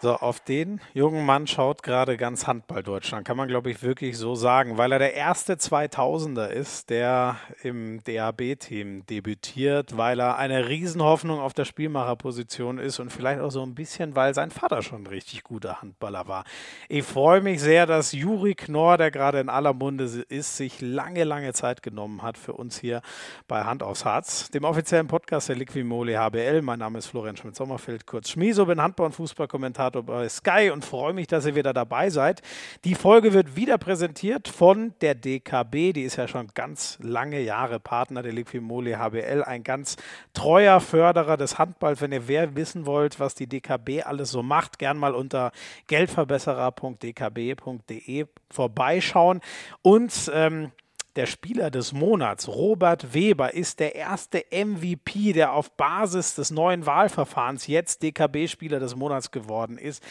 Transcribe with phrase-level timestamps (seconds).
[0.00, 4.16] So, auf den jungen Mann schaut gerade ganz Handball Deutschland, kann man glaube ich wirklich
[4.16, 7.34] so sagen, weil er der erste 2000er ist, der
[7.64, 13.60] im DAB-Team debütiert, weil er eine Riesenhoffnung auf der Spielmacherposition ist und vielleicht auch so
[13.64, 16.44] ein bisschen, weil sein Vater schon ein richtig guter Handballer war.
[16.88, 21.24] Ich freue mich sehr, dass Juri Knorr, der gerade in aller Munde ist, sich lange,
[21.24, 23.02] lange Zeit genommen hat für uns hier
[23.48, 26.62] bei Hand aufs Harz, dem offiziellen Podcast der Liquimole HBL.
[26.62, 30.84] Mein Name ist Florian Schmidt-Sommerfeld, kurz Schmieso, bin Handball- und Fußballkommentator Kommentator bei Sky und
[30.84, 32.42] freue mich, dass ihr wieder dabei seid.
[32.84, 35.94] Die Folge wird wieder präsentiert von der DKB.
[35.94, 39.96] Die ist ja schon ganz lange Jahre Partner der Liquimole HBL, ein ganz
[40.34, 42.00] treuer Förderer des Handballs.
[42.00, 45.52] Wenn ihr wer wissen wollt, was die DKB alles so macht, gern mal unter
[45.86, 49.40] geldverbesserer.dkb.de vorbeischauen.
[49.82, 50.72] Und ähm,
[51.16, 56.86] der Spieler des Monats, Robert Weber, ist der erste MVP, der auf Basis des neuen
[56.86, 60.02] Wahlverfahrens jetzt DKB-Spieler des Monats geworden ist.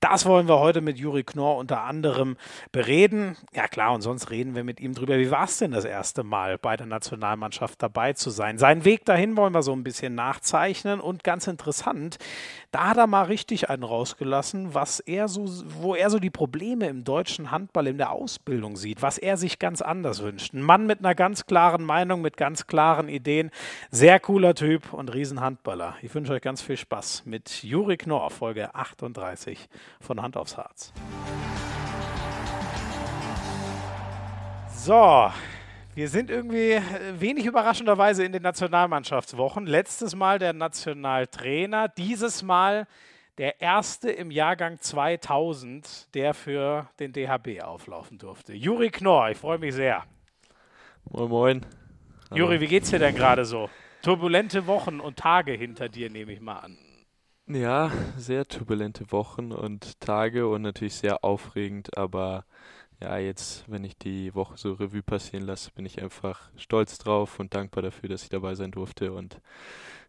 [0.00, 2.38] Das wollen wir heute mit Juri Knorr unter anderem
[2.72, 3.36] bereden.
[3.52, 5.18] Ja klar, und sonst reden wir mit ihm drüber.
[5.18, 8.56] Wie war es denn das erste Mal bei der Nationalmannschaft dabei zu sein?
[8.56, 12.16] Seinen Weg dahin wollen wir so ein bisschen nachzeichnen und ganz interessant,
[12.70, 15.46] da hat er mal richtig einen rausgelassen, was er so,
[15.80, 19.58] wo er so die Probleme im deutschen Handball in der Ausbildung sieht, was er sich
[19.58, 20.54] ganz anders wünscht.
[20.54, 23.50] Ein Mann mit einer ganz klaren Meinung, mit ganz klaren Ideen.
[23.90, 25.96] Sehr cooler Typ und Riesenhandballer.
[26.02, 29.68] Ich wünsche euch ganz viel Spaß mit Juri Knorr, Folge 38
[30.00, 30.92] von Hand aufs Harz.
[34.76, 35.30] So,
[35.94, 36.82] wir sind irgendwie äh,
[37.18, 39.66] wenig überraschenderweise in den Nationalmannschaftswochen.
[39.66, 42.86] Letztes Mal der Nationaltrainer, dieses Mal
[43.38, 48.52] der erste im Jahrgang 2000, der für den DHB auflaufen durfte.
[48.54, 50.04] Juri Knorr, ich freue mich sehr.
[51.10, 51.66] Moin, moin.
[52.34, 53.68] Juri, wie geht's dir denn gerade so?
[54.02, 56.78] Turbulente Wochen und Tage hinter dir, nehme ich mal an.
[57.46, 62.44] Ja, sehr turbulente Wochen und Tage und natürlich sehr aufregend, aber
[63.00, 67.38] ja, jetzt, wenn ich die Woche so Revue passieren lasse, bin ich einfach stolz drauf
[67.38, 69.40] und dankbar dafür, dass ich dabei sein durfte und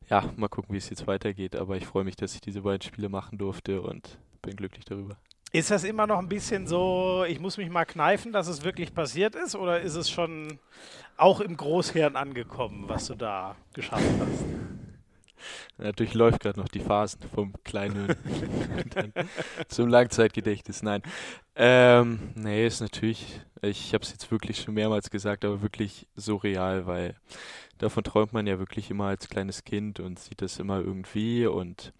[0.09, 2.81] ja, mal gucken, wie es jetzt weitergeht, aber ich freue mich, dass ich diese beiden
[2.81, 5.16] Spiele machen durfte und bin glücklich darüber.
[5.53, 8.94] Ist das immer noch ein bisschen so, ich muss mich mal kneifen, dass es wirklich
[8.94, 10.59] passiert ist oder ist es schon
[11.18, 14.46] auch im Großhirn angekommen, was du da geschafft hast?
[15.78, 18.16] Er durchläuft gerade noch die Phasen vom kleinen
[19.68, 20.84] zum Langzeitgedächtnis.
[20.84, 21.02] Nein.
[21.56, 26.38] Ähm, nee, ist natürlich, ich habe es jetzt wirklich schon mehrmals gesagt, aber wirklich so
[26.38, 27.16] real, weil
[27.78, 31.94] davon träumt man ja wirklich immer als kleines Kind und sieht das immer irgendwie und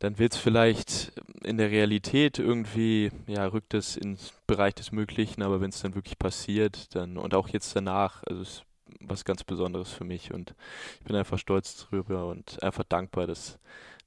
[0.00, 1.12] dann wird es vielleicht
[1.44, 5.94] in der Realität irgendwie, ja, rückt es ins Bereich des Möglichen, aber wenn es dann
[5.94, 8.62] wirklich passiert, dann und auch jetzt danach, also es
[9.00, 10.54] was ganz Besonderes für mich und
[10.98, 13.58] ich bin einfach stolz darüber und einfach dankbar, dass,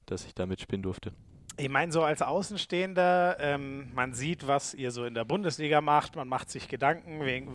[0.06, 1.12] dass ich da mitspielen durfte.
[1.56, 6.16] Ich meine, so als Außenstehender, ähm, man sieht, was ihr so in der Bundesliga macht,
[6.16, 7.48] man macht sich Gedanken, wegen,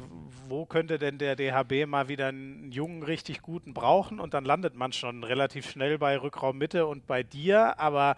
[0.47, 4.73] wo könnte denn der DHB mal wieder einen jungen, richtig guten brauchen und dann landet
[4.75, 8.15] man schon relativ schnell bei Rückraum Mitte und bei dir, aber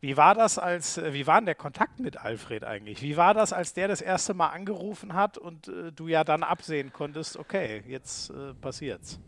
[0.00, 3.02] wie war das als, äh, wie war denn der Kontakt mit Alfred eigentlich?
[3.02, 6.42] Wie war das, als der das erste Mal angerufen hat und äh, du ja dann
[6.42, 9.20] absehen konntest, okay, jetzt äh, passiert's?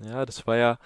[0.00, 0.78] Ja, das war ja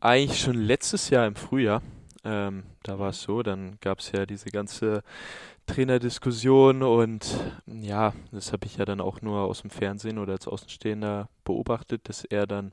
[0.00, 1.82] eigentlich schon letztes Jahr im Frühjahr.
[2.24, 5.04] Ähm, da war es so, dann gab es ja diese ganze
[5.66, 10.48] Trainerdiskussion und ja, das habe ich ja dann auch nur aus dem Fernsehen oder als
[10.48, 12.72] Außenstehender beobachtet, dass er dann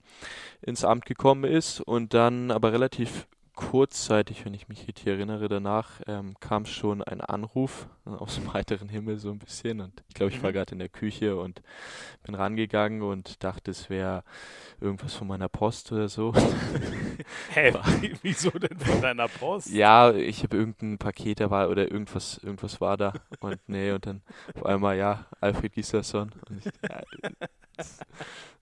[0.62, 6.02] ins Amt gekommen ist und dann aber relativ kurzzeitig, wenn ich mich richtig erinnere, danach
[6.08, 10.16] ähm, kam schon ein Anruf äh, aus dem heiteren Himmel so ein bisschen und ich
[10.16, 10.56] glaube, ich war mhm.
[10.56, 11.62] gerade in der Küche und
[12.24, 14.24] bin rangegangen und dachte, es wäre
[14.82, 16.34] irgendwas von meiner Post oder so.
[17.52, 17.74] Hä,
[18.24, 19.70] wieso denn von deiner Post?
[19.70, 24.06] Ja, ich habe irgendein Paket da war oder irgendwas, irgendwas war da und nee und
[24.06, 24.22] dann
[24.56, 27.02] auf einmal ja Alfred Gislason und ich, ja,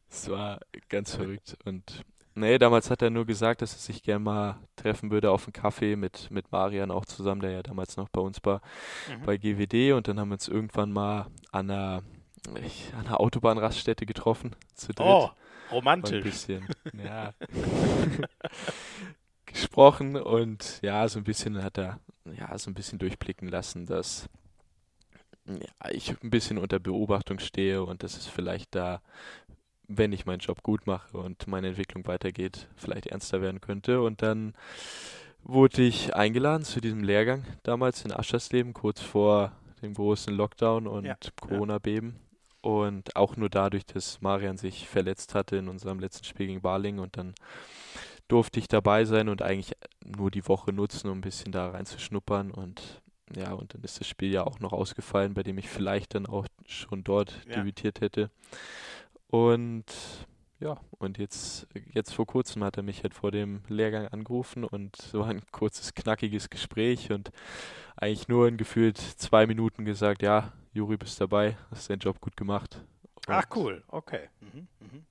[0.09, 4.23] es war ganz verrückt und Nee, damals hat er nur gesagt, dass er sich gerne
[4.23, 8.07] mal treffen würde auf einen Kaffee mit, mit Marian auch zusammen, der ja damals noch
[8.09, 8.61] bei uns war,
[9.09, 9.25] mhm.
[9.25, 9.93] bei GWD.
[9.93, 12.03] Und dann haben wir uns irgendwann mal an einer,
[12.63, 15.05] ich, an einer Autobahnraststätte getroffen, zu dritt.
[15.05, 15.29] Oh,
[15.71, 16.17] romantisch.
[16.17, 16.67] ein bisschen,
[17.03, 17.33] ja,
[19.45, 24.29] gesprochen und ja, so ein bisschen hat er, ja, so ein bisschen durchblicken lassen, dass
[25.45, 29.01] ja, ich ein bisschen unter Beobachtung stehe und dass es vielleicht da
[29.97, 34.01] wenn ich meinen Job gut mache und meine Entwicklung weitergeht, vielleicht ernster werden könnte.
[34.01, 34.53] Und dann
[35.43, 39.51] wurde ich eingeladen zu diesem Lehrgang damals in Aschersleben, kurz vor
[39.81, 42.15] dem großen Lockdown und ja, Corona-Beben.
[42.61, 46.99] Und auch nur dadurch, dass Marian sich verletzt hatte in unserem letzten Spiel gegen Barling
[46.99, 47.33] und dann
[48.27, 49.73] durfte ich dabei sein und eigentlich
[50.05, 53.01] nur die Woche nutzen, um ein bisschen da reinzuschnuppern und
[53.35, 56.25] ja, und dann ist das Spiel ja auch noch ausgefallen, bei dem ich vielleicht dann
[56.25, 57.55] auch schon dort ja.
[57.55, 58.29] debütiert hätte.
[59.31, 59.85] Und
[60.59, 64.95] ja, und jetzt, jetzt vor kurzem hat er mich halt vor dem Lehrgang angerufen und
[64.95, 67.31] so ein kurzes, knackiges Gespräch und
[67.95, 72.37] eigentlich nur in gefühlt zwei Minuten gesagt, ja, Juri, bist dabei, hast deinen Job gut
[72.37, 72.79] gemacht.
[73.27, 74.29] Und Ach cool, okay.
[74.41, 75.01] Mhm, mh.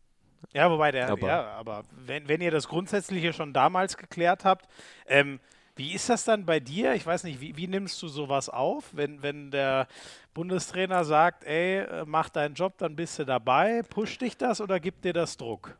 [0.52, 4.68] Ja, wobei der, aber, ja, aber wenn, wenn ihr das Grundsätzliche schon damals geklärt habt,
[5.06, 5.40] ähm,
[5.80, 6.92] wie ist das dann bei dir?
[6.92, 9.88] Ich weiß nicht, wie, wie nimmst du sowas auf, wenn, wenn der
[10.34, 13.82] Bundestrainer sagt, ey, äh, mach deinen Job, dann bist du dabei.
[13.84, 15.78] Pusht dich das oder gibt dir das Druck?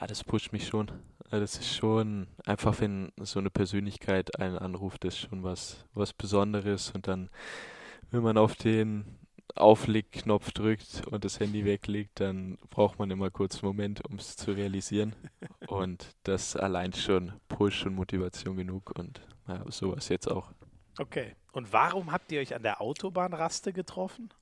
[0.00, 0.90] Ja, das pusht mich schon.
[1.30, 6.90] Das ist schon einfach, wenn so eine Persönlichkeit einen anruft, ist schon was, was Besonderes.
[6.90, 7.30] Und dann,
[8.10, 9.20] wenn man auf den
[9.54, 14.36] Auflegknopf drückt und das Handy weglegt, dann braucht man immer kurz einen Moment, um es
[14.36, 15.14] zu realisieren.
[15.68, 20.52] und das allein schon Push und Motivation genug und ja, sowas jetzt auch.
[20.98, 21.34] Okay.
[21.52, 24.32] Und warum habt ihr euch an der Autobahnraste getroffen?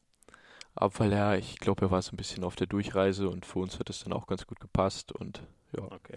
[0.74, 3.58] Ab, weil er, ich glaube, er war so ein bisschen auf der Durchreise und für
[3.58, 5.42] uns hat es dann auch ganz gut gepasst und
[5.76, 5.84] ja.
[5.84, 6.16] Okay.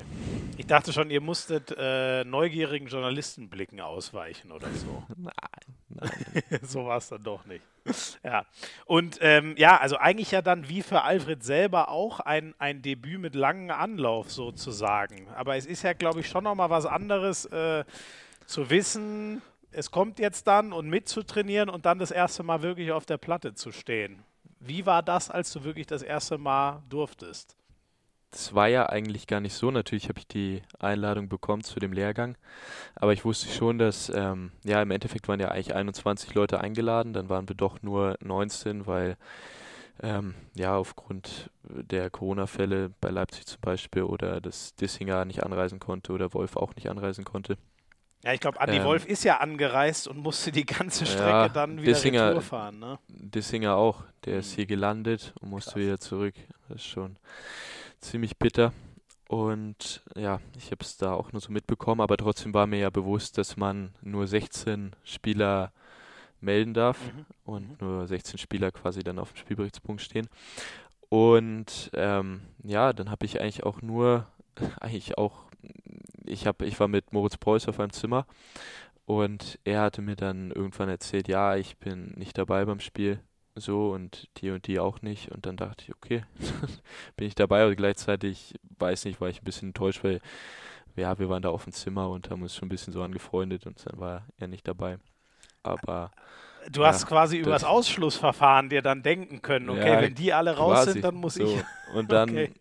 [0.58, 5.04] Ich dachte schon, ihr musstet äh, neugierigen Journalistenblicken ausweichen oder so.
[5.18, 5.34] Nein,
[5.90, 6.60] nein.
[6.64, 7.64] so war es dann doch nicht.
[8.24, 8.46] ja.
[8.86, 13.20] Und ähm, ja, also eigentlich ja dann wie für Alfred selber auch ein, ein Debüt
[13.20, 15.28] mit langem Anlauf sozusagen.
[15.36, 17.84] Aber es ist ja, glaube ich, schon nochmal was anderes äh,
[18.46, 19.42] zu wissen,
[19.74, 23.56] es kommt jetzt dann und mitzutrainieren und dann das erste Mal wirklich auf der Platte
[23.56, 24.24] zu stehen.
[24.60, 27.58] Wie war das, als du wirklich das erste Mal durftest?
[28.34, 29.70] Das war ja eigentlich gar nicht so.
[29.70, 32.36] Natürlich habe ich die Einladung bekommen zu dem Lehrgang,
[32.96, 37.14] aber ich wusste schon, dass, ähm, ja, im Endeffekt waren ja eigentlich 21 Leute eingeladen,
[37.14, 39.18] dann waren wir doch nur 19, weil,
[40.02, 46.12] ähm, ja, aufgrund der Corona-Fälle bei Leipzig zum Beispiel oder dass Dissinger nicht anreisen konnte
[46.12, 47.60] oder Wolf auch nicht anreisen konnte.
[48.24, 51.50] Ja, ich glaube, Andi ähm, Wolf ist ja angereist und musste die ganze Strecke ja,
[51.50, 52.80] dann wieder Dissinger, Retour fahren.
[52.80, 52.98] Ne?
[53.10, 54.06] Dissinger auch.
[54.26, 54.56] Der ist mhm.
[54.56, 55.82] hier gelandet und musste Krass.
[55.82, 56.34] wieder zurück.
[56.68, 57.18] Das ist schon
[58.04, 58.74] ziemlich bitter.
[59.28, 62.90] Und ja, ich habe es da auch nur so mitbekommen, aber trotzdem war mir ja
[62.90, 65.72] bewusst, dass man nur 16 Spieler
[66.40, 67.26] melden darf mhm.
[67.46, 67.88] und mhm.
[67.88, 70.28] nur 16 Spieler quasi dann auf dem Spielberichtspunkt stehen.
[71.10, 74.28] Und ähm, ja, dann habe ich eigentlich auch nur,
[74.80, 75.46] eigentlich auch,
[76.26, 78.26] ich habe, ich war mit Moritz Preuß auf einem Zimmer
[79.06, 83.20] und er hatte mir dann irgendwann erzählt, ja, ich bin nicht dabei beim Spiel,
[83.56, 85.32] so und die und die auch nicht.
[85.32, 86.24] Und dann dachte ich, okay,
[87.18, 87.66] bin ich dabei.
[87.68, 90.22] Und gleichzeitig, weiß nicht, war ich ein bisschen enttäuscht, weil
[90.96, 93.66] ja, wir waren da auf dem Zimmer und haben uns schon ein bisschen so angefreundet
[93.66, 94.98] und dann war er nicht dabei.
[95.64, 96.12] Aber.
[96.72, 100.32] Du ja, hast quasi über das Ausschlussverfahren dir dann denken können, okay, ja, wenn die
[100.32, 101.44] alle raus quasi, sind, dann muss so.
[101.44, 101.64] ich.
[101.96, 102.52] Und dann okay.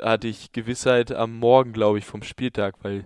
[0.00, 3.04] hatte ich Gewissheit am Morgen, glaube ich, vom Spieltag, weil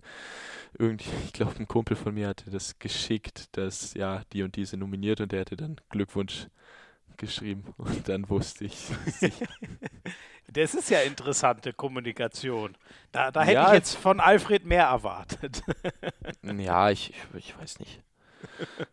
[0.78, 4.64] irgendwie, ich glaube, ein Kumpel von mir hatte das geschickt, dass ja, die und die
[4.64, 6.48] sind nominiert und der hatte dann Glückwunsch
[7.18, 8.76] geschrieben und dann wusste ich.
[10.52, 12.76] das ist ja interessante Kommunikation.
[13.10, 15.62] Da, da hätte ja, ich jetzt von Alfred mehr erwartet.
[16.42, 18.00] ja, ich, ich weiß nicht.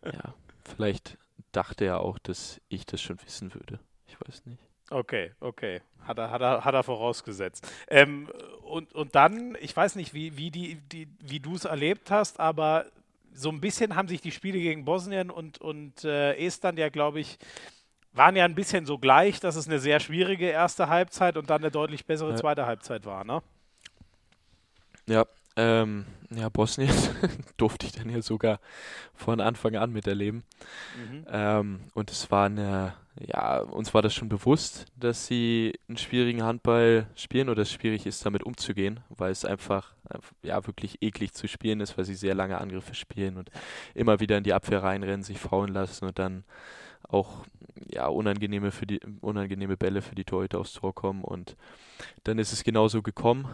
[0.05, 0.33] Ja,
[0.63, 1.17] vielleicht
[1.51, 3.79] dachte er auch, dass ich das schon wissen würde.
[4.07, 4.59] Ich weiß nicht.
[4.91, 5.81] Okay, okay.
[6.01, 7.67] Hat er, hat er, hat er vorausgesetzt.
[7.87, 8.29] Ähm,
[8.63, 12.39] und, und dann, ich weiß nicht, wie, wie, die, die, wie du es erlebt hast,
[12.39, 12.85] aber
[13.33, 17.19] so ein bisschen haben sich die Spiele gegen Bosnien und, und äh, Estland ja, glaube
[17.19, 17.37] ich,
[18.13, 21.61] waren ja ein bisschen so gleich, dass es eine sehr schwierige erste Halbzeit und dann
[21.61, 22.35] eine deutlich bessere ja.
[22.35, 23.41] zweite Halbzeit war, ne?
[25.07, 25.25] Ja,
[25.55, 26.93] ähm, ja, Bosnien
[27.57, 28.59] durfte ich dann ja sogar
[29.15, 30.43] von Anfang an miterleben.
[30.95, 31.25] Mhm.
[31.29, 36.43] Ähm, und es war eine, ja, uns war das schon bewusst, dass sie einen schwierigen
[36.43, 39.93] Handball spielen oder es schwierig ist, damit umzugehen, weil es einfach,
[40.43, 43.49] ja, wirklich eklig zu spielen ist, weil sie sehr lange Angriffe spielen und
[43.95, 46.43] immer wieder in die Abwehr reinrennen, sich faulen lassen und dann
[47.09, 47.45] auch
[47.91, 51.23] ja, unangenehme, für die, unangenehme Bälle für die Torhüter aufs Tor kommen.
[51.23, 51.57] Und
[52.23, 53.47] dann ist es genauso gekommen.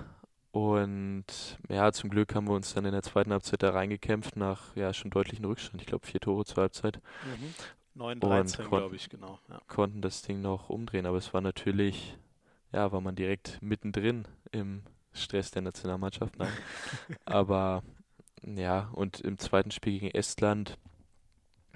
[0.51, 1.25] Und
[1.67, 4.93] ja, zum Glück haben wir uns dann in der zweiten Halbzeit da reingekämpft nach ja
[4.93, 5.81] schon deutlichen Rückstand.
[5.81, 7.01] Ich glaube, vier Tore zur Halbzeit.
[7.25, 7.53] Mhm.
[8.01, 9.39] 9-13, glaube ich, genau.
[9.50, 9.62] Ja.
[9.67, 11.05] Konnten das Ding noch umdrehen.
[11.05, 12.17] Aber es war natürlich,
[12.74, 14.83] ja, war man direkt mittendrin im
[15.13, 16.38] Stress der Nationalmannschaft.
[16.38, 16.51] Nein.
[17.25, 17.83] aber
[18.43, 20.77] ja, und im zweiten Spiel gegen Estland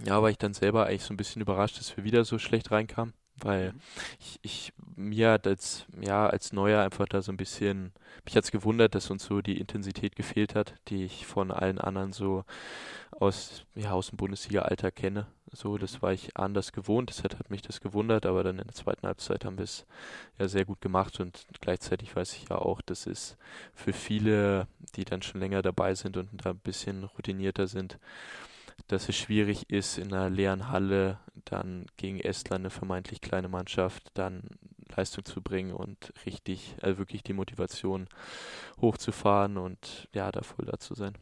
[0.05, 2.71] ja, war ich dann selber eigentlich so ein bisschen überrascht, dass wir wieder so schlecht
[2.71, 3.81] reinkamen, weil mhm.
[4.19, 7.93] ich, ich mir hat als, ja, als Neuer einfach da so ein bisschen,
[8.25, 11.79] mich hat es gewundert, dass uns so die Intensität gefehlt hat, die ich von allen
[11.79, 12.43] anderen so
[13.11, 15.27] aus, ja, aus dem Bundesliga-Alter kenne.
[15.51, 17.09] So, das war ich anders gewohnt.
[17.09, 19.85] Deshalb hat mich das gewundert, aber dann in der zweiten Halbzeit haben wir es
[20.37, 23.37] ja sehr gut gemacht und gleichzeitig weiß ich ja auch, dass es
[23.73, 27.97] für viele, die dann schon länger dabei sind und da ein bisschen routinierter sind,
[28.87, 34.11] dass es schwierig ist, in einer leeren Halle dann gegen Estland, eine vermeintlich kleine Mannschaft,
[34.13, 34.43] dann
[34.95, 38.07] Leistung zu bringen und richtig, also wirklich die Motivation
[38.81, 41.13] hochzufahren und ja, da voll da zu sein.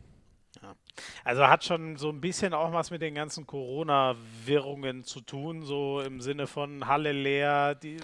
[0.61, 0.75] Ja.
[1.23, 6.01] Also hat schon so ein bisschen auch was mit den ganzen Corona-Wirrungen zu tun, so
[6.01, 7.97] im Sinne von Halle leer, die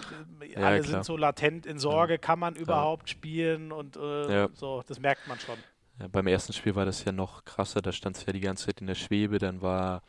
[0.48, 0.82] ja, alle klar.
[0.82, 5.40] sind so latent in Sorge, kann man überhaupt spielen und äh, so, das merkt man
[5.40, 5.58] schon.
[6.00, 8.66] Ja, beim ersten Spiel war das ja noch krasser, da stand es ja die ganze
[8.66, 10.02] Zeit in der Schwebe, dann war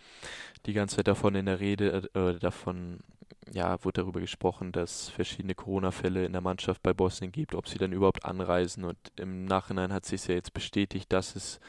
[0.65, 3.01] die ganze Zeit davon in der Rede, äh, davon,
[3.51, 7.77] ja, wurde darüber gesprochen, dass verschiedene Corona-Fälle in der Mannschaft bei Bosnien gibt, ob sie
[7.77, 11.59] dann überhaupt anreisen und im Nachhinein hat sich ja jetzt bestätigt, dass es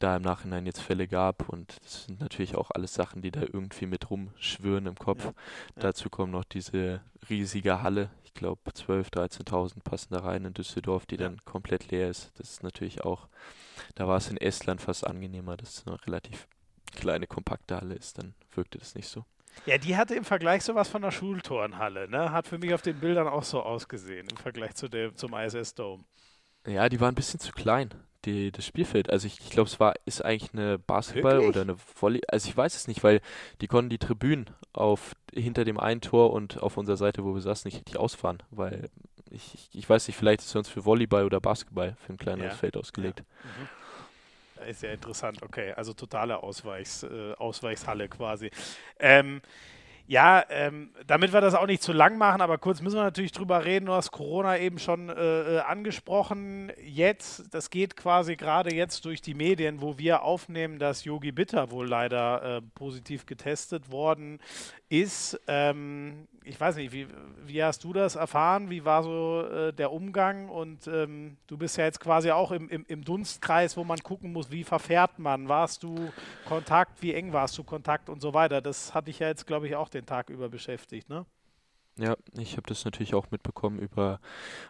[0.00, 3.42] da im Nachhinein jetzt Fälle gab und das sind natürlich auch alles Sachen, die da
[3.42, 5.26] irgendwie mit rumschwören im Kopf.
[5.26, 5.32] Ja.
[5.76, 11.06] Dazu kommt noch diese riesige Halle, ich glaube 12.000, 13.000 passen da rein in Düsseldorf,
[11.06, 12.32] die dann komplett leer ist.
[12.36, 13.28] Das ist natürlich auch,
[13.94, 16.48] da war es in Estland fast angenehmer, dass es eine relativ
[16.96, 19.24] kleine, kompakte Halle ist, dann wirkte das nicht so.
[19.66, 22.32] Ja, die hatte im Vergleich sowas von der Schulturnhalle, ne?
[22.32, 25.74] Hat für mich auf den Bildern auch so ausgesehen, im Vergleich zu dem, zum ISS
[25.74, 26.04] Dome.
[26.66, 29.10] Ja, die war ein bisschen zu klein die, das Spielfeld.
[29.10, 31.48] Also ich, ich glaube, es war ist eigentlich eine Basketball Wirklich?
[31.48, 32.22] oder eine Volley.
[32.28, 33.20] Also ich weiß es nicht, weil
[33.60, 37.40] die konnten die Tribünen auf hinter dem einen Tor und auf unserer Seite, wo wir
[37.40, 38.88] saßen, nicht richtig ausfahren, weil
[39.30, 42.18] ich, ich, ich weiß nicht, vielleicht ist es uns für Volleyball oder Basketball für ein
[42.18, 42.58] kleineres ja.
[42.58, 43.20] Feld ausgelegt.
[43.20, 43.50] Ja.
[43.62, 43.68] Mhm.
[44.68, 45.72] Ist ja interessant, okay.
[45.72, 48.50] Also totale Ausweichs, äh, Ausweichshalle quasi.
[48.98, 49.42] Ähm,
[50.06, 53.32] ja, ähm, damit wir das auch nicht zu lang machen, aber kurz müssen wir natürlich
[53.32, 53.86] drüber reden.
[53.86, 56.70] Du hast Corona eben schon äh, äh angesprochen.
[56.84, 61.70] Jetzt, das geht quasi gerade jetzt durch die Medien, wo wir aufnehmen, dass Yogi Bitter
[61.70, 64.40] wohl leider äh, positiv getestet worden
[65.00, 65.40] ist.
[65.46, 67.06] Ähm, ich weiß nicht, wie,
[67.46, 68.68] wie, hast du das erfahren?
[68.70, 70.48] Wie war so äh, der Umgang?
[70.48, 74.32] Und ähm, du bist ja jetzt quasi auch im, im, im, Dunstkreis, wo man gucken
[74.32, 75.48] muss, wie verfährt man?
[75.48, 76.12] Warst du
[76.46, 77.02] Kontakt?
[77.02, 78.60] Wie eng warst du Kontakt und so weiter?
[78.60, 81.24] Das hatte ich ja jetzt, glaube ich, auch den Tag über beschäftigt, ne?
[81.96, 84.20] Ja, ich habe das natürlich auch mitbekommen über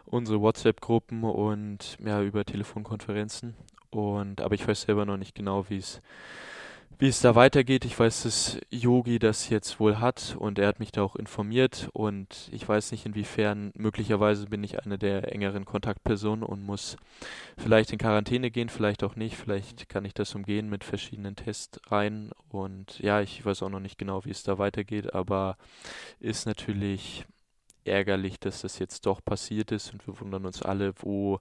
[0.05, 3.55] unsere WhatsApp-Gruppen und ja, über Telefonkonferenzen.
[3.89, 6.01] Und aber ich weiß selber noch nicht genau, wie es
[6.97, 7.83] wie es da weitergeht.
[7.85, 11.89] Ich weiß, dass Yogi das jetzt wohl hat und er hat mich da auch informiert
[11.93, 16.95] und ich weiß nicht inwiefern, möglicherweise bin ich eine der engeren Kontaktpersonen und muss
[17.57, 22.31] vielleicht in Quarantäne gehen, vielleicht auch nicht, vielleicht kann ich das umgehen mit verschiedenen Testreihen
[22.49, 25.57] und ja, ich weiß auch noch nicht genau, wie es da weitergeht, aber
[26.19, 27.25] ist natürlich
[27.85, 31.39] ärgerlich, dass das jetzt doch passiert ist und wir wundern uns alle, wo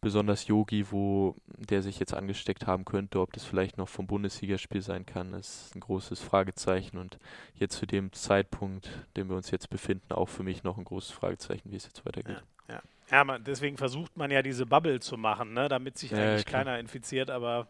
[0.00, 4.82] besonders Yogi, wo der sich jetzt angesteckt haben könnte, ob das vielleicht noch vom Bundesligaspiel
[4.82, 7.18] sein kann, ist ein großes Fragezeichen und
[7.54, 11.10] jetzt zu dem Zeitpunkt, dem wir uns jetzt befinden, auch für mich noch ein großes
[11.10, 12.42] Fragezeichen, wie es jetzt weitergeht.
[12.68, 12.82] Ja, ja.
[13.10, 16.46] ja man, deswegen versucht man ja diese Bubble zu machen, ne, damit sich ja, eigentlich
[16.46, 17.68] keiner infiziert, aber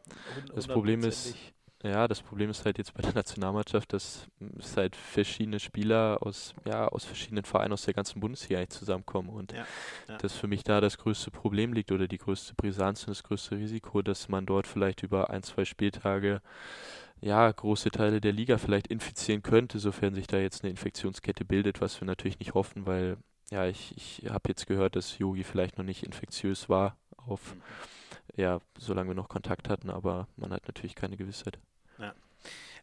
[0.55, 1.37] das Problem ist,
[1.85, 4.27] ja, das Problem ist halt jetzt bei der Nationalmannschaft, dass
[4.59, 9.53] es halt verschiedene Spieler aus, ja, aus verschiedenen Vereinen aus der ganzen Bundesliga zusammenkommen und
[9.53, 9.67] ja,
[10.09, 10.17] ja.
[10.17, 13.57] dass für mich da das größte Problem liegt oder die größte Brisanz und das größte
[13.57, 16.41] Risiko, dass man dort vielleicht über ein, zwei Spieltage
[17.21, 21.81] ja, große Teile der Liga vielleicht infizieren könnte, sofern sich da jetzt eine Infektionskette bildet,
[21.81, 23.19] was wir natürlich nicht hoffen, weil
[23.51, 27.63] ja, ich, ich habe jetzt gehört, dass Yogi vielleicht noch nicht infektiös war auf, mhm.
[28.37, 31.59] ja, solange wir noch Kontakt hatten, aber man hat natürlich keine Gewissheit.
[31.99, 32.15] Ja.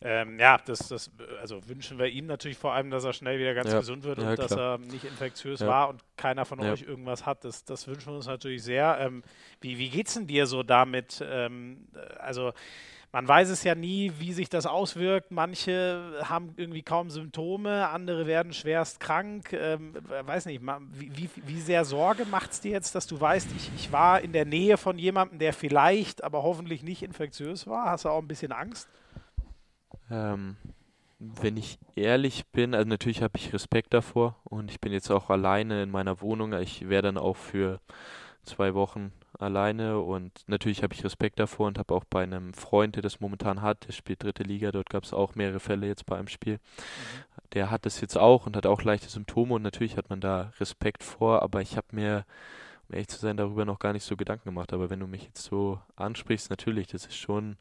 [0.03, 3.53] Ähm, ja, das, das, also wünschen wir ihm natürlich vor allem, dass er schnell wieder
[3.53, 3.79] ganz ja.
[3.79, 4.47] gesund wird ja, und klar.
[4.47, 5.67] dass er nicht infektiös ja.
[5.67, 7.45] war und keiner von euch irgendwas hat.
[7.45, 8.97] Das, das wünschen wir uns natürlich sehr.
[8.99, 9.21] Ähm,
[9.59, 11.23] wie wie geht es denn dir so damit?
[11.23, 11.87] Ähm,
[12.17, 12.51] also
[13.11, 15.31] man weiß es ja nie, wie sich das auswirkt.
[15.31, 19.51] Manche haben irgendwie kaum Symptome, andere werden schwerst krank.
[19.53, 19.93] Ähm,
[20.25, 20.61] weiß nicht,
[20.93, 24.21] wie, wie, wie sehr Sorge macht es dir jetzt, dass du weißt, ich, ich war
[24.21, 27.87] in der Nähe von jemandem, der vielleicht, aber hoffentlich nicht infektiös war?
[27.87, 28.87] Hast du auch ein bisschen Angst?
[30.11, 30.57] Ähm,
[31.19, 35.29] wenn ich ehrlich bin, also natürlich habe ich Respekt davor und ich bin jetzt auch
[35.29, 36.53] alleine in meiner Wohnung.
[36.53, 37.79] Ich wäre dann auch für
[38.43, 42.95] zwei Wochen alleine und natürlich habe ich Respekt davor und habe auch bei einem Freund,
[42.95, 46.07] der das momentan hat, der spielt dritte Liga, dort gab es auch mehrere Fälle jetzt
[46.07, 46.55] bei einem Spiel.
[46.55, 46.59] Mhm.
[47.53, 50.53] Der hat das jetzt auch und hat auch leichte Symptome und natürlich hat man da
[50.59, 52.25] Respekt vor, aber ich habe mir,
[52.87, 54.73] um ehrlich zu sein, darüber noch gar nicht so Gedanken gemacht.
[54.73, 57.57] Aber wenn du mich jetzt so ansprichst, natürlich, das ist schon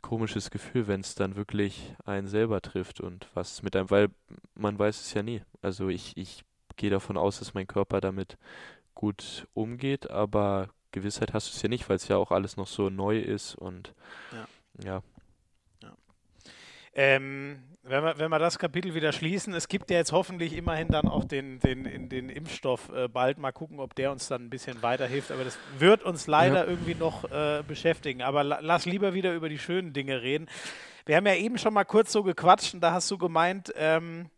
[0.00, 4.08] komisches Gefühl, wenn es dann wirklich einen selber trifft und was mit einem, weil
[4.54, 5.42] man weiß es ja nie.
[5.62, 6.44] Also ich, ich
[6.76, 8.36] gehe davon aus, dass mein Körper damit
[8.94, 12.66] gut umgeht, aber Gewissheit hast du es ja nicht, weil es ja auch alles noch
[12.66, 13.94] so neu ist und
[14.32, 14.46] ja.
[14.84, 15.02] ja.
[15.82, 15.96] ja.
[16.94, 20.88] Ähm, wenn wir, wenn wir das Kapitel wieder schließen, es gibt ja jetzt hoffentlich immerhin
[20.88, 23.38] dann auch den, den, den Impfstoff äh, bald.
[23.38, 25.32] Mal gucken, ob der uns dann ein bisschen weiterhilft.
[25.32, 26.70] Aber das wird uns leider ja.
[26.70, 28.22] irgendwie noch äh, beschäftigen.
[28.22, 30.48] Aber la lass lieber wieder über die schönen Dinge reden.
[31.06, 34.30] Wir haben ja eben schon mal kurz so gequatscht und da hast du gemeint, ähm,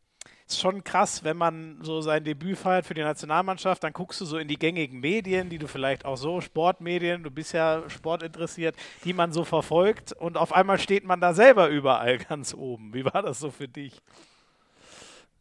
[0.46, 4.24] ist schon krass, wenn man so sein Debüt feiert für die Nationalmannschaft, dann guckst du
[4.24, 8.76] so in die gängigen Medien, die du vielleicht auch so, Sportmedien, du bist ja sportinteressiert,
[9.04, 12.92] die man so verfolgt und auf einmal steht man da selber überall ganz oben.
[12.92, 14.00] Wie war das so für dich?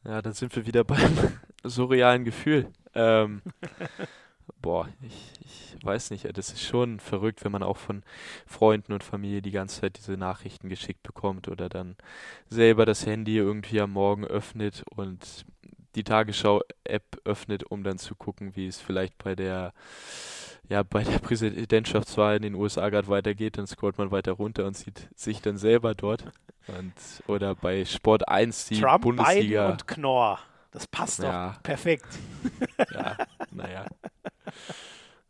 [0.06, 2.70] Ja, dann sind wir wieder beim surrealen Gefühl.
[2.96, 3.42] Ähm,
[4.62, 8.04] boah, ich, ich weiß nicht, das ist schon verrückt, wenn man auch von
[8.46, 11.96] Freunden und Familie die ganze Zeit diese Nachrichten geschickt bekommt oder dann
[12.50, 15.46] selber das Handy irgendwie am Morgen öffnet und
[15.96, 19.74] die Tagesschau-App öffnet, um dann zu gucken, wie es vielleicht bei der
[20.70, 24.78] ja, bei der Präsidentschaftswahl in den USA gerade weitergeht, dann scrollt man weiter runter und
[24.78, 26.26] sieht sich dann selber dort.
[26.68, 26.94] Und,
[27.28, 29.64] oder bei Sport 1 die Trump, Bundesliga.
[29.64, 30.40] Biden und Knorr.
[30.72, 31.52] Das passt ja.
[31.52, 32.08] doch perfekt.
[32.92, 33.18] Ja,
[33.52, 33.86] naja.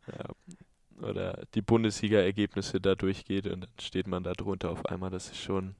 [0.06, 1.04] Ja.
[1.06, 5.10] Oder die Bundesliga-Ergebnisse da durchgeht und dann steht man da drunter auf einmal.
[5.10, 5.74] Das ist schon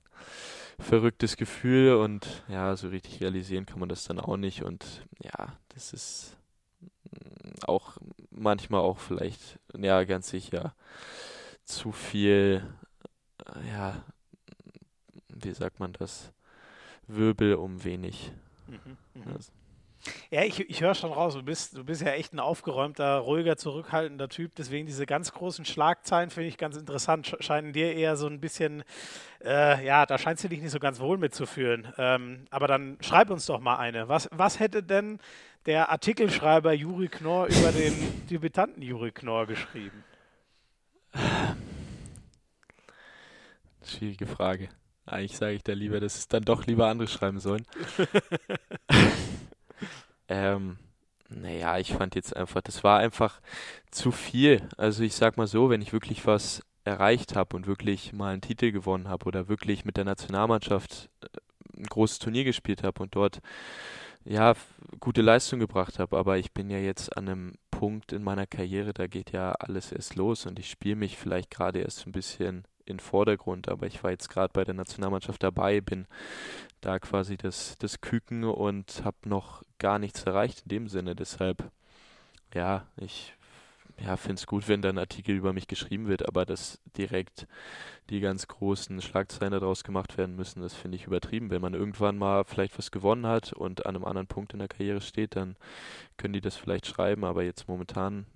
[0.79, 4.63] ein verrücktes Gefühl und ja, so richtig realisieren kann man das dann auch nicht.
[4.63, 4.85] Und
[5.23, 6.37] ja, das ist
[7.11, 7.97] mm, auch
[8.31, 10.75] manchmal auch vielleicht, ja, ganz sicher
[11.65, 12.63] zu viel,
[13.69, 14.05] ja,
[15.29, 16.33] wie sagt man das?
[17.07, 18.33] Wirbel um wenig.
[18.67, 19.33] Mhm, mh.
[19.33, 19.53] also,
[20.31, 23.57] ja, ich, ich höre schon raus, du bist, du bist ja echt ein aufgeräumter, ruhiger,
[23.57, 24.55] zurückhaltender Typ.
[24.57, 27.37] Deswegen diese ganz großen Schlagzeilen finde ich ganz interessant.
[27.41, 28.85] Scheinen dir eher so ein bisschen,
[29.45, 31.93] äh, ja, da scheinst du dich nicht so ganz wohl mitzuführen.
[31.99, 34.09] Ähm, aber dann schreib uns doch mal eine.
[34.09, 35.19] Was, was hätte denn
[35.67, 37.95] der Artikelschreiber Juri Knorr über den
[38.29, 40.05] Debütanten Juri Knorr geschrieben?
[43.85, 44.69] Schwierige Frage.
[45.07, 47.67] Eigentlich sage ich da lieber, dass es dann doch lieber andere schreiben sollen.
[50.29, 50.79] Ähm,
[51.29, 53.41] naja, ich fand jetzt einfach, das war einfach
[53.91, 54.63] zu viel.
[54.77, 58.43] Also ich sag mal so, wenn ich wirklich was erreicht habe und wirklich mal einen
[58.43, 61.27] Titel gewonnen habe oder wirklich mit der Nationalmannschaft äh,
[61.79, 63.41] ein großes Turnier gespielt habe und dort
[64.25, 64.55] ja
[65.01, 68.95] gute Leistung gebracht habe, aber ich bin ja jetzt an einem Punkt in meiner Karriere,
[68.95, 72.65] da geht ja alles erst los und ich spiele mich vielleicht gerade erst ein bisschen
[72.87, 76.07] in Vordergrund, aber ich war jetzt gerade bei der Nationalmannschaft dabei, bin
[76.81, 81.15] da quasi das, das Küken und habe noch gar nichts erreicht in dem Sinne.
[81.17, 81.71] Deshalb,
[82.53, 83.35] ja, ich
[84.03, 87.47] ja, finde es gut, wenn da ein Artikel über mich geschrieben wird, aber dass direkt
[88.11, 91.51] die ganz großen Schlagzeilen daraus gemacht werden müssen, das finde ich übertrieben.
[91.51, 94.69] Wenn man irgendwann mal vielleicht was gewonnen hat und an einem anderen Punkt in der
[94.69, 95.57] Karriere steht, dann
[96.17, 98.27] können die das vielleicht schreiben, aber jetzt momentan,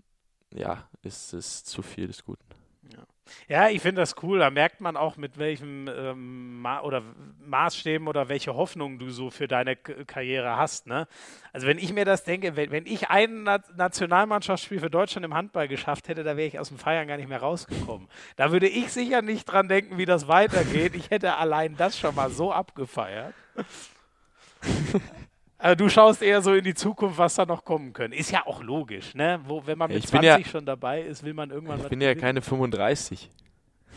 [0.54, 2.57] ja, ist es zu viel des Guten.
[2.92, 3.04] Ja.
[3.48, 4.38] Ja, ich finde das cool.
[4.38, 7.02] Da merkt man auch, mit welchem ähm, Ma oder
[7.44, 10.86] Maßstäben oder welche Hoffnungen du so für deine K Karriere hast.
[10.86, 11.06] Ne?
[11.52, 15.34] Also wenn ich mir das denke, wenn, wenn ich ein Na Nationalmannschaftsspiel für Deutschland im
[15.34, 18.08] Handball geschafft hätte, da wäre ich aus dem Feiern gar nicht mehr rausgekommen.
[18.36, 20.94] Da würde ich sicher nicht dran denken, wie das weitergeht.
[20.94, 23.34] Ich hätte allein das schon mal so abgefeiert.
[25.58, 28.16] Also du schaust eher so in die Zukunft, was da noch kommen könnte.
[28.16, 29.40] Ist ja auch logisch, ne?
[29.44, 32.00] Wo, wenn man mit ich 20 ja, schon dabei ist, will man irgendwann Ich bin
[32.00, 33.28] ja keine 35.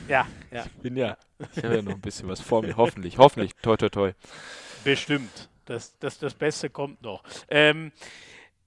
[0.08, 0.64] Ja, ja.
[0.66, 1.18] Ich bin ja,
[1.56, 4.12] ich habe ja noch ein bisschen was vor mir, hoffentlich, hoffentlich, toi, toi, toi.
[4.84, 5.50] Bestimmt.
[5.66, 7.24] Das, das, das Beste kommt noch.
[7.48, 7.92] Ähm,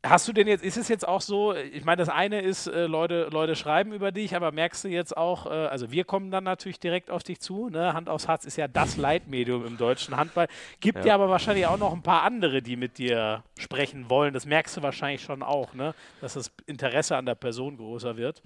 [0.05, 2.87] Hast du denn jetzt, ist es jetzt auch so, ich meine, das eine ist, äh,
[2.87, 6.45] Leute, Leute schreiben über dich, aber merkst du jetzt auch, äh, also wir kommen dann
[6.45, 7.95] natürlich direkt auf dich zu, ne?
[7.95, 10.47] Hand aufs Herz ist ja das Leitmedium im deutschen Handball.
[10.81, 11.07] Gibt ja.
[11.07, 14.35] ja aber wahrscheinlich auch noch ein paar andere, die mit dir sprechen wollen.
[14.35, 15.95] Das merkst du wahrscheinlich schon auch, ne?
[16.21, 18.43] Dass das Interesse an der Person größer wird.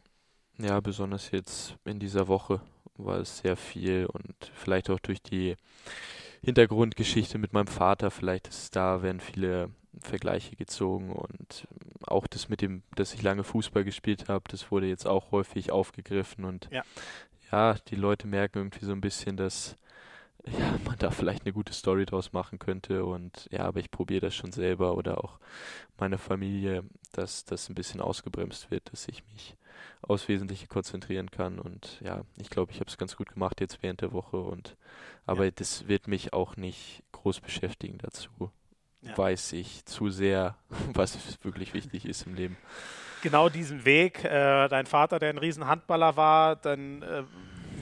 [0.59, 2.61] Ja, besonders jetzt in dieser Woche
[2.97, 5.57] war es sehr viel und vielleicht auch durch die
[6.43, 11.67] Hintergrundgeschichte mit meinem Vater, vielleicht ist da, werden viele Vergleiche gezogen und
[12.07, 15.71] auch das mit dem, dass ich lange Fußball gespielt habe, das wurde jetzt auch häufig
[15.71, 16.83] aufgegriffen und ja.
[17.51, 19.77] ja, die Leute merken irgendwie so ein bisschen, dass
[20.47, 24.21] ja, man da vielleicht eine gute Story draus machen könnte und ja, aber ich probiere
[24.21, 25.39] das schon selber oder auch
[25.99, 29.57] meine Familie, dass das ein bisschen ausgebremst wird, dass ich mich
[30.03, 33.83] aufs Wesentliche konzentrieren kann und ja, ich glaube, ich habe es ganz gut gemacht jetzt
[33.83, 34.77] während der Woche und
[35.27, 35.51] aber ja.
[35.51, 38.53] das wird mich auch nicht groß beschäftigen dazu
[39.03, 39.17] ja.
[39.17, 40.57] weiß ich zu sehr,
[40.95, 42.57] was wirklich wichtig ist im Leben.
[43.23, 47.25] Genau diesen Weg, äh, dein Vater, der ein riesen Handballer war, dann äh,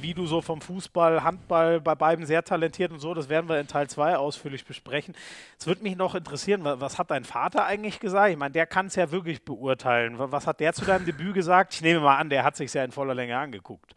[0.00, 3.59] wie du so vom Fußball, Handball bei beiden sehr talentiert und so, das werden wir
[3.59, 5.14] in Teil 2 ausführlich besprechen.
[5.59, 8.31] Es würde mich noch interessieren, was hat dein Vater eigentlich gesagt?
[8.31, 10.14] Ich meine, der kann es ja wirklich beurteilen.
[10.18, 11.74] Was hat der zu deinem Debüt gesagt?
[11.74, 13.94] Ich nehme mal an, der hat sich ja in voller Länge angeguckt.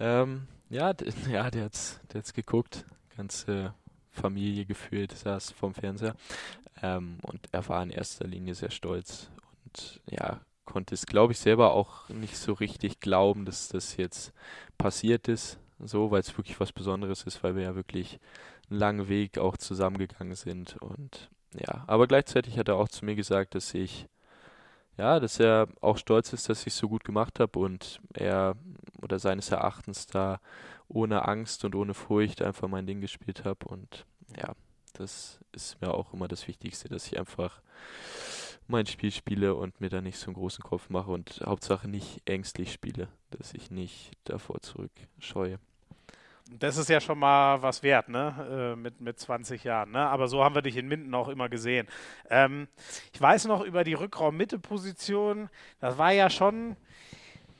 [0.00, 0.92] Ähm, ja,
[1.30, 1.74] ja, der hat
[2.14, 2.84] es geguckt.
[3.16, 3.70] Ganz äh,
[4.10, 6.14] Familie gefühlt saß vom Fernseher.
[6.82, 9.30] Ähm, und er war in erster Linie sehr stolz
[9.64, 14.32] und ja, konnte es, glaube ich, selber auch nicht so richtig glauben, dass das jetzt
[14.76, 18.20] passiert ist, so, weil es wirklich was Besonderes ist, weil wir ja wirklich
[18.70, 23.14] einen langen Weg auch zusammengegangen sind und ja, aber gleichzeitig hat er auch zu mir
[23.14, 24.06] gesagt, dass ich
[24.98, 28.56] ja, dass er auch stolz ist, dass ich es so gut gemacht habe und er
[29.00, 30.40] oder seines Erachtens da
[30.88, 34.54] ohne Angst und ohne Furcht einfach mein Ding gespielt habe und ja,
[34.94, 37.60] das ist mir auch immer das Wichtigste, dass ich einfach
[38.66, 42.20] mein Spiel spiele und mir da nicht so einen großen Kopf mache und Hauptsache nicht
[42.26, 45.58] ängstlich spiele, dass ich nicht davor zurückscheue.
[46.50, 48.72] Das ist ja schon mal was wert, ne?
[48.74, 50.00] Äh, mit, mit 20 Jahren, ne?
[50.00, 51.86] Aber so haben wir dich in Minden auch immer gesehen.
[52.30, 52.68] Ähm,
[53.12, 56.76] ich weiß noch über die Rückraum-Mitte-Position, das war ja schon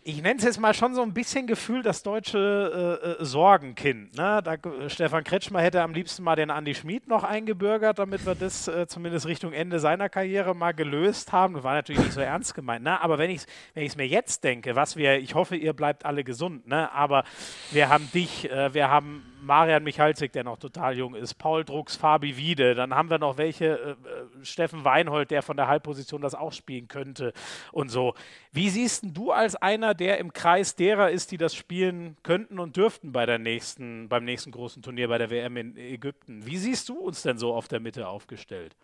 [0.09, 4.17] ich nenne es jetzt mal schon so ein bisschen Gefühl das deutsche äh, äh, Sorgenkind.
[4.17, 4.41] Ne?
[4.43, 4.57] Da,
[4.89, 8.87] Stefan Kretschmer hätte am liebsten mal den Andi Schmid noch eingebürgert, damit wir das äh,
[8.87, 11.53] zumindest Richtung Ende seiner Karriere mal gelöst haben.
[11.53, 12.85] Das war natürlich nicht so ernst gemeint.
[12.85, 12.99] Ne?
[13.03, 16.25] Aber wenn ich es wenn mir jetzt denke, was wir, ich hoffe, ihr bleibt alle
[16.25, 16.91] gesund, ne?
[16.93, 17.25] aber
[17.73, 21.97] wir haben dich, äh, wir haben Marian Michalzik, der noch total jung ist, Paul Drucks,
[21.97, 26.21] Fabi Wiede, dann haben wir noch welche, äh, äh, Steffen Weinhold, der von der Halbposition
[26.21, 27.33] das auch spielen könnte
[27.73, 28.15] und so.
[28.53, 32.77] Wie siehst du als einer, der im Kreis derer ist, die das spielen könnten und
[32.77, 36.89] dürften bei der nächsten, beim nächsten großen Turnier bei der WM in Ägypten, wie siehst
[36.89, 38.77] du uns denn so auf der Mitte aufgestellt?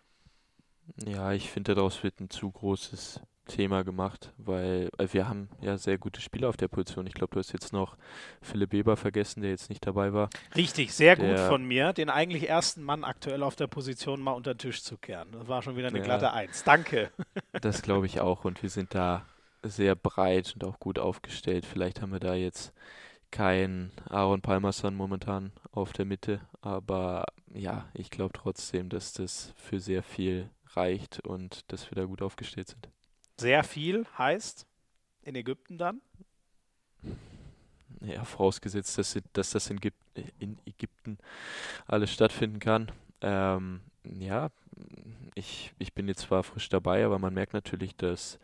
[1.05, 5.97] Ja, ich finde, daraus wird ein zu großes Thema gemacht, weil, wir haben ja sehr
[5.97, 7.07] gute Spieler auf der Position.
[7.07, 7.97] Ich glaube, du hast jetzt noch
[8.41, 10.29] Philipp Weber vergessen, der jetzt nicht dabei war.
[10.55, 14.31] Richtig, sehr der, gut von mir, den eigentlich ersten Mann aktuell auf der Position mal
[14.33, 15.31] unter den Tisch zu kehren.
[15.31, 16.63] Das war schon wieder eine ja, glatte Eins.
[16.63, 17.11] Danke.
[17.61, 19.25] Das glaube ich auch und wir sind da
[19.63, 21.65] sehr breit und auch gut aufgestellt.
[21.65, 22.73] Vielleicht haben wir da jetzt
[23.31, 29.79] keinen Aaron Palmerson momentan auf der Mitte, aber ja, ich glaube trotzdem, dass das für
[29.79, 32.89] sehr viel reicht und dass wir da gut aufgestellt sind.
[33.37, 34.65] Sehr viel heißt
[35.23, 36.01] in Ägypten dann?
[38.01, 39.79] Ja, vorausgesetzt, dass, dass das in,
[40.39, 41.17] in, Ägypten
[41.87, 42.91] alles stattfinden kann.
[43.21, 44.49] Ähm, ja,
[45.33, 48.39] ich, ich bin jetzt zwar frisch dabei, aber man merkt natürlich, dass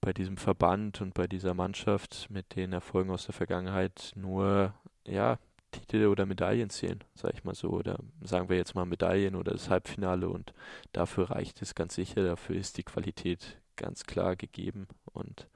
[0.00, 4.74] bei diesem Verband und bei dieser Mannschaft mit den Erfolgen aus der Vergangenheit nur
[5.06, 5.38] ja,
[5.70, 7.70] Titel oder Medaillen zählen, sage ich mal so.
[7.70, 10.52] Oder sagen wir jetzt mal Medaillen oder das Halbfinale und
[10.92, 15.48] dafür reicht es ganz sicher, dafür ist die Qualität ganz klar gegeben und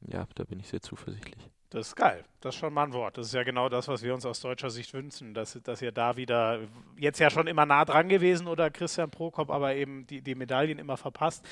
[0.00, 1.50] ja, da bin ich sehr zuversichtlich.
[1.70, 2.22] Das ist geil.
[2.40, 3.16] Das ist schon mal ein Wort.
[3.16, 5.90] Das ist ja genau das, was wir uns aus deutscher Sicht wünschen, dass, dass ihr
[5.90, 6.60] da wieder
[6.98, 10.78] jetzt ja schon immer nah dran gewesen oder Christian Prokop, aber eben die, die Medaillen
[10.78, 11.46] immer verpasst.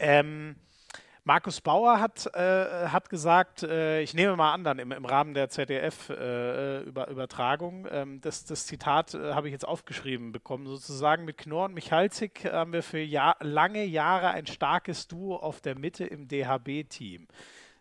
[0.00, 0.56] Ähm,
[1.30, 5.32] Markus Bauer hat, äh, hat gesagt, äh, ich nehme mal an, dann im, im Rahmen
[5.32, 11.38] der ZDF-Übertragung, äh, ähm, das, das, Zitat äh, habe ich jetzt aufgeschrieben bekommen, sozusagen mit
[11.38, 16.04] Knorr und Michalzik haben wir für Jahr, lange Jahre ein starkes Duo auf der Mitte
[16.04, 17.28] im DHB-Team.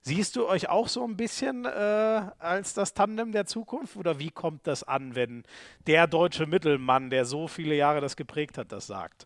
[0.01, 4.29] Siehst du euch auch so ein bisschen äh, als das Tandem der Zukunft oder wie
[4.29, 5.41] kommt das an, wenn
[5.87, 9.25] der deutsche Mittelmann, der so viele Jahre das geprägt hat, das sagt?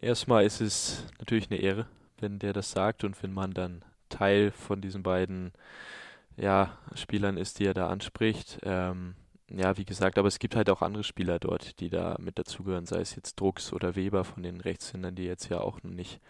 [0.00, 1.86] Erstmal ist es natürlich eine Ehre,
[2.18, 5.52] wenn der das sagt und wenn man dann Teil von diesen beiden
[6.36, 8.60] ja, Spielern ist, die er da anspricht.
[8.62, 9.14] Ähm,
[9.52, 12.86] ja, wie gesagt, aber es gibt halt auch andere Spieler dort, die da mit dazugehören,
[12.86, 16.20] sei es jetzt Drucks oder Weber von den Rechtshändern, die jetzt ja auch noch nicht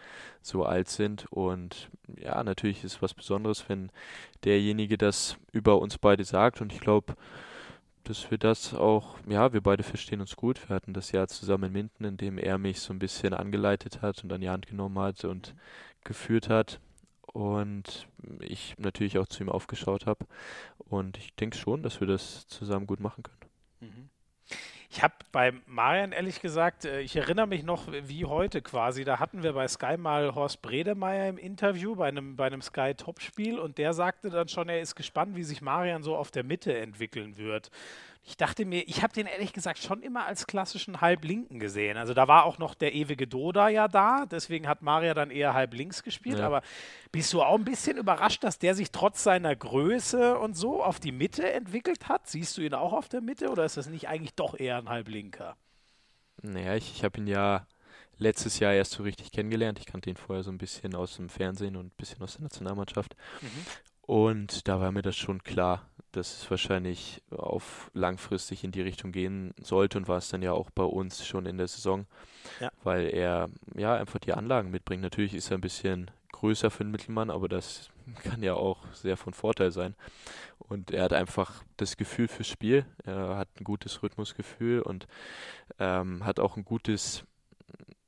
[0.43, 1.31] so alt sind.
[1.31, 3.93] Und ja, natürlich ist es was Besonderes, wenn
[4.45, 6.61] derjenige das über uns beide sagt.
[6.61, 7.15] Und ich glaube,
[8.05, 10.69] dass wir das auch, ja, wir beide verstehen uns gut.
[10.69, 14.03] Wir hatten das Jahr zusammen in Minden, in dem er mich so ein bisschen angeleitet
[14.03, 15.55] hat und an die Hand genommen hat und
[16.05, 16.81] geführt hat.
[17.33, 18.09] Und
[18.41, 20.27] ich natürlich auch zu ihm aufgeschaut habe.
[20.79, 23.41] Und ich denke schon, dass wir das zusammen gut machen können.
[23.81, 24.11] Mhm.
[24.93, 29.21] Ich habe bei Marian ehrlich gesagt, äh, ich erinnere mich noch wie heute quasi, da
[29.21, 33.79] hatten wir bei Sky mal Horst Bredemeier im Interview bei einem, bei einem Sky-Topspiel und
[33.79, 37.37] der sagte dann schon, er ist gespannt, wie sich Marian so auf der Mitte entwickeln
[37.37, 37.71] wird.
[38.23, 41.97] Ich dachte mir, ich habe den ehrlich gesagt schon immer als klassischen Halblinken gesehen.
[41.97, 45.55] Also da war auch noch der ewige Doda ja da, deswegen hat Maria dann eher
[45.55, 46.39] halb links gespielt.
[46.39, 46.47] Ja.
[46.47, 46.63] Aber
[47.13, 51.01] bist du auch ein bisschen überrascht, dass der sich trotz seiner Größe und so auf
[51.01, 52.29] die Mitte entwickelt hat?
[52.29, 54.89] Siehst du ihn auch auf der Mitte oder ist das nicht eigentlich doch eher ein
[54.89, 55.57] Halblinker?
[56.43, 57.67] Naja, ich, ich habe ihn ja
[58.19, 59.79] letztes Jahr erst so richtig kennengelernt.
[59.79, 62.43] Ich kannte ihn vorher so ein bisschen aus dem Fernsehen und ein bisschen aus der
[62.43, 63.17] Nationalmannschaft.
[63.41, 63.67] Mhm.
[64.11, 69.13] Und da war mir das schon klar, dass es wahrscheinlich auf langfristig in die Richtung
[69.13, 72.07] gehen sollte und war es dann ja auch bei uns schon in der Saison,
[72.59, 72.73] ja.
[72.83, 75.05] weil er ja einfach die Anlagen mitbringt.
[75.05, 77.91] Natürlich ist er ein bisschen größer für einen Mittelmann, aber das
[78.25, 79.95] kann ja auch sehr von Vorteil sein.
[80.59, 82.87] Und er hat einfach das Gefühl fürs Spiel.
[83.05, 85.07] Er hat ein gutes Rhythmusgefühl und
[85.79, 87.23] ähm, hat auch ein gutes,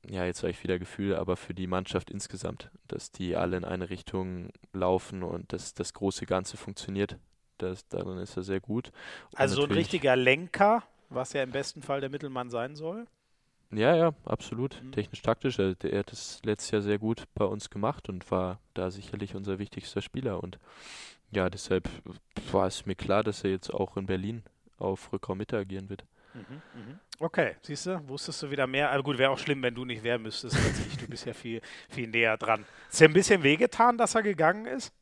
[0.09, 3.91] ja, jetzt ich wieder Gefühl, aber für die Mannschaft insgesamt, dass die alle in eine
[3.91, 7.17] Richtung laufen und dass das große Ganze funktioniert.
[7.59, 8.91] Das, darin ist er sehr gut.
[9.31, 13.07] Und also so ein richtiger Lenker, was ja im besten Fall der Mittelmann sein soll.
[13.71, 14.83] Ja, ja, absolut.
[14.83, 14.93] Mhm.
[14.93, 15.59] Technisch-taktisch.
[15.59, 19.35] Er, er, hat das letztes Jahr sehr gut bei uns gemacht und war da sicherlich
[19.35, 20.43] unser wichtigster Spieler.
[20.43, 20.59] Und
[21.31, 21.89] ja, deshalb
[22.51, 24.43] war es mir klar, dass er jetzt auch in Berlin
[24.77, 26.05] auf Rückraum-Mitte agieren wird.
[27.19, 28.91] Okay, siehst du, wusstest du wieder mehr.
[28.91, 30.97] Aber gut, wäre auch schlimm, wenn du nicht wer müsstest als ich.
[30.97, 32.65] Du bist ja viel, viel näher dran.
[32.91, 34.93] Ist dir ein bisschen wehgetan, dass er gegangen ist?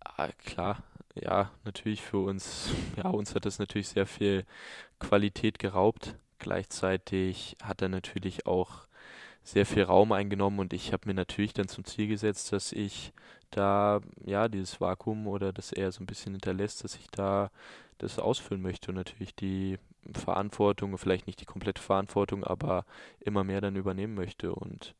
[0.00, 0.82] Ah, klar,
[1.14, 4.44] ja, natürlich für uns, ja, uns hat das natürlich sehr viel
[4.98, 6.16] Qualität geraubt.
[6.38, 8.88] Gleichzeitig hat er natürlich auch
[9.44, 13.12] sehr viel Raum eingenommen und ich habe mir natürlich dann zum Ziel gesetzt, dass ich
[13.50, 17.50] da, ja, dieses Vakuum oder das er so ein bisschen hinterlässt, dass ich da
[17.98, 19.78] das ausfüllen möchte und natürlich die
[20.12, 22.84] Verantwortung, vielleicht nicht die komplette Verantwortung, aber
[23.20, 24.94] immer mehr dann übernehmen möchte und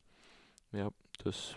[0.71, 0.89] ja,
[1.23, 1.55] das,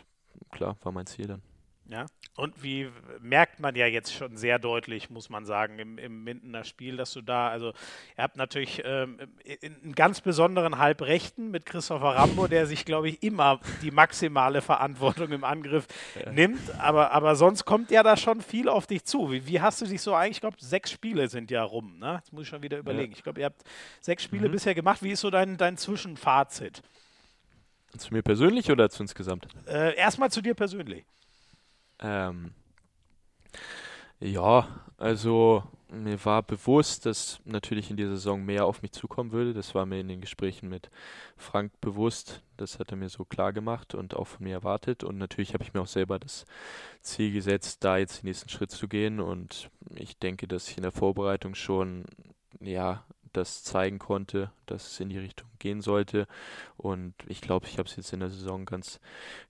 [0.50, 1.42] klar, war mein Ziel dann.
[1.86, 2.06] Ja.
[2.34, 2.88] Und wie
[3.20, 7.12] merkt man ja jetzt schon sehr deutlich, muss man sagen, im, im Mindener Spiel, dass
[7.12, 7.74] du da, also
[8.16, 9.18] ihr habt natürlich ähm,
[9.62, 15.30] einen ganz besonderen Halbrechten mit Christopher Rambo, der sich, glaube ich, immer die maximale Verantwortung
[15.30, 15.86] im Angriff
[16.18, 16.32] ja.
[16.32, 16.74] nimmt.
[16.80, 19.30] Aber, aber sonst kommt ja da schon viel auf dich zu.
[19.30, 22.14] Wie, wie hast du dich so eigentlich, ich glaube, sechs Spiele sind ja rum, ne?
[22.16, 23.12] Jetzt muss ich schon wieder überlegen.
[23.12, 23.18] Ja.
[23.18, 23.62] Ich glaube, ihr habt
[24.00, 24.52] sechs Spiele mhm.
[24.52, 25.02] bisher gemacht.
[25.02, 26.82] Wie ist so dein, dein Zwischenfazit?
[27.98, 29.48] Zu mir persönlich oder zu insgesamt?
[29.66, 31.04] Äh, erstmal zu dir persönlich.
[32.02, 32.52] Ähm,
[34.20, 39.52] ja, also mir war bewusst, dass natürlich in dieser Saison mehr auf mich zukommen würde.
[39.52, 40.90] Das war mir in den Gesprächen mit
[41.36, 42.42] Frank bewusst.
[42.56, 45.04] Das hat er mir so klar gemacht und auch von mir erwartet.
[45.04, 46.46] Und natürlich habe ich mir auch selber das
[47.02, 49.20] Ziel gesetzt, da jetzt den nächsten Schritt zu gehen.
[49.20, 52.04] Und ich denke, dass ich in der Vorbereitung schon
[52.60, 56.26] ja das zeigen konnte, dass es in die Richtung gehen sollte.
[56.76, 59.00] Und ich glaube, ich habe es jetzt in der Saison ganz,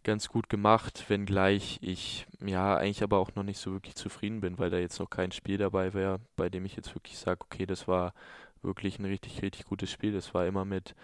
[0.04, 4.58] ganz gut gemacht, wenngleich ich ja eigentlich aber auch noch nicht so wirklich zufrieden bin,
[4.58, 7.66] weil da jetzt noch kein Spiel dabei wäre, bei dem ich jetzt wirklich sage, okay,
[7.66, 8.14] das war
[8.62, 10.12] wirklich ein richtig, richtig gutes Spiel.
[10.12, 10.94] Das war immer mit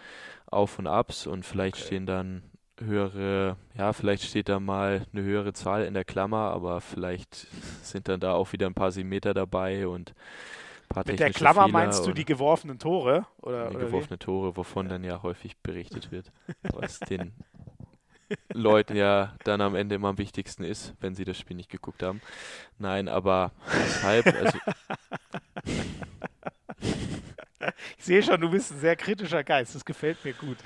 [0.47, 1.85] Auf und Abs und vielleicht okay.
[1.85, 2.43] stehen dann
[2.79, 7.47] höhere, ja, vielleicht steht da mal eine höhere Zahl in der Klammer, aber vielleicht
[7.83, 10.13] sind dann da auch wieder ein paar Meter dabei und
[11.05, 13.25] mit der Klammer Fehler meinst du die geworfenen Tore?
[13.37, 14.25] Oder, die oder geworfene wie?
[14.25, 14.93] Tore, wovon ja.
[14.93, 16.31] dann ja häufig berichtet wird,
[16.73, 17.33] was den
[18.53, 22.03] Leuten ja dann am Ende immer am wichtigsten ist, wenn sie das Spiel nicht geguckt
[22.03, 22.21] haben.
[22.77, 24.57] Nein, aber deshalb, also
[27.97, 29.75] ich sehe schon, du bist ein sehr kritischer Geist.
[29.75, 30.57] Das gefällt mir gut.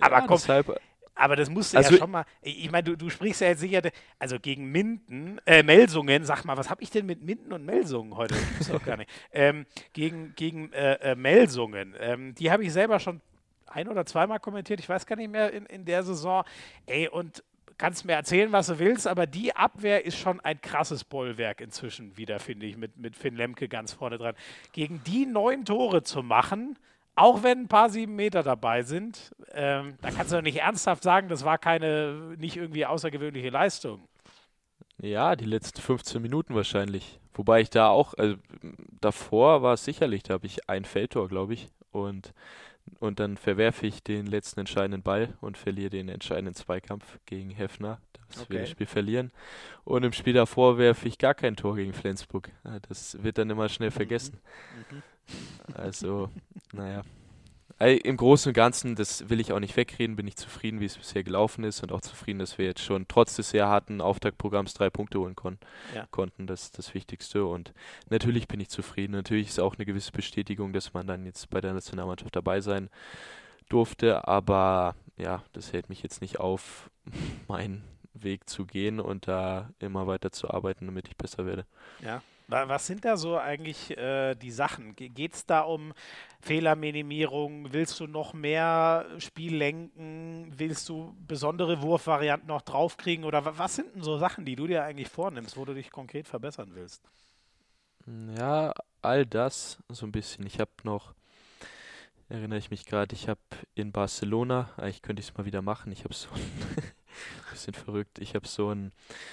[0.00, 0.80] aber ja, komm, deshalb,
[1.18, 2.24] aber das musst du also, ja schon mal.
[2.42, 3.82] Ich meine, du, du sprichst ja jetzt sicher,
[4.18, 8.16] also gegen Minden, äh, Melsungen, sag mal, was habe ich denn mit Minden und Melsungen
[8.16, 8.34] heute?
[8.34, 9.10] Das gibt's doch gar nicht.
[9.32, 13.20] Ähm, gegen gegen äh, äh, Melsungen, ähm, die habe ich selber schon
[13.66, 16.44] ein oder zweimal kommentiert, ich weiß gar nicht mehr in, in der Saison.
[16.86, 17.42] Ey, und
[17.76, 22.16] kannst mir erzählen, was du willst, aber die Abwehr ist schon ein krasses Bollwerk inzwischen
[22.16, 24.34] wieder, finde ich, mit, mit Finn Lemke ganz vorne dran.
[24.72, 26.78] Gegen die neun Tore zu machen,
[27.18, 31.02] auch wenn ein paar sieben Meter dabei sind, ähm, da kannst du doch nicht ernsthaft
[31.02, 34.08] sagen, das war keine, nicht irgendwie außergewöhnliche Leistung.
[35.00, 37.20] Ja, die letzten 15 Minuten wahrscheinlich.
[37.34, 38.36] Wobei ich da auch, also
[39.00, 41.68] davor war es sicherlich, da habe ich ein Feldtor, glaube ich.
[41.92, 42.34] Und,
[42.98, 48.00] und dann verwerfe ich den letzten entscheidenden Ball und verliere den entscheidenden Zweikampf gegen Hefner.
[48.28, 48.54] Das okay.
[48.54, 49.30] wir das Spiel verlieren.
[49.84, 52.50] Und im Spiel davor werfe ich gar kein Tor gegen Flensburg.
[52.88, 54.40] Das wird dann immer schnell vergessen.
[54.90, 54.98] Mhm.
[54.98, 55.02] Mhm.
[55.74, 56.30] Also,
[56.72, 57.02] naja.
[57.80, 60.98] Im Großen und Ganzen, das will ich auch nicht wegreden, bin ich zufrieden, wie es
[60.98, 64.74] bisher gelaufen ist und auch zufrieden, dass wir jetzt schon trotz des sehr harten Auftaktprogramms
[64.74, 65.58] drei Punkte holen kon
[65.94, 66.04] ja.
[66.10, 66.48] konnten.
[66.48, 67.44] Das ist das Wichtigste.
[67.44, 67.72] Und
[68.10, 69.12] natürlich bin ich zufrieden.
[69.12, 72.90] Natürlich ist auch eine gewisse Bestätigung, dass man dann jetzt bei der Nationalmannschaft dabei sein
[73.68, 74.26] durfte.
[74.26, 76.90] Aber ja, das hält mich jetzt nicht auf,
[77.46, 81.64] meinen Weg zu gehen und da immer weiter zu arbeiten, damit ich besser werde.
[82.02, 84.96] Ja, was sind da so eigentlich äh, die Sachen?
[84.96, 85.92] Geht es da um
[86.40, 87.72] Fehlerminimierung?
[87.72, 90.52] Willst du noch mehr Spiel lenken?
[90.56, 93.24] Willst du besondere Wurfvarianten noch draufkriegen?
[93.24, 96.26] Oder was sind denn so Sachen, die du dir eigentlich vornimmst, wo du dich konkret
[96.26, 97.02] verbessern willst?
[98.38, 100.46] Ja, all das so ein bisschen.
[100.46, 101.14] Ich habe noch,
[102.30, 103.40] erinnere ich mich gerade, ich habe
[103.74, 106.28] in Barcelona, eigentlich könnte ich es mal wieder machen, ich habe so
[107.58, 108.18] bisschen verrückt.
[108.20, 108.92] Ich habe so, ein,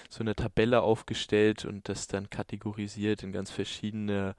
[0.10, 4.36] so eine Tabelle aufgestellt und das dann kategorisiert in ganz verschiedene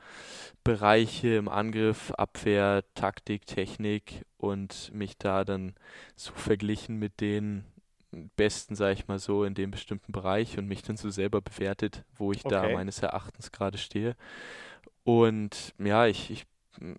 [0.65, 5.75] Bereiche im Angriff, Abwehr, Taktik, Technik und mich da dann
[6.17, 7.65] so verglichen mit den
[8.37, 12.05] Besten, sage ich mal so, in dem bestimmten Bereich und mich dann so selber bewertet,
[12.17, 12.71] wo ich da Okay.
[12.71, 14.17] meines Erachtens gerade stehe.
[15.05, 16.47] Und ja, ich, ich
[16.81, 16.95] mm,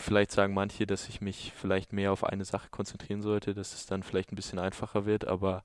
[0.00, 3.86] vielleicht sagen manche, dass ich mich vielleicht mehr auf eine Sache konzentrieren sollte, dass es
[3.86, 5.64] dann vielleicht ein bisschen einfacher wird, aber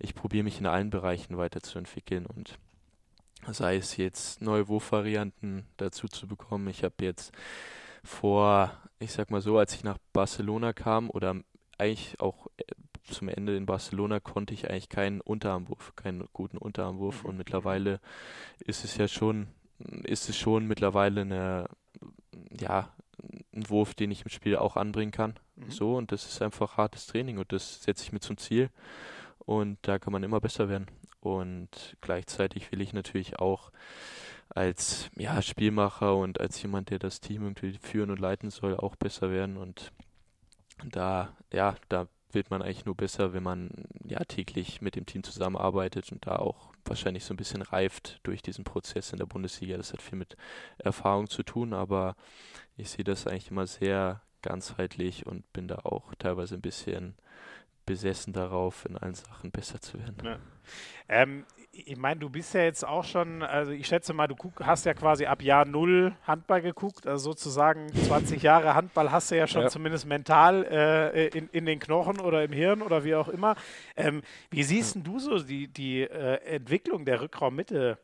[0.00, 2.58] ich probiere mich in allen Bereichen weiterzuentwickeln und
[3.50, 6.68] sei es jetzt neue Wurfvarianten dazu zu bekommen.
[6.68, 7.32] Ich habe jetzt
[8.04, 11.36] vor, ich sag mal so, als ich nach Barcelona kam oder
[11.78, 12.64] eigentlich auch äh,
[13.04, 17.30] zum Ende in Barcelona konnte ich eigentlich keinen Unterarmwurf, keinen guten Unterarmwurf Mhm.
[17.30, 18.00] und mittlerweile
[18.60, 19.48] ist es ja schon,
[20.04, 21.68] ist es schon mittlerweile eine,
[22.58, 22.90] ja,
[23.54, 25.34] ein Wurf, den ich im Spiel auch anbringen kann.
[25.56, 25.70] Mhm.
[25.70, 28.70] So, und das ist einfach hartes Training und das setze ich mir zum Ziel.
[29.44, 30.86] Und da kann man immer besser werden.
[31.20, 33.70] Und gleichzeitig will ich natürlich auch
[34.48, 38.96] als ja, Spielmacher und als jemand, der das Team irgendwie führen und leiten soll, auch
[38.96, 39.56] besser werden.
[39.56, 39.92] Und
[40.84, 43.70] da, ja, da wird man eigentlich nur besser, wenn man
[44.04, 48.42] ja täglich mit dem Team zusammenarbeitet und da auch wahrscheinlich so ein bisschen reift durch
[48.42, 49.76] diesen Prozess in der Bundesliga.
[49.76, 50.36] Das hat viel mit
[50.78, 52.16] Erfahrung zu tun, aber
[52.76, 57.14] ich sehe das eigentlich immer sehr ganzheitlich und bin da auch teilweise ein bisschen
[57.90, 60.16] besessen darauf, in allen Sachen besser zu werden.
[60.24, 60.36] Ja.
[61.08, 64.60] Ähm, ich meine, du bist ja jetzt auch schon, also ich schätze mal, du guck,
[64.64, 69.36] hast ja quasi ab Jahr Null Handball geguckt, also sozusagen 20 Jahre Handball hast du
[69.36, 69.68] ja schon Ja.
[69.68, 73.56] zumindest mental äh, in, in den Knochen oder im Hirn oder wie auch immer.
[73.96, 77.98] Ähm, wie siehst denn du so die, die äh, Entwicklung der Rückraummitte?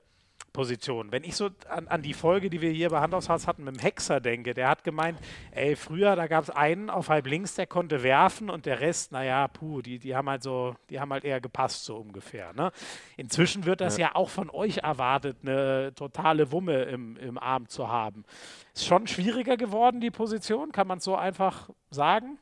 [0.56, 1.12] Position.
[1.12, 3.78] Wenn ich so an, an die Folge, die wir hier bei Handaufshaus hatten, mit dem
[3.78, 5.18] Hexer denke, der hat gemeint,
[5.50, 9.12] ey, früher, da gab es einen auf halb links, der konnte werfen und der Rest,
[9.12, 12.54] naja, puh, die, die haben halt so, die haben halt eher gepasst, so ungefähr.
[12.54, 12.72] Ne?
[13.18, 14.14] Inzwischen wird das ja.
[14.14, 18.24] auch von euch erwartet, eine totale Wumme im, im Arm zu haben.
[18.72, 22.38] Ist schon schwieriger geworden, die Position, kann man es so einfach sagen?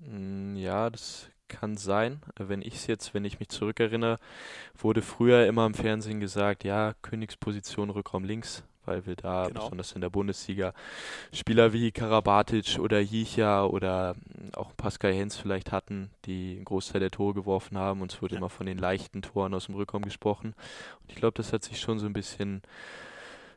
[0.00, 2.20] Mm, Ja, das kann sein.
[2.36, 4.18] Wenn ich es jetzt, wenn ich mich zurückerinnere,
[4.76, 9.60] wurde früher immer im Fernsehen gesagt, ja, Königsposition Rückraum links, weil wir da Genau.
[9.64, 10.72] besonders in der Bundesliga
[11.32, 14.14] Spieler wie Karabatic oder Jicha oder
[14.54, 18.00] auch Pascal Hens vielleicht hatten, die einen Großteil der Tore geworfen haben.
[18.00, 18.38] Und es wurde Ja.
[18.38, 20.54] immer von den leichten Toren aus dem Rückraum gesprochen.
[21.02, 22.62] Und ich glaube, das hat sich schon so ein bisschen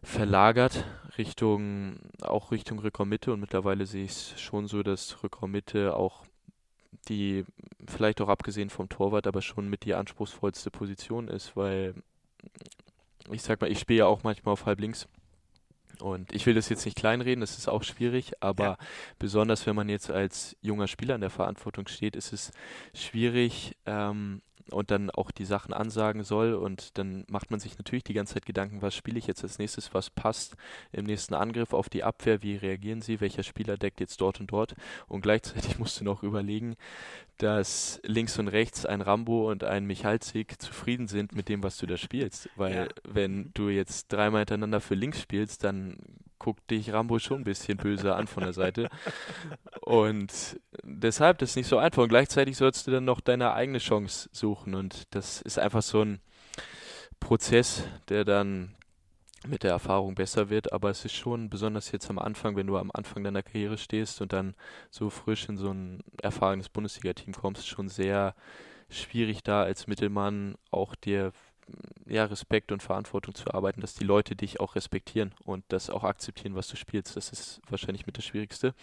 [0.01, 0.85] verlagert
[1.17, 6.23] Richtung, auch Richtung Rückraummitte und mittlerweile sehe ich es schon so, dass Rückraummitte auch
[7.07, 7.45] die,
[7.87, 11.95] vielleicht auch abgesehen vom Torwart, aber schon mit die anspruchsvollste Position ist, weil
[13.31, 15.07] ich sag mal, ich spiele ja auch manchmal auf halb links
[15.99, 18.77] und ich will das jetzt nicht kleinreden, das ist auch schwierig, aber Ja.
[19.19, 22.51] besonders wenn man jetzt als junger Spieler in der Verantwortung steht, ist es
[22.93, 28.03] schwierig ähm, und dann auch die Sachen ansagen soll und dann macht man sich natürlich
[28.03, 30.55] die ganze Zeit Gedanken, was spiele ich jetzt als nächstes, was passt
[30.91, 34.51] im nächsten Angriff auf die Abwehr, wie reagieren sie, welcher Spieler deckt jetzt dort und
[34.51, 34.75] dort
[35.07, 36.75] und gleichzeitig musst du noch überlegen,
[37.37, 41.85] dass links und rechts ein Rambo und ein Michalzik zufrieden sind mit dem, was du
[41.85, 42.49] da spielst.
[42.55, 42.87] Weil Ja.
[43.07, 45.97] wenn du jetzt dreimal hintereinander für links spielst, dann
[46.39, 48.89] guckt dich Rambo schon ein bisschen böse an von der Seite.
[49.81, 52.03] Und deshalb das ist nicht so einfach.
[52.03, 54.73] Und gleichzeitig sollst du dann noch deine eigene Chance suchen.
[54.73, 56.19] Und das ist einfach so ein
[57.19, 58.75] Prozess, der dann
[59.47, 62.77] mit der Erfahrung besser wird, aber es ist schon besonders jetzt am Anfang, wenn du
[62.77, 64.53] am Anfang deiner Karriere stehst und dann
[64.89, 68.35] so frisch in so ein erfahrenes Bundesliga-Team kommst, schon sehr
[68.89, 71.31] schwierig da als Mittelmann auch dir
[72.07, 76.03] ja, Respekt und Verantwortung zu arbeiten, dass die Leute dich auch respektieren und das auch
[76.03, 77.15] akzeptieren, was du spielst.
[77.15, 78.73] Das ist wahrscheinlich mit das Schwierigste.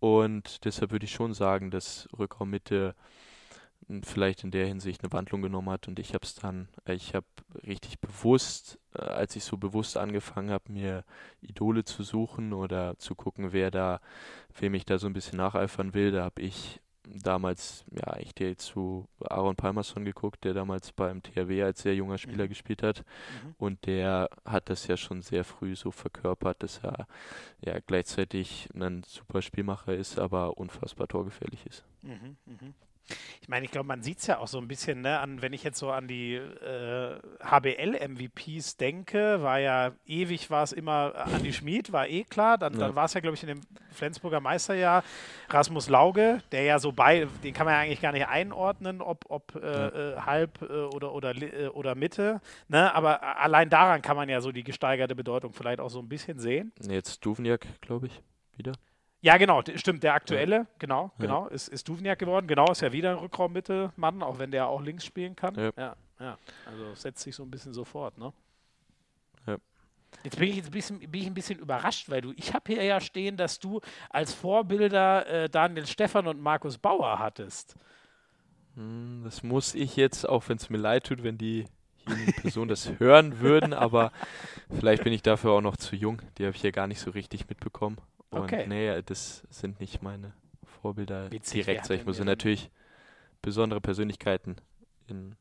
[0.00, 2.94] Und deshalb würde ich schon sagen, dass Rückraummitte
[3.88, 6.94] m, vielleicht in der Hinsicht eine Wandlung genommen hat und ich habe es dann, äh,
[6.94, 7.26] ich habe
[7.66, 11.04] richtig bewusst, äh, als ich so bewusst angefangen habe, mir
[11.40, 14.00] Idole zu suchen oder zu gucken, wer da,
[14.58, 16.80] wem ich da so ein bisschen nacheifern will, da habe ich
[17.14, 22.18] damals, ja, ich dir zu Aaron Palmerson geguckt, der damals beim THW als sehr junger
[22.18, 22.48] Spieler Mhm.
[22.48, 23.04] gespielt hat.
[23.44, 23.54] Mhm.
[23.58, 27.06] Und der hat das ja schon sehr früh so verkörpert, dass er
[27.64, 31.84] ja gleichzeitig ein super Spielmacher ist, aber unfassbar torgefährlich ist.
[32.02, 32.74] Mhm, mhm.
[33.40, 35.52] Ich meine, ich glaube, man sieht es ja auch so ein bisschen, ne, an, wenn
[35.52, 41.52] ich jetzt so an die äh, HBL-MVPs denke, war ja ewig, war es immer Andi
[41.52, 42.58] Schmid, war eh klar.
[42.58, 42.80] Dann, Ja.
[42.80, 43.60] dann war es ja, glaube ich, in dem
[43.90, 45.02] Flensburger Meisterjahr
[45.48, 49.24] Rasmus Lauge, der ja so bei, den kann man ja eigentlich gar nicht einordnen, ob,
[49.28, 49.88] ob äh, Ja.
[49.88, 52.40] äh, halb äh, oder, oder, äh, oder Mitte.
[52.68, 52.94] Ne?
[52.94, 56.38] Aber allein daran kann man ja so die gesteigerte Bedeutung vielleicht auch so ein bisschen
[56.38, 56.72] sehen.
[56.88, 58.20] Jetzt Duvniak, glaube ich,
[58.56, 58.72] wieder.
[59.20, 61.10] Ja, genau, stimmt, der aktuelle, genau, Ja.
[61.18, 62.46] genau, ist, ist Duvniak geworden.
[62.46, 65.56] Genau, ist ja wieder ein Rückraummitte-Mann, auch wenn der auch links spielen kann.
[65.56, 65.72] Ja.
[65.76, 66.38] ja, ja.
[66.66, 68.32] Also setzt sich so ein bisschen sofort, ne?
[69.46, 69.56] Ja.
[70.22, 72.72] Jetzt bin ich, jetzt ein bisschen, bin ich ein bisschen überrascht, weil du, ich habe
[72.72, 77.74] hier ja stehen, dass du als Vorbilder äh, Daniel Stephan und Markus Bauer hattest.
[78.76, 81.66] Hm, das muss ich jetzt, auch wenn es mir leid tut, wenn die
[82.40, 84.12] Person das hören würden, aber
[84.78, 86.22] vielleicht bin ich dafür auch noch zu jung.
[86.38, 87.98] Die habe ich ja gar nicht so richtig mitbekommen.
[88.30, 88.66] Und okay.
[88.66, 90.32] nee, das sind nicht meine
[90.64, 92.16] Vorbilder Witzig, direkt, ich.
[92.16, 92.70] Sind natürlich
[93.42, 94.56] besondere Persönlichkeiten
[95.06, 95.34] in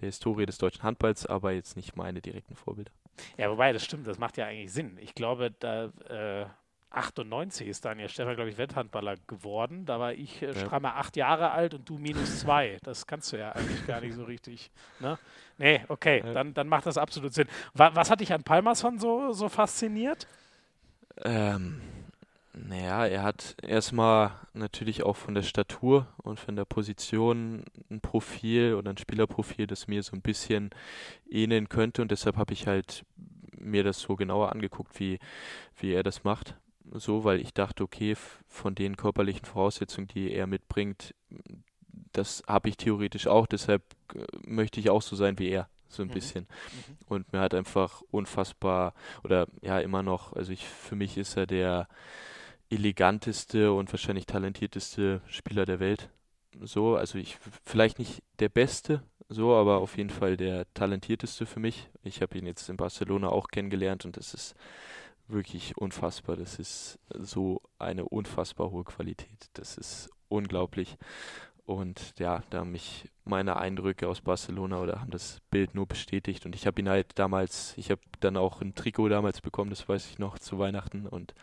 [0.00, 2.92] der Historie des deutschen Handballs, aber jetzt nicht meine direkten Vorbilder.
[3.36, 4.96] Ja, wobei, das stimmt, das macht ja eigentlich Sinn.
[5.00, 6.46] Ich glaube, da äh,
[6.90, 9.86] 98 ist Daniel Stefan, glaube ich, Wetthandballer geworden.
[9.86, 10.54] Da war ich äh, ja.
[10.54, 12.78] stramme acht Jahre alt und du minus zwei.
[12.82, 14.70] Das kannst du ja eigentlich gar nicht so richtig.
[14.98, 15.18] Ne?
[15.58, 16.32] Nee, okay, ja.
[16.32, 17.46] dann, dann macht das absolut Sinn.
[17.74, 20.26] Was, was hat dich an Palmerson so, so fasziniert?
[21.22, 21.80] Ähm,
[22.68, 28.74] naja, er hat erstmal natürlich auch von der Statur und von der Position ein Profil
[28.74, 30.70] oder ein Spielerprofil, das mir so ein bisschen
[31.30, 33.04] ähneln könnte und deshalb habe ich halt
[33.58, 35.18] mir das so genauer angeguckt, wie,
[35.78, 36.56] wie er das macht
[36.92, 38.16] so, weil ich dachte, okay,
[38.48, 41.14] von den körperlichen Voraussetzungen, die er mitbringt,
[42.12, 43.82] das habe ich theoretisch auch, deshalb
[44.14, 46.12] äh, möchte ich auch so sein wie er, so ein mhm.
[46.12, 46.44] bisschen.
[46.44, 46.96] Mhm.
[47.08, 51.46] Und mir hat einfach unfassbar, oder ja, immer noch, also ich, für mich ist er
[51.46, 51.88] der
[52.70, 56.08] eleganteste und wahrscheinlich talentierteste Spieler der Welt.
[56.62, 61.60] So, also ich, vielleicht nicht der beste, so, aber auf jeden Fall der talentierteste für
[61.60, 61.88] mich.
[62.02, 64.54] Ich habe ihn jetzt in Barcelona auch kennengelernt und das ist
[65.28, 66.36] wirklich unfassbar.
[66.36, 69.48] Das ist so eine unfassbar hohe Qualität.
[69.52, 70.96] Das ist unglaublich.
[71.64, 76.44] Und ja, da haben mich meine Eindrücke aus Barcelona oder haben das Bild nur bestätigt.
[76.44, 79.88] Und ich habe ihn halt damals, ich habe dann auch ein Trikot damals bekommen, das
[79.88, 81.06] weiß ich noch, zu Weihnachten.
[81.06, 81.34] Und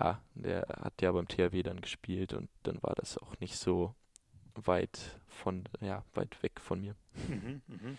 [0.00, 3.94] ja, der hat ja beim THW dann gespielt und dann war das auch nicht so
[4.54, 4.98] weit
[5.28, 6.94] von, ja, weit weg von mir.
[7.28, 7.98] Mhm, mhm.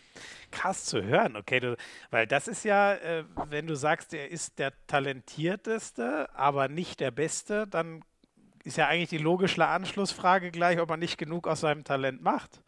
[0.51, 1.77] Krass zu hören, okay, du,
[2.09, 7.11] weil das ist ja, äh, wenn du sagst, er ist der talentierteste, aber nicht der
[7.11, 8.03] Beste, dann
[8.63, 12.61] ist ja eigentlich die logische Anschlussfrage gleich, ob er nicht genug aus seinem Talent macht.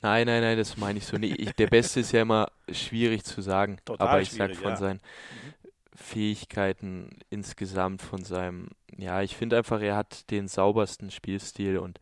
[0.00, 1.40] Nein, nein, nein, das meine ich so nicht.
[1.40, 4.76] Ich, der Beste ist ja immer schwierig zu sagen, Total aber ich sage von ja.
[4.76, 5.63] seinen mhm.
[5.94, 12.00] Fähigkeiten insgesamt, von seinem, ja, ich finde einfach, er hat den saubersten Spielstil und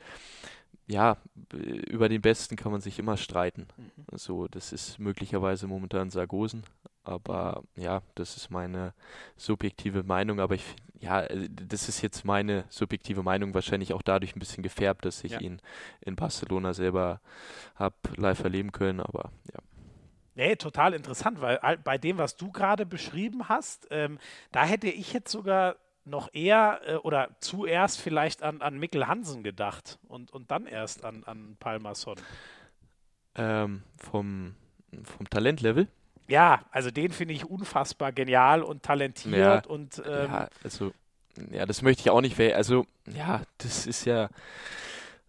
[0.86, 1.16] ja,
[1.88, 3.68] über den Besten kann man sich immer streiten.
[3.76, 4.18] Mhm.
[4.18, 6.64] So, das ist möglicherweise momentan Sargosen,
[7.05, 8.95] aber ja, das ist meine
[9.36, 10.40] subjektive Meinung.
[10.40, 10.64] Aber ich,
[11.01, 15.32] ja, das ist jetzt meine subjektive Meinung, wahrscheinlich auch dadurch ein bisschen gefärbt, dass ich
[15.32, 15.40] ja.
[15.40, 15.61] ihn
[16.01, 17.20] in Barcelona selber
[17.74, 19.01] habe live erleben können.
[19.01, 19.61] Aber ja.
[20.35, 24.18] Nee, total interessant, weil bei dem, was du gerade beschrieben hast, ähm,
[24.51, 29.43] da hätte ich jetzt sogar noch eher äh, oder zuerst vielleicht an, an Mikkel Hansen
[29.43, 32.16] gedacht und, und dann erst an, an Palmerson.
[33.35, 34.55] Ähm, vom,
[35.05, 35.89] vom Talentlevel?
[36.28, 40.93] Ja, also den finde ich unfassbar genial und talentiert ja, und ähm, ja, also
[41.51, 42.39] ja, das möchte ich auch nicht.
[42.39, 44.28] Also ja, das ist ja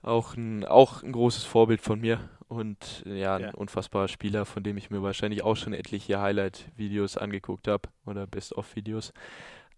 [0.01, 3.53] auch ein, auch ein großes Vorbild von mir und ja, ein ja.
[3.53, 9.13] unfassbarer Spieler, von dem ich mir wahrscheinlich auch schon etliche Highlight-Videos angeguckt habe oder Best-of-Videos.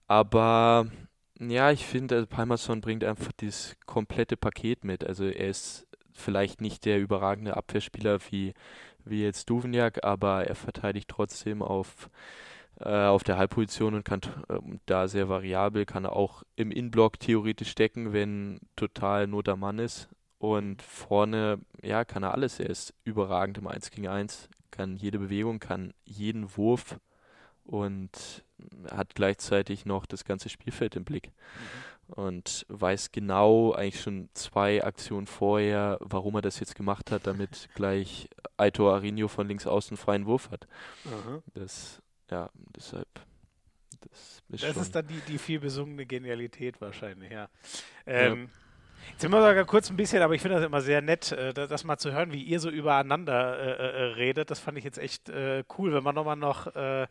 [0.07, 0.87] Aber
[1.39, 5.05] ja, ich finde, also Palmerson bringt einfach dieses komplette Paket mit.
[5.05, 8.53] Also er ist vielleicht nicht der überragende Abwehrspieler wie,
[9.03, 12.09] wie jetzt Duvniak, aber er verteidigt trotzdem auf,
[12.79, 17.71] äh, auf der Halbposition und kann äh, da sehr variabel, kann auch im Inblock theoretisch
[17.71, 20.09] stecken, wenn total Not am Mann ist.
[20.37, 22.59] Und vorne, ja, kann er alles.
[22.59, 26.99] Er ist überragend im 1 gegen 1, kann jede Bewegung, kann jeden Wurf
[27.63, 28.43] und
[28.91, 31.31] hat gleichzeitig noch das ganze Spielfeld im Blick
[32.07, 32.13] mhm.
[32.13, 37.69] und weiß genau eigentlich schon zwei Aktionen vorher, warum er das jetzt gemacht hat, damit
[37.75, 40.67] gleich Aitor Arinho von links außen freien Wurf hat.
[41.05, 41.41] Mhm.
[41.53, 43.07] Das, ja, deshalb.
[44.01, 47.49] Das ist, das ist dann die, die viel besungene Genialität wahrscheinlich, ja.
[48.05, 48.64] Ähm, ja.
[49.11, 51.53] Jetzt sind wir sogar kurz ein bisschen, aber ich finde das immer sehr nett, äh,
[51.53, 54.51] das mal zu hören, wie ihr so übereinander äh, äh, redet.
[54.51, 57.07] Das fand ich jetzt echt äh, cool, wenn man nochmal noch äh,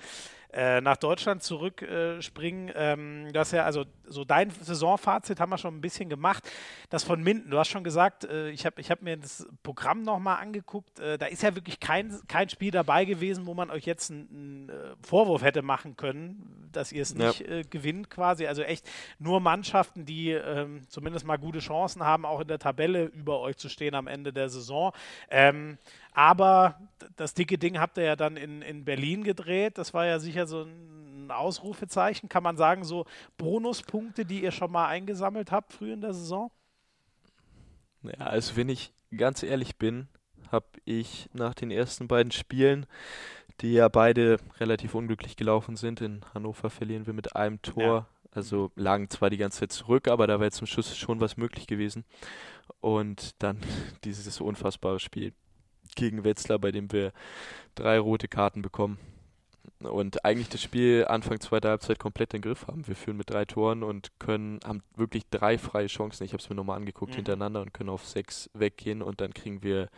[0.55, 2.70] äh, nach Deutschland zurückspringen.
[2.76, 6.48] Ähm, du hast ja, also so dein Saisonfazit haben wir schon ein bisschen gemacht.
[6.90, 10.02] Das von Minden, du hast schon gesagt, äh, ich habe ich hab mir das Programm
[10.02, 11.00] nochmal angeguckt.
[11.00, 14.28] Äh, da ist ja wirklich kein, kein Spiel dabei gewesen, wo man euch jetzt einen,
[14.30, 17.46] einen äh, Vorwurf hätte machen können, dass ihr es nicht ja.
[17.46, 18.46] Äh, gewinnt quasi.
[18.46, 18.88] Also echt
[19.18, 23.57] nur Mannschaften, die ähm, zumindest mal gute Chancen haben, auch in der Tabelle über euch
[23.57, 24.92] zu stehen am Ende der Saison.
[25.30, 25.78] Ähm,
[26.14, 26.78] aber
[27.16, 29.78] das dicke Ding habt ihr ja dann in, in Berlin gedreht.
[29.78, 32.28] Das war ja sicher so ein Ausrufezeichen.
[32.28, 33.04] Kann man sagen, so
[33.36, 36.50] Bonuspunkte, die ihr schon mal eingesammelt habt früh in der Saison?
[38.02, 40.08] Ja, also wenn ich ganz ehrlich bin,
[40.52, 42.86] habe ich nach den ersten beiden Spielen,
[43.60, 47.82] die ja beide relativ unglücklich gelaufen sind, in Hannover verlieren wir mit einem Tor.
[47.82, 48.06] Ja.
[48.30, 51.66] Also lagen zwar die ganze Zeit zurück, aber da wäre zum Schluss schon was möglich
[51.66, 52.04] gewesen.
[52.80, 53.58] Und dann
[54.04, 55.32] dieses unfassbare Spiel
[55.95, 57.12] gegen Wetzlar, bei dem wir
[57.74, 58.99] drei rote Karten bekommen.
[59.80, 62.86] Und eigentlich das Spiel Anfang zweiter Halbzeit komplett in den Griff haben.
[62.86, 66.24] Wir führen mit drei Toren und können, haben wirklich drei freie Chancen.
[66.24, 67.16] Ich habe es mir nochmal angeguckt mhm.
[67.16, 69.88] hintereinander und können auf sechs weggehen und dann kriegen wir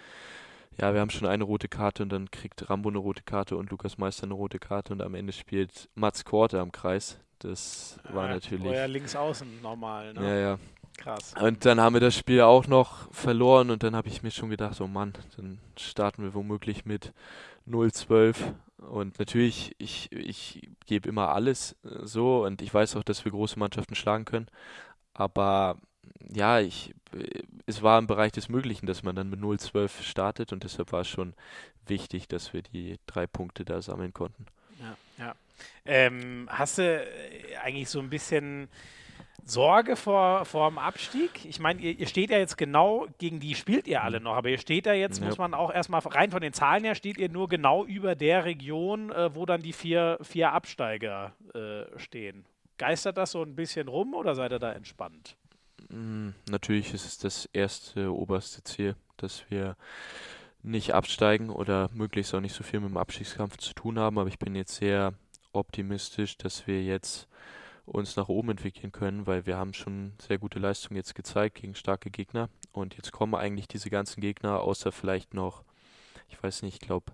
[0.79, 3.71] ja, wir haben schon eine rote Karte und dann kriegt Rambo eine rote Karte und
[3.71, 7.19] Lukas Meister eine rote Karte und am Ende spielt Mats Korte am Kreis.
[7.39, 8.65] Das war ja, natürlich.
[8.65, 10.23] Vorher links außen normal, ne?
[10.23, 10.59] Ja, ja.
[10.99, 11.35] Krass.
[11.41, 14.51] Und dann haben wir das Spiel auch noch verloren und dann habe ich mir schon
[14.51, 17.13] gedacht, oh Mann, dann starten wir womöglich mit
[17.69, 18.37] 0-12.
[18.79, 23.33] Und natürlich, ich, ich gebe immer alles äh, so und ich weiß auch, dass wir
[23.33, 24.49] große Mannschaften schlagen können.
[25.15, 25.77] Aber
[26.33, 30.53] ja, ich, äh, es war im Bereich des Möglichen, dass man dann mit 0-12 startet
[30.53, 31.35] und deshalb war es schon
[31.87, 34.47] wichtig, dass wir die drei Punkte da sammeln konnten.
[34.81, 35.35] Ja, ja.
[35.85, 38.69] Ähm, hast du äh, eigentlich so ein bisschen
[39.47, 41.45] Sorge vor, vor dem Abstieg?
[41.45, 44.25] Ich meine, ihr, ihr, steht ja jetzt genau, gegen die spielt ihr alle mhm.
[44.25, 45.27] noch, aber ihr steht da jetzt, ja.
[45.27, 48.45] muss man auch erstmal rein von den Zahlen her, steht ihr nur genau über der
[48.45, 52.45] Region, äh, wo dann die vier, vier Absteiger äh, stehen.
[52.77, 55.37] Geistert das so ein bisschen rum oder seid ihr da entspannt?
[55.91, 59.77] Mm, natürlich ist es das erste oberste Ziel, dass wir
[60.65, 64.29] nicht absteigen oder möglichst auch nicht so viel mit dem Abstiegskampf zu tun haben, aber
[64.29, 65.15] ich bin jetzt sehr
[65.53, 67.29] optimistisch, dass wir jetzt
[67.87, 71.75] uns nach oben entwickeln können, weil wir haben schon sehr gute Leistungen jetzt gezeigt gegen
[71.75, 75.63] starke Gegner und jetzt kommen eigentlich diese ganzen Gegner, außer vielleicht noch,
[76.29, 77.13] ich weiß nicht, ich glaube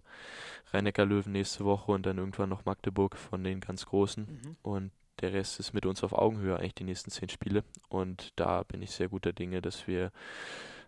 [0.73, 4.57] rhein löwen nächste Woche und dann irgendwann noch Magdeburg von den ganz Großen mhm.
[4.63, 8.63] und der Rest ist mit uns auf Augenhöhe eigentlich die nächsten zehn Spiele und da
[8.63, 10.11] bin ich sehr guter Dinge, dass wir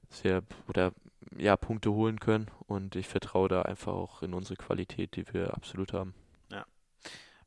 [0.09, 0.93] sehr oder
[1.37, 5.53] ja Punkte holen können und ich vertraue da einfach auch in unsere Qualität, die wir
[5.53, 6.15] absolut haben.
[6.51, 6.65] Ja.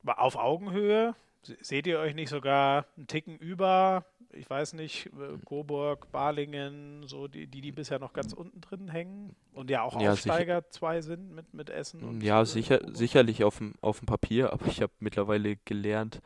[0.03, 1.15] Aber auf Augenhöhe
[1.61, 7.27] Seht ihr euch nicht sogar einen Ticken über, ich weiß nicht, äh, Coburg, Balingen, so
[7.27, 10.71] die, die, die bisher noch ganz unten drin hängen und ja auch ja, Aufsteiger sicher.
[10.71, 14.67] zwei sind mit, mit Essen und Ja, sicher, sicherlich auf dem, auf dem Papier, aber
[14.67, 16.21] ich habe mittlerweile gelernt,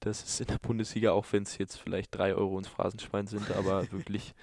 [0.00, 3.50] dass es in der Bundesliga, auch wenn es jetzt vielleicht drei Euro ins Phrasenschwein sind,
[3.52, 4.34] aber wirklich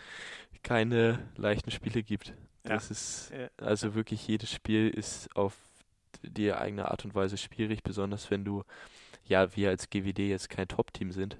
[0.63, 2.33] keine leichten Spiele gibt.
[2.63, 2.91] Das ja.
[2.91, 5.55] ist, also wirklich jedes Spiel ist auf
[6.21, 8.63] die eigene Art und Weise schwierig, besonders wenn du
[9.29, 11.37] ja, wir als GWD jetzt kein Top-Team sind.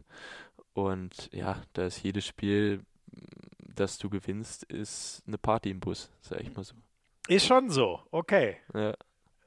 [0.74, 2.82] Und ja, da ist jedes Spiel,
[3.76, 6.76] das du gewinnst, ist eine Party im Bus, sag ich mal so.
[7.28, 8.58] Ist schon so, okay.
[8.74, 8.94] Ja.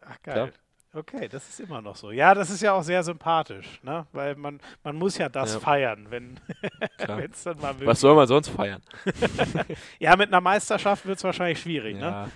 [0.03, 0.35] Ach geil.
[0.35, 0.51] Klar.
[0.95, 2.11] Okay, das ist immer noch so.
[2.11, 4.07] Ja, das ist ja auch sehr sympathisch, ne?
[4.13, 5.61] Weil man, man muss ja das ja.
[5.61, 6.39] feiern, wenn
[7.33, 8.83] es dann mal möglich Was soll man sonst feiern?
[9.99, 12.03] ja, mit einer Meisterschaft wird es wahrscheinlich schwierig, ne?
[12.03, 12.27] ja.
[12.27, 12.33] ne?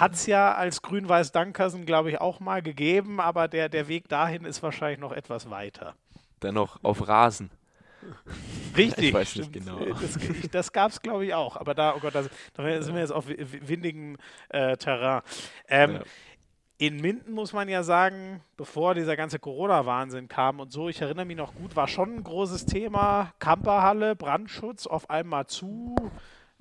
[0.00, 4.46] Hat es ja als Grün-Weiß-Dankersen, glaube ich, auch mal gegeben, aber der, der Weg dahin
[4.46, 5.94] ist wahrscheinlich noch etwas weiter.
[6.42, 7.50] Dennoch auf Rasen.
[8.74, 9.08] Richtig.
[9.08, 9.78] Ich weiß nicht genau.
[9.84, 10.18] Das,
[10.50, 11.58] das gab es, glaube ich, auch.
[11.58, 14.16] Aber da, oh Gott, da sind wir jetzt auf windigem
[14.48, 15.20] äh, Terrain.
[15.68, 16.00] Ähm, ja.
[16.78, 21.26] In Minden muss man ja sagen, bevor dieser ganze Corona-Wahnsinn kam und so, ich erinnere
[21.26, 23.34] mich noch gut, war schon ein großes Thema.
[23.38, 25.94] Kamperhalle, Brandschutz auf einmal zu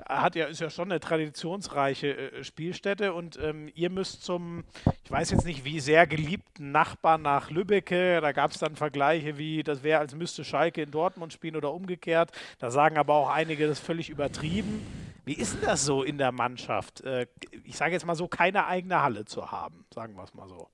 [0.07, 4.63] hat ja, ist ja schon eine traditionsreiche äh, Spielstätte und ähm, ihr müsst zum,
[5.03, 9.37] ich weiß jetzt nicht, wie sehr geliebten Nachbarn nach Lübbecke, da gab es dann Vergleiche
[9.37, 12.31] wie, das wäre, als müsste Schalke in Dortmund spielen oder umgekehrt.
[12.59, 14.85] Da sagen aber auch einige, das ist völlig übertrieben.
[15.25, 17.01] Wie ist denn das so in der Mannschaft?
[17.01, 17.27] Äh,
[17.63, 20.69] ich sage jetzt mal so, keine eigene Halle zu haben, sagen wir es mal so.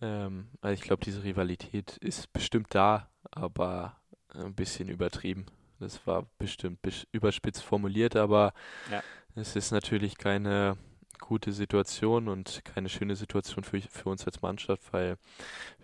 [0.00, 3.96] Ähm, also ich glaube, diese Rivalität ist bestimmt da, aber
[4.34, 5.46] ein bisschen übertrieben.
[5.80, 6.78] Das war bestimmt
[7.10, 8.52] überspitzt formuliert, aber
[8.90, 9.02] ja.
[9.34, 10.76] es ist natürlich keine
[11.20, 15.16] gute Situation und keine schöne Situation für, für uns als Mannschaft, weil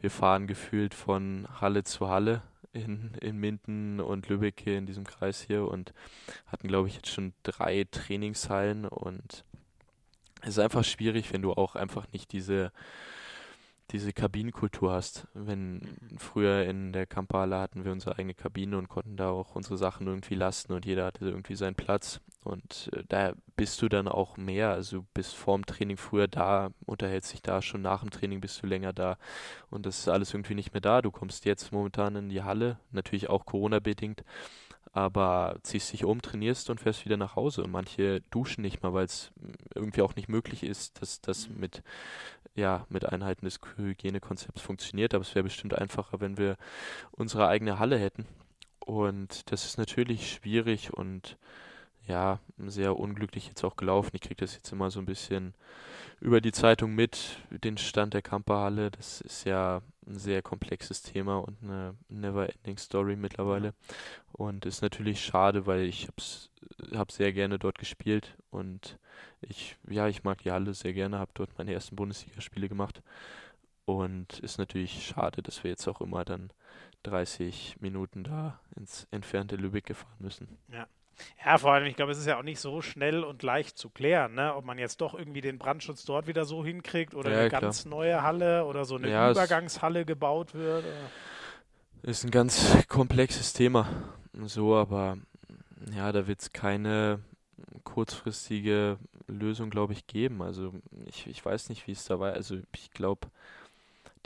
[0.00, 2.42] wir fahren gefühlt von Halle zu Halle
[2.72, 5.92] in, in Minden und Lübeck hier in diesem Kreis hier und
[6.46, 9.44] hatten, glaube ich, jetzt schon drei Trainingshallen und
[10.42, 12.70] es ist einfach schwierig, wenn du auch einfach nicht diese
[13.92, 15.26] diese Kabinenkultur hast.
[15.34, 15.80] Wenn
[16.16, 20.06] früher in der Kampala hatten wir unsere eigene Kabine und konnten da auch unsere Sachen
[20.06, 22.20] irgendwie lassen und jeder hatte irgendwie seinen Platz.
[22.42, 24.70] Und äh, da bist du dann auch mehr.
[24.70, 28.66] Also bist vorm Training früher da, unterhältst dich da, schon nach dem Training bist du
[28.66, 29.18] länger da.
[29.70, 31.02] Und das ist alles irgendwie nicht mehr da.
[31.02, 34.24] Du kommst jetzt momentan in die Halle, natürlich auch Corona-bedingt
[34.96, 37.62] aber ziehst dich um, trainierst und fährst wieder nach Hause.
[37.62, 39.30] Und manche duschen nicht mal, weil es
[39.74, 41.82] irgendwie auch nicht möglich ist, dass das mit,
[42.54, 45.12] ja, mit Einhalten des Hygienekonzepts funktioniert.
[45.12, 46.56] Aber es wäre bestimmt einfacher, wenn wir
[47.10, 48.24] unsere eigene Halle hätten.
[48.78, 51.36] Und das ist natürlich schwierig und
[52.06, 54.10] ja, sehr unglücklich jetzt auch gelaufen.
[54.14, 55.54] Ich kriege das jetzt immer so ein bisschen
[56.20, 58.90] über die Zeitung mit, den Stand der Kamperhalle.
[58.90, 63.74] Das ist ja ein sehr komplexes Thema und eine never-ending Story mittlerweile.
[64.32, 66.50] Und ist natürlich schade, weil ich hab's,
[66.94, 68.98] hab sehr gerne dort gespielt und
[69.40, 73.02] ich, ja, ich mag die Halle sehr gerne, habe dort meine ersten Bundesligaspiele gemacht.
[73.84, 76.50] Und ist natürlich schade, dass wir jetzt auch immer dann
[77.04, 80.58] 30 Minuten da ins entfernte Lübeck gefahren müssen.
[80.72, 80.88] Ja.
[81.44, 83.88] Ja, vor allem, ich glaube, es ist ja auch nicht so schnell und leicht zu
[83.88, 84.54] klären, ne?
[84.54, 87.60] ob man jetzt doch irgendwie den Brandschutz dort wieder so hinkriegt oder ja, eine klar.
[87.60, 90.84] ganz neue Halle oder so eine ja, Übergangshalle gebaut wird.
[92.02, 93.88] Ist ein ganz komplexes Thema.
[94.44, 95.16] So, aber
[95.94, 97.20] ja, da wird es keine
[97.84, 100.42] kurzfristige Lösung, glaube ich, geben.
[100.42, 100.72] Also
[101.06, 102.32] ich, ich weiß nicht, wie es da war.
[102.32, 103.28] Also ich glaube,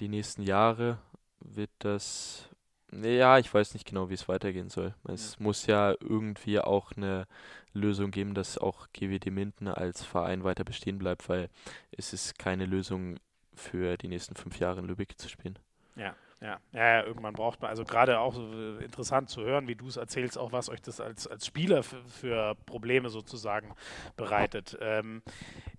[0.01, 0.99] die nächsten Jahre
[1.41, 2.50] wird das
[2.93, 4.95] ja, ich weiß nicht genau, wie es weitergehen soll.
[5.05, 5.45] Es ja.
[5.45, 7.27] muss ja irgendwie auch eine
[7.73, 11.49] Lösung geben, dass auch GWD Minden als Verein weiter bestehen bleibt, weil
[11.93, 13.19] es ist keine Lösung
[13.55, 15.59] für die nächsten fünf Jahre in Lübeck zu spielen.
[15.97, 16.15] Ja.
[16.43, 19.89] Ja, ja, irgendwann braucht man, also gerade auch so äh, interessant zu hören, wie du
[19.89, 23.75] es erzählst, auch was euch das als, als Spieler für Probleme sozusagen
[24.17, 24.79] bereitet.
[24.81, 25.21] Ähm,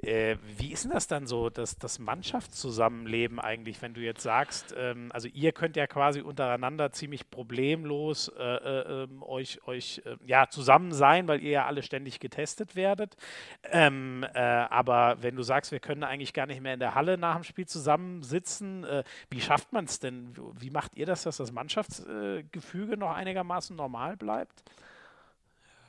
[0.03, 4.73] äh, wie ist denn das dann so, dass das Mannschaftszusammenleben eigentlich, wenn du jetzt sagst,
[4.77, 10.15] ähm, also ihr könnt ja quasi untereinander ziemlich problemlos äh, äh, ähm, euch, euch äh,
[10.25, 13.15] ja, zusammen sein, weil ihr ja alle ständig getestet werdet.
[13.71, 17.17] Ähm, äh, aber wenn du sagst, wir können eigentlich gar nicht mehr in der Halle
[17.17, 18.85] nach dem Spiel zusammensitzen,
[19.29, 20.33] wie schafft man es denn?
[20.59, 24.63] Wie macht ihr das, dass das Mannschaftsgefüge noch einigermaßen normal bleibt?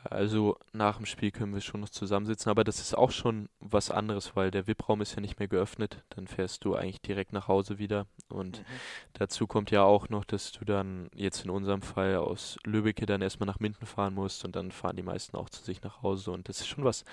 [0.05, 3.91] Also nach dem Spiel können wir schon noch zusammensitzen, aber das ist auch schon was
[3.91, 6.03] anderes, weil der VIP-Raum ist ja nicht mehr geöffnet.
[6.11, 8.07] Dann fährst du eigentlich direkt nach Hause wieder.
[8.29, 8.65] Und mhm.
[9.13, 13.23] dazu kommt ja auch noch, dass du dann jetzt in unserem Fall aus Lübeck dann
[13.23, 16.33] erstmal nach Minden fahren musst und dann fahren die meisten auch zu sich nach Hause.
[16.33, 17.05] Und das ist schon was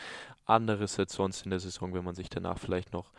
[0.45, 3.11] anderes als sonst in der Saison, wenn man sich danach vielleicht noch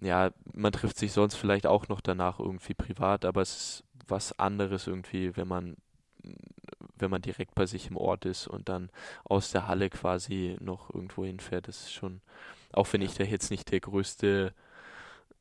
[0.00, 4.38] ja, man trifft sich sonst vielleicht auch noch danach irgendwie privat, aber es ist was
[4.38, 5.76] anderes irgendwie, wenn man
[6.98, 8.90] wenn man direkt bei sich im Ort ist und dann
[9.24, 12.20] aus der Halle quasi noch irgendwo hinfährt, das ist schon,
[12.72, 14.54] auch wenn ich da jetzt nicht der größte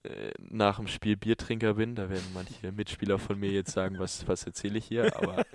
[0.04, 4.28] äh, nach dem Spiel Biertrinker bin, da werden manche Mitspieler von mir jetzt sagen, was,
[4.28, 5.46] was erzähle ich hier, aber,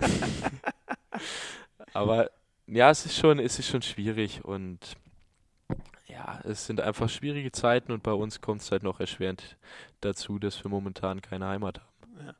[1.93, 2.31] aber
[2.67, 4.95] ja, es ist schon, es ist schon schwierig und
[6.11, 9.57] ja, es sind einfach schwierige Zeiten und bei uns kommt es halt noch erschwerend
[10.01, 12.25] dazu, dass wir momentan keine Heimat haben.
[12.25, 12.35] Ja.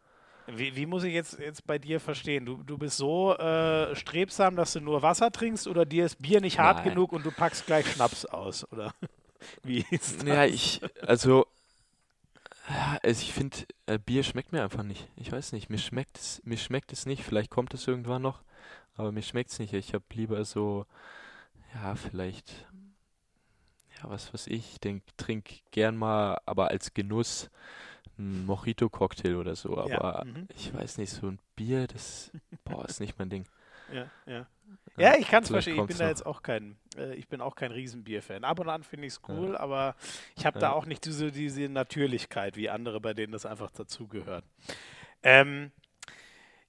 [0.48, 2.46] Wie, wie, muss ich jetzt, jetzt bei dir verstehen?
[2.46, 6.42] Du, du bist so äh, strebsam, dass du nur Wasser trinkst oder dir ist Bier
[6.42, 6.90] nicht hart Nein.
[6.90, 8.94] genug und du packst gleich Schnaps aus, oder?
[9.64, 10.28] wie ist das?
[10.28, 11.46] Ja, ich, also,
[13.02, 15.08] also ich finde, äh, Bier schmeckt mir einfach nicht.
[15.16, 17.24] Ich weiß nicht, mir schmeckt es, mir schmeckt es nicht.
[17.24, 18.42] Vielleicht kommt es irgendwann noch,
[18.96, 19.74] aber mir schmeckt es nicht.
[19.74, 20.86] Ich habe lieber so,
[21.74, 22.68] ja, vielleicht
[24.02, 27.49] ja, was weiß ich, denk, trink gern mal, aber als Genuss
[28.18, 29.78] ein Mojito-Cocktail oder so.
[29.78, 30.47] Aber ja, mhm.
[30.56, 32.32] ich weiß nicht, so ein Bier, das
[32.64, 33.45] boah, ist nicht mein Ding.
[33.91, 34.47] Ja, ja.
[34.95, 35.78] Ja, ich kann es verstehen.
[35.82, 38.45] Ich bin da jetzt auch kein, äh, ich bin auch kein Riesenbier-Fan.
[38.45, 39.60] Ab und an finde ich es cool, ja.
[39.60, 39.95] aber
[40.38, 40.70] ich habe ja.
[40.70, 44.45] da auch nicht diese, diese Natürlichkeit wie andere, bei denen das einfach dazugehört.
[45.24, 45.74] Ähm,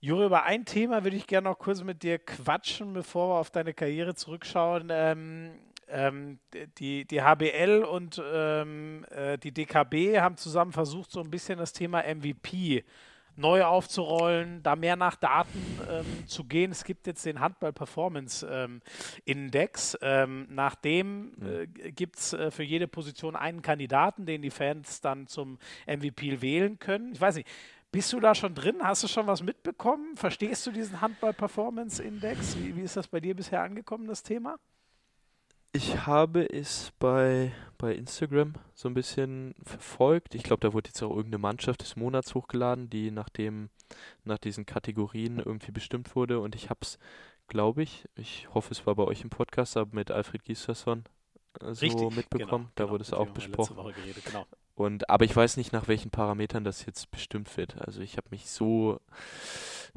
[0.01, 3.51] Juri, über ein Thema würde ich gerne noch kurz mit dir quatschen, bevor wir auf
[3.51, 4.89] deine Karriere zurückschauen.
[4.91, 5.53] Ähm,
[5.93, 6.39] ähm,
[6.79, 11.73] die, die HBL und ähm, äh, die DKB haben zusammen versucht, so ein bisschen das
[11.73, 12.85] Thema MVP
[13.37, 16.71] neu aufzurollen, da mehr nach Daten ähm, zu gehen.
[16.71, 18.83] Es gibt jetzt den Handball Performance ähm,
[19.25, 19.97] Index.
[20.03, 25.01] Ähm, nach dem äh, gibt es äh, für jede Position einen Kandidaten, den die Fans
[25.01, 27.13] dann zum MVP wählen können.
[27.13, 27.49] Ich weiß nicht,
[27.91, 28.77] bist du da schon drin?
[28.83, 30.17] Hast du schon was mitbekommen?
[30.17, 32.57] Verstehst du diesen Handball Performance Index?
[32.59, 34.59] Wie, wie ist das bei dir bisher angekommen, das Thema?
[35.75, 40.35] Ich habe es bei, bei Instagram so ein bisschen verfolgt.
[40.35, 43.71] Ich glaube, da wurde jetzt auch irgendeine Mannschaft des Monats hochgeladen, die nach, dem,
[44.25, 46.41] nach diesen Kategorien irgendwie bestimmt wurde.
[46.41, 46.99] Und ich habe es,
[47.49, 51.05] glaube ich, ich hoffe, es war bei euch im Podcast, aber mit Alfred Gislason
[51.61, 52.65] äh, so Richtig, mitbekommen.
[52.65, 53.95] Genau, da genau, wurde es auch besprochen.
[53.95, 54.45] Geredet, genau.
[54.75, 57.81] Und, aber ich weiß nicht, nach welchen Parametern das jetzt bestimmt wird.
[57.81, 59.01] Also ich habe mich so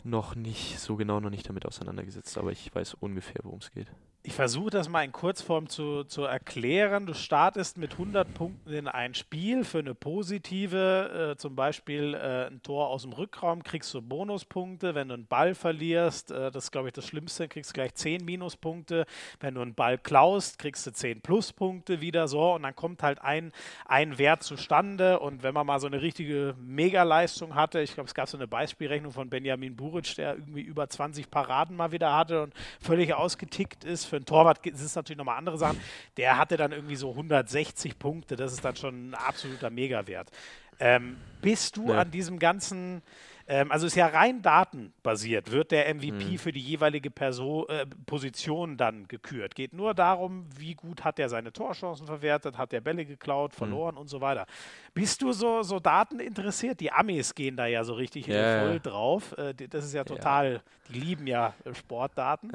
[0.03, 3.87] noch nicht, so genau noch nicht damit auseinandergesetzt, aber ich weiß ungefähr, worum es geht.
[4.27, 7.05] Ich versuche das mal in Kurzform zu, zu erklären.
[7.05, 12.47] Du startest mit 100 Punkten in ein Spiel für eine positive, äh, zum Beispiel äh,
[12.47, 14.95] ein Tor aus dem Rückraum, kriegst du Bonuspunkte.
[14.95, 17.93] Wenn du einen Ball verlierst, äh, das ist glaube ich das Schlimmste, kriegst du gleich
[17.93, 19.05] 10 Minuspunkte.
[19.39, 23.21] Wenn du einen Ball klaust, kriegst du 10 Pluspunkte wieder so und dann kommt halt
[23.21, 23.51] ein,
[23.85, 25.19] ein Wert zustande.
[25.19, 28.47] Und wenn man mal so eine richtige Megaleistung hatte, ich glaube, es gab so eine
[28.47, 33.83] Beispielrechnung von Benjamin Buric, der irgendwie über 20 Paraden mal wieder hatte und völlig ausgetickt
[33.83, 35.79] ist Für einen Torwart ist es natürlich nochmal andere Sachen.
[36.17, 38.35] Der hatte dann irgendwie so 160 Punkte.
[38.35, 40.31] Das ist dann schon ein absoluter Megawert.
[40.79, 41.99] Ähm, bist du ja.
[41.99, 43.01] an diesem ganzen
[43.47, 46.37] ähm, also ist ja rein datenbasiert, wird der MVP mhm.
[46.37, 49.53] für die jeweilige Person, äh, Position dann gekürt.
[49.53, 53.57] Geht nur darum, wie gut hat er seine Torchancen verwertet, hat er Bälle geklaut, mhm.
[53.57, 54.01] verloren mhm.
[54.01, 54.47] und so weiter.
[54.93, 56.79] Bist du so, so Daten interessiert?
[56.79, 58.61] Die Amis gehen da ja so richtig yeah.
[58.61, 59.37] voll drauf.
[59.37, 60.61] Äh, das ist ja total, ja.
[60.89, 62.51] die lieben ja Sportdaten.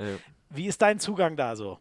[0.49, 1.79] Wie ist dein Zugang da so?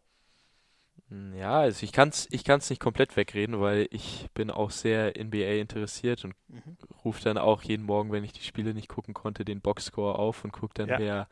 [1.35, 5.13] Ja, also ich kann es ich kann's nicht komplett wegreden, weil ich bin auch sehr
[5.17, 6.77] NBA interessiert und mhm.
[7.03, 10.43] rufe dann auch jeden Morgen, wenn ich die Spiele nicht gucken konnte, den Boxscore auf
[10.43, 10.99] und gucke dann, ja.
[10.99, 11.27] wer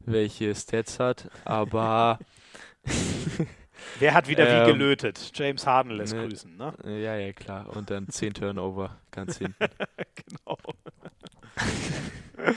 [0.00, 1.30] welche Stats hat.
[1.44, 2.18] Aber
[3.98, 5.30] Wer hat wieder ähm, wie gelötet?
[5.34, 6.74] James Harden lässt ne, grüßen, ne?
[6.84, 7.74] Ja, ja, klar.
[7.76, 9.68] Und dann 10 Turnover ganz hinten.
[10.14, 10.58] genau.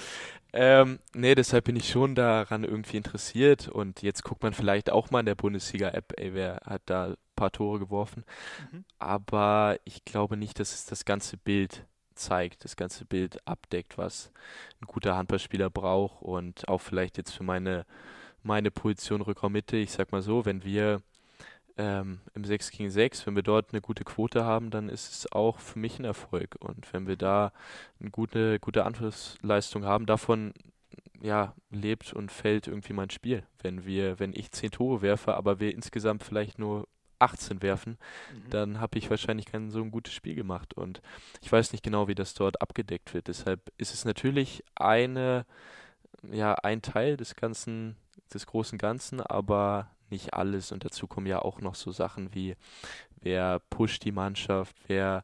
[0.53, 5.09] Ähm, nee, deshalb bin ich schon daran irgendwie interessiert und jetzt guckt man vielleicht auch
[5.09, 8.25] mal in der Bundesliga-App, ey, wer hat da ein paar Tore geworfen.
[8.71, 8.83] Mhm.
[8.99, 11.85] Aber ich glaube nicht, dass es das ganze Bild
[12.15, 14.31] zeigt, das ganze Bild abdeckt, was
[14.81, 17.85] ein guter Handballspieler braucht und auch vielleicht jetzt für meine,
[18.43, 19.77] meine Position Rückraummitte.
[19.77, 21.01] Ich sag mal so, wenn wir
[21.81, 25.31] ähm, im 6 gegen 6, wenn wir dort eine gute Quote haben, dann ist es
[25.31, 26.55] auch für mich ein Erfolg.
[26.59, 27.51] Und wenn wir da
[27.99, 30.53] eine gute, gute Anschlussleistung haben, davon
[31.21, 33.43] ja, lebt und fällt irgendwie mein Spiel.
[33.61, 37.97] Wenn wir, wenn ich 10 Tore werfe, aber wir insgesamt vielleicht nur 18 werfen,
[38.31, 38.49] mhm.
[38.51, 40.75] dann habe ich wahrscheinlich kein so ein gutes Spiel gemacht.
[40.75, 41.01] Und
[41.41, 43.27] ich weiß nicht genau, wie das dort abgedeckt wird.
[43.27, 45.47] Deshalb ist es natürlich eine,
[46.31, 47.95] ja, ein Teil des ganzen,
[48.31, 50.71] des großen Ganzen, aber nicht alles.
[50.71, 52.55] Und dazu kommen ja auch noch so Sachen wie,
[53.21, 55.23] wer pusht die Mannschaft, wer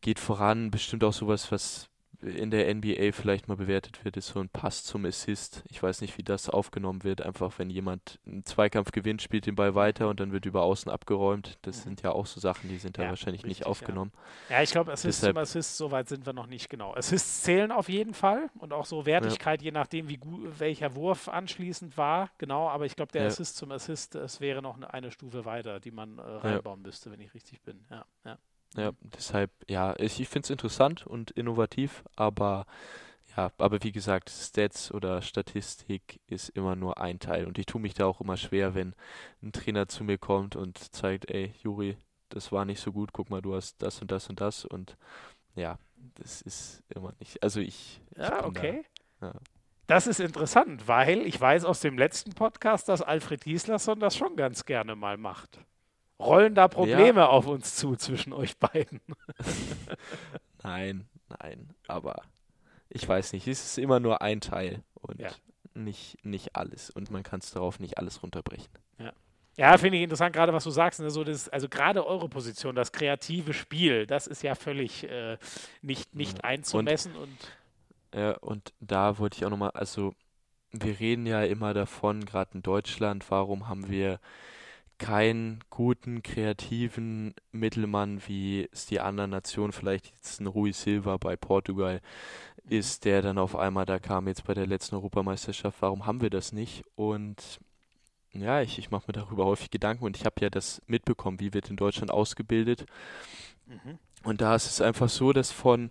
[0.00, 1.88] geht voran, bestimmt auch sowas, was
[2.20, 5.62] in der NBA vielleicht mal bewertet wird, ist so ein Pass zum Assist.
[5.68, 7.22] Ich weiß nicht, wie das aufgenommen wird.
[7.22, 10.90] Einfach, wenn jemand einen Zweikampf gewinnt, spielt den Ball weiter und dann wird über außen
[10.90, 11.58] abgeräumt.
[11.62, 11.82] Das mhm.
[11.82, 14.10] sind ja auch so Sachen, die sind da wahrscheinlich richtig, nicht aufgenommen.
[14.48, 16.92] Ja, ja ich glaube, Assist Deshalb, zum Assist, so weit sind wir noch nicht genau.
[16.94, 19.66] Assists zählen auf jeden Fall und auch so Wertigkeit, ja.
[19.66, 22.30] je nachdem, wie gut, welcher Wurf anschließend war.
[22.38, 23.28] Genau, aber ich glaube, der ja.
[23.28, 27.12] Assist zum Assist, es wäre noch eine, eine, Stufe weiter, die man äh, reinbauen müsste,
[27.12, 27.84] wenn ich richtig bin.
[27.90, 28.04] Ja,
[28.76, 28.92] ja.
[29.00, 32.66] Deshalb, ja, ich, ich finde es interessant und innovativ, aber
[33.36, 37.80] ja, aber wie gesagt, Stats oder Statistik ist immer nur ein Teil und ich tue
[37.80, 38.94] mich da auch immer schwer, wenn
[39.42, 41.96] ein Trainer zu mir kommt und zeigt, ey, Juri,
[42.30, 44.96] das war nicht so gut, guck mal, du hast das und das und das und
[45.54, 45.78] ja,
[46.16, 48.00] das ist immer nicht, also ich.
[48.10, 48.84] ich ja, okay.
[49.20, 49.34] Da, ja.
[49.86, 54.36] Das ist interessant, weil ich weiß aus dem letzten Podcast, dass Alfred Gislason das schon
[54.36, 55.60] ganz gerne mal macht.
[56.20, 57.28] Rollen da Probleme ja.
[57.28, 59.00] auf uns zu zwischen euch beiden?
[60.62, 61.08] nein,
[61.38, 62.22] nein, aber
[62.88, 65.30] ich weiß nicht, es ist immer nur ein Teil und ja.
[65.74, 68.72] nicht, nicht alles und man kann es darauf nicht alles runterbrechen.
[68.98, 69.12] Ja.
[69.58, 71.00] Ja, finde ich interessant, gerade was du sagst.
[71.00, 75.36] Ne, so das, also gerade eure Position, das kreative Spiel, das ist ja völlig äh,
[75.82, 77.16] nicht, nicht einzumessen.
[77.16, 77.38] Und, und,
[78.14, 80.14] ja, und da wollte ich auch nochmal, also
[80.70, 84.20] wir reden ja immer davon, gerade in Deutschland, warum haben wir
[84.98, 91.36] keinen guten, kreativen Mittelmann, wie es die anderen Nationen, vielleicht jetzt ein Rui Silva bei
[91.36, 92.00] Portugal
[92.68, 95.80] ist, der dann auf einmal da kam, jetzt bei der letzten Europameisterschaft.
[95.80, 96.84] Warum haben wir das nicht?
[96.96, 97.60] Und
[98.32, 101.54] ja, ich, ich mache mir darüber häufig Gedanken und ich habe ja das mitbekommen, wie
[101.54, 102.84] wird in Deutschland ausgebildet.
[103.66, 103.98] Mhm.
[104.24, 105.90] Und da ist es einfach so, dass von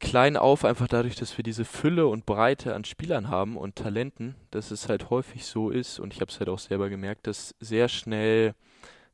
[0.00, 4.34] klein auf, einfach dadurch, dass wir diese Fülle und Breite an Spielern haben und Talenten,
[4.50, 7.54] dass es halt häufig so ist, und ich habe es halt auch selber gemerkt, dass
[7.60, 8.54] sehr schnell,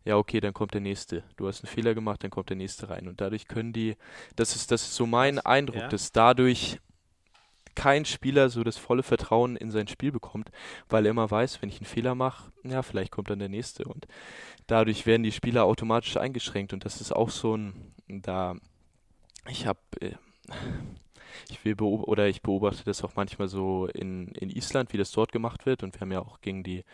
[0.04, 1.22] ja, okay, dann kommt der nächste.
[1.36, 3.08] Du hast einen Fehler gemacht, dann kommt der nächste rein.
[3.08, 3.96] Und dadurch können die,
[4.36, 5.88] das ist, das ist so mein Eindruck, ja.
[5.88, 6.78] dass dadurch
[7.74, 10.50] kein Spieler so das volle Vertrauen in sein Spiel bekommt,
[10.88, 13.84] weil er immer weiß, wenn ich einen Fehler mache, ja, vielleicht kommt dann der nächste.
[13.84, 14.06] Und
[14.66, 16.72] dadurch werden die Spieler automatisch eingeschränkt.
[16.72, 18.56] Und das ist auch so ein, da,
[19.48, 20.14] ich habe äh,
[21.48, 25.32] ich will oder ich beobachte das auch manchmal so in, in Island, wie das dort
[25.32, 25.82] gemacht wird.
[25.82, 26.84] Und wir haben ja auch gegen die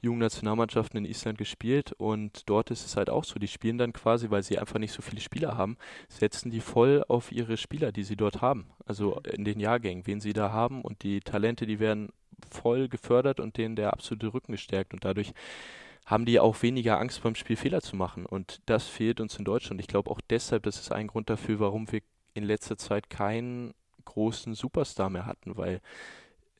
[0.00, 1.92] jungen Nationalmannschaften in Island gespielt.
[1.92, 4.92] Und dort ist es halt auch so, die spielen dann quasi, weil sie einfach nicht
[4.92, 5.76] so viele Spieler haben,
[6.08, 8.70] setzen die voll auf ihre Spieler, die sie dort haben.
[8.86, 10.82] Also in den Jahrgängen, wen sie da haben.
[10.82, 12.10] Und die Talente, die werden
[12.50, 14.92] voll gefördert und denen der absolute Rücken gestärkt.
[14.92, 15.32] Und dadurch
[16.06, 18.26] haben die auch weniger Angst beim Spiel Fehler zu machen.
[18.26, 19.80] Und das fehlt uns in Deutschland.
[19.80, 22.02] Ich glaube auch deshalb, das ist ein Grund dafür, warum wir
[22.34, 23.74] in letzter Zeit keinen
[24.04, 25.80] großen Superstar mehr hatten, weil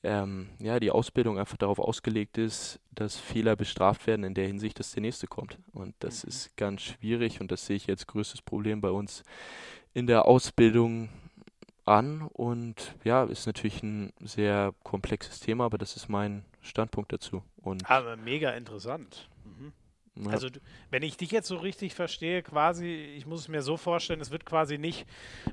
[0.04, 4.78] ähm, ja, die Ausbildung einfach darauf ausgelegt ist, dass Fehler bestraft werden in der Hinsicht,
[4.78, 5.58] dass der nächste kommt.
[5.72, 6.28] Und das mhm.
[6.28, 9.24] ist ganz schwierig und das sehe ich jetzt größtes Problem bei uns
[9.94, 11.08] in der Ausbildung
[11.86, 12.22] an.
[12.32, 17.42] Und ja, ist natürlich ein sehr komplexes Thema, aber das ist mein Standpunkt dazu.
[17.56, 19.30] Und Aber mega interessant.
[19.44, 19.72] Mhm.
[20.16, 20.48] Ja, Also,
[20.90, 22.86] wenn ich dich jetzt so richtig verstehe, quasi,
[23.16, 25.06] ich muss es mir so vorstellen, es wird quasi nicht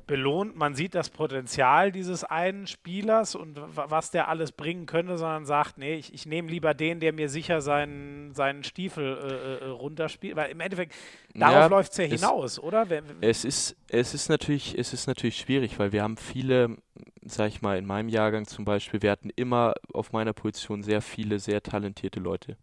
[0.08, 0.56] belohnt.
[0.56, 5.46] Man sieht das Potenzial dieses einen Spielers und wa- was der alles bringen könnte, sondern
[5.46, 9.18] sagt, nee, ich, ich nehme lieber den, der mir sicher seinen, seinen Stiefel
[9.62, 10.36] äh, äh, runterspielt.
[10.36, 10.94] Weil im Endeffekt,
[11.34, 12.88] darauf Ja, läuft es ja hinaus, oder?
[13.22, 16.78] Es ist, es ist natürlich, es ist natürlich schwierig, weil wir haben viele,
[17.24, 21.02] sag ich mal, in meinem Jahrgang zum Beispiel, wir hatten immer auf meiner Position sehr
[21.02, 22.58] viele, sehr talentierte Leute.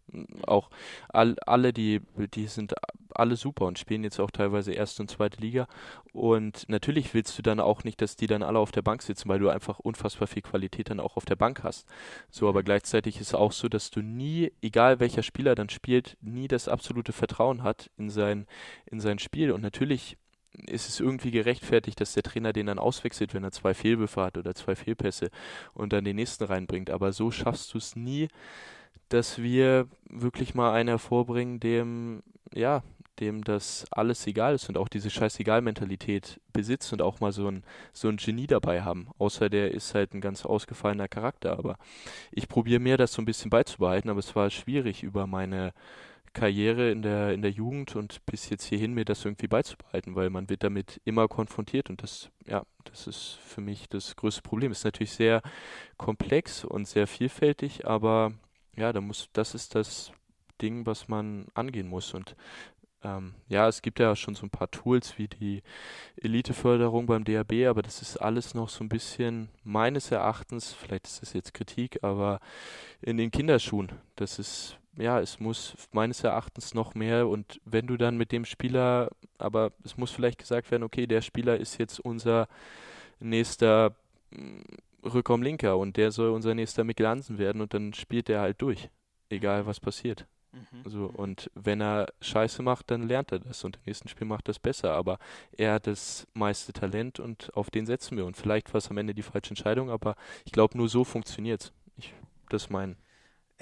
[0.45, 0.69] Auch
[1.09, 2.01] all, alle, die,
[2.33, 2.73] die sind
[3.19, 5.67] alle super und spielen jetzt auch teilweise erste und zweite Liga.
[6.13, 9.29] Und natürlich willst du dann auch nicht, dass die dann alle auf der Bank sitzen,
[9.29, 11.87] weil du einfach unfassbar viel Qualität dann auch auf der Bank hast.
[12.29, 16.17] So, aber gleichzeitig ist es auch so, dass du nie, egal welcher Spieler dann spielt,
[16.21, 18.47] nie das absolute Vertrauen hat in sein,
[18.85, 19.51] in sein Spiel.
[19.51, 20.17] Und natürlich
[20.67, 24.37] ist es irgendwie gerechtfertigt, dass der Trainer den dann auswechselt, wenn er zwei Fehlwürfe hat
[24.37, 25.29] oder zwei Fehlpässe
[25.73, 26.89] und dann den nächsten reinbringt.
[26.89, 28.27] Aber so schaffst du es nie,
[29.09, 32.83] dass wir wirklich mal einen hervorbringen, dem, ja,
[33.19, 37.63] dem das alles egal ist und auch diese Scheißegal-Mentalität besitzt und auch mal so ein,
[37.93, 39.09] so ein Genie dabei haben.
[39.17, 41.57] Außer der ist halt ein ganz ausgefallener Charakter.
[41.57, 41.77] Aber
[42.31, 45.73] ich probiere mir das so ein bisschen beizubehalten, aber es war schwierig über meine
[46.33, 50.29] Karriere in der, in der Jugend und bis jetzt hierhin mir das irgendwie beizubehalten, weil
[50.29, 54.71] man wird damit immer konfrontiert und das, ja, das ist für mich das größte Problem.
[54.71, 55.41] Ist natürlich sehr
[55.97, 58.33] komplex und sehr vielfältig, aber
[58.75, 60.11] ja, da muss, das ist das
[60.61, 62.35] Ding, was man angehen muss und
[63.03, 65.63] ähm, ja, es gibt ja schon so ein paar Tools wie die
[66.17, 71.21] Eliteförderung beim DAB, aber das ist alles noch so ein bisschen meines Erachtens, vielleicht ist
[71.21, 72.39] das jetzt Kritik, aber
[73.01, 73.91] in den Kinderschuhen.
[74.17, 78.43] Das ist, ja, es muss meines Erachtens noch mehr und wenn du dann mit dem
[78.43, 82.47] Spieler, aber es muss vielleicht gesagt werden, okay, der Spieler ist jetzt unser
[83.19, 83.95] nächster
[84.31, 84.61] mm,
[85.05, 88.89] Rückraumlinker und der soll unser nächster Mikkel Hansen werden und dann spielt der halt durch,
[89.29, 90.27] egal was passiert.
[90.51, 90.89] Mhm.
[90.89, 94.45] So, und wenn er Scheiße macht, dann lernt er das und im nächsten Spiel macht
[94.47, 94.93] er das besser.
[94.93, 95.19] Aber
[95.55, 98.25] er hat das meiste Talent und auf den setzen wir.
[98.25, 101.61] Und vielleicht war es am Ende die falsche Entscheidung, aber ich glaube, nur so funktioniert
[101.61, 101.73] es.
[102.49, 102.95] Das ist mein.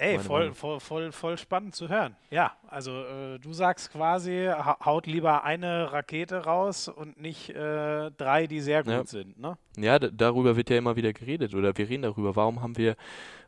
[0.00, 2.14] Ey, voll, voll, voll, voll spannend zu hören.
[2.30, 8.12] Ja, also äh, du sagst quasi, ha haut lieber eine Rakete raus und nicht äh,
[8.12, 9.04] drei, die sehr gut Ja.
[9.04, 9.58] sind, ne?
[9.76, 12.36] Ja, darüber wird ja immer wieder geredet oder wir reden darüber.
[12.36, 12.94] Warum haben wir,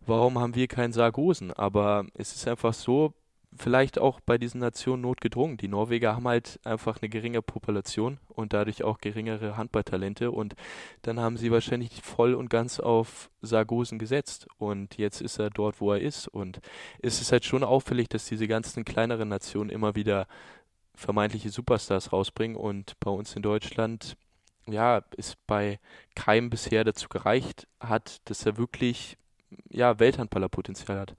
[0.05, 1.53] warum haben wir keinen Sargosen?
[1.53, 3.15] Aber es ist einfach so,
[3.57, 5.57] vielleicht auch bei diesen Nationen notgedrungen.
[5.57, 10.55] Die Norweger haben halt einfach eine geringe Population und dadurch auch geringere Handballtalente und
[11.03, 15.81] dann haben sie wahrscheinlich voll und ganz auf Sargosen gesetzt und jetzt ist er dort,
[15.81, 16.61] wo er ist und
[17.01, 20.27] es ist halt schon auffällig, dass diese ganzen kleineren Nationen immer wieder
[20.95, 24.17] vermeintliche Superstars rausbringen und bei uns in Deutschland
[24.67, 25.81] ja, ist bei
[26.15, 29.17] keinem bisher dazu gereicht hat, dass er wirklich
[29.69, 31.17] ja, Welthandballerpotenzial hat.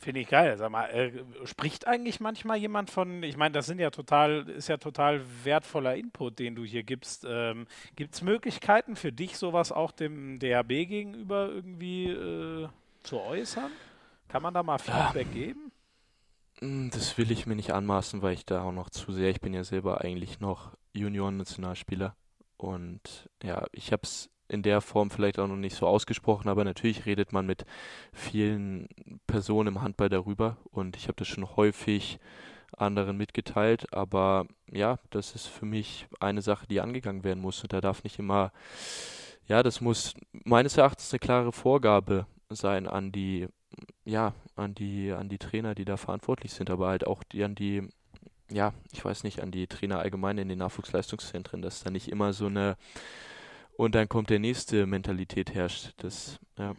[0.00, 0.56] Finde ich geil.
[0.56, 1.12] Sag mal, äh,
[1.44, 5.94] spricht eigentlich manchmal jemand von, ich meine, das sind ja total, ist ja total wertvoller
[5.94, 7.26] Input, den du hier gibst.
[7.28, 12.68] Ähm, Gibt es Möglichkeiten für dich, sowas auch dem DHB gegenüber irgendwie äh,
[13.02, 13.70] zu äußern?
[14.28, 15.70] Kann man da mal Feedback geben?
[16.62, 19.42] Mm, Das will ich mir nicht anmaßen, weil ich da auch noch zu sehr, ich
[19.42, 22.16] bin ja selber eigentlich noch Junioren-Nationalspieler
[22.56, 26.64] und ja, ich habe es in der Form vielleicht auch noch nicht so ausgesprochen, aber
[26.64, 27.64] natürlich redet man mit
[28.12, 28.88] vielen
[29.26, 32.18] Personen im Handball darüber und ich habe das schon häufig
[32.76, 37.72] anderen mitgeteilt, aber ja, das ist für mich eine Sache, die angegangen werden muss und
[37.72, 38.52] da darf nicht immer,
[39.46, 43.48] ja, das muss meines Erachtens eine klare Vorgabe sein an die,
[44.04, 47.54] ja, an die, an die Trainer, die da verantwortlich sind, aber halt auch die, an
[47.54, 47.88] die,
[48.50, 52.32] ja, ich weiß nicht, an die Trainer allgemein in den Nachwuchsleistungszentren, dass da nicht immer
[52.32, 52.76] so eine
[53.80, 55.94] und dann kommt der nächste Mentalität herrscht.
[55.96, 56.74] Das, ja.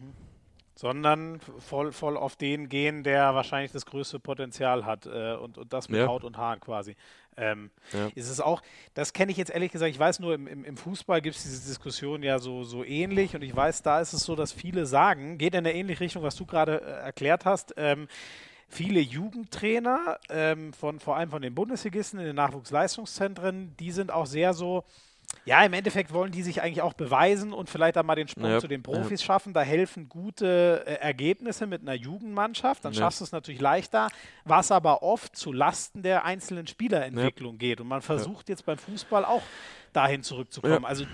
[0.76, 5.74] Sondern voll, voll auf den gehen, der wahrscheinlich das größte Potenzial hat äh, und, und
[5.74, 6.06] das mit Ja.
[6.06, 6.96] Haut und Haaren quasi.
[7.38, 8.10] Ähm, Ja.
[8.14, 8.62] Ist es auch,
[8.94, 11.42] das kenne ich jetzt ehrlich gesagt, ich weiß nur, im, im, im Fußball gibt es
[11.42, 14.86] diese Diskussion ja so, so ähnlich und ich weiß, da ist es so, dass viele
[14.86, 18.08] sagen, geht in der ähnliche Richtung, was du gerade äh, erklärt hast, ähm,
[18.70, 24.28] viele Jugendtrainer, ähm, von, vor allem von den Bundesligisten in den Nachwuchsleistungszentren, die sind auch
[24.28, 24.84] sehr so,
[25.46, 28.50] ja, im Endeffekt wollen die sich eigentlich auch beweisen und vielleicht dann mal den Sprung
[28.50, 28.92] Ja, zu den ja.
[28.92, 29.54] Profis schaffen.
[29.54, 32.86] Da helfen gute äh, Ergebnisse mit einer Jugendmannschaft.
[32.86, 33.00] Dann Ja.
[33.00, 34.10] schaffst du es natürlich leichter,
[34.46, 37.82] was aber oft zu Lasten der einzelnen Spielerentwicklung geht.
[37.82, 39.42] Und man versucht jetzt beim Fußball auch
[39.94, 40.84] dahin zurückzukommen.
[40.84, 40.88] Ja.
[40.88, 41.06] Also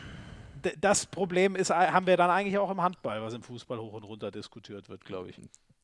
[0.81, 3.93] das Problem ist, äh, haben wir dann eigentlich auch im Handball, was im Fußball hoch
[3.93, 5.39] und runter diskutiert wird, glaube ich.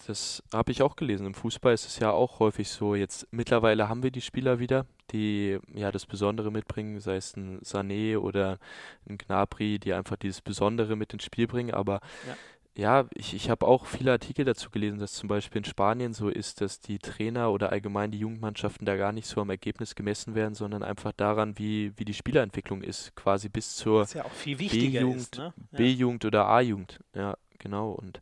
[0.06, 1.26] Das habe ich auch gelesen.
[1.26, 2.94] Im Fußball ist es ja auch häufig so.
[2.96, 7.60] Jetzt mittlerweile haben wir die Spieler wieder, die ja das Besondere mitbringen, sei es ein
[7.62, 8.60] Sané oder
[9.08, 11.74] ein Gnabry, die einfach dieses Besondere mit ins Spiel bringen.
[11.74, 12.36] Aber Ja.
[12.76, 16.28] ja, ich, ich habe auch viele Artikel dazu gelesen, dass zum Beispiel in Spanien so
[16.28, 20.36] ist, dass die Trainer oder allgemein die Jugendmannschaften da gar nicht so am Ergebnis gemessen
[20.36, 25.54] werden, sondern einfach daran, wie, wie die Spielerentwicklung ist, quasi bis zur ja B-Jugend, ne?
[25.72, 25.78] ja.
[25.78, 27.00] B-Jugend oder A-Jugend.
[27.16, 27.92] Ja, genau.
[27.92, 28.20] Und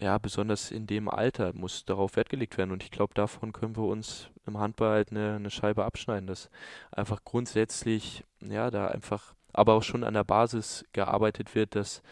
[0.00, 2.72] ja, besonders in dem Alter muss darauf Wert gelegt werden.
[2.72, 6.50] Und ich glaube, davon können wir uns im Handball halt eine, eine Scheibe abschneiden, dass
[6.90, 12.02] einfach grundsätzlich, ja, da einfach, aber auch schon an der Basis gearbeitet wird, dass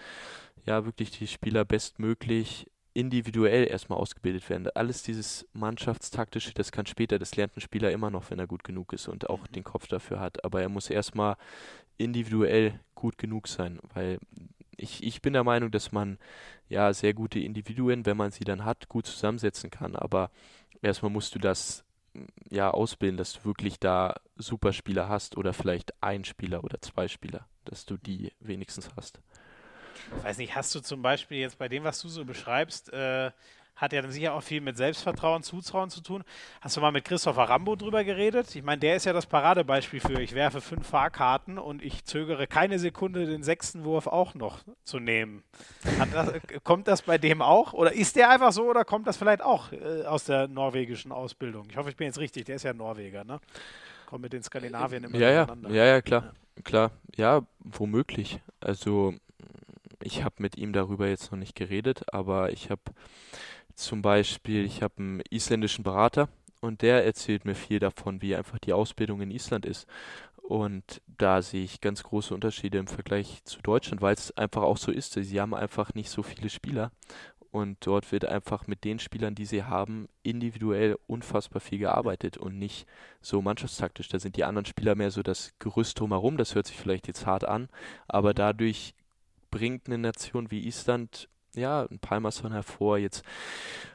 [0.64, 4.68] ja wirklich die Spieler bestmöglich individuell erstmal ausgebildet werden.
[4.74, 8.64] Alles dieses Mannschaftstaktische, das kann später, das lernt ein Spieler immer noch, wenn er gut
[8.64, 9.52] genug ist und auch mhm.
[9.52, 10.44] den Kopf dafür hat.
[10.44, 11.36] Aber er muss erstmal
[11.96, 14.18] individuell gut genug sein, weil
[14.76, 16.18] ich, ich bin der Meinung, dass man
[16.68, 19.96] ja sehr gute Individuen, wenn man sie dann hat, gut zusammensetzen kann.
[19.96, 20.30] Aber
[20.80, 21.84] erstmal musst du das
[22.50, 27.46] ja ausbilden, dass du wirklich da Superspieler hast oder vielleicht ein Spieler oder zwei Spieler,
[27.64, 29.20] dass du die wenigstens hast.
[30.18, 33.30] Ich weiß nicht, hast du zum Beispiel jetzt bei dem, was du so beschreibst, äh,
[33.82, 36.22] hat ja dann sicher auch viel mit Selbstvertrauen, Zutrauen zu tun.
[36.60, 38.54] Hast du mal mit Christopher Rambo drüber geredet?
[38.54, 42.46] Ich meine, der ist ja das Paradebeispiel für, ich werfe fünf Fahrkarten und ich zögere
[42.46, 45.42] keine Sekunde, den sechsten Wurf auch noch zu nehmen.
[46.12, 46.32] Das,
[46.64, 47.72] kommt das bei dem auch?
[47.72, 51.66] Oder ist der einfach so oder kommt das vielleicht auch äh, aus der norwegischen Ausbildung?
[51.68, 53.40] Ich hoffe, ich bin jetzt richtig, der ist ja Norweger, ne?
[54.06, 56.22] Kommt mit den Skandinavien immer ja, ja, ja, ja, klar.
[56.22, 56.62] Ja.
[56.62, 58.38] Klar, ja, womöglich.
[58.60, 59.14] Also
[60.02, 62.82] ich habe mit ihm darüber jetzt noch nicht geredet, aber ich habe
[63.74, 66.28] zum Beispiel, ich habe einen isländischen Berater
[66.60, 69.86] und der erzählt mir viel davon, wie einfach die Ausbildung in Island ist.
[70.42, 74.76] Und da sehe ich ganz große Unterschiede im Vergleich zu Deutschland, weil es einfach auch
[74.76, 75.14] so ist.
[75.14, 76.90] Sie haben einfach nicht so viele Spieler.
[77.52, 82.58] Und dort wird einfach mit den Spielern, die sie haben, individuell unfassbar viel gearbeitet und
[82.58, 82.86] nicht
[83.20, 84.08] so mannschaftstaktisch.
[84.08, 86.38] Da sind die anderen Spieler mehr so das Gerüst drumherum.
[86.38, 87.68] Das hört sich vielleicht jetzt hart an,
[88.08, 88.94] aber dadurch
[89.50, 92.98] bringt eine Nation wie Island ja, ein Palmerson hervor.
[92.98, 93.22] Jetzt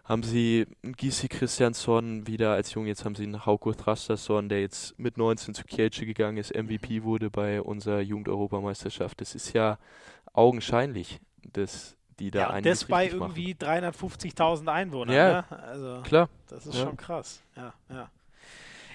[0.04, 2.86] haben sie Gisi Christiansson wieder als Jung.
[2.86, 7.04] Jetzt haben sie einen Hauko Thrastason, der jetzt mit 19 zu Kielce gegangen ist, MVP
[7.04, 9.20] wurde bei unserer Jugendeuropameisterschaft.
[9.22, 9.78] Das ist ja
[10.34, 11.20] augenscheinlich,
[11.54, 15.16] dass die da ja, einiges das bei irgendwie 350.000 Einwohnern.
[15.16, 15.60] Ja, ne?
[15.64, 16.30] also, klar.
[16.48, 16.86] Das ist ja.
[16.86, 17.42] schon krass.
[17.56, 18.10] Ja, ja.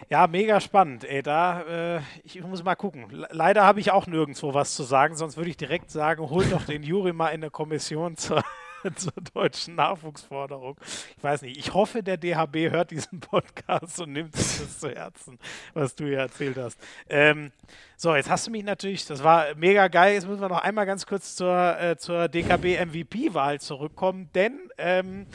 [0.09, 1.23] Ja, mega spannend, ey.
[1.23, 3.07] Da, äh, ich muss mal gucken.
[3.31, 6.65] Leider habe ich auch nirgendwo was zu sagen, sonst würde ich direkt sagen, hol doch
[6.65, 8.43] den Juri mal in der Kommission zur,
[8.97, 10.77] zur deutschen Nachwuchsforderung.
[11.17, 11.57] Ich weiß nicht.
[11.57, 15.39] Ich hoffe, der DHB hört diesen Podcast und nimmt sich das zu Herzen,
[15.75, 16.79] was du hier erzählt hast.
[17.09, 17.53] Ähm,
[17.97, 20.15] so, jetzt hast du mich natürlich, das war mega geil.
[20.15, 25.27] Jetzt müssen wir noch einmal ganz kurz zur, äh, zur DKB MVP-Wahl zurückkommen, denn ähm,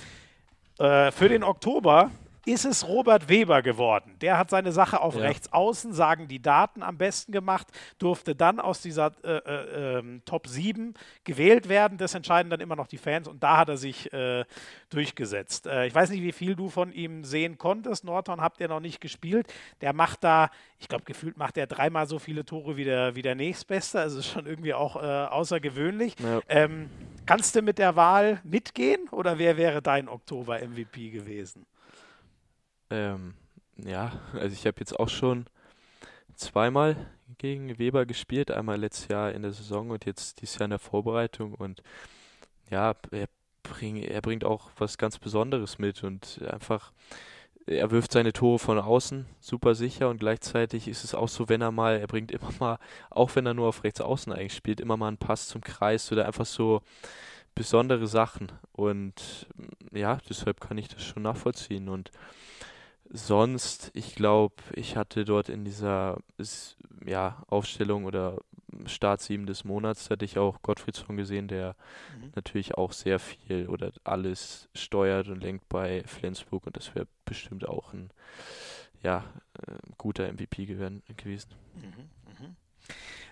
[0.78, 2.11] äh, für den Oktober
[2.47, 4.15] ist es Robert Weber geworden.
[4.21, 5.21] Der hat seine Sache auf ja.
[5.21, 7.67] rechts außen, sagen die Daten am besten gemacht,
[7.99, 10.93] durfte dann aus dieser äh, äh, ähm, Top 7
[11.25, 11.97] gewählt werden.
[11.97, 14.45] Das entscheiden dann immer noch die Fans und da hat er sich äh,
[14.89, 15.67] durchgesetzt.
[15.67, 18.05] Äh, ich weiß nicht, wie viel du von ihm sehen konntest.
[18.05, 19.53] Norton habt ihr noch nicht gespielt.
[19.81, 23.21] Der macht da, ich glaube, gefühlt macht er dreimal so viele Tore wie der, wie
[23.23, 23.99] der nächstbeste.
[23.99, 26.15] Also ist schon irgendwie auch äh, außergewöhnlich.
[26.19, 26.39] Ja.
[26.47, 26.89] Ähm,
[27.25, 31.65] kannst du mit der Wahl mitgehen oder wer wäre dein Oktober-MVP gewesen?
[32.89, 33.33] Ähm,
[33.77, 35.45] ja, also ich habe jetzt auch schon
[36.35, 36.95] zweimal
[37.38, 40.79] gegen Weber gespielt, einmal letztes Jahr in der Saison und jetzt dieses Jahr in der
[40.79, 41.53] Vorbereitung.
[41.53, 41.83] Und
[42.69, 43.27] ja, er,
[43.63, 46.91] bring, er bringt auch was ganz Besonderes mit und einfach,
[47.65, 51.61] er wirft seine Tore von außen super sicher und gleichzeitig ist es auch so, wenn
[51.61, 52.79] er mal, er bringt immer mal,
[53.09, 56.11] auch wenn er nur auf rechts außen eigentlich spielt, immer mal einen Pass zum Kreis
[56.11, 56.81] oder einfach so
[57.57, 58.51] besondere Sachen.
[58.71, 59.47] Und
[59.91, 61.89] ja, deshalb kann ich das schon nachvollziehen.
[61.89, 62.11] Und
[63.10, 66.18] sonst, ich glaube, ich hatte dort in dieser
[67.05, 68.38] ja, Aufstellung oder
[68.86, 71.76] Start 7 des Monats, hatte ich auch Gottfriedsson gesehen, der
[72.20, 72.32] mhm.
[72.36, 77.68] natürlich auch sehr viel oder alles steuert und lenkt bei Flensburg und das wäre bestimmt
[77.68, 78.12] auch ein
[79.01, 79.24] ja,
[79.68, 81.01] äh, guter MVP gewesen.
[81.76, 82.10] Mhm,
[82.45, 82.55] mh.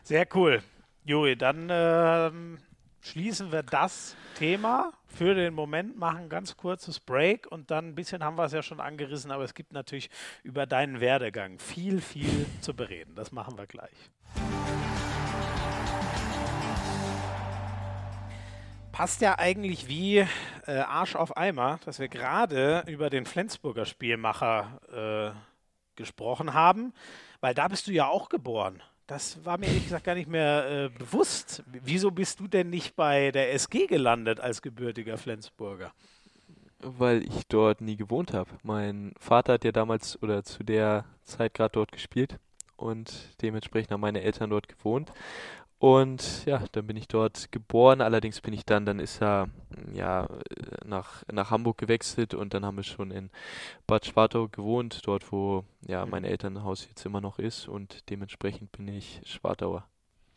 [0.03, 0.61] Sehr cool.
[1.03, 2.57] Juri, dann ähm,
[3.05, 8.23] schließen wir das Thema für den Moment, machen ganz kurzes Break und dann ein bisschen
[8.23, 10.09] haben wir es ja schon angerissen, aber es gibt natürlich
[10.43, 13.13] über deinen Werdegang viel, viel zu bereden.
[13.15, 13.95] Das machen wir gleich.
[18.91, 20.25] Passt ja eigentlich wie
[20.65, 26.93] äh, Arsch auf Eimer, dass wir gerade über den Flensburger Spielmacher äh, gesprochen haben,
[27.39, 28.81] weil da bist du ja auch geboren.
[29.07, 31.63] Das war mir ehrlich gesagt gar nicht mehr äh, bewusst.
[31.67, 35.91] Wieso bist du denn nicht bei der SG gelandet als gebürtiger Flensburger?
[36.79, 38.49] Weil ich dort nie gewohnt habe.
[38.63, 42.39] Mein Vater hat ja damals oder zu der Zeit gerade dort gespielt
[42.77, 45.13] und dementsprechend haben meine Eltern dort gewohnt.
[45.85, 48.01] Und ja, dann bin ich dort geboren.
[48.01, 49.49] Allerdings bin ich dann, dann ist er
[49.93, 50.27] ja
[50.83, 53.29] nach, nach Hamburg gewechselt und dann haben wir schon in
[53.85, 58.87] Bad Schwartau gewohnt, dort wo ja mein Elternhaus jetzt immer noch ist und dementsprechend bin
[58.87, 59.85] ich Schwartauer.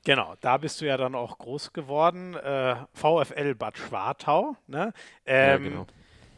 [0.04, 2.34] Genau, da bist du ja dann auch groß geworden.
[2.34, 4.54] Äh, VfL Bad Schwartau.
[4.66, 4.92] Ne?
[5.24, 5.86] Ähm, ja, genau.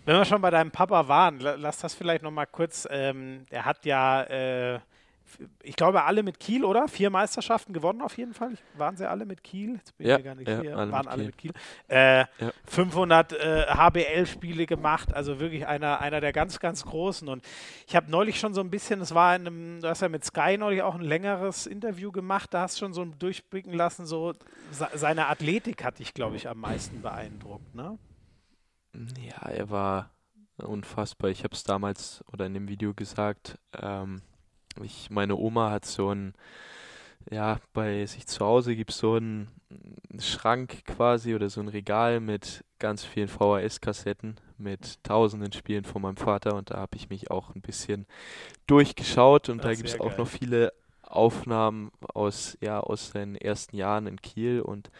[0.04, 2.86] Wenn wir schon bei deinem Papa waren, lass das vielleicht nochmal kurz.
[2.88, 4.78] Ähm, er hat ja äh,
[5.62, 6.88] ich glaube, alle mit Kiel, oder?
[6.88, 8.54] Vier Meisterschaften gewonnen auf jeden Fall.
[8.76, 9.74] Waren sie alle mit Kiel?
[9.76, 11.52] Jetzt bin ja, ich gar nicht ja, alle Waren mit alle mit Kiel.
[11.88, 12.26] Äh, ja.
[12.66, 17.28] 500 äh, HBL-Spiele gemacht, also wirklich einer, einer der ganz, ganz großen.
[17.28, 17.44] Und
[17.86, 20.24] ich habe neulich schon so ein bisschen, es war in einem, du hast ja mit
[20.24, 24.34] Sky neulich auch ein längeres Interview gemacht, da hast du schon so durchblicken lassen, so
[24.70, 27.98] seine Athletik hat dich, glaube ich, am meisten beeindruckt, ne?
[29.18, 30.10] Ja, er war
[30.56, 31.30] unfassbar.
[31.30, 34.22] Ich habe es damals oder in dem Video gesagt, ähm,
[34.82, 36.34] ich, meine Oma hat so ein,
[37.30, 39.48] ja, bei sich zu Hause gibt es so einen
[40.18, 46.16] Schrank quasi oder so ein Regal mit ganz vielen VHS-Kassetten mit tausenden Spielen von meinem
[46.16, 48.06] Vater und da habe ich mich auch ein bisschen
[48.66, 53.76] durchgeschaut und das da gibt es auch noch viele Aufnahmen aus, ja, aus seinen ersten
[53.76, 54.90] Jahren in Kiel und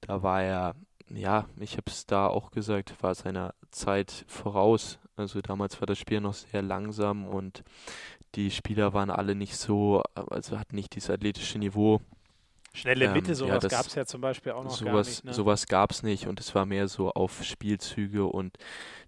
[0.00, 0.74] da war er,
[1.08, 4.98] ja, ich habe es da auch gesagt, war seiner Zeit voraus.
[5.16, 7.62] Also damals war das Spiel noch sehr langsam und
[8.34, 12.00] die Spieler waren alle nicht so, also hatten nicht dieses athletische Niveau.
[12.72, 15.24] Schnelle Mitte, ähm, sowas ja, gab es ja zum Beispiel auch noch sowas, gar nicht.
[15.24, 15.34] Ne?
[15.34, 18.58] Sowas gab es nicht und es war mehr so auf Spielzüge und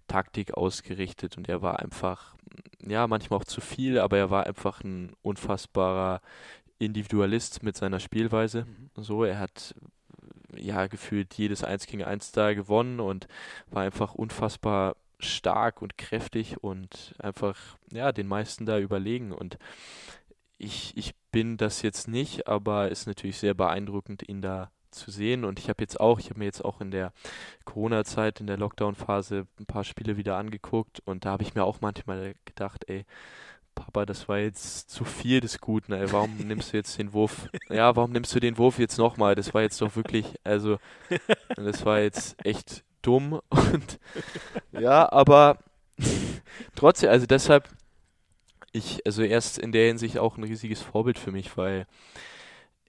[0.07, 2.35] Taktik ausgerichtet und er war einfach,
[2.81, 6.21] ja, manchmal auch zu viel, aber er war einfach ein unfassbarer
[6.79, 8.65] Individualist mit seiner Spielweise.
[8.65, 9.03] Mhm.
[9.03, 9.75] So, er hat
[10.55, 13.27] ja gefühlt jedes 1 gegen 1 da gewonnen und
[13.69, 17.57] war einfach unfassbar stark und kräftig und einfach
[17.91, 19.57] ja den meisten da überlegen und
[20.57, 25.45] ich, ich bin das jetzt nicht, aber ist natürlich sehr beeindruckend, ihn da zu sehen.
[25.45, 27.13] Und ich habe jetzt auch, ich habe mir jetzt auch in der
[27.65, 31.81] Corona-Zeit, in der Lockdown-Phase ein paar Spiele wieder angeguckt und da habe ich mir auch
[31.81, 33.05] manchmal gedacht, ey,
[33.75, 36.11] Papa, das war jetzt zu viel des Guten, ey.
[36.11, 37.49] Warum nimmst du jetzt den Wurf?
[37.69, 39.35] Ja, warum nimmst du den Wurf jetzt nochmal?
[39.35, 40.79] Das war jetzt doch wirklich, also,
[41.55, 43.99] das war jetzt echt dumm und
[44.79, 45.59] ja, aber
[46.75, 47.69] trotzdem, also deshalb,
[48.73, 51.87] ich, also erst in der Hinsicht auch ein riesiges Vorbild für mich, weil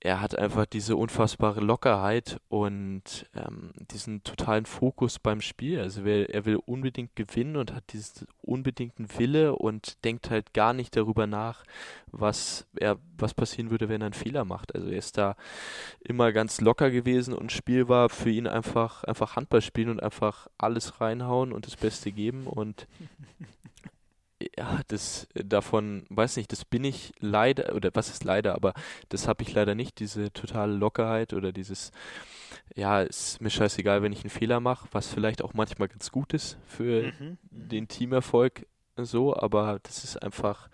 [0.00, 5.80] er hat einfach diese unfassbare Lockerheit und ähm, diesen totalen Fokus beim Spiel.
[5.80, 10.96] Also er, will unbedingt gewinnen und hat diesen unbedingten Wille und denkt halt gar nicht
[10.96, 11.64] darüber nach,
[12.12, 14.74] was er, was passieren würde, wenn er einen Fehler macht.
[14.74, 15.36] Also er ist da
[16.00, 20.46] immer ganz locker gewesen und Spiel war für ihn einfach, einfach Handball spielen und einfach
[20.58, 22.86] alles reinhauen und das Beste geben und
[24.58, 28.74] ja, das davon, weiß nicht, das bin ich leider, oder was ist leider, aber
[29.08, 31.92] das habe ich leider nicht, diese totale Lockerheit oder dieses,
[32.74, 36.34] ja, ist mir scheißegal, wenn ich einen Fehler mache, was vielleicht auch manchmal ganz gut
[36.34, 37.38] ist für mhm.
[37.50, 40.68] den Teamerfolg so, aber das ist einfach.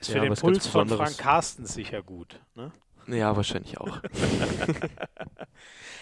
[0.00, 2.72] Ist ja, für den Puls von Frank Carstens sicher gut, ne?
[3.06, 3.98] Ja, wahrscheinlich auch.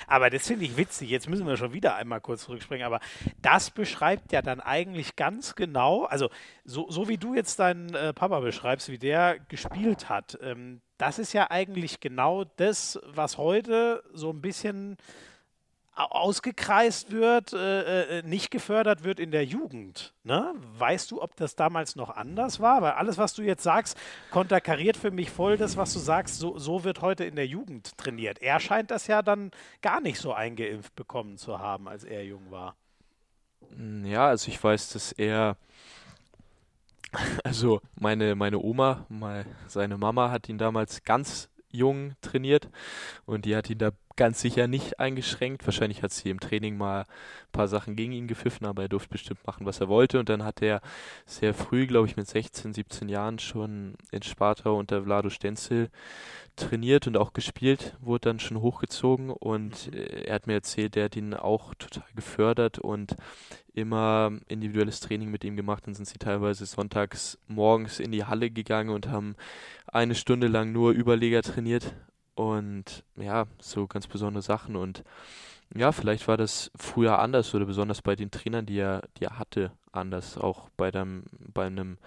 [0.07, 1.11] aber das finde ich witzig.
[1.11, 2.87] Jetzt müssen wir schon wieder einmal kurz zurückspringen.
[2.87, 3.01] Aber
[3.43, 6.31] das beschreibt ja dann eigentlich ganz genau, also
[6.65, 11.19] so, so wie du jetzt deinen äh, Papa beschreibst, wie der gespielt hat, ähm, das
[11.19, 14.99] ist ja eigentlich genau das, was heute so ein bisschen
[16.05, 20.15] ausgekreist wird, äh, äh, nicht gefördert wird in der Jugend.
[20.23, 20.55] Ne?
[20.79, 22.83] Weißt du, ob das damals noch anders war?
[22.83, 23.99] Weil alles, was du jetzt sagst,
[24.31, 27.97] konterkariert für mich voll das, was du sagst, so, so wird heute in der Jugend
[27.99, 28.41] trainiert.
[28.41, 29.51] Er scheint das ja dann
[29.83, 32.77] gar nicht so eingeimpft bekommen zu haben, als er jung war.
[33.75, 35.57] Hm, ja, also ich weiß, dass er,
[37.45, 42.69] also meine, meine Oma, meine, seine Mama hat ihn damals ganz jung trainiert
[43.27, 43.91] und die hat ihn da
[44.21, 45.67] ganz sicher nicht eingeschränkt.
[45.67, 49.09] Wahrscheinlich hat sie im Training mal ein paar Sachen gegen ihn gepfiffen, aber er durfte
[49.09, 50.19] bestimmt machen, was er wollte.
[50.19, 50.83] Und dann hat er
[51.25, 55.89] sehr früh, glaube ich, mit 16, 17 Jahren schon in Sparta unter Vlado Stenzel
[56.55, 59.97] trainiert und auch gespielt, wurde dann schon hochgezogen und mhm.
[59.97, 63.17] äh, er hat mir erzählt, der hat ihn auch total gefördert und
[63.73, 65.87] immer individuelles Training mit ihm gemacht.
[65.87, 69.35] Dann sind sie teilweise sonntags morgens in die Halle gegangen und haben
[69.87, 71.95] eine Stunde lang nur Überleger trainiert
[72.35, 74.77] und ja, so ganz besondere Sachen.
[74.77, 75.05] Und
[75.75, 79.39] ja, vielleicht war das früher anders oder besonders bei den Trainern, die er, die er
[79.39, 80.39] hatte, anders.
[80.39, 81.99] Auch bei, dem, bei einem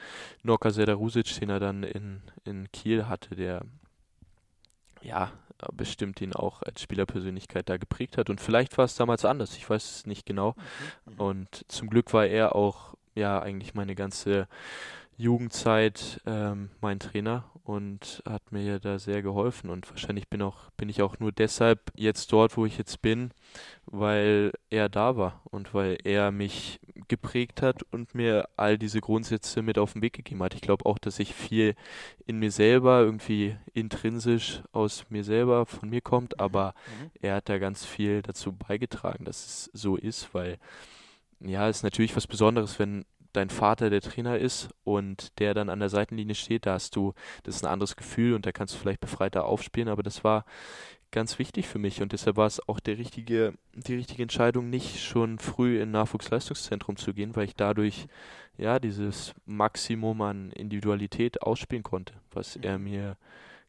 [0.42, 3.62] Norka Sedarusic, den er dann in, in Kiel hatte, der
[5.02, 5.32] ja
[5.72, 8.30] bestimmt ihn auch als Spielerpersönlichkeit da geprägt hat.
[8.30, 10.56] Und vielleicht war es damals anders, ich weiß es nicht genau.
[11.06, 11.20] Mhm.
[11.20, 14.48] Und zum Glück war er auch ja eigentlich meine ganze
[15.18, 19.70] Jugendzeit ähm, mein Trainer und hat mir da sehr geholfen.
[19.70, 23.32] Und wahrscheinlich bin, auch, bin ich auch nur deshalb jetzt dort, wo ich jetzt bin,
[23.86, 29.62] weil er da war und weil er mich geprägt hat und mir all diese Grundsätze
[29.62, 30.56] mit auf den Weg gegeben hat.
[30.56, 31.76] Ich glaube auch, dass ich viel
[32.26, 37.12] in mir selber, irgendwie intrinsisch aus mir selber, von mir kommt, aber mhm.
[37.22, 40.58] er hat da ganz viel dazu beigetragen, dass es so ist, weil
[41.40, 45.70] ja, es ist natürlich was Besonderes, wenn dein Vater der Trainer ist und der dann
[45.70, 48.74] an der Seitenlinie steht, da hast du, das ist ein anderes Gefühl und da kannst
[48.74, 50.46] du vielleicht befreiter aufspielen, aber das war
[51.12, 55.00] ganz wichtig für mich und deshalb war es auch der richtige, die richtige Entscheidung, nicht
[55.00, 58.08] schon früh in Nachwuchsleistungszentrum zu gehen, weil ich dadurch
[58.58, 62.84] ja dieses Maximum an Individualität ausspielen konnte, was er mhm.
[62.86, 63.18] mir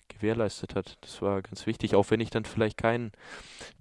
[0.08, 0.98] gewährleistet hat.
[1.00, 3.12] Das war ganz wichtig, auch wenn ich dann vielleicht kein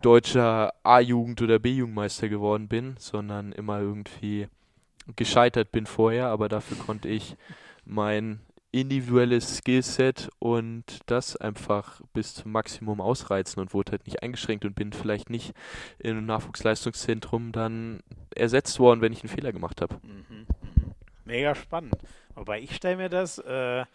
[0.01, 4.47] deutscher A-Jugend- oder B-Jugendmeister geworden bin, sondern immer irgendwie
[5.15, 7.35] gescheitert bin vorher, aber dafür konnte ich
[7.85, 8.39] mein
[8.71, 14.75] individuelles Skillset und das einfach bis zum Maximum ausreizen und wurde halt nicht eingeschränkt und
[14.75, 15.53] bin vielleicht nicht
[15.99, 18.01] im Nachwuchsleistungszentrum dann
[18.35, 19.99] ersetzt worden, wenn ich einen Fehler gemacht habe.
[20.01, 20.47] Mhm, mhm.
[21.25, 21.95] Mega spannend.
[22.33, 23.85] Wobei ich stelle mir das äh,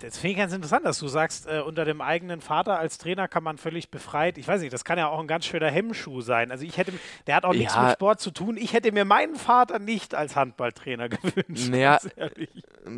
[0.00, 3.28] das finde ich ganz interessant, dass du sagst, äh, unter dem eigenen Vater als Trainer
[3.28, 4.36] kann man völlig befreit.
[4.38, 6.50] Ich weiß nicht, das kann ja auch ein ganz schöner Hemmschuh sein.
[6.50, 6.92] Also ich hätte,
[7.26, 7.60] der hat auch ja.
[7.60, 8.56] nichts mit Sport zu tun.
[8.56, 11.70] Ich hätte mir meinen Vater nicht als Handballtrainer gewünscht.
[11.70, 11.98] Naja,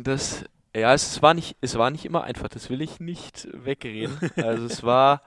[0.03, 0.43] das,
[0.75, 2.49] ja, es war nicht, es war nicht immer einfach.
[2.49, 4.17] Das will ich nicht wegreden.
[4.35, 5.21] Also es war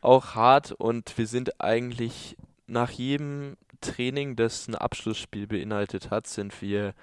[0.00, 2.36] auch hart und wir sind eigentlich
[2.66, 6.94] nach jedem Training, das ein Abschlussspiel beinhaltet hat, sind wir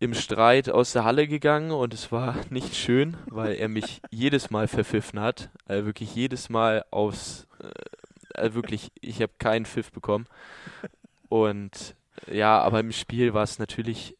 [0.00, 4.50] im Streit aus der Halle gegangen und es war nicht schön, weil er mich jedes
[4.50, 5.50] Mal verpfiffen hat.
[5.66, 7.46] Also wirklich jedes Mal aufs.
[7.62, 7.68] Äh,
[8.34, 10.26] also wirklich, ich habe keinen Pfiff bekommen.
[11.28, 11.94] Und
[12.30, 14.16] ja, aber im Spiel war es natürlich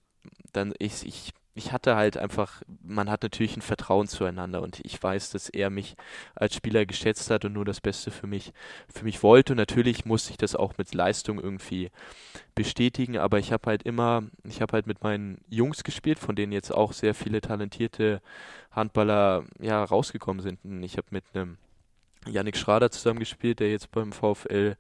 [0.52, 5.01] dann, ich, ich ich hatte halt einfach, man hat natürlich ein Vertrauen zueinander und ich
[5.03, 5.95] weiß, dass er mich
[6.35, 8.55] als Spieler geschätzt hat und nur das Beste für mich,
[8.89, 9.53] für mich wollte.
[9.53, 11.91] Und natürlich musste ich das auch mit Leistung irgendwie
[12.55, 16.53] bestätigen, aber ich habe halt immer, ich habe halt mit meinen Jungs gespielt, von denen
[16.53, 18.23] jetzt auch sehr viele talentierte
[18.70, 20.65] Handballer ja rausgekommen sind.
[20.65, 21.59] Und ich habe mit einem
[22.26, 24.76] Yannick Schrader zusammengespielt, der jetzt beim VfL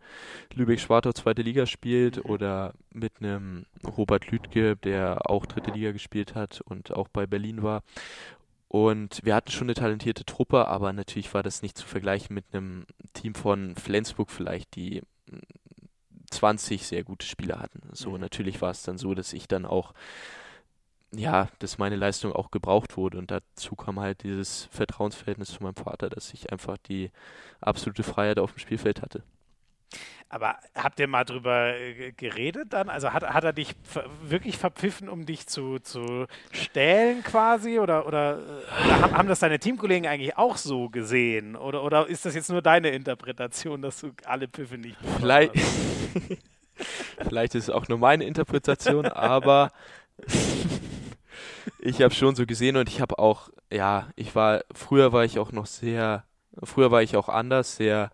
[0.54, 2.30] Lübeck-Schwartau zweite Liga spielt, mhm.
[2.30, 7.62] oder mit einem Robert Lüdke, der auch dritte Liga gespielt hat und auch bei Berlin
[7.62, 7.82] war.
[8.68, 12.44] Und wir hatten schon eine talentierte Truppe, aber natürlich war das nicht zu vergleichen mit
[12.52, 15.02] einem Team von Flensburg vielleicht, die
[16.30, 17.80] 20 sehr gute Spieler hatten.
[17.92, 18.20] So, mhm.
[18.20, 19.92] natürlich war es dann so, dass ich dann auch
[21.14, 23.18] ja, dass meine Leistung auch gebraucht wurde.
[23.18, 27.10] Und dazu kam halt dieses Vertrauensverhältnis zu meinem Vater, dass ich einfach die
[27.60, 29.22] absolute Freiheit auf dem Spielfeld hatte.
[30.28, 32.88] Aber habt ihr mal drüber äh, geredet dann?
[32.88, 33.74] Also hat, hat er dich
[34.22, 37.80] wirklich verpfiffen, um dich zu, zu stellen quasi?
[37.80, 41.56] Oder, oder, äh, oder haben das deine Teamkollegen eigentlich auch so gesehen?
[41.56, 45.52] Oder, oder ist das jetzt nur deine Interpretation, dass du alle Pfiffe nicht Vielleicht,
[47.18, 49.70] Vielleicht ist es auch nur meine Interpretation, aber
[51.78, 55.38] ich habe schon so gesehen und ich habe auch, ja, ich war, früher war ich
[55.38, 56.24] auch noch sehr,
[56.62, 58.10] früher war ich auch anders, sehr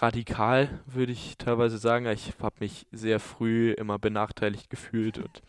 [0.00, 2.06] radikal, würde ich teilweise sagen.
[2.06, 5.42] Ich habe mich sehr früh immer benachteiligt gefühlt und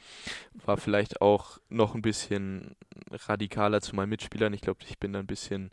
[0.66, 2.76] war vielleicht auch noch ein bisschen
[3.12, 4.54] radikaler zu meinen Mitspielern.
[4.54, 5.72] Ich glaube, ich bin da ein bisschen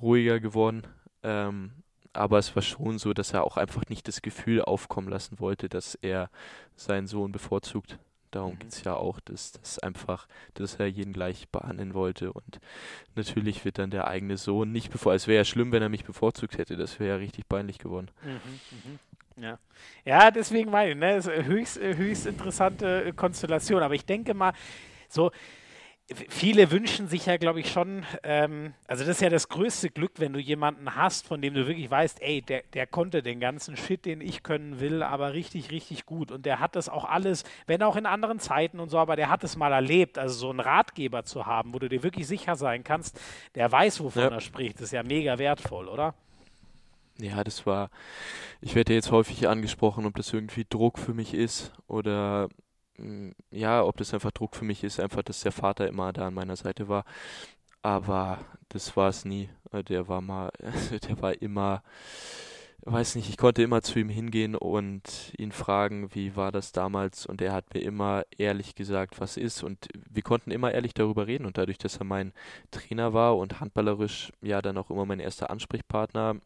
[0.00, 0.82] ruhiger geworden.
[1.22, 1.72] Ähm,
[2.12, 5.68] aber es war schon so, dass er auch einfach nicht das Gefühl aufkommen lassen wollte,
[5.68, 6.30] dass er
[6.76, 7.98] seinen Sohn bevorzugt.
[8.34, 8.58] Darum mhm.
[8.58, 12.32] geht es ja auch, dass das einfach, dass er jeden gleich behandeln wollte.
[12.32, 12.60] Und
[13.14, 16.04] natürlich wird dann der eigene Sohn nicht bevor, es wäre ja schlimm, wenn er mich
[16.04, 16.76] bevorzugt hätte.
[16.76, 18.10] Das wäre ja richtig peinlich geworden.
[18.22, 18.98] Mhm, mh.
[19.36, 19.58] Ja.
[20.04, 23.82] ja, deswegen meine ich, ne, ist höchst, höchst interessante Konstellation.
[23.82, 24.52] Aber ich denke mal,
[25.08, 25.32] so,
[26.12, 30.12] viele wünschen sich ja, glaube ich, schon, ähm, also das ist ja das größte Glück,
[30.18, 33.76] wenn du jemanden hast, von dem du wirklich weißt, ey, der, der konnte den ganzen
[33.76, 36.30] Shit, den ich können will, aber richtig, richtig gut.
[36.30, 39.30] Und der hat das auch alles, wenn auch in anderen Zeiten und so, aber der
[39.30, 40.18] hat es mal erlebt.
[40.18, 43.18] Also so einen Ratgeber zu haben, wo du dir wirklich sicher sein kannst,
[43.54, 44.28] der weiß, wovon ja.
[44.28, 46.14] er spricht, ist ja mega wertvoll, oder?
[47.18, 47.90] Ja, das war,
[48.60, 52.48] ich werde jetzt häufig angesprochen, ob das irgendwie Druck für mich ist oder
[53.50, 56.34] ja, ob das einfach Druck für mich ist, einfach, dass der Vater immer da an
[56.34, 57.04] meiner Seite war.
[57.82, 58.38] Aber
[58.70, 59.50] das war es nie.
[59.72, 60.50] Äh, der war mal,
[61.08, 61.82] der war immer,
[62.82, 67.26] weiß nicht, ich konnte immer zu ihm hingehen und ihn fragen, wie war das damals?
[67.26, 69.62] Und er hat mir immer ehrlich gesagt, was ist.
[69.62, 71.46] Und wir konnten immer ehrlich darüber reden.
[71.46, 72.32] Und dadurch, dass er mein
[72.70, 76.36] Trainer war und handballerisch ja dann auch immer mein erster Ansprechpartner,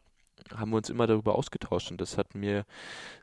[0.55, 1.91] haben wir uns immer darüber ausgetauscht.
[1.91, 2.65] Und das hat mir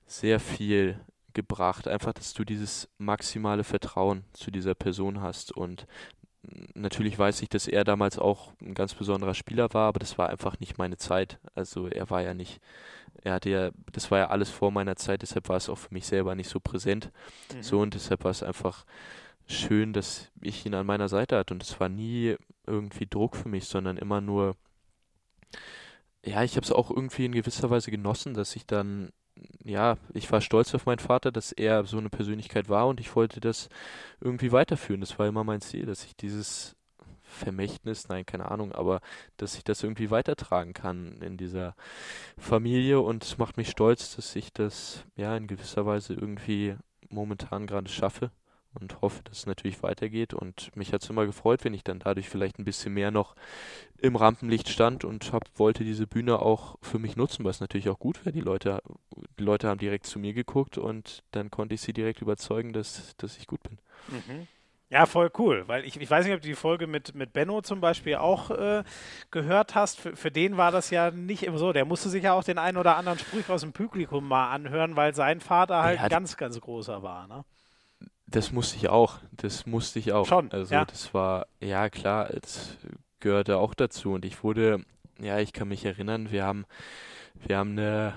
[0.06, 1.00] sehr viel
[1.36, 1.86] gebracht.
[1.86, 5.52] Einfach, dass du dieses maximale Vertrauen zu dieser Person hast.
[5.52, 5.86] Und
[6.74, 10.30] natürlich weiß ich, dass er damals auch ein ganz besonderer Spieler war, aber das war
[10.30, 11.38] einfach nicht meine Zeit.
[11.54, 12.60] Also er war ja nicht,
[13.22, 15.94] er hatte ja, das war ja alles vor meiner Zeit, deshalb war es auch für
[15.94, 17.12] mich selber nicht so präsent.
[17.54, 17.62] Mhm.
[17.62, 18.84] So und deshalb war es einfach
[19.46, 22.36] schön, dass ich ihn an meiner Seite hatte und es war nie
[22.66, 24.56] irgendwie Druck für mich, sondern immer nur,
[26.24, 29.12] ja, ich habe es auch irgendwie in gewisser Weise genossen, dass ich dann
[29.64, 33.14] ja, ich war stolz auf meinen Vater, dass er so eine Persönlichkeit war und ich
[33.16, 33.68] wollte das
[34.20, 35.00] irgendwie weiterführen.
[35.00, 36.76] Das war immer mein Ziel, dass ich dieses
[37.22, 39.00] Vermächtnis, nein, keine Ahnung, aber
[39.36, 41.74] dass ich das irgendwie weitertragen kann in dieser
[42.38, 46.76] Familie und es macht mich stolz, dass ich das ja in gewisser Weise irgendwie
[47.08, 48.30] momentan gerade schaffe
[48.80, 50.34] und hoffe, dass es natürlich weitergeht.
[50.34, 53.34] Und mich hat es immer gefreut, wenn ich dann dadurch vielleicht ein bisschen mehr noch
[53.98, 57.98] im Rampenlicht stand und hab, wollte diese Bühne auch für mich nutzen, was natürlich auch
[57.98, 58.32] gut wäre.
[58.32, 58.82] Die Leute,
[59.38, 63.16] die Leute haben direkt zu mir geguckt und dann konnte ich sie direkt überzeugen, dass,
[63.16, 63.78] dass ich gut bin.
[64.08, 64.46] Mhm.
[64.88, 67.60] Ja, voll cool, weil ich, ich weiß nicht, ob du die Folge mit, mit Benno
[67.60, 68.84] zum Beispiel auch äh,
[69.32, 69.98] gehört hast.
[69.98, 71.72] Für, für den war das ja nicht immer so.
[71.72, 74.94] Der musste sich ja auch den einen oder anderen Spruch aus dem Publikum mal anhören,
[74.94, 77.26] weil sein Vater halt ja, ganz, ganz großer war.
[77.26, 77.44] Ne?
[78.26, 79.18] Das musste ich auch.
[79.32, 80.26] Das musste ich auch.
[80.26, 80.50] Schon.
[80.50, 80.84] Also ja.
[80.84, 82.76] das war, ja klar, das
[83.20, 84.12] gehörte auch dazu.
[84.12, 84.84] Und ich wurde,
[85.20, 86.66] ja, ich kann mich erinnern, wir haben,
[87.46, 88.14] wir haben eine,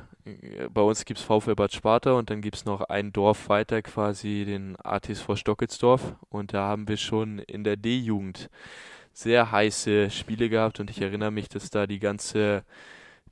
[0.74, 3.82] bei uns gibt es VfL Bad Sparta und dann gibt es noch ein Dorf weiter,
[3.82, 6.16] quasi den ATSV Stockelsdorf.
[6.30, 8.50] Und da haben wir schon in der D-Jugend
[9.14, 12.64] sehr heiße Spiele gehabt und ich erinnere mich, dass da die ganze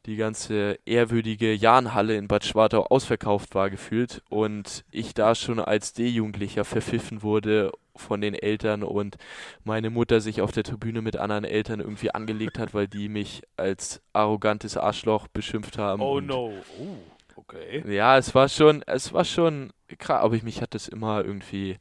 [0.05, 5.93] die ganze ehrwürdige Jahnhalle in Bad Schwartau ausverkauft war gefühlt und ich da schon als
[5.93, 9.17] D-Jugendlicher verpfiffen wurde von den Eltern und
[9.63, 13.41] meine Mutter sich auf der Tribüne mit anderen Eltern irgendwie angelegt hat, weil die mich
[13.57, 16.01] als arrogantes Arschloch beschimpft haben.
[16.01, 16.53] Oh no.
[16.79, 16.97] Oh,
[17.35, 17.83] okay.
[17.91, 21.77] Ja, es war schon, es war schon krass, aber ich, mich hat das immer irgendwie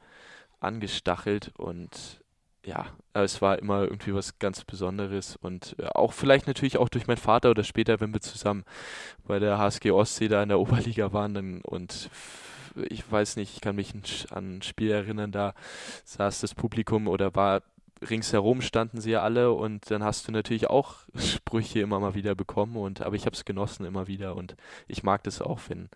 [0.60, 2.24] angestachelt und
[2.66, 7.06] ja, es war immer irgendwie was ganz Besonderes und äh, auch vielleicht natürlich auch durch
[7.06, 8.64] meinen Vater oder später, wenn wir zusammen
[9.24, 12.10] bei der HSG Ostsee da in der Oberliga waren dann und
[12.90, 13.94] ich weiß nicht, ich kann mich
[14.30, 15.54] an ein Spiel erinnern, da
[16.04, 17.62] saß das Publikum oder war
[18.02, 22.34] ringsherum standen sie ja alle und dann hast du natürlich auch Sprüche immer mal wieder
[22.34, 24.56] bekommen und aber ich habe es genossen immer wieder und
[24.88, 25.88] ich mag das auch, wenn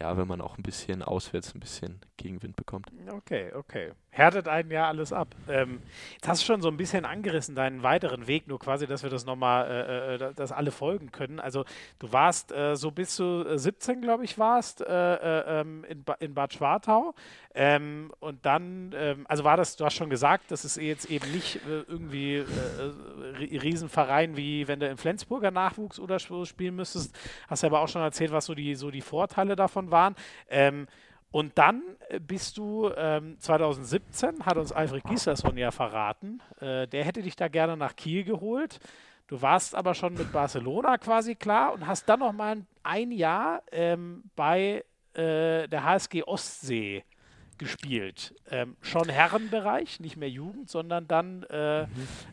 [0.00, 2.90] ja, wenn man auch ein bisschen auswärts ein bisschen Gegenwind bekommt.
[3.08, 3.92] Okay, okay.
[4.10, 5.34] Härtet einen ja alles ab.
[5.48, 5.80] Ähm,
[6.14, 9.10] jetzt hast du schon so ein bisschen angerissen, deinen weiteren Weg, nur quasi, dass wir
[9.10, 11.40] das nochmal, äh, äh, dass alle folgen können.
[11.40, 11.64] Also
[11.98, 16.14] du warst äh, so bis zu 17, glaube ich, warst äh, äh, ähm, in, ba
[16.20, 17.14] in Bad Schwartau.
[17.54, 21.30] Ähm, und dann, ähm, also war das, du hast schon gesagt, das ist jetzt eben
[21.32, 22.44] nicht äh, irgendwie
[23.40, 27.16] Riesenverein, wie wenn du im Flensburger Nachwuchs oder so spielen müsstest.
[27.48, 30.14] Hast ja aber auch schon erzählt, was so die, so die Vorteile davon waren.
[30.48, 30.86] Ähm,
[31.30, 31.82] und dann
[32.20, 37.48] bist du ähm, 2017, hat uns Alfred Gislason ja verraten, äh, der hätte dich da
[37.48, 38.78] gerne nach Kiel geholt.
[39.28, 43.62] Du warst aber schon mit Barcelona quasi klar und hast dann noch mal ein Jahr
[43.72, 44.84] ähm, bei
[45.14, 47.02] äh, der HSG Ostsee
[47.56, 48.34] gespielt.
[48.50, 51.88] Ähm, schon Herrenbereich, nicht mehr Jugend, sondern dann äh, mhm.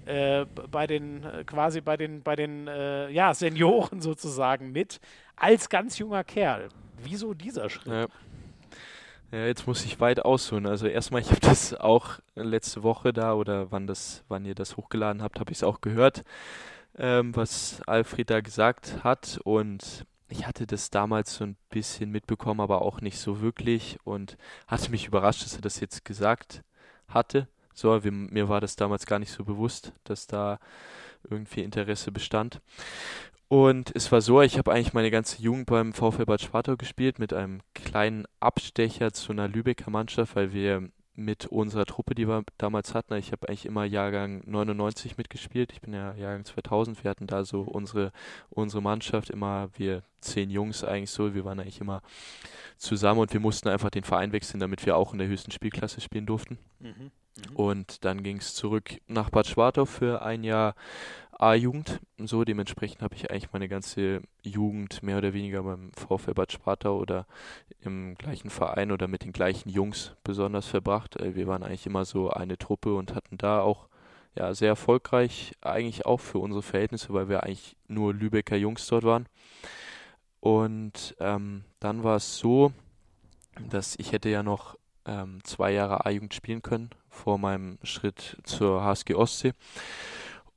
[0.07, 4.99] äh, bei den äh, quasi bei den bei den äh, ja, Senioren sozusagen mit
[5.35, 6.69] als ganz junger Kerl.
[7.03, 7.88] Wieso dieser Schritt?
[7.88, 8.07] Ja.
[9.31, 10.65] Ja, jetzt muss ich weit ausholen.
[10.65, 14.76] Also erstmal, ich habe das auch letzte Woche da oder wann das, wann ihr das
[14.76, 16.23] hochgeladen habt, habe ich es auch gehört,
[16.97, 19.39] ähm, was Alfred da gesagt hat.
[19.43, 24.35] Und ich hatte das damals so ein bisschen mitbekommen, aber auch nicht so wirklich und
[24.67, 26.63] hatte mich überrascht, dass er das jetzt gesagt
[27.07, 27.47] hatte.
[27.76, 30.59] So, wir, mir war das damals gar nicht so bewusst, dass da
[31.30, 32.62] irgendwie Interesse bestand.
[33.48, 37.18] Und es war so, ich habe eigentlich meine ganze Jugend beim VfL Bad Spartau gespielt
[37.18, 40.90] mit einem kleinen Abstecher zu einer Lübecker Mannschaft, weil wir
[41.20, 43.14] mit unserer Truppe, die wir damals hatten.
[43.16, 45.74] Ich habe eigentlich immer Jahrgang 99 mitgespielt.
[45.74, 47.04] Ich bin ja Jahrgang 2000.
[47.04, 48.12] Wir hatten da so unsere,
[48.50, 51.34] unsere Mannschaft, immer wir zehn Jungs eigentlich so.
[51.34, 52.02] Wir waren eigentlich immer
[52.78, 56.02] zusammen und wir mussten einfach den Verein wechseln, damit wir auch in der höchsten Spielklasse
[56.02, 56.58] spielen durften.
[56.80, 57.12] Mhm.
[57.49, 57.56] Mhm.
[57.56, 60.76] Und dann ging es zurück nach Bad Schwartau für ein Jahr
[61.40, 62.02] A-Jugend.
[62.18, 66.90] So, dementsprechend habe ich eigentlich meine ganze Jugend mehr oder weniger beim VfL Bad Sparta
[66.90, 67.26] oder
[67.82, 71.16] im gleichen Verein oder mit den gleichen Jungs besonders verbracht.
[71.16, 73.88] Äh, wir waren eigentlich immer so eine Truppe und hatten da auch
[74.36, 79.06] ja, sehr erfolgreich, eigentlich auch für unsere Verhältnisse, weil wir eigentlich nur Lübecker Jungs dort
[79.06, 79.26] waren.
[80.41, 82.74] Und ähm, dann war es so,
[83.70, 88.84] dass ich hätte ja noch ähm, zwei Jahre A-Jugend spielen können vor meinem Schritt zur
[88.84, 89.53] HSG Ostsee.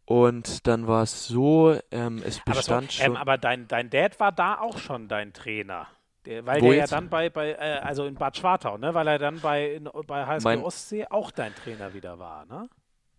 [0.04, 3.16] Und dann war es so, ähm, es bestand aber so, ähm, schon.
[3.16, 5.86] aber dein, dein Dad war da auch schon dein Trainer.
[6.26, 6.90] Der, weil Wo der jetzt?
[6.90, 8.94] ja dann bei, bei äh, also in Bad Schwartau, ne?
[8.94, 12.68] Weil er dann bei, in, bei HSG mein, Ostsee auch dein Trainer wieder war, ne?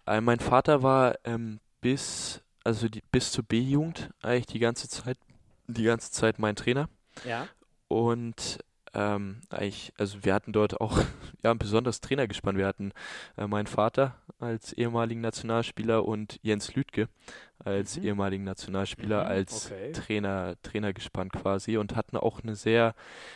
[0.05, 5.17] Äh, mein Vater war ähm, bis, also die, bis zur B-Jugend eigentlich die ganze Zeit,
[5.67, 6.89] die ganze Zeit mein Trainer.
[7.25, 7.47] Ja.
[7.87, 8.59] Und
[8.93, 10.97] ähm, eigentlich, also wir hatten dort auch
[11.43, 12.57] ja, ein besonderes Trainergespann.
[12.57, 12.91] Wir hatten
[13.37, 17.07] äh, meinen Vater als ehemaligen Nationalspieler und Jens Lüdke
[17.65, 18.05] als mhm.
[18.05, 19.91] ehemaligen Nationalspieler mhm, als okay.
[19.93, 22.93] Trainer, Trainergespann quasi und hatten auch eine sehr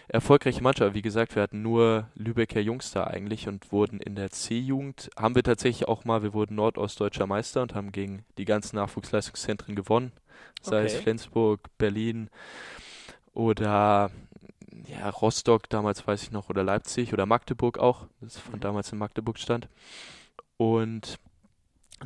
[0.07, 0.93] erfolgreiche Mannschaft.
[0.93, 5.35] Wie gesagt, wir hatten nur Lübecker Jungs da eigentlich und wurden in der C-Jugend, haben
[5.35, 10.11] wir tatsächlich auch mal, wir wurden nordostdeutscher Meister und haben gegen die ganzen Nachwuchsleistungszentren gewonnen.
[10.61, 10.87] Sei okay.
[10.87, 12.29] es Flensburg, Berlin
[13.33, 14.11] oder
[14.87, 18.07] ja, Rostock damals weiß ich noch oder Leipzig oder Magdeburg auch.
[18.21, 18.61] Das fand mhm.
[18.61, 19.67] damals in Magdeburg stand.
[20.57, 21.17] Und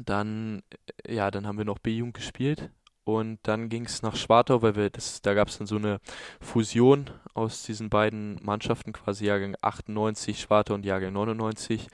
[0.05, 0.63] dann,
[1.07, 2.69] ja, dann haben wir noch B-Jugend gespielt
[3.03, 5.99] und dann ging es nach Schwartau, weil wir das, da gab es dann so eine
[6.39, 11.87] Fusion aus diesen beiden Mannschaften, quasi Jahrgang 98 Schwartau und Jahrgang 99.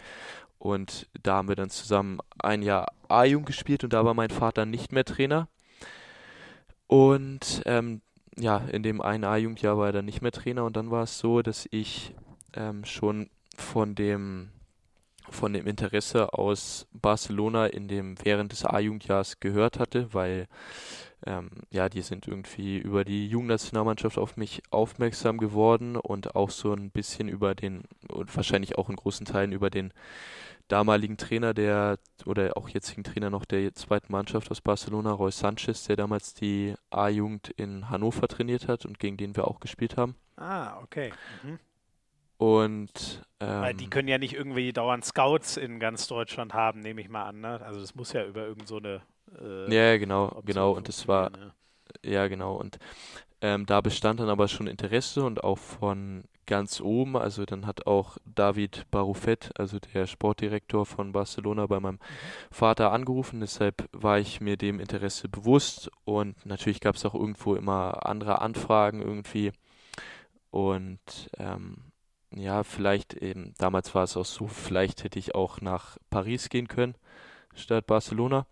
[0.60, 4.66] Und da haben wir dann zusammen ein Jahr A-Jugend gespielt und da war mein Vater
[4.66, 5.48] nicht mehr Trainer.
[6.88, 8.02] Und ähm,
[8.40, 11.20] ja, in dem einen A-Jugendjahr war er dann nicht mehr Trainer und dann war es
[11.20, 12.14] so, dass ich
[12.54, 14.50] ähm, schon von dem
[15.30, 20.48] von dem Interesse aus Barcelona in dem während des A-Jugendjahres gehört hatte, weil
[21.26, 26.74] ähm, ja, die sind irgendwie über die Jugendnationalmannschaft auf mich aufmerksam geworden und auch so
[26.74, 29.92] ein bisschen über den und wahrscheinlich auch in großen Teilen über den
[30.68, 35.86] damaligen Trainer der oder auch jetzigen Trainer noch der zweiten Mannschaft aus Barcelona, Roy Sanchez,
[35.86, 40.16] der damals die A-Jugend in Hannover trainiert hat und gegen den wir auch gespielt haben.
[40.36, 41.14] Ah, okay.
[41.44, 41.60] Mhm.
[42.38, 46.82] Und ähm, Weil die ähm, können ja nicht irgendwie dauernd Scouts in ganz Deutschland haben,
[46.82, 47.42] nehme ich mal an.
[47.42, 47.62] Ne?
[47.62, 49.02] Also das muss ja über irgend so eine
[49.42, 50.72] äh, Ja, genau, Option genau.
[50.72, 51.54] Und das war ja.
[52.04, 52.56] Ja genau.
[52.56, 52.80] Und
[53.42, 57.16] ähm, da bestand dann aber schon Interesse und auch von ganz oben.
[57.16, 62.00] Also dann hat auch David Barufet, also der Sportdirektor von Barcelona, bei meinem mhm.
[62.50, 63.42] Vater angerufen.
[63.42, 68.42] Deshalb war ich mir dem Interesse bewusst und natürlich gab es auch irgendwo immer andere
[68.42, 69.52] Anfragen irgendwie.
[70.50, 71.92] Und ähm,
[72.32, 76.68] ja, vielleicht eben, damals war es auch so, vielleicht hätte ich auch nach Paris gehen
[76.68, 76.96] können,
[77.58, 78.46] statt Barcelona.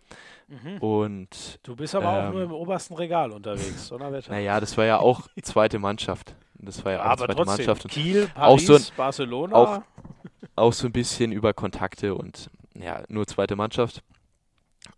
[0.47, 0.77] Mhm.
[0.77, 4.11] Und du bist aber ähm, auch nur im obersten Regal unterwegs, oder?
[4.29, 6.35] Naja, das war ja auch zweite Mannschaft.
[6.55, 7.85] Das war ja, auch zweite trotzdem, Mannschaft.
[7.85, 9.55] Und Kiel, Paris, auch so ein, Barcelona.
[9.55, 9.81] Auch,
[10.55, 14.03] auch so ein bisschen über Kontakte und ja, nur zweite Mannschaft.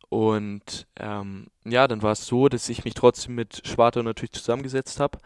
[0.09, 4.99] Und ähm, ja, dann war es so, dass ich mich trotzdem mit Schwartau natürlich zusammengesetzt
[4.99, 5.19] habe.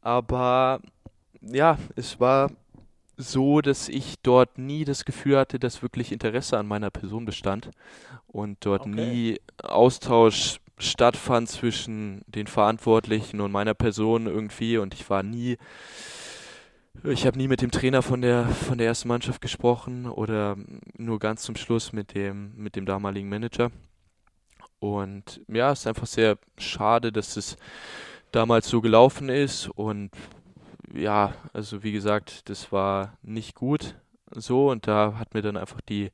[0.00, 0.80] Aber
[1.40, 2.50] ja, es war
[3.18, 7.70] so, dass ich dort nie das Gefühl hatte, dass wirklich Interesse an meiner Person bestand
[8.28, 8.90] und dort okay.
[8.90, 15.58] nie Austausch stattfand zwischen den Verantwortlichen und meiner Person irgendwie und ich war nie
[17.04, 20.56] ich habe nie mit dem Trainer von der von der ersten Mannschaft gesprochen oder
[20.96, 23.70] nur ganz zum Schluss mit dem mit dem damaligen Manager.
[24.80, 27.56] Und ja, es ist einfach sehr schade, dass es
[28.30, 30.10] damals so gelaufen ist und
[30.94, 33.94] ja, also wie gesagt, das war nicht gut
[34.30, 36.10] so und da hat mir dann einfach die,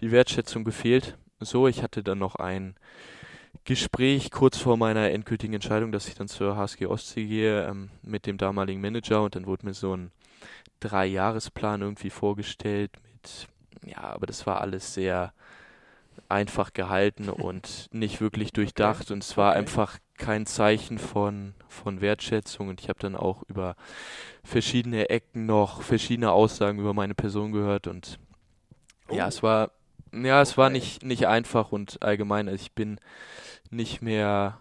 [0.00, 1.16] die Wertschätzung gefehlt.
[1.40, 2.74] So, ich hatte dann noch ein
[3.64, 8.26] Gespräch kurz vor meiner endgültigen Entscheidung, dass ich dann zur HSG Ostsee gehe ähm, mit
[8.26, 10.10] dem damaligen Manager und dann wurde mir so ein
[10.80, 13.48] Dreijahresplan irgendwie vorgestellt mit,
[13.90, 15.32] ja, aber das war alles sehr
[16.28, 19.58] einfach gehalten und nicht wirklich durchdacht und es war okay.
[19.60, 23.76] einfach kein Zeichen von, von Wertschätzung und ich habe dann auch über
[24.42, 28.18] verschiedene Ecken noch verschiedene Aussagen über meine Person gehört und
[29.08, 29.14] oh.
[29.14, 29.70] ja, es war
[30.12, 30.58] ja, es okay.
[30.58, 33.00] war nicht, nicht einfach und allgemein, also ich bin
[33.70, 34.60] nicht mehr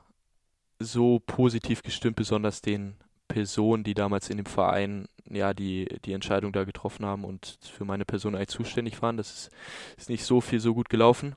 [0.80, 2.96] so positiv gestimmt, besonders den
[3.28, 7.86] Personen, die damals in dem Verein ja die, die Entscheidung da getroffen haben und für
[7.86, 9.18] meine Person eigentlich zuständig waren.
[9.18, 9.50] Das ist,
[9.98, 11.36] ist nicht so viel so gut gelaufen.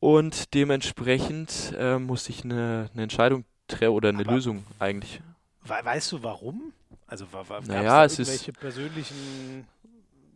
[0.00, 3.44] Und dementsprechend äh, musste ich eine, eine Entscheidung
[3.80, 5.20] oder eine Aber Lösung eigentlich.
[5.62, 6.72] Weißt du warum?
[7.06, 9.66] Also war, war naja, es irgendwelche ist, persönlichen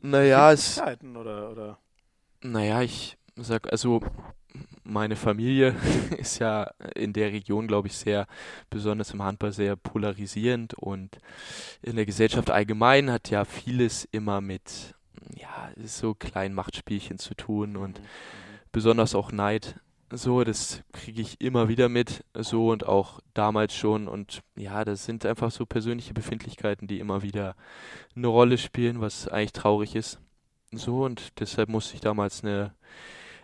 [0.03, 0.78] naja, es,
[1.16, 1.78] oder, oder?
[2.43, 4.03] Naja, ich sag, also
[4.82, 5.74] meine Familie
[6.19, 6.65] ist ja
[6.95, 8.27] in der Region, glaube ich, sehr,
[8.69, 11.19] besonders im Handball, sehr polarisierend und
[11.81, 14.95] in der Gesellschaft allgemein hat ja vieles immer mit,
[15.35, 18.05] ja, so kleinen Machtspielchen zu tun und mhm.
[18.75, 19.81] Besonders auch Neid.
[20.11, 24.09] So, das kriege ich immer wieder mit, so und auch damals schon.
[24.09, 27.55] Und ja, das sind einfach so persönliche Befindlichkeiten, die immer wieder
[28.15, 30.19] eine Rolle spielen, was eigentlich traurig ist.
[30.73, 32.75] So, und deshalb musste ich damals eine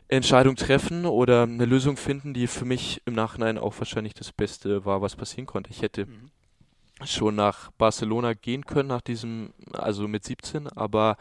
[0.09, 4.85] Entscheidung treffen oder eine Lösung finden, die für mich im Nachhinein auch wahrscheinlich das Beste
[4.85, 5.71] war, was passieren konnte.
[5.71, 6.33] Ich hätte mhm.
[7.05, 11.17] Schon nach Barcelona gehen können, nach diesem, also mit 17, aber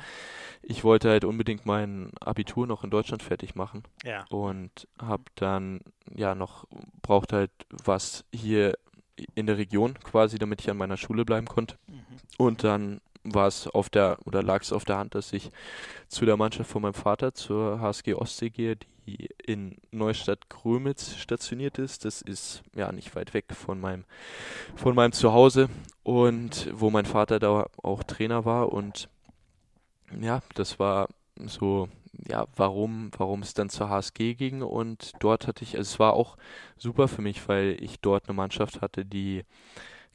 [0.62, 3.84] ich wollte halt unbedingt mein Abitur noch in Deutschland fertig machen.
[4.04, 4.26] Ja.
[4.30, 5.82] Und habe dann
[6.14, 6.66] ja noch,
[7.02, 7.52] braucht halt
[7.84, 8.78] was hier
[9.36, 11.78] in der Region quasi, damit ich an meiner Schule bleiben konnte.
[11.88, 12.04] Mhm.
[12.38, 15.52] Und dann war es auf der, oder lag es auf der Hand, dass ich
[16.08, 21.78] zu der Mannschaft von meinem Vater, zur HSG Ostsee gehe, die in Neustadt Grömitz stationiert
[21.78, 22.06] ist.
[22.06, 24.06] Das ist ja nicht weit weg von meinem,
[24.76, 25.70] von meinem Zuhause
[26.04, 28.72] und wo mein Vater da auch Trainer war.
[28.72, 29.10] Und
[30.20, 31.08] ja, das war
[31.46, 31.90] so,
[32.28, 34.62] ja, warum, warum es dann zur HSG ging.
[34.62, 36.38] Und dort hatte ich, also es war auch
[36.78, 39.44] super für mich, weil ich dort eine Mannschaft hatte, die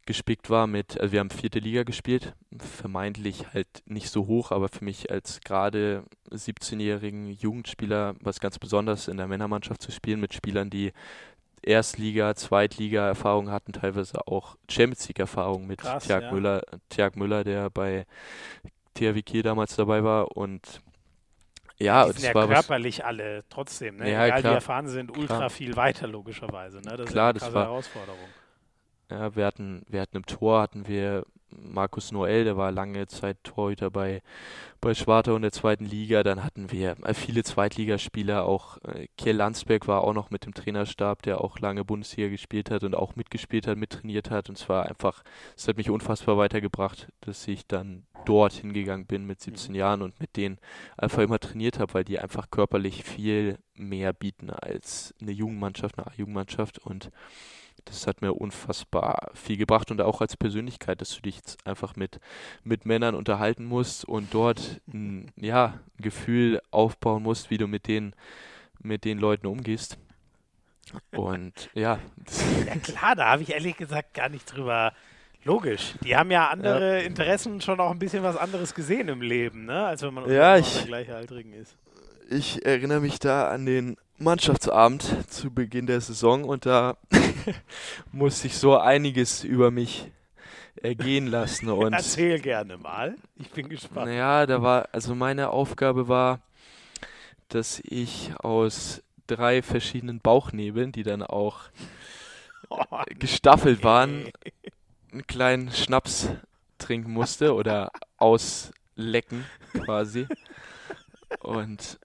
[0.06, 4.68] gespickt war mit, also wir haben vierte Liga gespielt, vermeintlich halt nicht so hoch, aber
[4.68, 10.34] für mich als gerade 17-jährigen Jugendspieler was ganz Besonderes in der Männermannschaft zu spielen mit
[10.34, 10.92] Spielern, die
[11.62, 16.32] Erstliga, Zweitliga-Erfahrung hatten, teilweise auch Champions League-Erfahrung mit Krass, Tjag ja.
[16.32, 18.04] Müller, Tjag Müller, der bei
[18.94, 20.80] THW Kiel damals dabei war und
[21.78, 24.10] ja, die das sind ja war was, körperlich alle trotzdem, ne?
[24.12, 24.52] Ja, Egal klar.
[24.52, 25.50] wie erfahren sind, ultra Klar.
[25.50, 26.80] viel weiter logischerweise.
[26.82, 26.96] Ne?
[26.96, 28.18] Das Klar, ist das eine krasse war- Herausforderung.
[29.10, 31.24] Ja, wir hatten, wir hatten im Tor hatten wir
[31.56, 34.22] Markus Noel, der war lange Zeit Torhüter bei,
[34.80, 36.22] bei Schwarte und der zweiten Liga.
[36.22, 40.54] Dann hatten wir äh, viele Zweitligaspieler, auch äh, Kiel Landsberg war auch noch mit dem
[40.54, 44.48] Trainerstab, der auch lange Bundesliga gespielt hat und auch mitgespielt hat, mittrainiert hat.
[44.48, 45.22] Und zwar einfach,
[45.56, 50.18] es hat mich unfassbar weitergebracht, dass ich dann dort hingegangen bin mit 17 Jahren und
[50.20, 50.58] mit denen
[50.96, 56.06] einfach immer trainiert habe, weil die einfach körperlich viel mehr bieten als eine Jugendmannschaft, eine
[56.06, 56.78] A-Jugendmannschaft.
[56.78, 57.10] Und
[57.86, 61.96] das hat mir unfassbar viel gebracht und auch als Persönlichkeit, dass du dich jetzt einfach
[61.96, 62.20] mit,
[62.62, 67.86] mit Männern unterhalten musst und dort ein, ja, ein Gefühl aufbauen musst, wie du mit
[67.86, 68.14] den,
[68.82, 69.98] mit den Leuten umgehst.
[71.12, 71.98] Und ja,
[72.66, 74.92] Ja klar, da habe ich ehrlich gesagt gar nicht drüber.
[75.44, 75.94] Logisch.
[76.02, 79.84] Die haben ja andere Interessen schon auch ein bisschen was anderes gesehen im Leben, ne?
[79.86, 81.76] Als wenn man Ja, unter ich- Gleichaltrigen ist.
[82.30, 86.96] ich erinnere mich da an den Mannschaftsabend zu Beginn der Saison und da
[88.12, 90.10] musste ich so einiges über mich
[90.76, 93.16] ergehen lassen und Erzähl gerne mal.
[93.36, 94.06] Ich bin gespannt.
[94.06, 96.40] Naja, da war, also meine Aufgabe war,
[97.48, 101.62] dass ich aus drei verschiedenen Bauchnebeln, die dann auch
[102.70, 102.82] Oh,
[103.18, 104.32] gestaffelt waren, nee.
[105.12, 106.30] einen kleinen Schnaps
[106.78, 109.44] trinken musste oder auslecken
[109.84, 110.26] quasi.
[111.40, 111.98] Und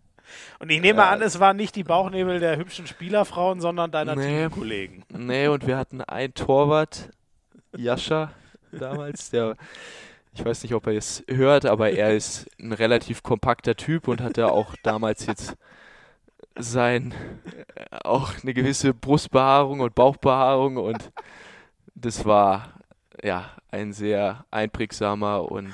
[0.59, 1.09] Und ich nehme Ja.
[1.09, 4.39] an, es waren nicht die Bauchnebel der hübschen Spielerfrauen, sondern deiner Nee.
[4.47, 5.03] Teamkollegen.
[5.09, 7.09] nee, und wir hatten einen Torwart,
[7.75, 8.31] Jascha
[8.71, 9.55] damals, der
[10.33, 14.21] ich weiß nicht, ob er es hört, aber er ist ein relativ kompakter Typ und
[14.21, 15.55] hatte auch damals jetzt
[16.57, 17.13] sein
[17.75, 21.11] äh, auch eine gewisse Brustbehaarung und Bauchbehaarung und
[21.95, 22.73] das war
[23.23, 25.73] ja ein sehr einprägsamer und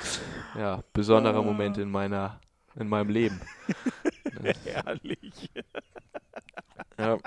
[0.58, 2.40] ja besonderer Moment in meiner
[2.78, 3.42] in meinem Leben.
[4.66, 5.50] Herrlich.
[6.98, 7.18] ja,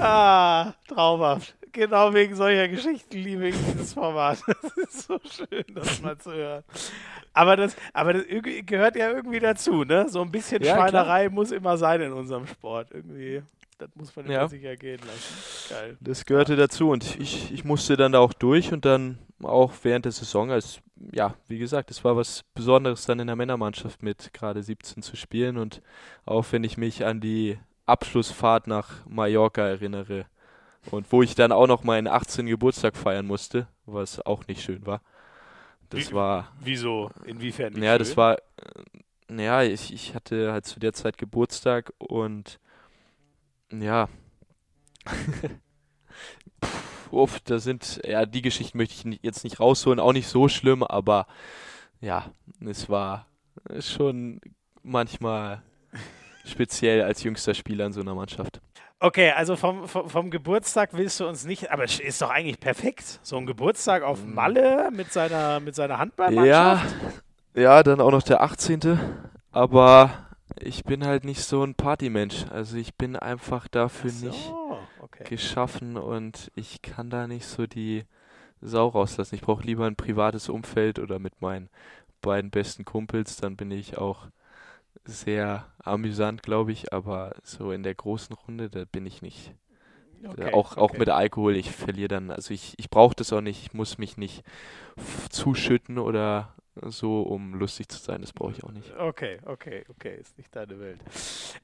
[0.00, 1.54] Ah, traumhaft.
[1.72, 4.38] Genau wegen solcher Geschichten liebe ich dieses Format.
[4.46, 6.64] Das ist so schön, das mal zu hören.
[7.34, 8.24] Aber das, aber das
[8.64, 10.08] gehört ja irgendwie dazu, ne?
[10.08, 10.88] So ein bisschen Ja, klar.
[10.88, 12.92] Schweinerei muss immer sein in unserem Sport.
[12.92, 13.42] Irgendwie,
[13.78, 14.40] das muss man Ja.
[14.40, 15.68] immer sich ergehen lassen.
[15.74, 15.96] Geil.
[16.00, 20.04] Das gehörte dazu und ich, ich musste dann da auch durch und dann auch während
[20.04, 20.80] der Saison, als
[21.12, 25.16] ja, wie gesagt, es war was Besonderes dann in der Männermannschaft mit gerade 17 zu
[25.16, 25.82] spielen und
[26.24, 30.26] auch wenn ich mich an die Abschlussfahrt nach Mallorca erinnere
[30.90, 32.46] und wo ich dann auch noch meinen 18.
[32.46, 35.02] Geburtstag feiern musste, was auch nicht schön war.
[35.90, 37.10] Das Wie- war Wieso?
[37.26, 37.72] Inwiefern?
[37.74, 38.16] nicht ja, das schön?
[38.16, 38.38] war,
[39.28, 42.58] äh, ja, ich, ich hatte halt zu der Zeit Geburtstag und
[43.72, 44.08] ja,
[47.12, 50.82] uff, da sind, ja, die Geschichten möchte ich jetzt nicht rausholen, auch nicht so schlimm,
[50.82, 51.26] aber
[52.00, 52.30] ja,
[52.64, 53.26] es war
[53.80, 54.40] schon
[54.82, 55.62] manchmal
[56.44, 58.60] speziell als jüngster Spieler in so einer Mannschaft.
[58.98, 62.58] Okay, also vom, vom, vom Geburtstag willst du uns nicht, aber es ist doch eigentlich
[62.58, 63.20] perfekt.
[63.22, 66.94] So ein Geburtstag auf Malle mit seiner, mit seiner Handballmannschaft.
[67.54, 68.98] Ja, ja, dann auch noch der 18.
[69.52, 70.25] Aber
[70.60, 72.46] ich bin halt nicht so ein Partymensch.
[72.50, 74.52] Also ich bin einfach dafür so, nicht
[75.02, 75.24] okay.
[75.24, 78.04] geschaffen und ich kann da nicht so die
[78.60, 79.34] Sau rauslassen.
[79.34, 81.68] Ich brauche lieber ein privates Umfeld oder mit meinen
[82.22, 84.26] beiden besten Kumpels, dann bin ich auch
[85.04, 89.54] sehr amüsant, glaube ich, aber so in der großen Runde, da bin ich nicht,
[90.24, 90.80] Okay, auch, okay.
[90.80, 93.98] auch mit Alkohol, ich verliere dann, also ich, ich brauche das auch nicht, ich muss
[93.98, 94.42] mich nicht
[95.30, 98.94] zuschütten oder so, um lustig zu sein, das brauche ich auch nicht.
[98.96, 101.00] Okay, okay, okay, ist nicht deine Welt.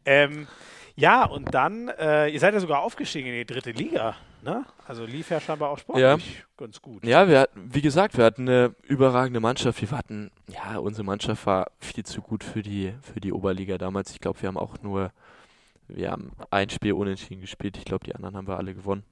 [0.05, 0.47] Ähm,
[0.95, 4.65] ja, und dann, äh, ihr seid ja sogar aufgestiegen in die dritte Liga, ne?
[4.87, 6.45] Also lief ja scheinbar auch sportlich ja.
[6.57, 7.05] ganz gut.
[7.05, 9.81] Ja, wir hatten, wie gesagt, wir hatten eine überragende Mannschaft.
[9.81, 14.13] Wir hatten, ja, unsere Mannschaft war viel zu gut für die, für die Oberliga damals.
[14.13, 15.13] Ich glaube, wir haben auch nur,
[15.89, 17.77] wir haben ein Spiel unentschieden gespielt.
[17.77, 19.05] Ich glaube, die anderen haben wir alle gewonnen.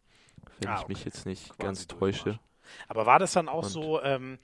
[0.61, 2.39] Wenn ah, ich mich jetzt nicht Quasi ganz täusche.
[2.89, 4.39] Aber war das dann auch und so, ähm,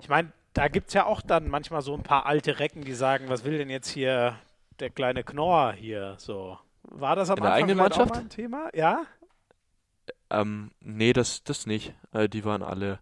[0.00, 2.94] ich meine, da gibt es ja auch dann manchmal so ein paar alte Recken, die
[2.94, 4.38] sagen, was will denn jetzt hier
[4.80, 6.58] der kleine Knorr hier so?
[6.82, 8.16] War das am In der eigenen Mannschaft?
[8.16, 8.70] ein Thema?
[8.74, 9.02] Ja?
[10.30, 11.94] Ähm, nee, das, das nicht.
[12.12, 13.00] Äh, die waren alle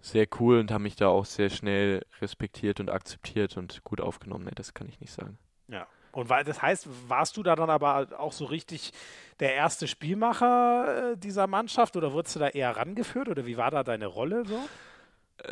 [0.00, 4.44] sehr cool und haben mich da auch sehr schnell respektiert und akzeptiert und gut aufgenommen.
[4.44, 5.38] Nee, das kann ich nicht sagen.
[5.68, 5.86] Ja.
[6.12, 8.92] Und weil, das heißt, warst du da dann aber auch so richtig
[9.38, 13.70] der erste Spielmacher äh, dieser Mannschaft oder wurdest du da eher rangeführt oder wie war
[13.70, 14.58] da deine Rolle so?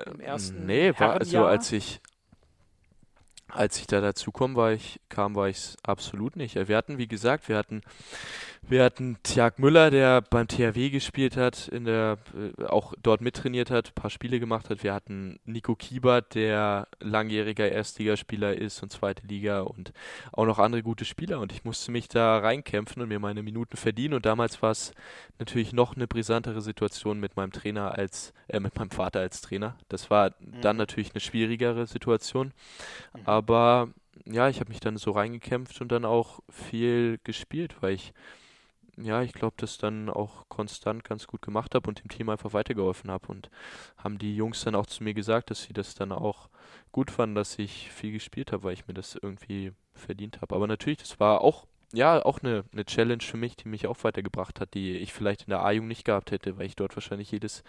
[0.06, 2.00] Im ersten nee, war also als ich
[3.48, 6.54] als ich da dazu kam, war ich kam, war ich es absolut nicht.
[6.54, 7.80] Wir hatten, wie gesagt, wir hatten
[8.70, 12.18] wir hatten Tjag Müller, der beim THW gespielt hat, in der,
[12.58, 14.82] äh, auch dort mittrainiert hat, ein paar Spiele gemacht hat.
[14.82, 19.92] Wir hatten Nico Kiebert, der langjähriger Erstligaspieler ist und zweite Liga und
[20.32, 21.40] auch noch andere gute Spieler.
[21.40, 24.14] Und ich musste mich da reinkämpfen und mir meine Minuten verdienen.
[24.14, 24.92] Und damals war es
[25.38, 29.76] natürlich noch eine brisantere Situation mit meinem Trainer als, äh, mit meinem Vater als Trainer.
[29.88, 30.60] Das war mhm.
[30.60, 32.52] dann natürlich eine schwierigere Situation.
[33.14, 33.20] Mhm.
[33.24, 33.88] Aber
[34.26, 38.12] ja, ich habe mich dann so reingekämpft und dann auch viel gespielt, weil ich
[39.00, 42.52] ja, ich glaube, das dann auch konstant ganz gut gemacht habe und dem Team einfach
[42.52, 43.28] weitergeholfen habe.
[43.28, 43.50] Und
[43.96, 46.48] haben die Jungs dann auch zu mir gesagt, dass sie das dann auch
[46.92, 50.54] gut fanden, dass ich viel gespielt habe, weil ich mir das irgendwie verdient habe.
[50.54, 54.02] Aber natürlich, das war auch, ja, auch eine, eine Challenge für mich, die mich auch
[54.04, 57.30] weitergebracht hat, die ich vielleicht in der A-Jugend nicht gehabt hätte, weil ich dort wahrscheinlich
[57.30, 57.62] jedes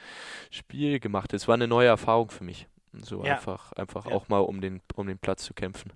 [0.50, 1.38] Spiel gemacht hätte.
[1.38, 2.68] Es war eine neue Erfahrung für mich.
[2.94, 3.36] So ja.
[3.36, 4.12] einfach, einfach ja.
[4.12, 5.92] auch mal um den, um den Platz zu kämpfen.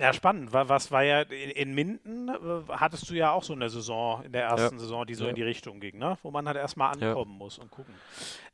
[0.00, 0.54] Ja, spannend.
[0.54, 2.32] Was war ja in Minden, äh,
[2.70, 4.80] hattest du ja auch so eine Saison, in der ersten ja.
[4.80, 5.30] Saison, die so ja.
[5.30, 6.16] in die Richtung ging, ne?
[6.22, 7.38] wo man halt erstmal ankommen ja.
[7.38, 7.92] muss und gucken.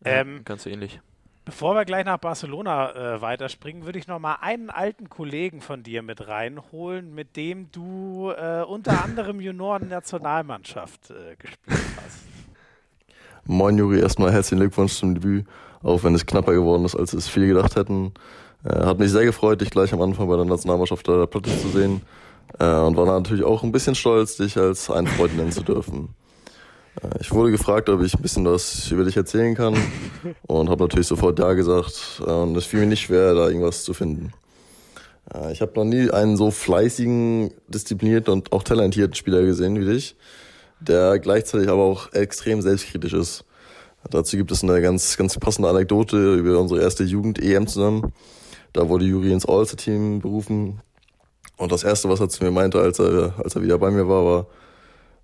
[0.05, 1.01] Ähm, ganz ähnlich.
[1.45, 5.85] Bevor wir gleich nach Barcelona äh, weiterspringen, würde ich noch mal einen alten Kollegen von
[5.85, 12.25] dir mit reinholen, mit dem du äh, unter anderem Junioren-Nationalmannschaft äh, gespielt hast.
[13.45, 15.47] Moin Juri, erstmal herzlichen Glückwunsch zum Debüt,
[15.85, 18.15] auch wenn es knapper geworden ist, als es viele gedacht hätten.
[18.65, 21.69] Äh, hat mich sehr gefreut, dich gleich am Anfang bei der Nationalmannschaft der Platte zu
[21.69, 22.03] sehen.
[22.59, 26.15] Äh, und war natürlich auch ein bisschen stolz, dich als einen Freund nennen zu dürfen.
[27.03, 29.77] Äh, ich wurde gefragt, ob ich ein bisschen was über dich erzählen kann
[30.47, 32.23] und habe natürlich sofort Ja gesagt.
[32.25, 34.33] Und es fiel mir nicht schwer, da irgendwas zu finden.
[35.51, 40.15] Ich habe noch nie einen so fleißigen, disziplinierten und auch talentierten Spieler gesehen wie dich,
[40.79, 43.45] der gleichzeitig aber auch extrem selbstkritisch ist.
[44.11, 48.13] Dazu gibt es eine ganz, ganz passende Anekdote über unsere erste Jugend-EM zusammen.
[48.77, 50.83] Da wurde Juri ins All-Star-Team berufen.
[51.57, 54.07] Und das Erste, was er zu mir meinte, als er, als er wieder bei mir
[54.07, 54.47] war, war,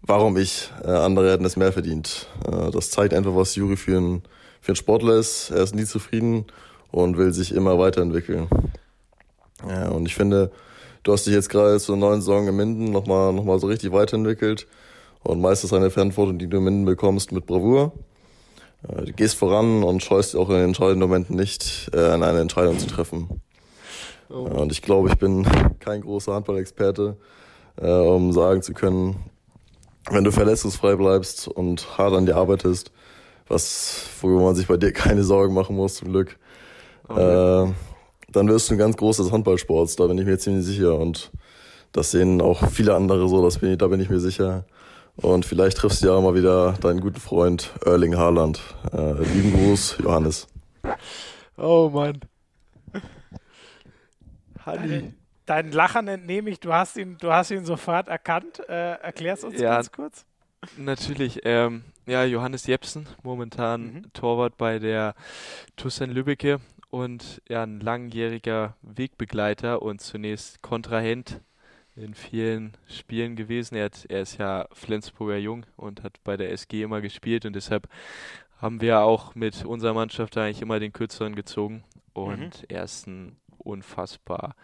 [0.01, 2.29] warum ich, äh, andere hätten es mehr verdient.
[2.47, 4.23] Äh, das zeigt einfach, was Juri für ein,
[4.62, 5.51] für Sportler ist.
[5.51, 6.47] Er ist nie zufrieden
[6.91, 8.49] und will sich immer weiterentwickeln.
[9.69, 10.51] Ja, und ich finde,
[11.03, 13.93] du hast dich jetzt gerade zur neuen Saison in Minden nochmal noch mal so richtig
[13.93, 14.66] weiterentwickelt
[15.24, 17.93] und meisterst eine Verantwortung, die du in Minden bekommst, mit Bravour.
[18.83, 22.87] Du gehst voran und scheust auch in den entscheidenden Momenten nicht, äh, eine Entscheidung zu
[22.87, 23.41] treffen.
[24.29, 24.39] Oh.
[24.39, 25.47] Und ich glaube, ich bin
[25.79, 27.17] kein großer Handballexperte,
[27.81, 29.17] äh, um sagen zu können,
[30.11, 32.91] wenn du verletzungsfrei bleibst und hart an dir arbeitest,
[33.47, 36.39] was, worüber man sich bei dir keine Sorgen machen muss, zum Glück,
[37.09, 37.69] okay.
[37.69, 37.73] äh,
[38.33, 40.99] dann wirst du ein ganz großes Handballsports, da bin ich mir ziemlich sicher.
[40.99, 41.31] Und
[41.93, 44.65] das sehen auch viele andere so, das bin ich, da bin ich mir sicher.
[45.16, 48.60] Und vielleicht triffst du ja auch mal wieder deinen guten Freund Erling Haaland.
[48.93, 50.48] Äh, lieben Gruß, Johannes.
[51.56, 52.20] Oh Mann.
[54.64, 55.12] Halli.
[55.44, 58.60] Dein Lachen entnehme ich, du hast ihn, du hast ihn sofort erkannt.
[58.68, 60.24] Äh, erklär's uns ja, ganz kurz.
[60.76, 61.40] Natürlich.
[61.44, 64.12] Ähm, ja, Johannes Jepsen, momentan mhm.
[64.12, 65.14] Torwart bei der
[65.76, 66.60] Tussan Lübbecke
[66.90, 71.40] und ja, ein langjähriger Wegbegleiter und zunächst Kontrahent
[71.97, 73.74] in vielen Spielen gewesen.
[73.74, 77.55] Er, hat, er ist ja Flensburger Jung und hat bei der SG immer gespielt und
[77.55, 77.89] deshalb
[78.60, 81.82] haben wir auch mit unserer Mannschaft eigentlich immer den Kürzeren gezogen.
[82.12, 82.66] Und mhm.
[82.69, 84.55] er ist ein unfassbar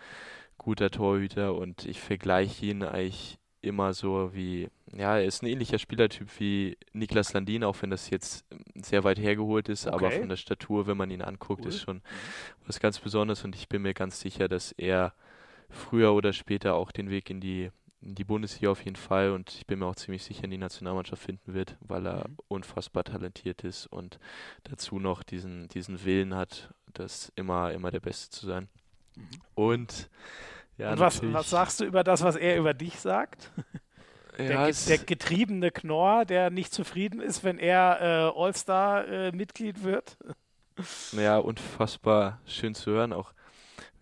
[0.56, 5.78] guter Torhüter und ich vergleiche ihn eigentlich immer so wie, ja, er ist ein ähnlicher
[5.78, 8.44] Spielertyp wie Niklas Landin, auch wenn das jetzt
[8.74, 9.94] sehr weit hergeholt ist, okay.
[9.96, 11.68] aber von der Statur, wenn man ihn anguckt, cool.
[11.68, 12.02] ist schon mhm.
[12.66, 15.12] was ganz Besonderes und ich bin mir ganz sicher, dass er
[15.70, 17.70] früher oder später auch den Weg in die
[18.00, 21.22] die Bundesliga auf jeden Fall und ich bin mir auch ziemlich sicher, in die Nationalmannschaft
[21.22, 22.36] finden wird, weil er mhm.
[22.48, 24.18] unfassbar talentiert ist und
[24.64, 28.68] dazu noch diesen, diesen Willen hat, das immer, immer der Beste zu sein.
[29.16, 29.28] Mhm.
[29.54, 30.10] Und
[30.76, 33.50] ja, und was, was sagst du über das, was er über dich sagt?
[34.38, 40.16] Ja, der, der, getriebene Knorr, der nicht zufrieden ist, wenn er äh, All-Star-Mitglied äh, wird.
[41.10, 43.12] Ja, unfassbar schön zu hören.
[43.12, 43.32] Auch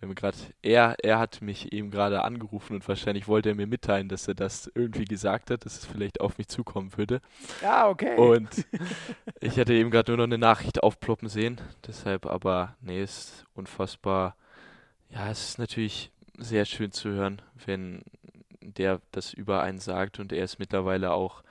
[0.01, 4.09] wir gerade, er, er hat mich eben gerade angerufen und wahrscheinlich wollte er mir mitteilen,
[4.09, 7.21] dass er das irgendwie gesagt hat, dass es vielleicht auf mich zukommen würde.
[7.63, 8.17] Ja, okay.
[8.17, 8.49] Und
[9.41, 11.61] ich hatte eben gerade nur noch eine Nachricht aufploppen sehen.
[11.87, 14.37] Deshalb aber, nee, ist unfassbar.
[15.11, 18.03] Ja, es ist natürlich sehr schön zu hören, wenn
[18.61, 21.43] der das über einen sagt und er ist mittlerweile auch,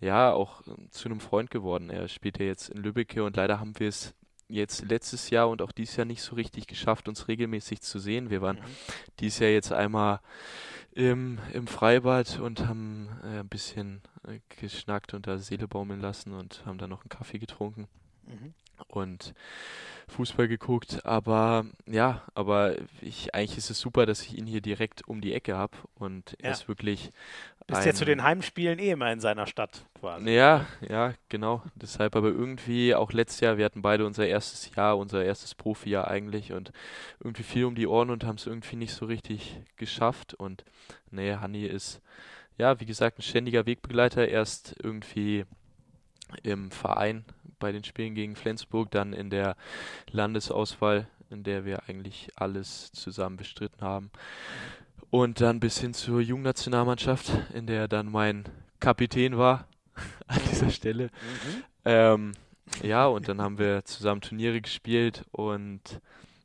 [0.00, 1.90] ja, auch zu einem Freund geworden.
[1.90, 4.14] Er spielt ja jetzt in Lübbecke und leider haben wir es
[4.50, 8.30] jetzt letztes Jahr und auch dieses Jahr nicht so richtig geschafft, uns regelmäßig zu sehen.
[8.30, 8.76] Wir waren mhm.
[9.20, 10.20] dieses Jahr jetzt einmal
[10.92, 16.32] im, im Freibad und haben äh, ein bisschen äh, geschnackt und da Seele baumeln lassen
[16.34, 17.88] und haben dann noch einen Kaffee getrunken.
[18.26, 18.54] Mhm.
[18.88, 19.34] Und
[20.08, 25.06] Fußball geguckt, aber ja, aber ich eigentlich ist es super, dass ich ihn hier direkt
[25.06, 26.36] um die Ecke habe und ja.
[26.40, 27.12] er ist wirklich.
[27.70, 30.30] Bist ja zu den Heimspielen eh immer in seiner Stadt quasi.
[30.30, 31.62] Ja, ja, genau.
[31.74, 36.08] Deshalb aber irgendwie auch letztes Jahr, wir hatten beide unser erstes Jahr, unser erstes Profijahr
[36.08, 36.72] eigentlich und
[37.20, 40.34] irgendwie viel um die Ohren und haben es irgendwie nicht so richtig geschafft.
[40.34, 40.64] Und
[41.10, 42.00] nee, Hanni ist
[42.58, 44.28] ja, wie gesagt, ein ständiger Wegbegleiter.
[44.28, 45.44] Erst irgendwie
[46.42, 47.24] im Verein
[47.58, 49.56] bei den Spielen gegen Flensburg, dann in der
[50.10, 54.10] Landesauswahl, in der wir eigentlich alles zusammen bestritten haben.
[55.10, 58.44] Und dann bis hin zur Jungnationalmannschaft, in der dann mein
[58.78, 59.66] Kapitän war
[60.28, 61.04] an dieser Stelle.
[61.06, 61.64] Mhm.
[61.84, 62.32] Ähm,
[62.82, 66.00] ja, und dann haben wir zusammen Turniere gespielt und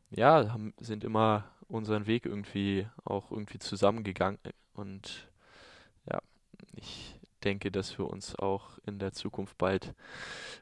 [0.10, 4.40] ja, haben, sind immer unseren Weg irgendwie auch irgendwie zusammengegangen.
[4.74, 5.30] Und
[6.10, 6.20] ja,
[6.76, 9.94] ich denke, dass wir uns auch in der Zukunft bald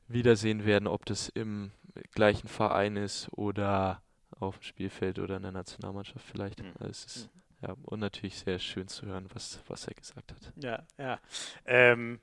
[0.08, 1.72] wiedersehen werden, ob das im
[2.14, 4.02] gleichen Verein ist oder
[4.40, 6.62] auf dem Spielfeld oder in der Nationalmannschaft vielleicht.
[6.62, 6.74] Mhm.
[6.80, 7.43] Also es ist mhm.
[7.64, 10.54] Ja und natürlich sehr schön zu hören, was, was er gesagt hat.
[10.62, 11.20] Ja, ja.
[11.66, 12.20] Ähm,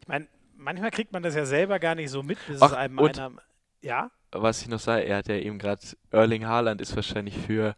[0.00, 2.76] ich meine, manchmal kriegt man das ja selber gar nicht so mit, bis Ach, es
[2.76, 3.32] einem einer.
[3.80, 4.10] Ja?
[4.32, 7.74] Was ich noch sage, er hat ja eben gerade Erling Haaland ist wahrscheinlich für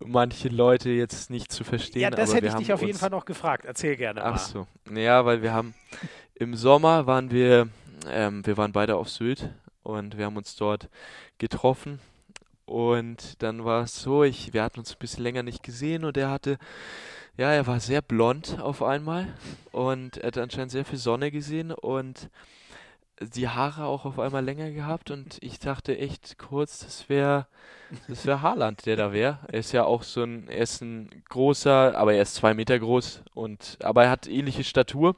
[0.00, 2.02] manche Leute jetzt nicht zu verstehen.
[2.02, 3.64] Ja, das hätte ich dich auf jeden Fall noch gefragt.
[3.64, 4.38] Erzähl gerne Ach mal.
[4.38, 4.66] so.
[4.94, 5.74] Ja, weil wir haben
[6.34, 7.68] im Sommer waren wir,
[8.08, 9.50] ähm, wir waren beide auf Sylt
[9.82, 10.90] und wir haben uns dort
[11.38, 12.00] getroffen.
[12.66, 16.16] Und dann war es so, ich, wir hatten uns ein bisschen länger nicht gesehen und
[16.16, 16.58] er hatte,
[17.36, 19.28] ja, er war sehr blond auf einmal
[19.72, 22.28] und er hat anscheinend sehr viel Sonne gesehen und
[23.20, 27.46] die Haare auch auf einmal länger gehabt und ich dachte echt kurz, das wäre
[28.08, 29.38] das wäre Haaland, der da wäre.
[29.48, 32.78] Er ist ja auch so ein, er ist ein großer, aber er ist zwei Meter
[32.78, 35.16] groß und aber er hat ähnliche Statur.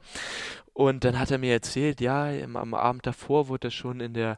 [0.73, 4.37] Und dann hat er mir erzählt, ja, am Abend davor wurde er schon in der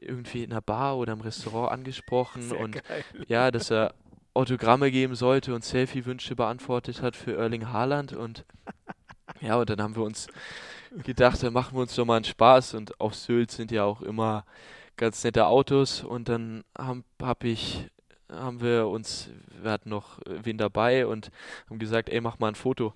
[0.00, 3.04] irgendwie in einer Bar oder im Restaurant angesprochen Sehr und geil.
[3.26, 3.94] ja, dass er
[4.34, 8.44] Autogramme geben sollte und Selfie-Wünsche beantwortet hat für Erling Haaland und
[9.40, 10.28] ja, und dann haben wir uns
[11.04, 14.00] gedacht, dann machen wir uns doch mal einen Spaß und auf Sylt sind ja auch
[14.00, 14.44] immer
[14.96, 17.88] ganz nette Autos und dann habe hab ich
[18.30, 19.30] haben wir uns,
[19.62, 21.30] wir hatten noch wen dabei und
[21.68, 22.92] haben gesagt, ey, mach mal ein Foto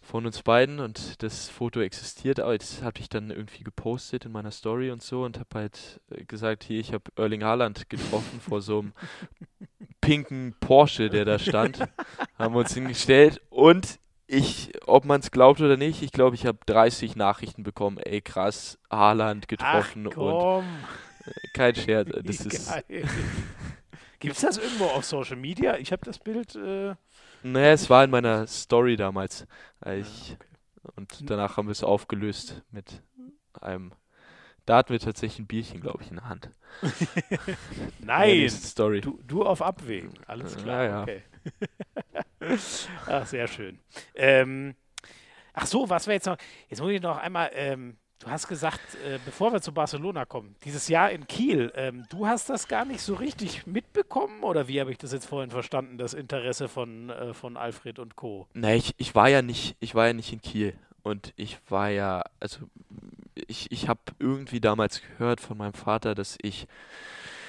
[0.00, 4.32] von uns beiden und das Foto existiert, aber das habe ich dann irgendwie gepostet in
[4.32, 8.60] meiner Story und so und habe halt gesagt, hier, ich habe Erling Haaland getroffen vor
[8.60, 8.92] so einem
[10.00, 11.78] pinken Porsche, der da stand,
[12.38, 16.46] haben wir uns hingestellt und ich, ob man es glaubt oder nicht, ich glaube, ich
[16.46, 20.64] habe 30 Nachrichten bekommen, ey krass, Haaland getroffen und
[21.52, 22.08] kein Scherz.
[22.24, 22.72] Das ist.
[24.22, 25.76] Gibt es das irgendwo auf Social Media?
[25.78, 26.54] Ich habe das Bild.
[26.54, 26.94] Äh
[27.42, 29.48] naja, es war in meiner Story damals.
[29.80, 30.36] Ah, ich,
[30.84, 30.92] okay.
[30.94, 33.02] Und danach haben wir es aufgelöst mit
[33.60, 33.92] einem.
[34.64, 36.50] Da hatten wir tatsächlich ein Bierchen, glaube ich, in der Hand.
[37.98, 38.48] Nein!
[38.48, 39.00] Story.
[39.00, 40.12] Du, du auf Abwägen.
[40.28, 40.84] Alles klar.
[40.84, 41.02] Ja.
[41.02, 41.22] Okay.
[43.06, 43.80] Ach, sehr schön.
[44.14, 44.76] Ähm,
[45.52, 46.36] ach so, was wir jetzt noch.
[46.68, 47.50] Jetzt muss ich noch einmal.
[47.54, 52.04] Ähm, Du hast gesagt, äh, bevor wir zu Barcelona kommen, dieses Jahr in Kiel, ähm,
[52.08, 55.50] du hast das gar nicht so richtig mitbekommen oder wie habe ich das jetzt vorhin
[55.50, 58.46] verstanden, das Interesse von, äh, von Alfred und Co.
[58.54, 61.88] Nee, ich, ich war ja nicht, ich war ja nicht in Kiel und ich war
[61.88, 62.60] ja, also
[63.34, 66.68] ich, ich habe irgendwie damals gehört von meinem Vater, dass ich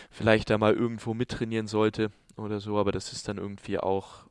[0.09, 4.25] vielleicht da mal irgendwo mittrainieren sollte oder so, aber das ist dann irgendwie auch,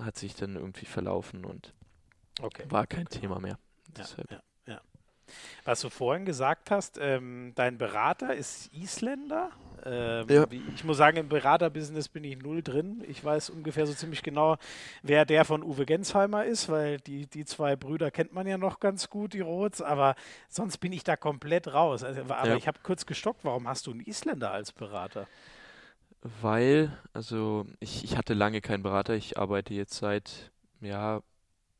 [0.00, 1.74] hat sich dann irgendwie verlaufen und
[2.40, 2.64] okay.
[2.70, 3.56] war kein Thema mehr.
[3.96, 4.42] Ja, ja.
[5.64, 9.50] Was du vorhin gesagt hast, ähm, dein Berater ist Isländer.
[9.84, 10.46] Ähm, ja.
[10.74, 13.04] Ich muss sagen, im Beraterbusiness bin ich null drin.
[13.06, 14.56] Ich weiß ungefähr so ziemlich genau,
[15.02, 18.80] wer der von Uwe Gensheimer ist, weil die, die zwei Brüder kennt man ja noch
[18.80, 20.14] ganz gut, die Roths, aber
[20.48, 22.02] sonst bin ich da komplett raus.
[22.02, 22.56] Also, aber ja.
[22.56, 25.26] ich habe kurz gestockt, warum hast du einen Isländer als Berater?
[26.40, 29.14] Weil, also ich, ich hatte lange keinen Berater.
[29.14, 30.50] Ich arbeite jetzt seit,
[30.80, 31.22] ja,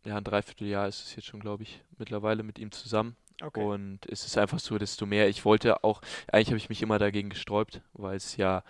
[0.05, 3.17] ja, ein Dreivierteljahr ist es jetzt schon, glaube ich, mittlerweile mit ihm zusammen.
[3.41, 3.63] Okay.
[3.63, 5.29] Und es ist einfach so, desto mehr.
[5.29, 6.01] Ich wollte auch,
[6.33, 8.65] eigentlich habe ich mich immer dagegen gesträubt, weil es ja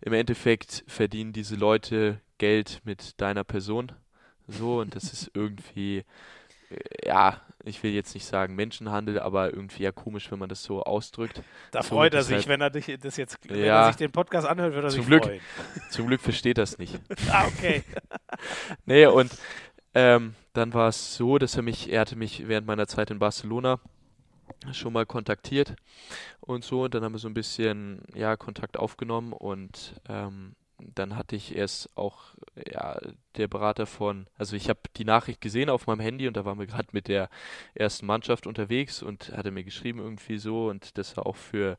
[0.00, 3.92] im Endeffekt verdienen diese Leute Geld mit deiner Person.
[4.46, 6.04] So, und das ist irgendwie,
[6.70, 10.62] äh, ja, ich will jetzt nicht sagen Menschenhandel, aber irgendwie ja komisch, wenn man das
[10.62, 11.42] so ausdrückt.
[11.72, 14.12] Da so, freut er sich, halt, wenn er dich das jetzt, wenn er sich den
[14.12, 15.40] Podcast anhört, wird er sich Glück, freuen.
[15.90, 16.98] Zum Glück versteht er es nicht.
[17.30, 17.82] ah, okay.
[18.86, 19.32] nee, und
[19.94, 23.18] ähm, dann war es so, dass er mich, er hatte mich während meiner Zeit in
[23.18, 23.80] Barcelona
[24.72, 25.74] schon mal kontaktiert
[26.40, 26.84] und so.
[26.84, 30.54] Und dann haben wir so ein bisschen ja, Kontakt aufgenommen und ähm,
[30.94, 32.34] dann hatte ich erst auch
[32.70, 32.98] ja,
[33.36, 36.58] der Berater von, also ich habe die Nachricht gesehen auf meinem Handy und da waren
[36.58, 37.30] wir gerade mit der
[37.74, 41.78] ersten Mannschaft unterwegs und hatte mir geschrieben irgendwie so und dass er auch für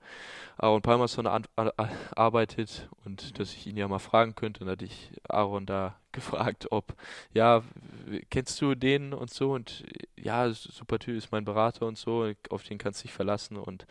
[0.58, 4.62] Aaron Palmerson arbeitet und dass ich ihn ja mal fragen könnte.
[4.62, 6.96] Und dann hatte ich Aaron da gefragt, ob,
[7.34, 7.64] ja,
[8.30, 9.84] kennst du den und so und
[10.16, 13.88] ja, super Typ ist mein Berater und so, auf den kannst du dich verlassen und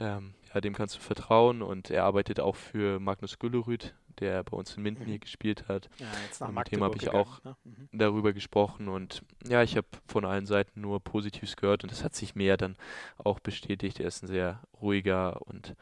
[0.00, 4.56] ähm, ja, dem kannst du vertrauen und er arbeitet auch für Magnus Güllerüth, der bei
[4.56, 5.08] uns in Minden mhm.
[5.08, 5.88] hier gespielt hat.
[5.98, 7.56] Ja, jetzt nach mit dem habe ich gegangen, auch ne?
[7.64, 7.88] mhm.
[7.92, 12.14] darüber gesprochen und ja, ich habe von allen Seiten nur Positives gehört und das hat
[12.14, 12.76] sich mehr dann
[13.18, 14.00] auch bestätigt.
[14.00, 15.74] Er ist ein sehr ruhiger und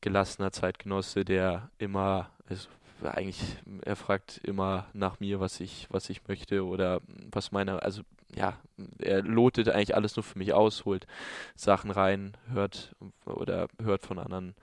[0.00, 2.68] gelassener Zeitgenosse, der immer, also
[3.04, 3.40] eigentlich,
[3.84, 7.00] er fragt immer nach mir, was ich, was ich möchte oder
[7.30, 8.02] was meine, also
[8.34, 8.58] ja,
[8.98, 11.06] er lotet eigentlich alles nur für mich aus, holt
[11.54, 12.94] Sachen rein, hört
[13.24, 14.54] oder hört von anderen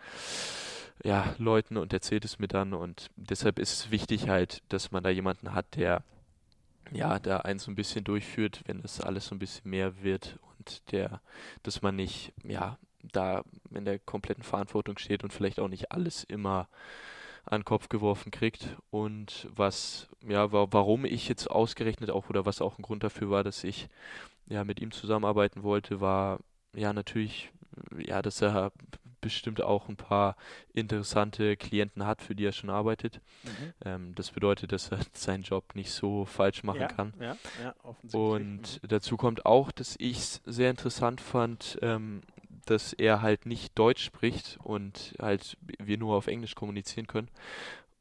[1.03, 2.73] ja, Leuten und erzählt es mir dann.
[2.73, 6.03] Und deshalb ist es wichtig halt, dass man da jemanden hat, der
[6.91, 10.39] ja, da einen so ein bisschen durchführt, wenn das alles so ein bisschen mehr wird.
[10.57, 11.21] Und der,
[11.63, 16.23] dass man nicht, ja, da in der kompletten Verantwortung steht und vielleicht auch nicht alles
[16.23, 16.67] immer
[17.49, 22.45] an den Kopf geworfen kriegt und was, ja, wa warum ich jetzt ausgerechnet auch oder
[22.45, 23.89] was auch ein Grund dafür war, dass ich
[24.47, 26.39] ja mit ihm zusammenarbeiten wollte, war
[26.76, 27.51] ja natürlich,
[27.97, 28.71] ja, dass er
[29.21, 30.35] bestimmt auch ein paar
[30.73, 33.19] interessante Klienten hat, für die er schon arbeitet.
[33.43, 33.73] Mhm.
[33.84, 37.13] Ähm, das bedeutet, dass er seinen Job nicht so falsch machen ja, kann.
[37.19, 37.73] Ja, ja,
[38.17, 38.88] Und mhm.
[38.88, 42.21] dazu kommt auch, dass ich es sehr interessant fand, ähm,
[42.65, 47.30] dass er halt nicht Deutsch spricht und halt wir nur auf Englisch kommunizieren können.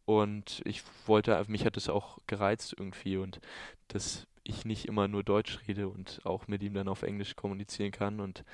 [0.05, 3.41] Und ich wollte, mich hat es auch gereizt irgendwie und
[3.89, 7.93] dass ich nicht immer nur Deutsch rede und auch mit ihm dann auf Englisch kommunizieren
[7.93, 8.21] kann.
[8.21, 8.45] Und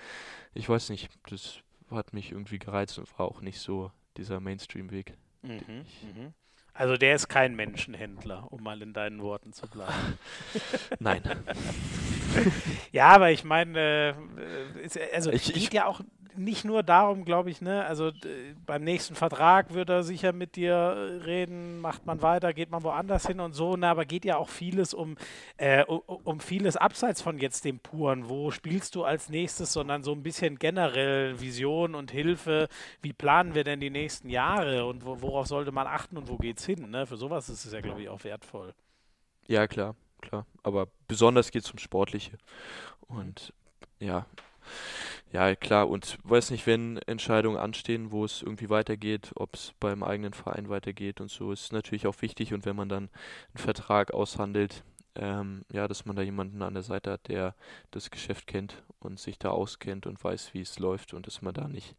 [0.52, 1.60] ich weiß nicht, das
[1.90, 5.14] hat mich irgendwie gereizt und war auch nicht so dieser Mainstream-Weg.
[5.42, 6.34] Mhm, mhm.
[6.72, 10.18] Also der ist kein Menschenhändler, um mal in deinen Worten zu bleiben.
[10.98, 11.22] Nein.
[12.92, 14.14] ja, aber ich meine,
[14.82, 16.00] äh, also es geht ja auch
[16.36, 18.10] nicht nur darum, glaube ich, ne, also
[18.66, 23.26] beim nächsten Vertrag wird er sicher mit dir reden, macht man weiter, geht man woanders
[23.26, 25.16] hin und so, ne, aber geht ja auch vieles um,
[25.56, 28.28] äh, um, um, vieles abseits von jetzt dem Puren.
[28.28, 32.68] Wo spielst du als nächstes, sondern so ein bisschen generell Vision und Hilfe.
[33.02, 36.36] Wie planen wir denn die nächsten Jahre und wo, worauf sollte man achten und wo
[36.36, 36.90] geht's hin?
[36.90, 37.06] Ne?
[37.06, 38.74] Für sowas ist es ja, glaube ich, auch wertvoll.
[39.46, 39.94] Ja, klar,
[40.24, 40.46] klar.
[40.62, 42.38] Aber besonders geht es um Sportliche.
[43.08, 43.52] Und
[43.98, 44.26] ja,
[45.32, 50.02] ja, klar, und weiß nicht, wenn Entscheidungen anstehen, wo es irgendwie weitergeht, ob es beim
[50.02, 52.54] eigenen Verein weitergeht und so, ist natürlich auch wichtig.
[52.54, 53.10] Und wenn man dann
[53.52, 54.84] einen Vertrag aushandelt,
[55.16, 57.54] ähm, ja, dass man da jemanden an der Seite hat, der
[57.90, 61.54] das Geschäft kennt und sich da auskennt und weiß, wie es läuft und dass man
[61.54, 61.96] da nicht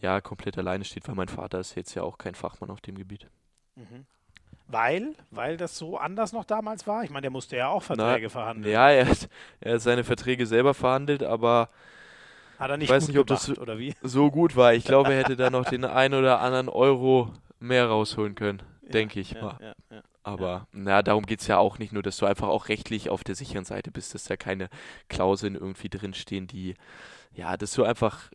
[0.00, 2.96] ja komplett alleine steht, weil mein Vater ist jetzt ja auch kein Fachmann auf dem
[2.96, 3.28] Gebiet.
[3.76, 4.06] Mhm.
[4.70, 7.02] Weil, weil das so anders noch damals war?
[7.02, 8.72] Ich meine, der musste ja auch Verträge Na, verhandeln.
[8.72, 9.28] Ja, er hat,
[9.60, 11.70] er hat seine Verträge selber verhandelt, aber
[12.58, 13.54] hat er nicht ich weiß nicht, ob das so,
[14.02, 14.74] so, gut war.
[14.74, 18.90] Ich glaube, er hätte da noch den einen oder anderen Euro mehr rausholen können, ja,
[18.90, 19.74] denke ich ja, mal.
[19.90, 23.08] Ja, Aber na, darum geht es ja auch nicht nur, dass du einfach auch rechtlich
[23.08, 24.68] auf der sicheren Seite bist, dass da keine
[25.08, 26.74] Klauseln irgendwie drinstehen, die,
[27.32, 28.30] ja, dass du einfach,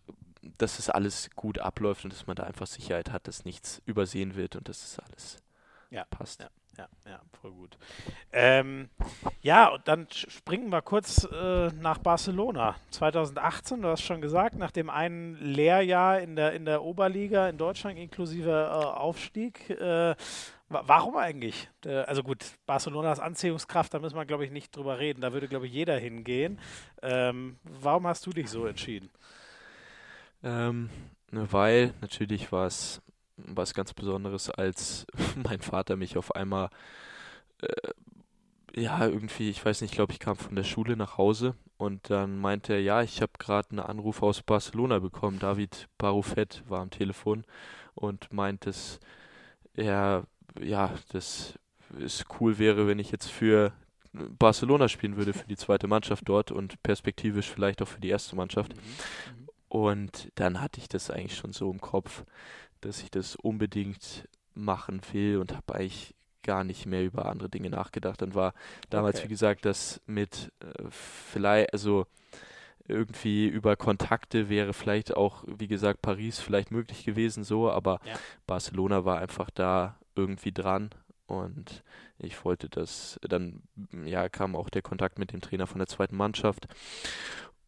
[0.57, 4.35] dass das alles gut abläuft und dass man da einfach Sicherheit hat, dass nichts übersehen
[4.35, 5.43] wird und dass das alles
[6.10, 6.41] passt
[6.78, 7.78] ja, ja, voll gut.
[8.32, 8.90] Ähm,
[9.41, 12.76] ja, und dann springen wir kurz äh, nach Barcelona.
[12.90, 17.57] 2018, du hast schon gesagt, nach dem einen Lehrjahr in der, in der Oberliga in
[17.57, 19.70] Deutschland inklusive äh, Aufstieg.
[19.70, 20.15] Äh,
[20.68, 21.70] warum eigentlich?
[21.86, 25.22] Äh, also gut, Barcelonas Anziehungskraft, da müssen wir, glaube ich, nicht drüber reden.
[25.22, 26.60] Da würde, glaube ich, jeder hingehen.
[27.03, 29.11] Ähm, warum hast du dich so entschieden?
[30.44, 30.90] Ähm,
[31.30, 32.99] ne, weil natürlich war es
[33.48, 35.06] was ganz Besonderes, als
[35.44, 36.70] mein Vater mich auf einmal,
[37.61, 37.91] äh,
[38.76, 42.10] ja, irgendwie, ich weiß nicht, ich glaube, ich kam von der Schule nach Hause und
[42.10, 45.38] dann meinte er, ja, ich habe gerade einen Anruf aus Barcelona bekommen.
[45.38, 47.45] David Barufet war am Telefon
[47.94, 48.99] und meint, dass
[49.76, 50.24] er,
[50.60, 51.60] ja, das
[51.99, 53.74] es cool wäre, wenn ich jetzt für
[54.14, 58.36] Barcelona spielen würde, für die zweite Mannschaft dort und perspektivisch vielleicht auch für die erste
[58.36, 58.76] Mannschaft.
[58.76, 58.82] Mhm.
[59.40, 59.48] mhm.
[59.70, 62.26] Und dann hatte ich das eigentlich schon so im Kopf,
[62.85, 67.69] dass ich das unbedingt machen will und habe eigentlich gar nicht mehr über andere Dinge
[67.69, 68.22] nachgedacht.
[68.22, 68.53] Dann war
[68.89, 69.26] damals, okay.
[69.26, 72.05] wie gesagt, das mit äh, vielleicht, also
[72.88, 78.15] irgendwie über Kontakte wäre vielleicht auch, wie gesagt, Paris vielleicht möglich gewesen, so, aber ja.
[78.45, 80.89] Barcelona war einfach da irgendwie dran
[81.26, 81.84] und
[82.18, 83.64] ich wollte das, dann
[84.05, 86.68] ja, kam auch der Kontakt mit dem Trainer von der zweiten Mannschaft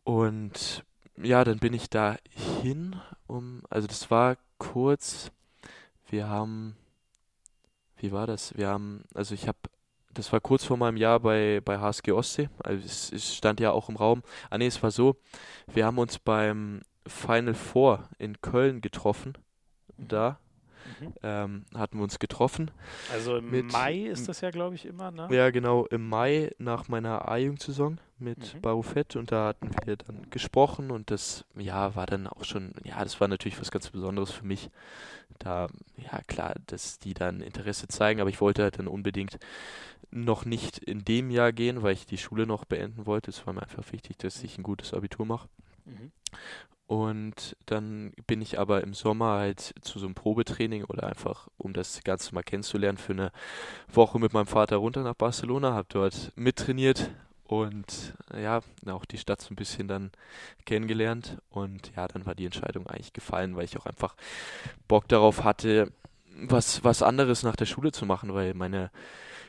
[0.04, 0.84] und
[1.18, 2.18] ja, dann bin ich da
[2.62, 5.32] hin, um, also das war kurz,
[6.10, 6.76] wir haben
[7.98, 8.56] wie war das?
[8.58, 9.58] Wir haben, also ich habe,
[10.14, 13.72] das war kurz vor meinem Jahr bei, bei HSG Ostsee, also es, es stand ja
[13.72, 14.22] auch im Raum.
[14.50, 15.18] Ah nee, es war so,
[15.74, 19.34] wir haben uns beim Final Four in Köln getroffen,
[19.98, 20.40] da.
[21.00, 21.14] Mhm.
[21.24, 22.72] Ähm, hatten wir uns getroffen.
[23.12, 25.28] Also im mit, Mai ist das ja, glaube ich, immer, ne?
[25.32, 28.62] Ja, genau, im Mai nach meiner A-Jugendsaison mit mhm.
[28.62, 33.04] Barufett und da hatten wir dann gesprochen und das, ja, war dann auch schon, ja,
[33.04, 34.70] das war natürlich was ganz Besonderes für mich,
[35.40, 35.68] da,
[35.98, 39.38] ja klar, dass die dann Interesse zeigen, aber ich wollte halt dann unbedingt
[40.12, 43.32] noch nicht in dem Jahr gehen, weil ich die Schule noch beenden wollte.
[43.32, 45.50] Es war mir einfach wichtig, dass ich ein gutes Abitur mache.
[45.86, 46.12] Mhm.
[46.88, 51.74] Und dann bin ich aber im Sommer halt zu so einem Probetraining oder einfach, um
[51.74, 53.32] das Ganze mal kennenzulernen, für eine
[53.92, 57.10] Woche mit meinem Vater runter nach Barcelona, habe dort mittrainiert,
[57.48, 60.12] und ja, auch die Stadt so ein bisschen dann
[60.66, 61.38] kennengelernt.
[61.50, 64.16] Und ja, dann war die Entscheidung eigentlich gefallen, weil ich auch einfach
[64.88, 65.92] Bock darauf hatte,
[66.36, 68.92] was, was anderes nach der Schule zu machen, weil meine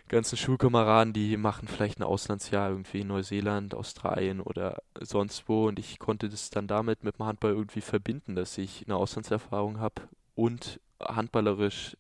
[0.08, 5.66] ganzen Schulkameraden, die machen vielleicht ein Auslandsjahr irgendwie in Neuseeland, Australien oder sonst wo.
[5.66, 9.80] Und ich konnte das dann damit mit dem Handball irgendwie verbinden, dass ich eine Auslandserfahrung
[9.80, 10.02] habe
[10.34, 11.96] und handballerisch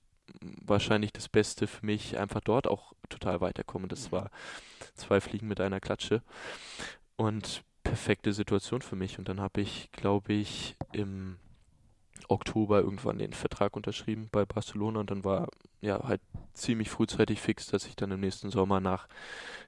[0.64, 3.88] wahrscheinlich das Beste für mich, einfach dort auch total weiterkommen.
[3.88, 4.30] Das war
[4.94, 6.22] zwei Fliegen mit einer Klatsche.
[7.16, 9.18] Und perfekte Situation für mich.
[9.18, 11.36] Und dann habe ich, glaube ich, im
[12.28, 15.48] Oktober irgendwann den Vertrag unterschrieben bei Barcelona und dann war
[15.80, 16.20] ja halt
[16.54, 19.08] ziemlich frühzeitig fix, dass ich dann im nächsten Sommer nach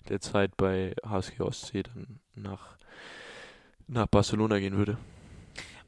[0.08, 2.76] der Zeit bei HSG Ostsee dann nach,
[3.86, 4.98] nach Barcelona gehen würde.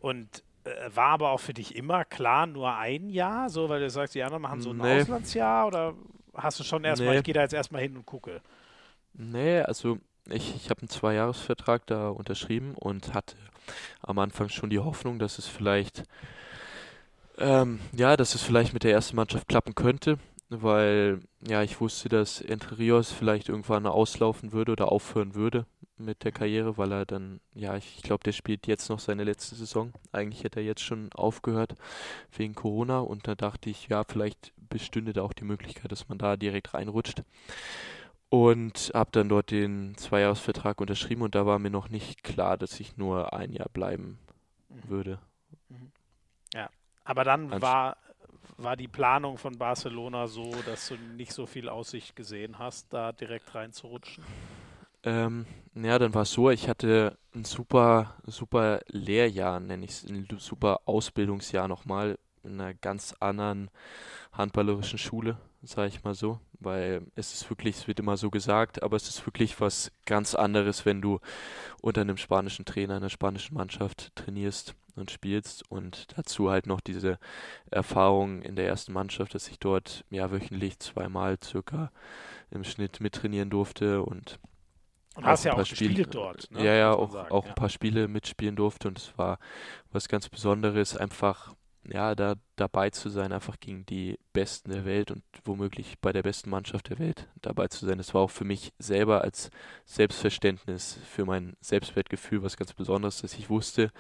[0.00, 3.90] Und äh, war aber auch für dich immer klar, nur ein Jahr, so, weil du
[3.90, 5.00] sagst, die anderen machen so ein nee.
[5.00, 5.94] Auslandsjahr oder
[6.34, 7.18] hast du schon erstmal, nee.
[7.18, 8.40] ich gehe da jetzt erstmal hin und gucke?
[9.14, 13.36] Nee, also ich, ich habe einen Zweijahresvertrag da unterschrieben und hatte
[14.02, 16.04] am Anfang schon die Hoffnung, dass es vielleicht,
[17.40, 20.18] ähm, ja, dass es vielleicht mit der ersten Mannschaft klappen könnte,
[20.48, 26.24] weil ja, ich wusste, dass Entre Rios vielleicht irgendwann auslaufen würde oder aufhören würde mit
[26.24, 29.54] der Karriere, weil er dann, ja, ich, ich glaube, der spielt jetzt noch seine letzte
[29.54, 29.92] Saison.
[30.12, 31.74] Eigentlich hätte er jetzt schon aufgehört
[32.36, 36.18] wegen Corona und da dachte ich, ja, vielleicht bestünde da auch die Möglichkeit, dass man
[36.18, 37.22] da direkt reinrutscht.
[38.28, 42.78] Und habe dann dort den Zweijahresvertrag unterschrieben und da war mir noch nicht klar, dass
[42.78, 44.18] ich nur ein Jahr bleiben
[44.68, 44.88] mhm.
[44.88, 45.18] würde.
[45.68, 45.90] Mhm.
[47.10, 47.96] Aber dann Anst war,
[48.56, 53.10] war die Planung von Barcelona so, dass du nicht so viel Aussicht gesehen hast, da
[53.10, 54.22] direkt reinzurutschen?
[55.02, 60.04] Ähm, ja, dann war es so, ich hatte ein super, super Lehrjahr, nenne ich es,
[60.04, 63.70] ein super Ausbildungsjahr nochmal in einer ganz anderen
[64.30, 68.84] handballerischen Schule, sage ich mal so, weil es ist wirklich, es wird immer so gesagt,
[68.84, 71.18] aber es ist wirklich was ganz anderes, wenn du
[71.82, 77.18] unter einem spanischen Trainer, einer spanischen Mannschaft trainierst und spielst und dazu halt noch diese
[77.70, 81.90] Erfahrung in der ersten Mannschaft, dass ich dort ja wöchentlich zweimal circa
[82.50, 84.38] im Schnitt mittrainieren durfte und
[85.16, 86.50] und hast ja auch Spiele, gespielt dort.
[86.52, 86.64] Ne?
[86.64, 87.50] Ja, ja, auch, auch ja.
[87.50, 89.38] ein paar Spiele mitspielen durfte und es war
[89.92, 91.52] was ganz Besonderes, einfach
[91.89, 96.23] ja, da dabei zu sein, einfach gegen die Besten der Welt und womöglich bei der
[96.23, 97.97] besten Mannschaft der Welt dabei zu sein.
[97.97, 99.51] Das war auch für mich selber als
[99.86, 103.90] Selbstverständnis, für mein Selbstwertgefühl was ganz Besonderes, dass ich wusste,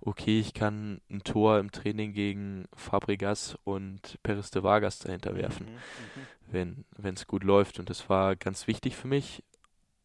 [0.00, 5.66] okay, ich kann ein Tor im Training gegen Fabregas und Peres de Vargas dahinter werfen,
[6.50, 6.84] mhm, mhm.
[6.96, 7.78] wenn es gut läuft.
[7.78, 9.44] Und das war ganz wichtig für mich.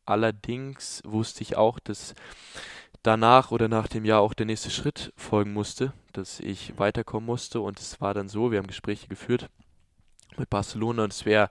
[0.05, 2.13] Allerdings wusste ich auch, dass
[3.03, 7.61] danach oder nach dem Jahr auch der nächste Schritt folgen musste, dass ich weiterkommen musste.
[7.61, 9.49] Und es war dann so, wir haben Gespräche geführt
[10.37, 11.49] mit Barcelona und es wäre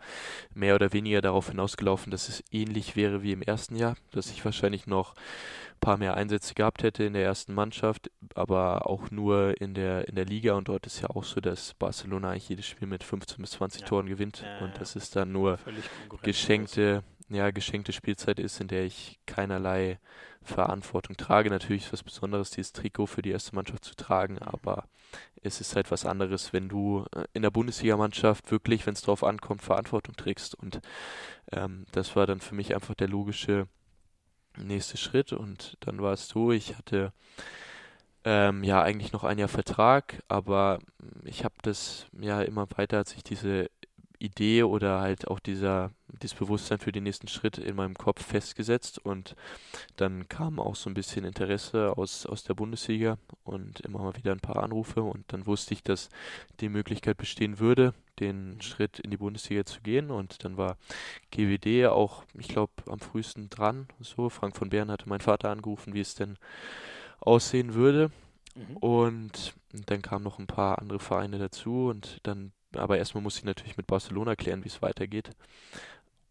[0.54, 4.44] mehr oder weniger darauf hinausgelaufen, dass es ähnlich wäre wie im ersten Jahr, dass ich
[4.44, 9.60] wahrscheinlich noch ein paar mehr Einsätze gehabt hätte in der ersten Mannschaft, aber auch nur
[9.60, 12.66] in der in der Liga und dort ist ja auch so, dass Barcelona eigentlich jedes
[12.66, 13.86] Spiel mit 15 bis 20 ja.
[13.86, 15.58] Toren gewinnt ja, und das ist dann nur
[16.22, 19.98] geschenkte ja, geschenkte Spielzeit ist, in der ich keinerlei
[20.44, 21.50] Verantwortung trage.
[21.50, 24.84] Natürlich ist was Besonderes, dieses Trikot für die erste Mannschaft zu tragen, aber
[25.42, 29.24] es ist halt was anderes, wenn du äh, in der Bundesligamannschaft wirklich, wenn es drauf
[29.24, 30.54] ankommt, Verantwortung trägst.
[30.54, 30.80] Und
[31.50, 33.66] ähm, das war dann für mich einfach der logische
[34.56, 35.32] nächste Schritt.
[35.32, 37.12] Und dann war es so, ich hatte
[38.24, 40.78] ähm, ja eigentlich noch ein Jahr Vertrag, aber
[41.24, 43.68] ich habe das ja immer weiter, hat sich diese
[44.18, 45.90] Idee oder halt auch dieser,
[46.20, 49.34] dieses Bewusstsein für den nächsten Schritt in meinem Kopf festgesetzt und
[49.96, 54.32] dann kam auch so ein bisschen Interesse aus, aus der Bundesliga und immer mal wieder
[54.32, 56.08] ein paar Anrufe und dann wusste ich, dass
[56.60, 60.76] die Möglichkeit bestehen würde, den Schritt in die Bundesliga zu gehen und dann war
[61.30, 63.88] GWD auch, ich glaube, am frühesten dran.
[64.00, 66.36] So, Frank von Bern hatte mein Vater angerufen, wie es denn
[67.20, 68.10] aussehen würde.
[68.54, 68.76] Mhm.
[68.78, 69.54] Und
[69.86, 73.76] dann kamen noch ein paar andere Vereine dazu und dann aber erstmal muss ich natürlich
[73.76, 75.30] mit Barcelona klären, wie es weitergeht.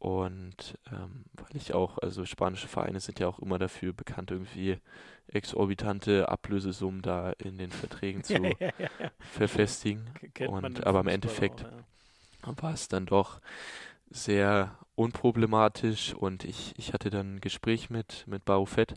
[0.02, 4.80] Und ähm, weil ich auch, also spanische Vereine sind ja auch immer dafür bekannt, irgendwie
[5.28, 10.10] exorbitante Ablösesummen da in den Verträgen zu ja, ja, ja, verfestigen.
[10.48, 11.66] Und aber im Endeffekt
[12.42, 13.42] war es dann doch
[14.10, 16.16] sehr unproblematisch.
[16.16, 18.96] Und ich, ich hatte dann ein Gespräch mit, mit Baufett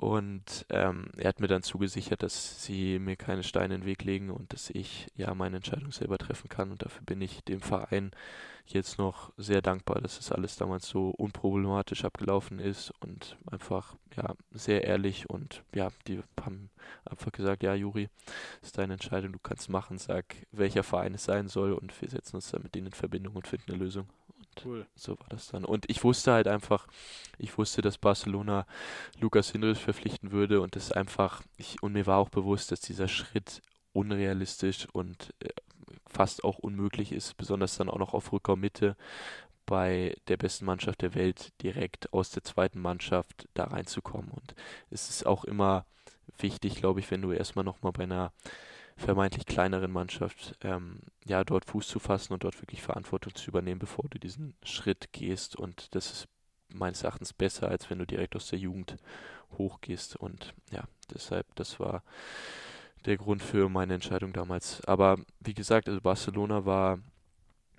[0.00, 4.02] und ähm, er hat mir dann zugesichert, dass sie mir keine Steine in den Weg
[4.02, 6.70] legen und dass ich ja meine Entscheidung selber treffen kann.
[6.70, 8.10] Und dafür bin ich dem Verein
[8.64, 14.34] jetzt noch sehr dankbar, dass das alles damals so unproblematisch abgelaufen ist und einfach ja
[14.52, 16.70] sehr ehrlich und ja, die haben
[17.04, 18.08] einfach gesagt, ja Juri,
[18.62, 22.36] ist deine Entscheidung, du kannst machen, sag welcher Verein es sein soll und wir setzen
[22.36, 24.06] uns dann mit denen in Verbindung und finden eine Lösung.
[24.64, 24.86] Cool.
[24.94, 25.64] So war das dann.
[25.64, 26.86] Und ich wusste halt einfach,
[27.38, 28.66] ich wusste, dass Barcelona
[29.18, 33.08] Lukas Hinrich verpflichten würde und das einfach, ich, und mir war auch bewusst, dass dieser
[33.08, 33.62] Schritt
[33.92, 35.48] unrealistisch und äh,
[36.06, 38.96] fast auch unmöglich ist, besonders dann auch noch auf Rückraummitte
[39.66, 44.30] bei der besten Mannschaft der Welt direkt aus der zweiten Mannschaft da reinzukommen.
[44.30, 44.54] Und
[44.90, 45.86] es ist auch immer
[46.38, 48.32] wichtig, glaube ich, wenn du erstmal nochmal bei einer
[49.00, 53.80] vermeintlich kleineren Mannschaft ähm, ja dort Fuß zu fassen und dort wirklich Verantwortung zu übernehmen,
[53.80, 55.56] bevor du diesen Schritt gehst.
[55.56, 56.28] Und das ist
[56.68, 58.96] meines Erachtens besser, als wenn du direkt aus der Jugend
[59.56, 60.16] hochgehst.
[60.16, 62.02] Und ja, deshalb, das war
[63.06, 64.84] der Grund für meine Entscheidung damals.
[64.84, 66.98] Aber wie gesagt, also Barcelona war,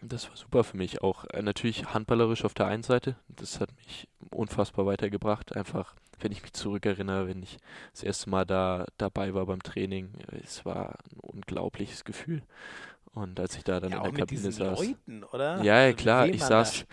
[0.01, 1.01] das war super für mich.
[1.01, 3.15] Auch äh, natürlich handballerisch auf der einen Seite.
[3.27, 5.55] Das hat mich unfassbar weitergebracht.
[5.55, 7.57] Einfach wenn ich mich zurückerinnere, wenn ich
[7.93, 10.13] das erste Mal da dabei war beim Training,
[10.43, 12.43] es war ein unglaubliches Gefühl.
[13.13, 14.79] Und als ich da dann ja, in der Kabine saß.
[14.79, 15.61] Leuten, oder?
[15.63, 16.85] Ja, ja klar, ich saß.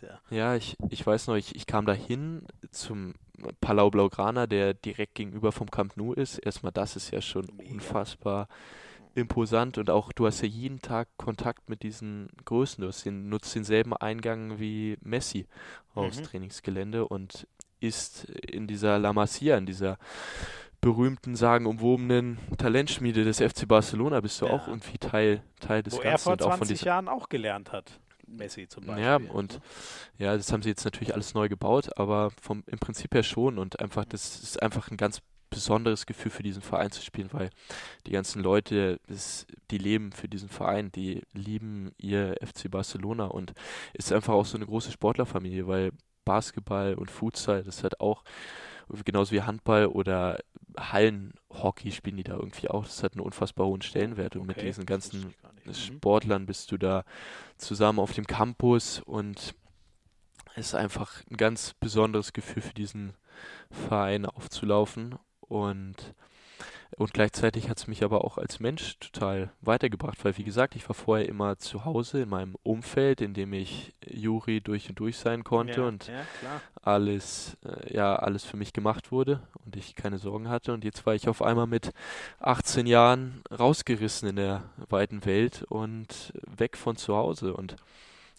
[0.00, 3.14] Ja, ja, ich, ich weiß noch, ich, ich kam da hin zum
[3.60, 6.38] Palau Blaugrana, der direkt gegenüber vom Camp Nou ist.
[6.38, 7.70] Erstmal, das ist ja schon Mega.
[7.70, 8.48] unfassbar
[9.16, 12.84] imposant und auch du hast ja jeden Tag Kontakt mit diesen Größen.
[12.84, 15.46] Du den, nutzt denselben Eingang wie Messi
[15.94, 16.24] aufs mhm.
[16.24, 17.46] Trainingsgelände und
[17.80, 19.98] ist in dieser La Masia, in dieser
[20.80, 24.52] berühmten, sagenumwobenen Talentschmiede des FC Barcelona bist du ja.
[24.52, 26.08] auch irgendwie Teil, Teil des Wo Ganzen.
[26.08, 27.98] er vor 20 Jahren auch gelernt hat.
[28.26, 29.04] Messi zum Beispiel.
[29.04, 29.60] Ja, und
[30.18, 33.58] ja, das haben sie jetzt natürlich alles neu gebaut, aber vom, im Prinzip her schon
[33.58, 37.50] und einfach, das ist einfach ein ganz besonderes Gefühl für diesen Verein zu spielen, weil
[38.06, 43.52] die ganzen Leute, das, die leben für diesen Verein, die lieben ihr FC Barcelona und
[43.92, 45.92] ist einfach auch so eine große Sportlerfamilie, weil
[46.24, 48.24] Basketball und Futsal, das hat auch
[49.04, 50.38] genauso wie Handball oder
[50.76, 52.84] Hallenhockey spielen die da irgendwie auch.
[52.84, 55.74] Das hat einen unfassbar hohen Stellenwert und okay, mit diesen ganzen mhm.
[55.74, 57.04] Sportlern bist du da
[57.56, 59.54] zusammen auf dem Campus und
[60.54, 63.14] es ist einfach ein ganz besonderes Gefühl für diesen
[63.70, 65.16] Verein aufzulaufen
[65.48, 66.14] und
[66.98, 70.88] und gleichzeitig hat es mich aber auch als Mensch total weitergebracht, weil wie gesagt, ich
[70.88, 75.18] war vorher immer zu Hause in meinem Umfeld, in dem ich Juri durch und durch
[75.18, 76.24] sein konnte ja, und ja,
[76.80, 80.72] alles, äh, ja, alles für mich gemacht wurde und ich keine Sorgen hatte.
[80.72, 81.92] Und jetzt war ich auf einmal mit
[82.38, 87.52] 18 Jahren rausgerissen in der weiten Welt und weg von zu Hause.
[87.52, 87.76] Und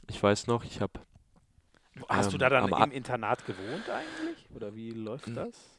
[0.08, 0.94] ich weiß noch, ich habe
[2.10, 4.46] Hast ähm, du da dann im Internat gewohnt eigentlich?
[4.56, 5.77] Oder wie läuft das?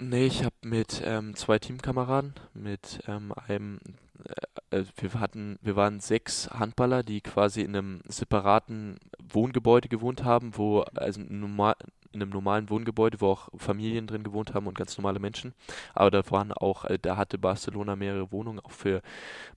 [0.00, 3.80] Nee, ich habe mit ähm, zwei Teamkameraden, mit ähm, einem,
[4.70, 10.22] äh, äh, wir hatten, wir waren sechs Handballer, die quasi in einem separaten Wohngebäude gewohnt
[10.22, 11.74] haben, wo, also normal,
[12.12, 15.52] in einem normalen Wohngebäude, wo auch Familien drin gewohnt haben und ganz normale Menschen.
[15.94, 19.02] Aber da waren auch, äh, da hatte Barcelona mehrere Wohnungen, auch für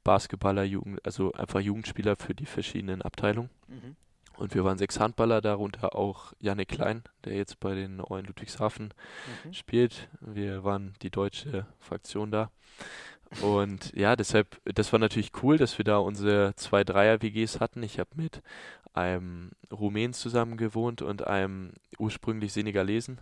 [0.04, 3.52] Basketballer, Jugend, also einfach Jugendspieler für die verschiedenen Abteilungen.
[3.68, 3.96] Mhm.
[4.42, 8.92] Und wir waren sechs Handballer, darunter auch Janne Klein, der jetzt bei den Neuen Ludwigshafen
[9.46, 9.54] mhm.
[9.54, 10.10] spielt.
[10.20, 12.50] Wir waren die deutsche Fraktion da.
[13.44, 17.84] Und ja, deshalb, das war natürlich cool, dass wir da unsere zwei Dreier-WGs hatten.
[17.84, 18.42] Ich habe mit
[18.94, 23.20] einem Rumänen zusammen gewohnt und einem ursprünglich Senegalesen,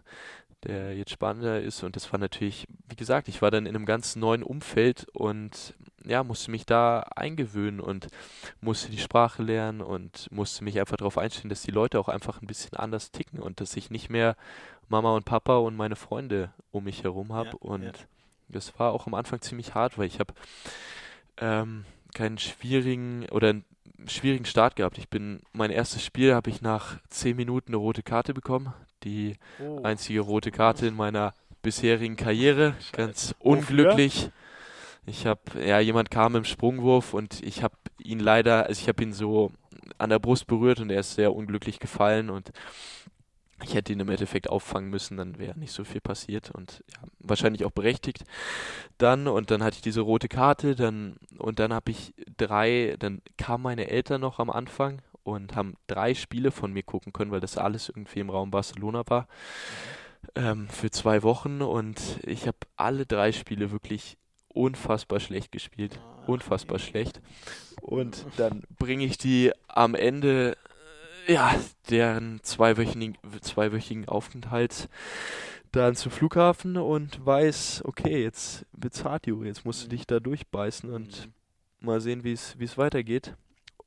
[0.63, 1.83] der jetzt Spanier ist.
[1.83, 5.75] Und das war natürlich, wie gesagt, ich war dann in einem ganz neuen Umfeld und
[6.05, 8.07] ja, musste mich da eingewöhnen und
[8.61, 12.41] musste die Sprache lernen und musste mich einfach darauf einstellen, dass die Leute auch einfach
[12.41, 14.35] ein bisschen anders ticken und dass ich nicht mehr
[14.87, 17.49] Mama und Papa und meine Freunde um mich herum habe.
[17.49, 17.91] Ja, und ja.
[18.47, 20.33] das war auch am Anfang ziemlich hart, weil ich habe
[21.37, 23.65] ähm, keinen schwierigen oder einen
[24.07, 24.97] schwierigen Start gehabt.
[24.97, 28.73] Ich bin mein erstes Spiel habe ich nach zehn Minuten eine rote Karte bekommen.
[29.03, 29.81] Die oh.
[29.83, 32.75] einzige rote Karte in meiner bisherigen Karriere.
[32.79, 32.91] Scheiße.
[32.93, 34.15] Ganz unglücklich.
[34.15, 34.31] Wofür?
[35.05, 39.01] Ich habe, ja, jemand kam im Sprungwurf und ich habe ihn leider, also ich habe
[39.01, 39.51] ihn so
[39.97, 42.51] an der Brust berührt und er ist sehr unglücklich gefallen und
[43.63, 47.01] ich hätte ihn im Endeffekt auffangen müssen, dann wäre nicht so viel passiert und ja,
[47.19, 48.23] wahrscheinlich auch berechtigt.
[48.97, 53.21] Dann und dann hatte ich diese rote Karte, dann und dann habe ich drei, dann
[53.37, 57.41] kamen meine Eltern noch am Anfang und haben drei Spiele von mir gucken können, weil
[57.41, 59.27] das alles irgendwie im Raum Barcelona war.
[60.35, 64.17] Ähm, für zwei Wochen und ich habe alle drei Spiele wirklich
[64.47, 65.99] unfassbar schlecht gespielt.
[66.27, 67.21] Unfassbar schlecht.
[67.81, 70.57] Und dann bringe ich die am Ende,
[71.29, 71.55] ja,
[71.89, 74.89] deren zweiwöchigen, zweiwöchigen Aufenthalt
[75.71, 80.91] dann zum Flughafen und weiß, okay, jetzt bezahlt Juri, jetzt musst du dich da durchbeißen
[80.91, 81.85] und mhm.
[81.85, 83.35] mal sehen, wie es weitergeht.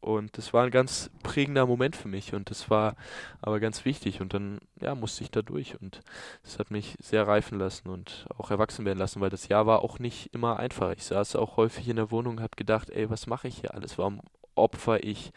[0.01, 2.97] Und das war ein ganz prägender Moment für mich und das war
[3.41, 4.21] aber ganz wichtig.
[4.21, 6.01] Und dann ja, musste ich da durch und
[6.43, 9.83] das hat mich sehr reifen lassen und auch erwachsen werden lassen, weil das Jahr war
[9.83, 10.93] auch nicht immer einfach.
[10.93, 13.75] Ich saß auch häufig in der Wohnung und habe gedacht, ey, was mache ich hier
[13.75, 13.97] alles?
[13.97, 14.21] Warum
[14.57, 15.33] opfer ich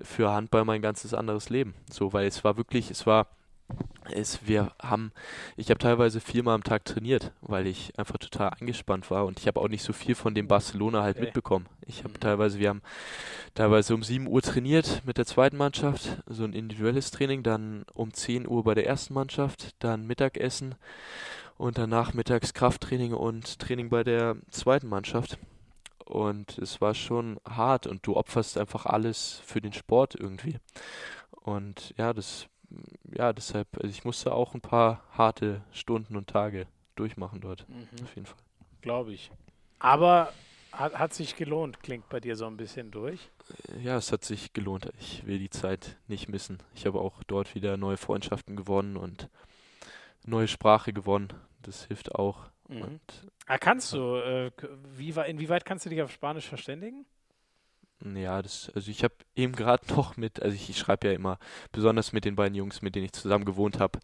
[0.00, 1.74] für Handball mein ganzes anderes Leben?
[1.90, 3.28] So, weil es war wirklich, es war
[4.10, 5.12] ist, wir haben,
[5.56, 9.46] ich habe teilweise viermal am Tag trainiert, weil ich einfach total angespannt war und ich
[9.46, 11.24] habe auch nicht so viel von dem Barcelona halt okay.
[11.24, 11.66] mitbekommen.
[11.86, 12.20] Ich habe mhm.
[12.20, 12.82] teilweise, wir haben
[13.54, 18.12] teilweise um 7 Uhr trainiert mit der zweiten Mannschaft, so ein individuelles Training, dann um
[18.12, 20.74] 10 Uhr bei der ersten Mannschaft, dann Mittagessen
[21.56, 25.38] und danach mittags Krafttraining und Training bei der zweiten Mannschaft.
[26.04, 30.58] Und es war schon hart und du opferst einfach alles für den Sport irgendwie.
[31.30, 32.48] Und ja, das
[33.16, 36.66] ja, deshalb, also ich musste auch ein paar harte Stunden und Tage
[36.96, 37.68] durchmachen dort.
[37.68, 37.88] Mhm.
[38.02, 38.38] Auf jeden Fall.
[38.80, 39.30] Glaube ich.
[39.78, 40.32] Aber
[40.72, 43.30] hat, hat sich gelohnt, klingt bei dir so ein bisschen durch.
[43.82, 44.90] Ja, es hat sich gelohnt.
[44.98, 46.58] Ich will die Zeit nicht missen.
[46.74, 49.28] Ich habe auch dort wieder neue Freundschaften gewonnen und
[50.24, 51.32] neue Sprache gewonnen.
[51.62, 52.46] Das hilft auch.
[52.68, 53.00] Mhm.
[53.46, 54.50] ah, kannst du, äh,
[54.96, 57.04] wie, inwieweit kannst du dich auf Spanisch verständigen?
[58.04, 61.38] Ja, das, also ich habe eben gerade noch mit, also ich, ich schreibe ja immer,
[61.72, 63.98] besonders mit den beiden Jungs, mit denen ich zusammen gewohnt habe.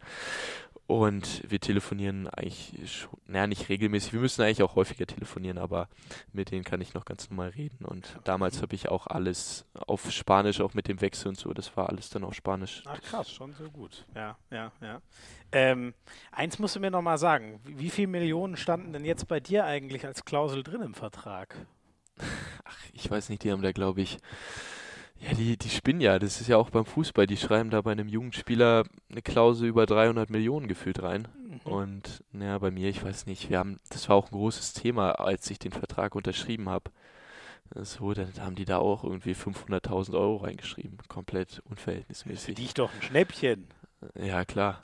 [0.87, 4.11] Und wir telefonieren eigentlich schon, naja, nicht regelmäßig.
[4.11, 5.87] Wir müssen eigentlich auch häufiger telefonieren, aber
[6.33, 7.85] mit denen kann ich noch ganz normal reden.
[7.85, 11.53] Und damals habe ich auch alles auf Spanisch, auch mit dem Wechsel und so.
[11.53, 12.83] Das war alles dann auf Spanisch.
[12.85, 14.05] Ach krass, schon so gut.
[14.15, 15.01] Ja, ja, ja.
[15.53, 15.93] Ähm,
[16.31, 17.61] eins musst du mir noch mal sagen.
[17.63, 21.55] Wie viele Millionen standen denn jetzt bei dir eigentlich als Klausel drin im Vertrag?
[22.63, 24.17] ach, ich weiß nicht, die haben da, glaube ich,
[25.21, 27.91] ja, die, die spinnen ja, das ist ja auch beim Fußball, die schreiben da bei
[27.91, 31.27] einem Jugendspieler eine Klausel über 300 Millionen gefühlt rein.
[31.47, 31.71] Mhm.
[31.71, 35.11] Und naja, bei mir, ich weiß nicht, wir haben, das war auch ein großes Thema,
[35.11, 36.91] als ich den Vertrag unterschrieben habe.
[37.73, 42.45] So, dann haben die da auch irgendwie 500.000 Euro reingeschrieben, komplett unverhältnismäßig.
[42.45, 43.67] Für dich doch ein Schnäppchen.
[44.15, 44.81] Ja, klar.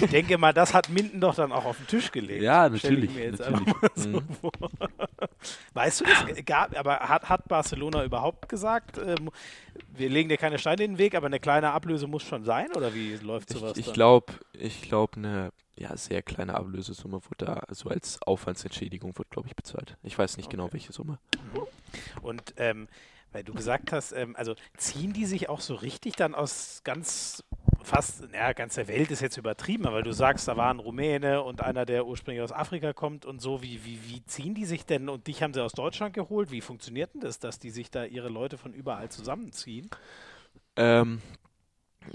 [0.00, 2.42] Ich denke mal, das hat Minden doch dann auch auf den Tisch gelegt.
[2.42, 3.10] Ja, natürlich.
[3.38, 3.70] natürlich.
[3.94, 4.22] So mhm.
[5.74, 6.44] Weißt du das?
[6.44, 9.16] Gab, aber hat, hat Barcelona überhaupt gesagt, äh,
[9.92, 12.68] wir legen dir keine Steine in den Weg, aber eine kleine Ablöse muss schon sein?
[12.76, 13.76] Oder wie läuft sowas?
[13.76, 19.16] Ich, ich glaube, ich glaube, eine ja, sehr kleine Ablösesumme wurde da, also als Aufwandsentschädigung
[19.18, 19.96] wird, glaube ich, bezahlt.
[20.02, 20.78] Ich weiß nicht genau, okay.
[20.78, 21.18] genau, welche Summe.
[22.22, 22.88] Und ähm,
[23.34, 27.44] weil du gesagt hast, ähm, also ziehen die sich auch so richtig dann aus ganz
[27.82, 31.42] fast, ja, ganz der Welt ist jetzt übertrieben, aber du sagst, da war ein Rumäne
[31.42, 34.86] und einer, der ursprünglich aus Afrika kommt und so, wie, wie, wie ziehen die sich
[34.86, 36.50] denn und dich haben sie aus Deutschland geholt?
[36.50, 39.90] Wie funktioniert denn das, dass die sich da ihre Leute von überall zusammenziehen?
[40.76, 41.20] Ähm,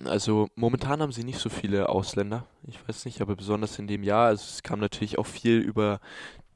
[0.05, 2.45] Also momentan haben sie nicht so viele Ausländer.
[2.67, 4.27] Ich weiß nicht, aber besonders in dem Jahr.
[4.27, 5.99] Also es kam natürlich auch viel über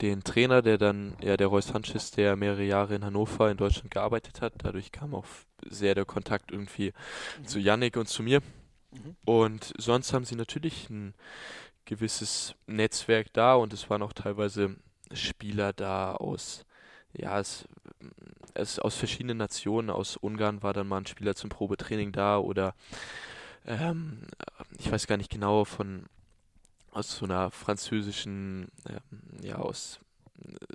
[0.04, 3.90] den Trainer, der dann, ja, der Roy Sanchez, der mehrere Jahre in Hannover in Deutschland
[3.90, 4.54] gearbeitet hat.
[4.58, 5.26] Dadurch kam auch
[5.66, 6.92] sehr der Kontakt irgendwie
[7.40, 7.48] mhm.
[7.48, 8.42] zu Yannick und zu mir.
[8.92, 9.16] Mhm.
[9.24, 11.14] Und sonst haben sie natürlich ein
[11.86, 14.76] gewisses Netzwerk da und es waren auch teilweise
[15.14, 16.66] Spieler da aus,
[17.14, 17.66] ja, es,
[18.54, 19.90] es aus verschiedenen Nationen.
[19.90, 22.76] Aus Ungarn war dann mal ein Spieler zum Probetraining da oder
[23.66, 24.20] ähm,
[24.78, 26.08] ich weiß gar nicht genau von
[26.94, 29.99] aus so einer französischen, ähm, ja, aus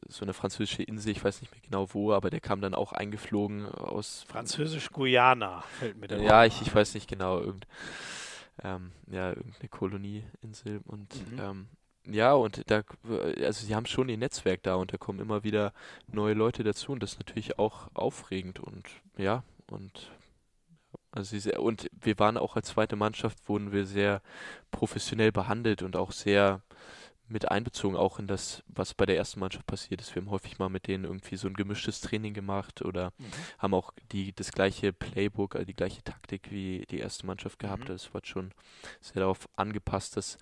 [0.08, 2.92] so einer französische Insel, ich weiß nicht mehr genau wo, aber der kam dann auch
[2.92, 4.24] eingeflogen aus.
[4.28, 7.66] Französisch-Guyana fällt mir der Ja, ich, ich weiß nicht genau, irgend,
[8.62, 11.38] ähm, ja, irgendeine Kolonieinsel und mhm.
[11.38, 11.68] ähm,
[12.10, 12.82] ja, und da,
[13.44, 15.74] also sie haben schon ihr Netzwerk da und da kommen immer wieder
[16.10, 18.88] neue Leute dazu und das ist natürlich auch aufregend und
[19.18, 20.10] ja, und
[21.10, 24.22] also und wir waren auch als zweite Mannschaft, wurden wir sehr
[24.70, 26.62] professionell behandelt und auch sehr
[27.28, 30.14] mit einbezogen, auch in das, was bei der ersten Mannschaft passiert ist.
[30.14, 33.24] Wir haben häufig mal mit denen irgendwie so ein gemischtes Training gemacht oder mhm.
[33.58, 37.84] haben auch die, das gleiche Playbook, also die gleiche Taktik wie die erste Mannschaft gehabt.
[37.84, 37.92] Mhm.
[37.92, 38.52] Das war schon
[39.00, 40.38] sehr darauf angepasst, dass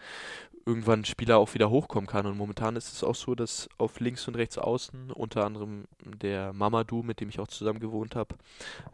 [0.65, 2.27] irgendwann ein Spieler auch wieder hochkommen kann.
[2.27, 6.53] Und momentan ist es auch so, dass auf links und rechts außen, unter anderem der
[6.53, 8.35] Mamadou, mit dem ich auch zusammen gewohnt habe,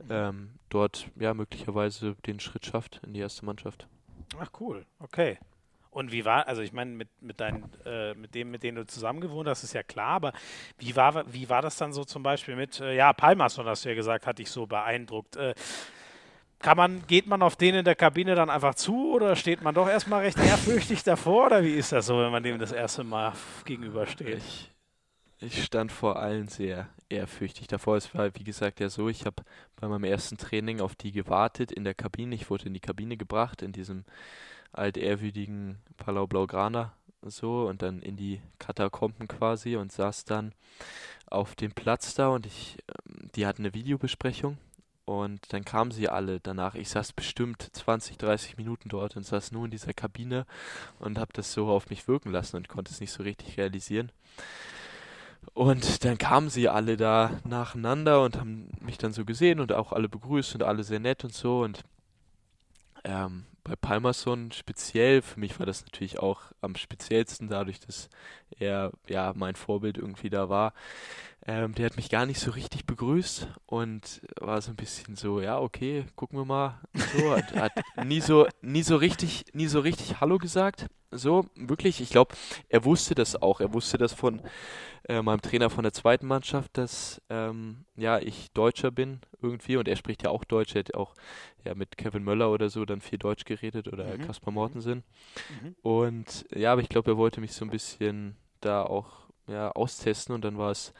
[0.02, 0.08] mhm.
[0.10, 3.86] ähm, dort ja möglicherweise den Schritt schafft in die erste Mannschaft.
[4.38, 5.38] Ach cool, okay.
[5.92, 7.38] Und wie war, also ich meine, mit, mit,
[7.84, 10.32] äh, mit dem, mit dem du zusammen gewohnt hast, ist ja klar, aber
[10.78, 13.90] wie war, wie war das dann so zum Beispiel mit, äh, ja, Palmason, hast du
[13.90, 15.36] ja gesagt, hat dich so beeindruckt.
[15.36, 15.54] Äh,
[16.60, 19.74] kann man, geht man auf den in der Kabine dann einfach zu oder steht man
[19.74, 23.04] doch erstmal recht ehrfürchtig davor oder wie ist das so, wenn man dem das erste
[23.04, 23.34] Mal
[23.66, 24.38] gegenübersteht?
[24.38, 24.70] Ich,
[25.40, 27.96] ich stand vor allen sehr ehrfürchtig davor.
[27.98, 29.42] Es war, wie gesagt, ja so, ich habe
[29.76, 32.34] bei meinem ersten Training auf die gewartet in der Kabine.
[32.34, 34.04] Ich wurde in die Kabine gebracht, in diesem
[34.72, 36.92] altehrwürdigen Palau Blaugrana
[37.22, 40.52] so und dann in die Katakomben quasi und saß dann
[41.26, 44.58] auf dem Platz da und ich, ähm, die hatten eine Videobesprechung
[45.04, 46.74] und dann kamen sie alle danach.
[46.74, 50.46] Ich saß bestimmt 20, 30 Minuten dort und saß nur in dieser Kabine
[50.98, 54.12] und habe das so auf mich wirken lassen und konnte es nicht so richtig realisieren.
[55.54, 59.92] Und dann kamen sie alle da nacheinander und haben mich dann so gesehen und auch
[59.92, 61.82] alle begrüßt und alle sehr nett und so und
[63.04, 68.08] ähm, bei Palmerson speziell, für mich war das natürlich auch am speziellsten dadurch, dass
[68.58, 70.74] er ja mein Vorbild irgendwie da war.
[71.44, 75.40] Ähm, der hat mich gar nicht so richtig begrüßt und war so ein bisschen so,
[75.40, 76.80] ja, okay, gucken wir mal.
[77.16, 77.72] So, hat, hat
[78.04, 80.86] nie so, nie so richtig, nie so richtig Hallo gesagt.
[81.10, 82.34] So, wirklich, ich glaube,
[82.68, 83.60] er wusste das auch.
[83.60, 84.40] Er wusste das von
[85.08, 89.88] äh, meinem Trainer von der zweiten Mannschaft, dass ähm, ja, ich Deutscher bin irgendwie und
[89.88, 90.76] er spricht ja auch Deutsch.
[90.76, 91.14] Er hat auch
[91.64, 94.22] ja, mit Kevin Möller oder so dann viel Deutsch geredet oder mhm.
[94.22, 95.02] Kaspar Mortensen.
[95.60, 95.74] Mhm.
[95.82, 100.34] Und ja, aber ich glaube, er wollte mich so ein bisschen da auch ja, austesten
[100.34, 100.94] und dann war es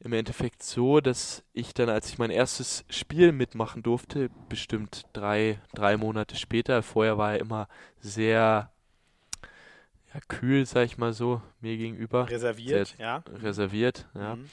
[0.00, 5.60] im Endeffekt so, dass ich dann, als ich mein erstes Spiel mitmachen durfte, bestimmt drei,
[5.74, 7.68] drei Monate später, vorher war er immer
[8.00, 8.70] sehr
[10.12, 12.28] ja, kühl, sag ich mal so, mir gegenüber.
[12.28, 13.24] Reserviert, sehr ja.
[13.42, 14.36] Reserviert, ja.
[14.36, 14.50] Mhm.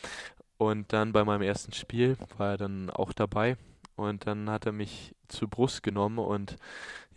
[0.57, 3.57] Und dann bei meinem ersten Spiel war er dann auch dabei
[3.95, 6.55] und dann hat er mich zur Brust genommen und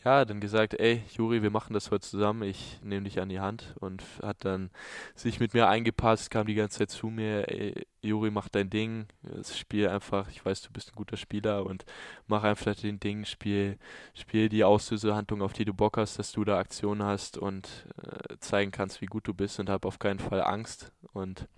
[0.06, 3.40] ja, dann gesagt, ey, Juri, wir machen das heute zusammen, ich nehme dich an die
[3.40, 4.70] Hand und hat dann
[5.16, 9.06] sich mit mir eingepasst, kam die ganze Zeit zu mir, ey, Juri, mach dein Ding,
[9.22, 11.84] das Spiel einfach, ich weiß, du bist ein guter Spieler und
[12.28, 13.78] mach einfach dein Ding, spiel,
[14.14, 17.68] spiel die Auslösehandlung, auf die du Bock hast, dass du da Aktionen hast und
[18.00, 20.92] äh, zeigen kannst, wie gut du bist und hab auf keinen Fall Angst.
[21.14, 21.48] Und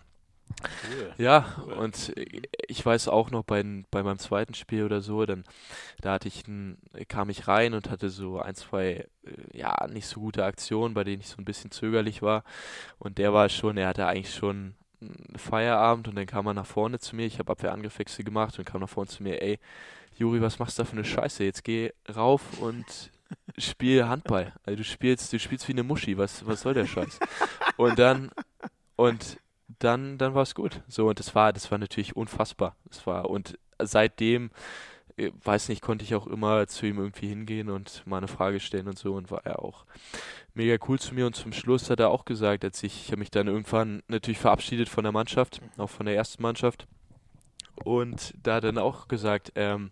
[0.60, 1.12] Cool.
[1.18, 1.72] Ja, cool.
[1.74, 2.12] und
[2.66, 5.44] ich weiß auch noch bei, bei meinem zweiten Spiel oder so, dann
[6.00, 10.06] da hatte ich ein, kam ich rein und hatte so ein, zwei äh, ja, nicht
[10.06, 12.44] so gute Aktionen, bei denen ich so ein bisschen zögerlich war.
[12.98, 14.74] Und der war schon, er hatte eigentlich schon
[15.36, 17.26] Feierabend und dann kam er nach vorne zu mir.
[17.26, 19.58] Ich habe Abwehrangriffwechsel gemacht und kam nach vorne zu mir, ey,
[20.16, 21.44] Juri, was machst du da für eine Scheiße?
[21.44, 22.84] Jetzt geh rauf und
[23.58, 24.52] spiel Handball.
[24.64, 27.20] Also du spielst, du spielst wie eine Muschi, was, was soll der Scheiß?
[27.76, 28.30] Und dann,
[28.96, 29.38] und
[29.78, 30.82] dann, dann war es gut.
[30.88, 32.76] So, und das war, das war natürlich unfassbar.
[32.86, 34.50] Das war, und seitdem,
[35.16, 38.60] äh, weiß nicht, konnte ich auch immer zu ihm irgendwie hingehen und mal eine Frage
[38.60, 39.84] stellen und so und war er auch
[40.54, 43.20] mega cool zu mir und zum Schluss hat er auch gesagt, als ich, ich habe
[43.20, 46.86] mich dann irgendwann natürlich verabschiedet von der Mannschaft, auch von der ersten Mannschaft
[47.84, 49.90] und da dann auch gesagt, ähm,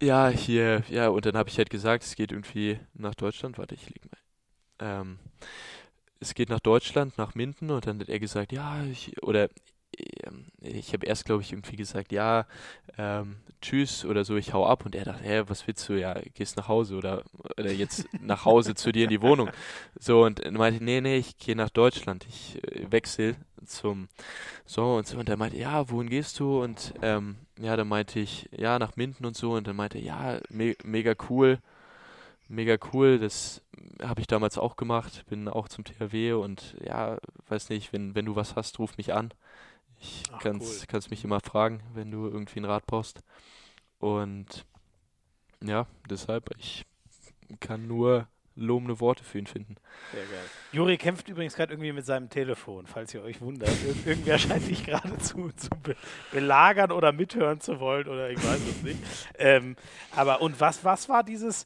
[0.00, 3.74] ja, hier, ja, und dann habe ich halt gesagt, es geht irgendwie nach Deutschland, warte,
[3.74, 4.18] ich leg mal,
[5.00, 5.18] ähm,
[6.22, 9.48] es geht nach Deutschland, nach Minden und dann hat er gesagt, ja, ich, oder
[10.24, 12.46] ähm, ich habe erst, glaube ich, irgendwie gesagt, ja,
[12.96, 14.86] ähm, tschüss oder so, ich hau ab.
[14.86, 15.94] Und er dachte, hä, was willst du?
[15.94, 17.24] Ja, gehst nach Hause oder,
[17.58, 19.50] oder jetzt nach Hause zu dir in die Wohnung.
[19.98, 24.08] So, und er meinte, nee, nee, ich gehe nach Deutschland, ich äh, wechsle zum,
[24.64, 25.18] so und so.
[25.18, 26.60] Und er meinte, ja, wohin gehst du?
[26.62, 29.52] Und ähm, ja, dann meinte ich, ja, nach Minden und so.
[29.52, 31.58] Und dann meinte er, ja, me mega cool
[32.48, 33.18] mega cool.
[33.18, 33.62] Das
[34.02, 35.24] habe ich damals auch gemacht.
[35.28, 39.12] Bin auch zum THW und ja, weiß nicht, wenn, wenn du was hast, ruf mich
[39.12, 39.32] an.
[40.00, 41.00] Ich Ach, kannst, cool.
[41.10, 43.22] mich immer fragen, wenn du irgendwie ein Rad brauchst.
[43.98, 44.66] Und
[45.62, 46.84] ja, deshalb, ich
[47.60, 49.76] kann nur lobende Worte für ihn finden.
[50.12, 50.44] Sehr geil.
[50.72, 53.70] Juri kämpft übrigens gerade irgendwie mit seinem Telefon, falls ihr euch wundert.
[53.70, 55.96] Ir irgendwer scheint dich gerade zu, zu be
[56.32, 58.98] belagern oder mithören zu wollen oder ich weiß es nicht.
[59.38, 59.76] Ähm,
[60.14, 61.64] aber und was, was war dieses,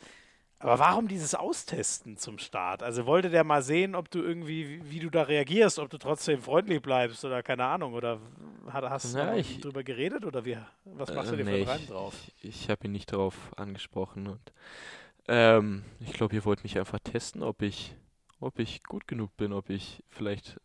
[0.59, 2.83] aber warum dieses Austesten zum Start?
[2.83, 6.41] Also wollte der mal sehen, ob du irgendwie, wie, du da reagierst, ob du trotzdem
[6.41, 8.19] freundlich bleibst oder keine Ahnung, oder
[8.73, 12.15] hast du ja, drüber geredet oder wie, was machst du dir äh, für einen drauf?
[12.41, 14.53] Ich, ich habe ihn nicht darauf angesprochen und
[15.29, 17.95] ähm, ich glaube, ihr wollt mich einfach testen, ob ich,
[18.41, 20.59] ob ich gut genug bin, ob ich vielleicht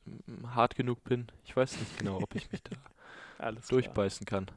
[0.55, 1.27] hart genug bin.
[1.43, 4.47] Ich weiß nicht genau, ob ich mich da durchbeißen kann.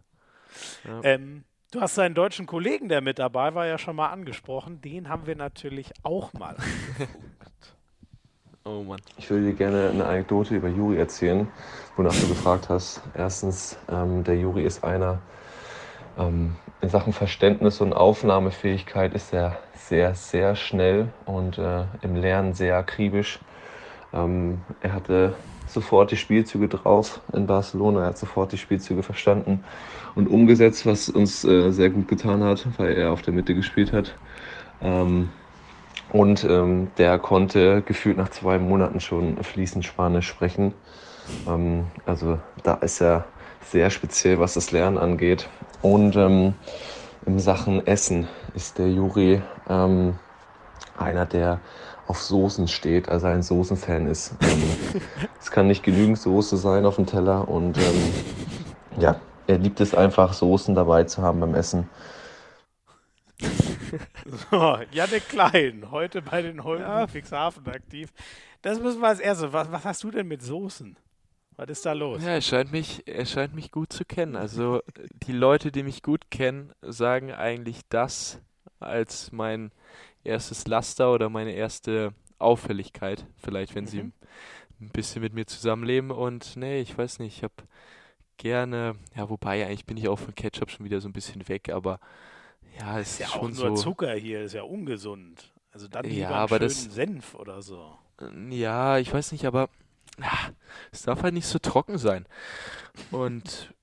[0.85, 1.01] Ja.
[1.03, 1.45] Ähm,
[1.75, 4.81] Du hast deinen deutschen Kollegen, der mit dabei war, ja schon mal angesprochen.
[4.81, 6.57] Den haben wir natürlich auch mal
[8.65, 9.01] Oh Mann.
[9.19, 11.49] Ich würde dir gerne eine Anekdote über Juri erzählen,
[11.97, 13.03] wonach du gefragt hast.
[13.15, 15.19] Erstens, ähm, der Juri ist einer,
[16.17, 22.55] ähm, in Sachen Verständnis und Aufnahmefähigkeit ist er sehr, sehr schnell und äh, im Lernen
[22.55, 23.41] sehr akribisch.
[24.13, 25.35] Ähm, er hatte
[25.75, 28.01] sofort die Spielzüge drauf in Barcelona.
[28.01, 29.65] Er hat sofort die Spielzüge verstanden
[30.15, 33.93] und umgesetzt, was uns äh, sehr gut getan hat, weil er auf der Mitte gespielt
[33.93, 34.15] hat.
[34.81, 35.29] Ähm,
[36.13, 40.73] und ähm, der konnte gefühlt nach zwei Monaten schon fließend Spanisch sprechen.
[41.49, 43.25] Ähm, also da ist er
[43.63, 45.49] sehr speziell, was das Lernen angeht.
[45.83, 46.55] Und ähm,
[47.27, 50.19] in Sachen Essen ist der Juri ähm,
[50.97, 51.61] einer, der
[52.07, 54.35] auf Soßen steht, also ein Soßenfan ist.
[54.43, 54.63] Ähm,
[55.41, 58.13] es kann nicht genügend Soße sein auf dem Teller und ähm,
[58.99, 61.89] ja, er liebt es einfach, Soßen dabei zu haben beim Essen.
[64.51, 67.07] So, Janik Klein, heute bei den Holden ja.
[67.07, 68.13] Fixhafen aktiv.
[68.63, 69.53] Das müssen wir als erstes.
[69.53, 70.97] Was, was hast du denn mit Soßen?
[71.57, 72.23] Was ist da los?
[72.23, 74.35] Ja, er scheint mich, er scheint mich gut zu kennen.
[74.35, 74.81] Also
[75.27, 78.41] die Leute, die mich gut kennen, sagen eigentlich das
[78.81, 79.71] als mein
[80.25, 83.89] erstes Laster oder meine erste Auffälligkeit, vielleicht wenn mhm.
[83.89, 86.11] sie ein bisschen mit mir zusammenleben.
[86.11, 87.55] Und nee, ich weiß nicht, ich habe
[88.37, 91.69] gerne, ja, wobei eigentlich bin ich auch von Ketchup schon wieder so ein bisschen weg,
[91.69, 92.01] aber
[92.79, 95.53] ja, es ist, ja schon auch nur Zucker hier, ist ja ungesund.
[95.71, 97.97] Also dann lieber ja, aber schönen das, Senf oder so.
[98.51, 99.69] Ja, ich weiß nicht, aber
[100.21, 100.51] ja,
[100.93, 102.27] es darf halt nicht so trocken sein.
[103.11, 103.75] Und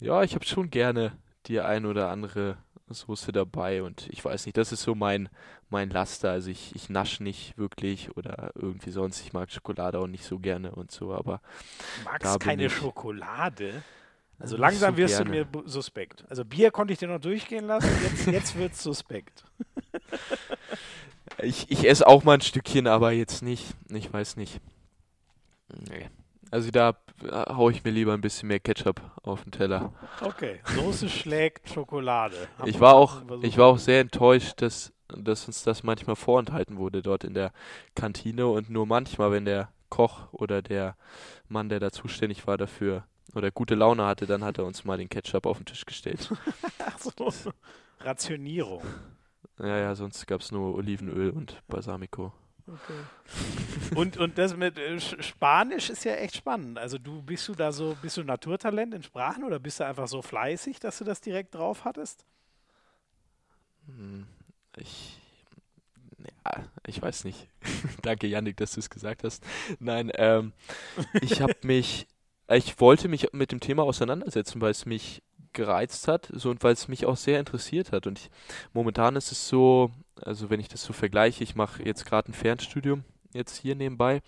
[0.00, 2.58] ja, ich habe schon gerne die ein oder andere
[2.94, 5.28] Soße dabei und ich weiß nicht, das ist so mein,
[5.70, 6.30] mein Laster.
[6.30, 9.20] Also ich, ich nasche nicht wirklich oder irgendwie sonst.
[9.20, 11.40] Ich mag Schokolade auch nicht so gerne und so, aber.
[11.98, 13.82] Du magst keine ich, Schokolade?
[14.38, 15.46] Also langsam so wirst gerne.
[15.46, 16.24] du mir suspekt.
[16.28, 19.44] Also Bier konnte ich dir noch durchgehen lassen, jetzt, jetzt wird es suspekt.
[21.38, 23.66] ich, ich esse auch mal ein Stückchen, aber jetzt nicht.
[23.88, 24.60] Ich weiß nicht.
[25.88, 26.08] Nee.
[26.52, 26.94] Also da
[27.32, 29.90] haue ich mir lieber ein bisschen mehr Ketchup auf den Teller.
[30.20, 32.36] Okay, Soße schlägt Schokolade.
[32.66, 37.00] ich war auch, ich war auch sehr enttäuscht, dass, dass uns das manchmal vorenthalten wurde
[37.00, 37.52] dort in der
[37.94, 40.94] Kantine und nur manchmal, wenn der Koch oder der
[41.48, 43.04] Mann, der da zuständig war dafür
[43.34, 46.30] oder gute Laune hatte, dann hat er uns mal den Ketchup auf den Tisch gestellt.
[46.84, 47.12] Ach so,
[48.00, 48.82] Rationierung.
[49.58, 52.34] Ja, ja, sonst gab es nur Olivenöl und Balsamico.
[52.66, 53.94] Okay.
[53.96, 56.78] und, und das mit äh, Spanisch ist ja echt spannend.
[56.78, 60.06] Also du bist du da so, bist du Naturtalent in Sprachen oder bist du einfach
[60.06, 62.24] so fleißig, dass du das direkt drauf hattest?
[63.86, 64.26] Hm,
[64.76, 65.20] ich,
[66.18, 67.48] ja, ich weiß nicht.
[68.02, 69.44] Danke, Yannick, dass du es gesagt hast.
[69.80, 70.52] Nein, ähm,
[71.20, 72.06] ich habe mich,
[72.48, 75.22] ich wollte mich mit dem Thema auseinandersetzen, weil es mich
[75.52, 78.06] gereizt hat so, und weil es mich auch sehr interessiert hat.
[78.06, 78.30] Und ich,
[78.72, 82.34] momentan ist es so, also wenn ich das so vergleiche, ich mache jetzt gerade ein
[82.34, 83.04] Fernstudium
[83.34, 84.20] jetzt hier nebenbei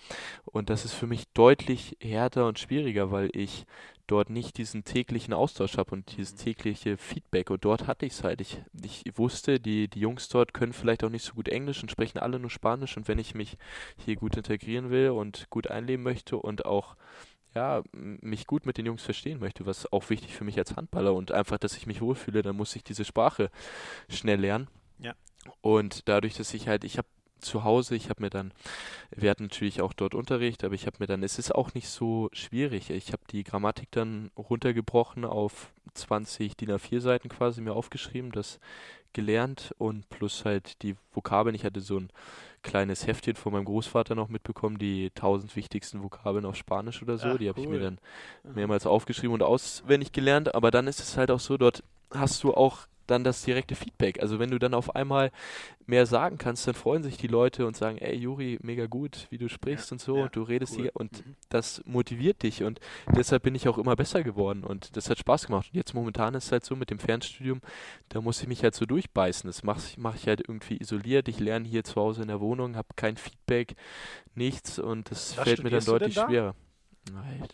[0.47, 3.67] und das ist für mich deutlich härter und schwieriger, weil ich
[4.07, 8.25] dort nicht diesen täglichen Austausch habe und dieses tägliche Feedback und dort hatte ich es
[8.25, 8.41] halt.
[8.41, 11.91] Ich, ich wusste, die, die Jungs dort können vielleicht auch nicht so gut Englisch und
[11.91, 13.57] sprechen alle nur Spanisch und wenn ich mich
[13.97, 16.97] hier gut integrieren will und gut einleben möchte und auch
[17.55, 21.15] ja, mich gut mit den Jungs verstehen möchte, was auch wichtig für mich als Handballer
[21.15, 23.51] und einfach, dass ich mich wohlfühle, dann muss ich diese Sprache
[24.09, 24.69] schnell lernen.
[24.99, 25.15] Ja.
[25.61, 27.09] Und dadurch, dass ich halt, ich habe
[27.45, 27.95] zu Hause.
[27.95, 28.53] Ich habe mir dann,
[29.15, 31.89] wir hatten natürlich auch dort Unterricht, aber ich habe mir dann, es ist auch nicht
[31.89, 32.91] so schwierig.
[32.91, 38.59] Ich habe die Grammatik dann runtergebrochen auf 20 DIN A4 Seiten quasi mir aufgeschrieben, das
[39.15, 41.55] gelernt und plus halt die Vokabeln.
[41.55, 42.11] Ich hatte so ein
[42.63, 47.29] kleines Heftchen von meinem Großvater noch mitbekommen, die 1000 wichtigsten Vokabeln auf Spanisch oder so.
[47.29, 47.79] Ach, die habe ich cool.
[47.79, 47.99] mir dann
[48.43, 50.55] mehrmals aufgeschrieben und auswendig gelernt.
[50.55, 54.21] Aber dann ist es halt auch so, dort hast du auch dann das direkte Feedback.
[54.23, 55.31] Also wenn du dann auf einmal
[55.87, 59.37] mehr sagen kannst, dann freuen sich die Leute und sagen, ey Juri, mega gut, wie
[59.37, 60.85] du sprichst und so, ja, du redest cool.
[60.85, 61.35] die und Mhm.
[61.51, 62.81] das motiviert dich und
[63.15, 65.69] deshalb bin ich auch immer besser geworden und das hat Spaß gemacht.
[65.71, 67.61] Und jetzt momentan ist es halt so mit dem Fernstudium,
[68.09, 69.49] da muss ich mich halt so durchbeißen.
[69.49, 71.29] Das mache ich, mach ich halt irgendwie isoliert.
[71.29, 73.75] Ich lerne hier zu Hause in der Wohnung, habe kein Feedback,
[74.35, 76.27] nichts und das Was fällt mir dann deutlich da?
[76.27, 76.55] schwerer.
[77.13, 77.47] Nein.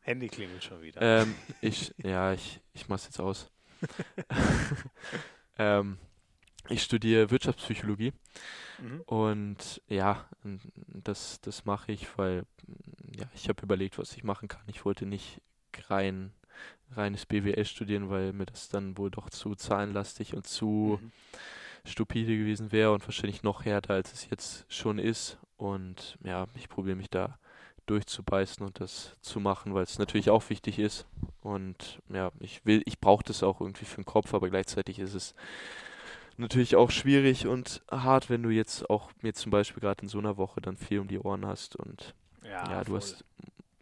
[0.00, 1.00] Handy klingelt schon wieder.
[1.02, 3.50] Ähm, ich, ja, ich, ich mach's jetzt aus.
[5.58, 5.98] ähm,
[6.68, 8.12] ich studiere Wirtschaftspsychologie
[8.78, 9.00] Mhm.
[9.06, 10.28] und ja,
[10.88, 12.44] das, das mache ich, weil
[13.16, 14.60] ja, ich habe überlegt, was ich machen kann.
[14.66, 15.40] Ich wollte nicht
[15.88, 16.34] rein
[16.94, 21.12] reines BWL studieren, weil mir das dann wohl doch zu zahlenlastig und zu Mhm.
[21.86, 25.38] stupide gewesen wäre und wahrscheinlich noch härter, als es jetzt schon ist.
[25.56, 27.38] Und ja, ich probiere mich da
[27.86, 31.06] durchzubeißen und das zu machen, weil es natürlich auch wichtig ist.
[31.42, 35.14] Und ja, ich will, ich brauche das auch irgendwie für den Kopf, aber gleichzeitig ist
[35.14, 35.34] es
[36.36, 40.18] natürlich auch schwierig und hart, wenn du jetzt auch mir zum Beispiel gerade in so
[40.18, 42.96] einer Woche dann viel um die Ohren hast und Ja, ja, du voll.
[42.96, 43.24] hast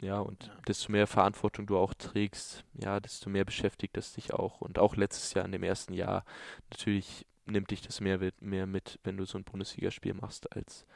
[0.04, 0.52] ja und Ja.
[0.68, 4.60] desto mehr Verantwortung du auch trägst, ja, desto mehr beschäftigt das dich auch.
[4.60, 6.24] Und auch letztes Jahr in dem ersten Jahr
[6.70, 10.86] natürlich nimmt dich das mehr, mit- mehr mit, wenn du so ein Bundesligaspiel machst, als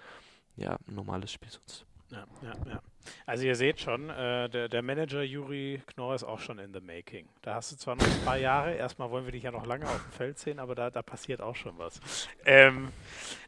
[0.57, 1.85] ja, ein normales Spiel sonst.
[2.11, 2.81] Ja, ja, ja.
[3.27, 6.81] Also ihr seht schon, äh, der, der Manager Juri Knorr ist auch schon in the
[6.81, 7.27] making.
[7.43, 9.87] Da hast du zwar noch ein paar Jahre, erstmal wollen wir dich ja noch lange
[9.87, 12.01] auf dem Feld sehen, aber da, da passiert auch schon was.
[12.45, 12.89] Ähm,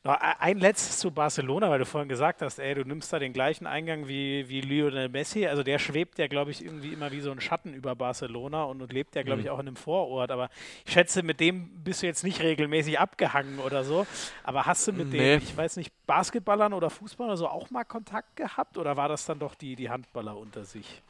[0.05, 3.19] noch e- ein letztes zu Barcelona, weil du vorhin gesagt hast, ey, du nimmst da
[3.19, 5.47] den gleichen Eingang wie, wie Lionel Messi.
[5.47, 8.81] Also der schwebt ja, glaube ich, irgendwie immer wie so ein Schatten über Barcelona und,
[8.81, 9.53] und lebt ja, glaube ich, Mhm.
[9.53, 10.31] auch in einem Vorort.
[10.31, 10.49] Aber
[10.87, 14.07] ich schätze, mit dem bist du jetzt nicht regelmäßig abgehangen oder so.
[14.45, 15.19] Aber hast du mit Nee.
[15.39, 19.09] den, ich weiß nicht, Basketballern oder Fußballern oder so auch mal Kontakt gehabt oder war
[19.09, 21.03] das dann doch die, die Handballer unter sich?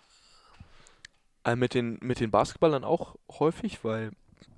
[1.44, 4.10] Äh, mit den, mit den Basketballern auch häufig, weil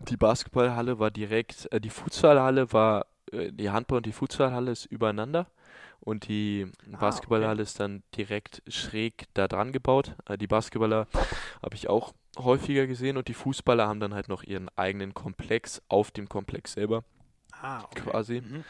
[0.09, 4.87] die Basketballhalle war direkt, äh, die Futsalhalle war, äh, die Handball- und die Futsalhalle ist
[4.87, 5.47] übereinander
[6.01, 10.17] und die Ah, Basketballhalle ist dann direkt schräg da dran gebaut.
[10.27, 11.07] Äh, die Basketballer
[11.63, 15.83] habe ich auch häufiger gesehen und die Fußballer haben dann halt noch ihren eigenen Komplex
[15.89, 17.05] auf dem Komplex selber
[17.53, 18.01] Ah, okay.
[18.01, 18.41] quasi.
[18.41, 18.65] Mhm.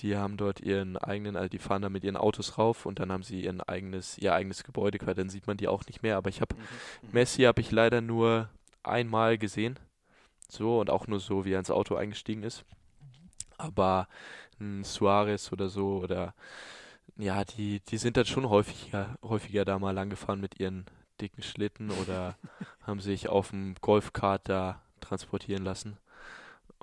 [0.00, 3.12] Die haben dort ihren eigenen, also die fahren da mit ihren Autos rauf und dann
[3.12, 6.16] haben sie ihren eigenes, ihr eigenes Gebäude, quasi, dann sieht man die auch nicht mehr.
[6.16, 6.60] Aber ich habe Mhm.
[7.02, 7.08] Mhm.
[7.12, 8.48] Messi habe ich leider nur
[8.82, 9.78] einmal gesehen.
[10.48, 12.64] So und auch nur so, wie er ins Auto eingestiegen ist.
[13.58, 14.08] Aber
[14.60, 16.34] ein Suarez oder so oder
[17.16, 20.86] ja, die, die sind dann schon häufiger, häufiger da mal langgefahren mit ihren
[21.20, 22.36] dicken Schlitten oder
[22.86, 25.98] haben sich auf dem Golfkart da transportieren lassen.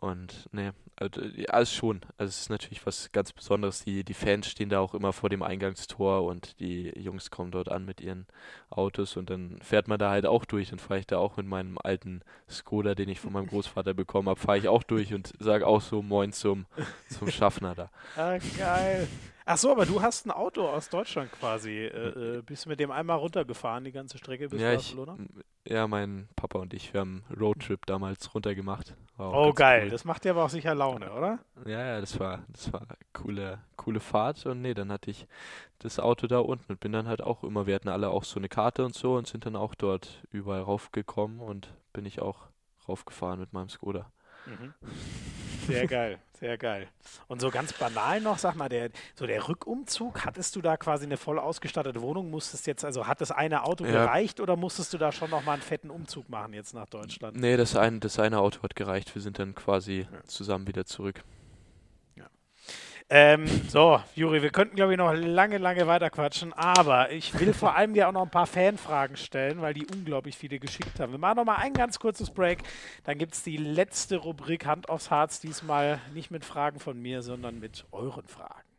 [0.02, 2.02] Und ne, also, alles schon.
[2.18, 3.84] Also es ist natürlich was ganz Besonderes.
[3.84, 7.70] Die, die Fans stehen da auch immer vor dem Eingangstor und die Jungs kommen dort
[7.70, 8.26] an mit ihren
[8.70, 10.70] Autos und dann fährt man da halt auch durch.
[10.70, 14.30] Dann fahre ich da auch mit meinem alten Skoda, den ich von meinem Großvater bekommen
[14.30, 16.66] habe, fahre ich auch durch und sage auch so Moin zum,
[17.10, 17.92] zum Schaffner da.
[18.16, 19.06] Ah, geil.
[19.52, 21.72] Ach so, aber du hast ein Auto aus Deutschland quasi.
[21.72, 25.18] Äh, äh, bist mit dem einmal runtergefahren, die ganze Strecke bis Ja, ich, Barcelona?
[25.66, 28.96] ja, mein Papa und ich, wir haben einen Roadtrip damals runtergemacht.
[29.18, 29.86] Oh, geil.
[29.86, 29.90] cool.
[29.90, 31.40] Das macht dir aber auch sicher Laune, oder?
[31.66, 35.26] Ja, ja, das war, das war eine coole, coole Fahrt und nee, dann hatte ich
[35.80, 38.40] das Auto da unten und bin dann halt auch immer, wir hatten alle auch so
[38.40, 42.50] eine Karte und so und sind dann auch dort überall raufgekommen und bin ich auch
[42.88, 44.12] raufgefahren mit meinem Skoda.
[44.46, 44.76] Mhm.
[45.74, 46.88] Sehr geil, sehr geil.
[47.28, 51.06] Und so ganz banal noch, sag mal, der, so der Rückumzug, hattest du da quasi
[51.06, 52.30] eine voll ausgestattete Wohnung?
[52.30, 53.92] Musstest jetzt, also hat das eine Auto Ja.
[54.06, 57.38] gereicht oder musstest du da schon nochmal einen fetten Umzug machen jetzt nach Deutschland?
[57.38, 60.24] Nee, das eine, das eine Auto hat gereicht, wir sind dann quasi Ja.
[60.26, 61.22] zusammen wieder zurück.
[63.12, 67.54] Ähm, so, Juri, wir könnten, glaube ich, noch lange, lange weiter quatschen, aber ich will
[67.54, 71.14] vor allem dir auch noch ein paar Fanfragen stellen, weil die unglaublich viele geschickt haben.
[71.14, 72.60] Wir machen noch mal ein ganz kurzes Break,
[73.06, 77.24] dann gibt es die letzte Rubrik Hand aufs Harz, diesmal nicht mit Fragen von mir,
[77.24, 78.70] sondern mit euren Fragen.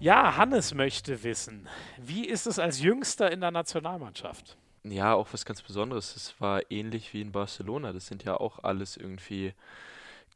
[0.00, 1.68] Ja, Hannes möchte wissen,
[1.98, 4.56] wie ist es als Jüngster in der Nationalmannschaft?
[4.84, 6.16] Ja, auch was ganz Besonderes.
[6.16, 7.92] Es war ähnlich wie in Barcelona.
[7.92, 9.54] Das sind ja auch alles irgendwie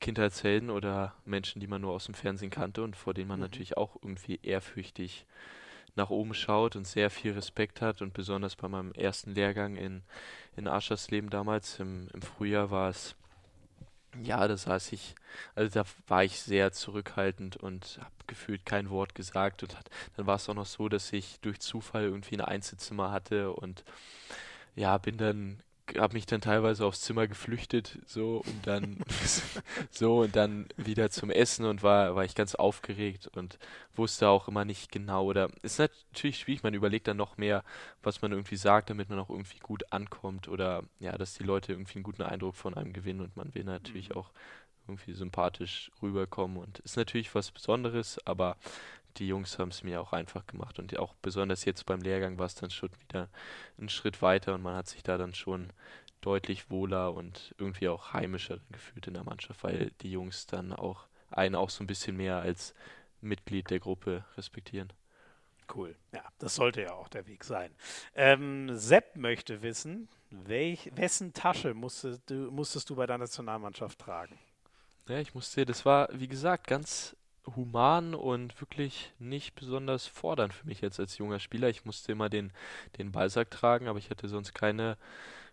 [0.00, 3.44] Kindheitshelden oder Menschen, die man nur aus dem Fernsehen kannte und vor denen man Mhm.
[3.44, 5.26] natürlich auch irgendwie ehrfürchtig
[5.96, 8.02] nach oben schaut und sehr viel Respekt hat.
[8.02, 10.02] Und besonders bei meinem ersten Lehrgang in,
[10.56, 13.16] in Aschersleben damals im, im Frühjahr war es
[14.22, 15.14] Ja, da saß ich,
[15.54, 20.26] also da war ich sehr zurückhaltend und habe gefühlt kein Wort gesagt und hat, dann
[20.26, 23.84] war es auch noch so, dass ich durch Zufall irgendwie ein Einzelzimmer hatte und
[24.76, 25.60] ja, bin dann
[25.98, 28.98] habe mich dann teilweise aufs Zimmer geflüchtet, so und dann
[29.90, 33.58] so und dann wieder zum Essen und war war ich ganz aufgeregt und
[33.94, 37.64] wusste auch immer nicht genau oder ist natürlich schwierig, man überlegt dann noch mehr,
[38.02, 41.72] was man irgendwie sagt, damit man auch irgendwie gut ankommt oder ja, dass die Leute
[41.72, 44.16] irgendwie einen guten Eindruck von einem gewinnen und man will natürlich mhm.
[44.16, 44.30] auch
[44.88, 48.56] irgendwie sympathisch rüberkommen und ist natürlich was Besonderes, aber
[49.18, 52.46] die Jungs haben es mir auch einfach gemacht und auch besonders jetzt beim Lehrgang war
[52.46, 53.28] es dann schon wieder
[53.78, 55.72] ein Schritt weiter und man hat sich da dann schon
[56.20, 61.06] deutlich wohler und irgendwie auch heimischer gefühlt in der Mannschaft, weil die Jungs dann auch
[61.30, 62.74] einen auch so ein bisschen mehr als
[63.20, 64.92] Mitglied der Gruppe respektieren.
[65.74, 67.74] Cool, ja, das sollte ja auch der Weg sein.
[68.14, 74.38] Ähm, Sepp möchte wissen, welch, wessen Tasche musstest du, musstest du bei der Nationalmannschaft tragen?
[75.08, 77.16] Ja, ich musste, das war, wie gesagt, ganz
[77.54, 81.68] human und wirklich nicht besonders fordernd für mich jetzt als junger Spieler.
[81.68, 82.52] Ich musste immer den,
[82.98, 84.96] den Ballsack tragen, aber ich hatte sonst keine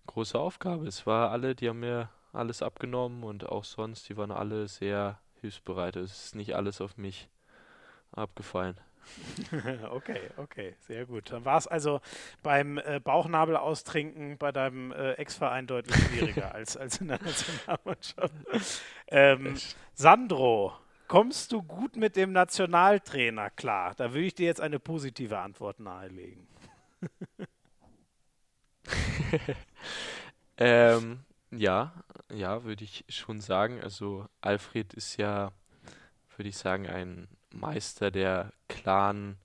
[0.08, 0.88] große Aufgabe.
[0.88, 5.20] Es war alle, die haben mir alles abgenommen und auch sonst, die waren alle sehr
[5.42, 5.96] hilfsbereit.
[5.96, 7.30] Es ist nicht alles auf mich
[8.12, 8.80] abgefallen.
[9.92, 11.32] okay, okay, sehr gut.
[11.32, 12.00] Dann war es also
[12.42, 18.34] beim äh, Bauchnabel austrinken bei deinem äh, Ex-Verein deutlich schwieriger als, als in der Nationalmannschaft.
[19.08, 19.58] Ähm,
[19.94, 20.74] Sandro,
[21.14, 23.94] Kommst du gut mit dem Nationaltrainer klar?
[23.94, 26.48] Da würde ich dir jetzt eine positive Antwort nahelegen.
[30.58, 31.20] ähm,
[31.52, 31.94] ja,
[32.32, 33.80] ja, würde ich schon sagen.
[33.80, 35.52] Also Alfred ist ja,
[36.36, 39.38] würde ich sagen, ein Meister der klaren,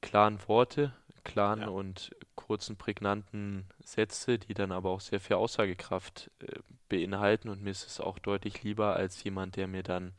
[0.00, 0.94] klaren Worte,
[1.24, 1.68] klaren ja.
[1.68, 2.10] und
[2.46, 6.58] kurzen, prägnanten Sätze, die dann aber auch sehr viel Aussagekraft äh,
[6.88, 7.48] beinhalten.
[7.48, 10.12] Und mir ist es auch deutlich lieber als jemand, der mir dann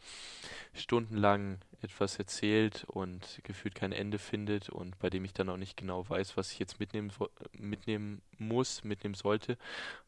[0.74, 5.78] stundenlang etwas erzählt und gefühlt kein Ende findet und bei dem ich dann auch nicht
[5.78, 7.12] genau weiß, was ich jetzt mitnehmen,
[7.54, 9.58] mitnehmen muss, mitnehmen sollte.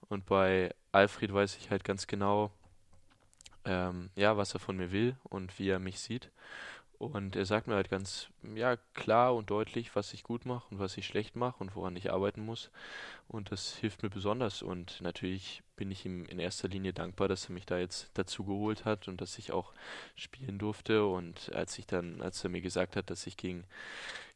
[0.10, 2.52] Und bei Alfred weiß ich halt ganz genau,
[3.66, 6.30] ähm, ja, was er von mir will und wie er mich sieht.
[7.06, 10.80] Und er sagt mir halt ganz ja, klar und deutlich, was ich gut mache und
[10.80, 12.72] was ich schlecht mache und woran ich arbeiten muss.
[13.28, 14.62] Und das hilft mir besonders.
[14.62, 18.44] Und natürlich bin ich ihm in erster Linie dankbar, dass er mich da jetzt dazu
[18.44, 19.74] geholt hat und dass ich auch
[20.16, 21.06] spielen durfte.
[21.06, 23.64] Und als ich dann, als er mir gesagt hat, dass ich gegen,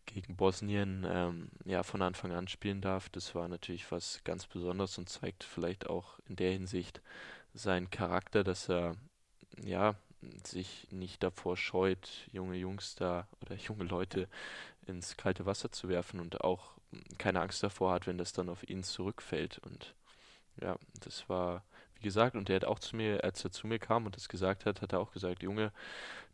[0.06, 4.98] gegen Bosnien ähm, ja von Anfang an spielen darf, das war natürlich was ganz Besonderes
[4.98, 7.02] und zeigt vielleicht auch in der Hinsicht
[7.53, 8.95] seinen Charakter, dass er
[9.64, 9.95] ja
[10.44, 14.27] sich nicht davor scheut, junge Jungs da oder junge Leute
[14.85, 16.77] ins kalte Wasser zu werfen und auch
[17.18, 19.60] keine Angst davor hat, wenn das dann auf ihn zurückfällt.
[19.60, 19.94] Und
[20.61, 21.64] ja, das war,
[21.95, 24.30] wie gesagt, und der hat auch zu mir, als er zu mir kam und das
[24.30, 25.72] gesagt hat, hat er auch gesagt, Junge,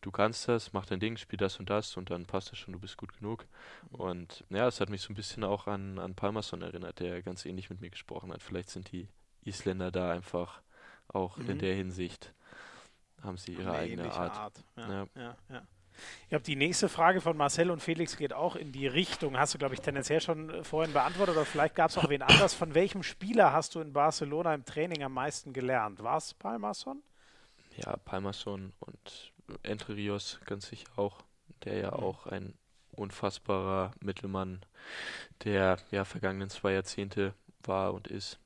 [0.01, 2.73] du kannst das, mach dein Ding, spiel das und das und dann passt das schon,
[2.73, 3.45] du bist gut genug.
[3.91, 7.45] Und ja, es hat mich so ein bisschen auch an, an Palmerson erinnert, der ganz
[7.45, 8.43] ähnlich mit mir gesprochen hat.
[8.43, 9.07] Vielleicht sind die
[9.43, 10.61] Isländer da einfach
[11.07, 11.49] auch mhm.
[11.49, 12.33] in der Hinsicht
[13.23, 14.37] haben sie ihre eigene Art.
[14.37, 14.63] Art.
[14.77, 15.37] Ja, ja.
[15.49, 15.67] Ja.
[16.23, 19.37] Ich glaube, die nächste Frage von Marcel und Felix geht auch in die Richtung.
[19.37, 22.21] Hast du, glaube ich, tendenziell schon äh, vorhin beantwortet oder vielleicht gab es auch wen
[22.21, 22.53] anders.
[22.53, 26.01] Von welchem Spieler hast du in Barcelona im Training am meisten gelernt?
[26.01, 27.03] War es Palmason?
[27.77, 31.23] Ja, Palmason und Entre Rios ganz sicher auch,
[31.63, 32.03] der ja mhm.
[32.03, 32.53] auch ein
[32.91, 34.61] unfassbarer Mittelmann
[35.43, 37.33] der ja, vergangenen zwei Jahrzehnte
[37.63, 38.39] war und ist.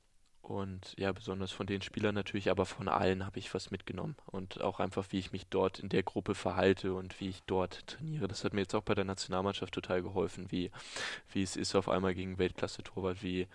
[0.47, 4.15] Und ja, besonders von den Spielern natürlich, aber von allen habe ich was mitgenommen.
[4.27, 7.85] Und auch einfach, wie ich mich dort in der Gruppe verhalte und wie ich dort
[7.85, 8.29] trainiere.
[8.29, 10.71] Das hat mir jetzt auch bei der Nationalmannschaft total geholfen, wie,
[11.33, 13.47] wie es ist, auf einmal gegen Weltklasse-Torwart wie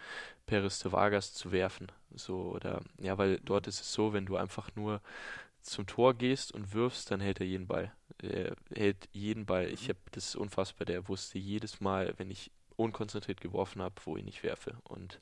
[0.44, 1.90] Peres de Vargas zu werfen.
[2.14, 5.00] So, oder, ja, weil dort ist es so, wenn du einfach nur
[5.62, 7.91] zum Tor gehst und wirfst, dann hält er jeden Ball.
[8.18, 9.68] Er hält jeden Ball.
[9.68, 10.84] Ich habe das ist unfassbar.
[10.84, 14.76] Der wusste jedes Mal, wenn ich unkonzentriert geworfen habe, wo ich nicht werfe.
[14.84, 15.20] Und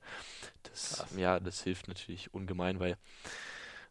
[0.65, 2.97] das, ja, das hilft natürlich ungemein, weil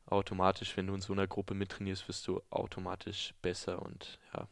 [0.06, 4.48] automatisch, wenn du in so einer Gruppe mittrainierst, wirst du automatisch besser und ja,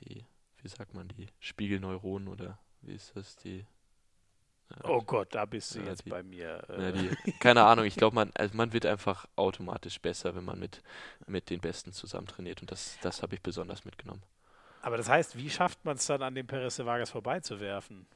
[0.00, 0.24] die,
[0.62, 3.66] wie sagt man, die Spiegelneuronen oder wie ist das, die
[4.82, 6.62] Oh Gott, da bist du ja, jetzt die, bei mir.
[6.68, 6.82] Äh.
[6.82, 10.58] Ja, die, keine Ahnung, ich glaube, man, also man wird einfach automatisch besser, wenn man
[10.58, 10.82] mit,
[11.26, 12.60] mit den Besten zusammen trainiert.
[12.60, 14.22] Und das, das habe ich besonders mitgenommen.
[14.82, 18.06] Aber das heißt, wie schafft man es dann, an dem Perez Vargas vorbeizuwerfen?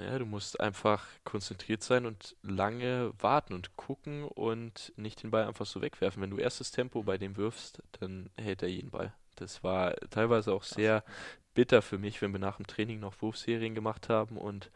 [0.00, 5.46] Ja, du musst einfach konzentriert sein und lange warten und gucken und nicht den Ball
[5.46, 6.22] einfach so wegwerfen.
[6.22, 9.12] Wenn du erstes Tempo bei dem wirfst, dann hält er jeden Ball.
[9.36, 11.04] Das war teilweise auch sehr
[11.54, 14.70] bitter für mich, wenn wir nach dem Training noch Wurfserien gemacht haben und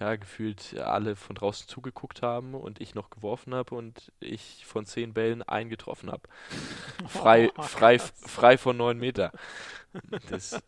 [0.00, 4.84] ja, gefühlt alle von draußen zugeguckt haben und ich noch geworfen habe und ich von
[4.84, 6.22] zehn Bällen einen getroffen habe.
[7.06, 9.32] Frei, oh, frei, frei von neun Meter.
[10.28, 10.60] Das,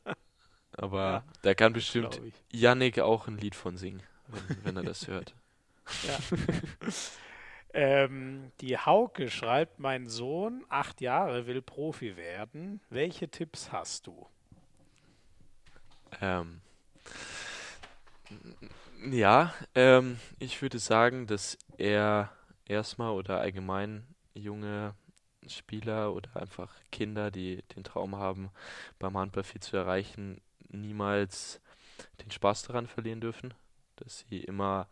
[0.76, 2.20] aber ja, da kann bestimmt
[2.52, 5.34] Yannick auch ein Lied von singen, wenn, wenn er das hört.
[6.08, 6.18] Ja.
[7.74, 12.80] ähm, die Hauke schreibt, mein Sohn, acht Jahre, will Profi werden.
[12.88, 14.26] Welche Tipps hast du?
[16.22, 16.62] Ähm,
[19.10, 22.32] ja, ähm, ich würde sagen, dass er
[22.64, 24.94] erstmal oder allgemein junge
[25.46, 28.50] Spieler oder einfach Kinder, die den Traum haben,
[28.98, 30.40] beim Handball viel zu erreichen,
[30.80, 31.60] niemals
[32.22, 33.54] den Spaß daran verlieren dürfen.
[33.96, 34.88] Dass sie immer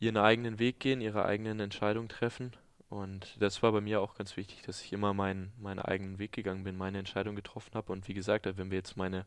[0.00, 2.52] ihren eigenen Weg gehen, ihre eigenen Entscheidungen treffen
[2.94, 6.30] und das war bei mir auch ganz wichtig, dass ich immer meinen, meinen eigenen Weg
[6.30, 7.92] gegangen bin, meine Entscheidung getroffen habe.
[7.92, 9.26] Und wie gesagt, wenn wir jetzt meine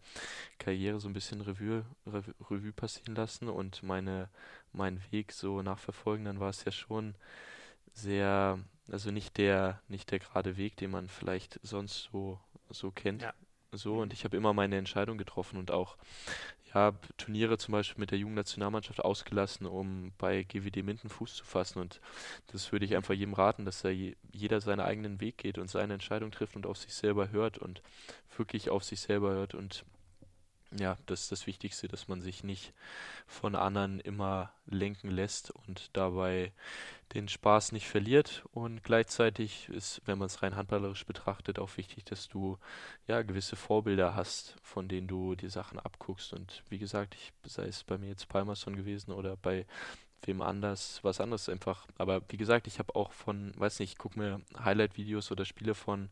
[0.57, 4.29] Karriere so ein bisschen Revue, Revue, passieren lassen und meine,
[4.71, 7.15] meinen Weg so nachverfolgen, dann war es ja schon
[7.93, 8.57] sehr,
[8.89, 13.23] also nicht der, nicht der gerade Weg, den man vielleicht sonst so, so kennt.
[13.23, 13.33] Ja.
[13.73, 15.97] So, und ich habe immer meine Entscheidung getroffen und auch
[16.73, 21.79] ja, Turniere zum Beispiel mit der Jugendnationalmannschaft ausgelassen, um bei GWD Minden Fuß zu fassen.
[21.79, 21.99] Und
[22.47, 25.69] das würde ich einfach jedem raten, dass da je, jeder seinen eigenen Weg geht und
[25.69, 27.81] seine Entscheidung trifft und auf sich selber hört und
[28.37, 29.85] wirklich auf sich selber hört und
[30.71, 32.73] ja, das ist das Wichtigste, dass man sich nicht
[33.25, 36.51] von anderen immer lenken lässt und dabei
[37.13, 38.43] den Spaß nicht verliert.
[38.51, 42.57] Und gleichzeitig ist, wenn man es rein handballerisch betrachtet, auch wichtig, dass du
[43.07, 46.33] ja gewisse Vorbilder hast, von denen du die Sachen abguckst.
[46.33, 49.65] Und wie gesagt, ich, sei es bei mir jetzt Palmerson gewesen oder bei
[50.23, 51.87] wem anders, was anderes einfach.
[51.97, 55.75] Aber wie gesagt, ich habe auch von, weiß nicht, ich gucke mir Highlight-Videos oder Spiele
[55.75, 56.09] von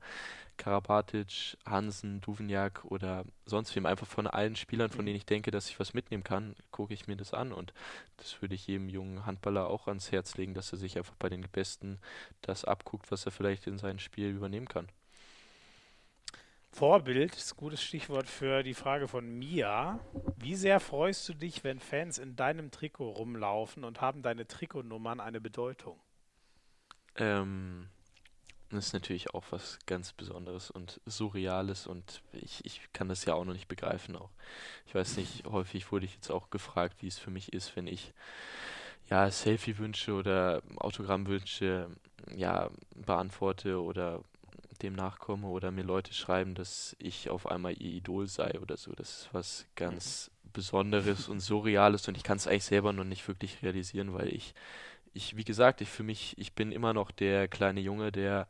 [0.57, 5.69] Karabatic, Hansen, Duveniak oder sonst wem, einfach von allen Spielern, von denen ich denke, dass
[5.69, 7.73] ich was mitnehmen kann, gucke ich mir das an und
[8.17, 11.29] das würde ich jedem jungen Handballer auch ans Herz legen, dass er sich einfach bei
[11.29, 11.99] den Besten
[12.41, 14.87] das abguckt, was er vielleicht in sein Spiel übernehmen kann.
[16.75, 19.97] Vorbild ist ein gutes Stichwort für die Frage von Mia.
[20.35, 25.21] Wie sehr freust du dich, wenn Fans in deinem Trikot rumlaufen und haben deine Trikotnummern
[25.21, 25.97] eine Bedeutung?
[27.15, 27.87] Ähm,
[28.71, 33.35] das ist natürlich auch was ganz Besonderes und Surreales und ich, ich kann das ja
[33.35, 34.17] auch noch nicht begreifen.
[34.17, 34.31] Auch.
[34.85, 37.87] Ich weiß nicht, häufig wurde ich jetzt auch gefragt, wie es für mich ist, wenn
[37.87, 38.13] ich
[39.09, 41.87] ja Selfie-Wünsche oder Autogrammwünsche
[42.35, 44.25] ja beantworte oder
[44.85, 48.93] dem nachkomme oder mir Leute schreiben, dass ich auf einmal ihr Idol sei oder so.
[48.93, 53.27] Das ist was ganz Besonderes und Surreales und ich kann es eigentlich selber noch nicht
[53.27, 54.53] wirklich realisieren, weil ich,
[55.13, 58.47] ich, wie gesagt, ich für mich, ich bin immer noch der kleine Junge, der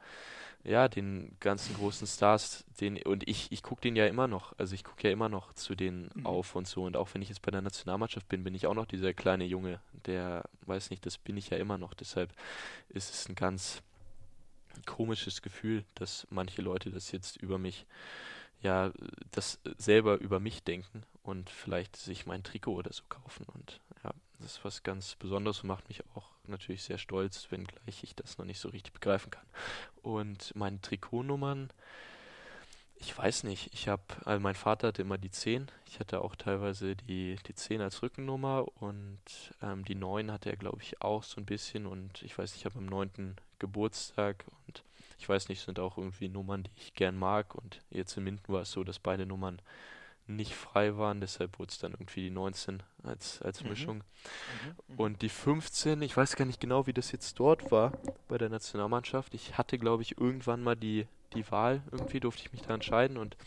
[0.66, 4.74] ja, den ganzen großen Stars, den, und ich, ich gucke den ja immer noch, also
[4.74, 6.26] ich gucke ja immer noch zu denen mhm.
[6.26, 6.84] auf und so.
[6.86, 9.46] Und auch wenn ich jetzt bei der Nationalmannschaft bin, bin ich auch noch dieser kleine
[9.46, 11.94] Junge, der, weiß nicht, das bin ich ja immer noch.
[11.94, 12.32] Deshalb
[12.90, 13.84] ist es ein ganz
[14.84, 17.86] komisches Gefühl, dass manche Leute das jetzt über mich,
[18.62, 18.92] ja,
[19.32, 23.46] das selber über mich denken und vielleicht sich mein Trikot oder so kaufen.
[23.54, 28.04] Und ja, das ist was ganz Besonderes und macht mich auch natürlich sehr stolz, wenngleich
[28.04, 29.46] ich das noch nicht so richtig begreifen kann.
[30.02, 31.70] Und meine Trikotnummern,
[32.98, 36.36] ich weiß nicht, ich habe, also mein Vater hatte immer die 10, ich hatte auch
[36.36, 39.20] teilweise die, die 10 als Rückennummer und
[39.62, 42.66] ähm, die 9 hatte er, glaube ich, auch so ein bisschen und ich weiß, ich
[42.66, 43.36] habe am 9.
[43.60, 44.84] Geburtstag und
[45.18, 48.54] ich weiß nicht, sind auch irgendwie Nummern, die ich gern mag und jetzt in Minden
[48.54, 49.62] war es so, dass beide Nummern
[50.28, 53.70] nicht frei waren, deshalb wurde es dann irgendwie die 19 als, als mhm.
[53.70, 53.98] Mischung.
[53.98, 54.04] Mhm.
[54.88, 55.00] Mhm.
[55.00, 57.92] Und die 15, ich weiß gar nicht genau, wie das jetzt dort war
[58.28, 59.34] bei der Nationalmannschaft.
[59.34, 63.18] Ich hatte, glaube ich, irgendwann mal die, die Wahl, irgendwie durfte ich mich da entscheiden
[63.18, 63.38] und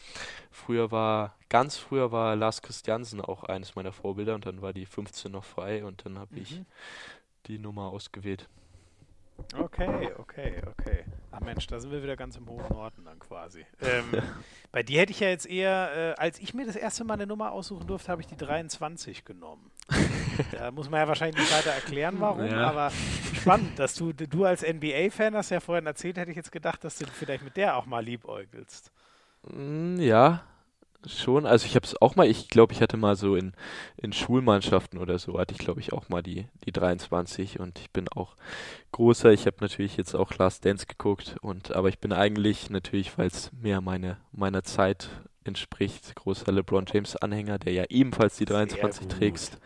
[0.50, 4.86] früher war, ganz früher war Lars Christiansen auch eines meiner Vorbilder und dann war die
[4.86, 6.66] 15 noch frei und dann habe ich mhm.
[7.46, 8.48] die Nummer ausgewählt.
[9.56, 11.04] Okay, okay, okay.
[11.30, 13.64] Ach Mensch, da sind wir wieder ganz im hohen Norden dann quasi.
[13.80, 14.22] Ähm,
[14.72, 17.26] bei dir hätte ich ja jetzt eher, äh, als ich mir das erste Mal eine
[17.26, 19.70] Nummer aussuchen durfte, habe ich die 23 genommen.
[20.52, 22.68] da muss man ja wahrscheinlich nicht weiter erklären, warum, ja.
[22.68, 22.92] aber
[23.34, 26.98] spannend, dass du, du als NBA-Fan hast ja vorhin erzählt, hätte ich jetzt gedacht, dass
[26.98, 28.92] du vielleicht mit der auch mal liebäugelst.
[29.50, 30.42] Mm, ja,
[31.06, 31.46] schon.
[31.46, 33.52] Also ich habe es auch mal, ich glaube, ich hatte mal so in,
[33.96, 37.90] in Schulmannschaften oder so, hatte ich glaube ich auch mal die, die 23 und ich
[37.90, 38.34] bin auch
[38.92, 39.32] großer.
[39.32, 43.28] Ich habe natürlich jetzt auch Last Dance geguckt und aber ich bin eigentlich natürlich, weil
[43.28, 45.08] es mehr meine, meiner Zeit
[45.48, 49.58] entspricht, großer LeBron James Anhänger, der ja ebenfalls die 23 trägt.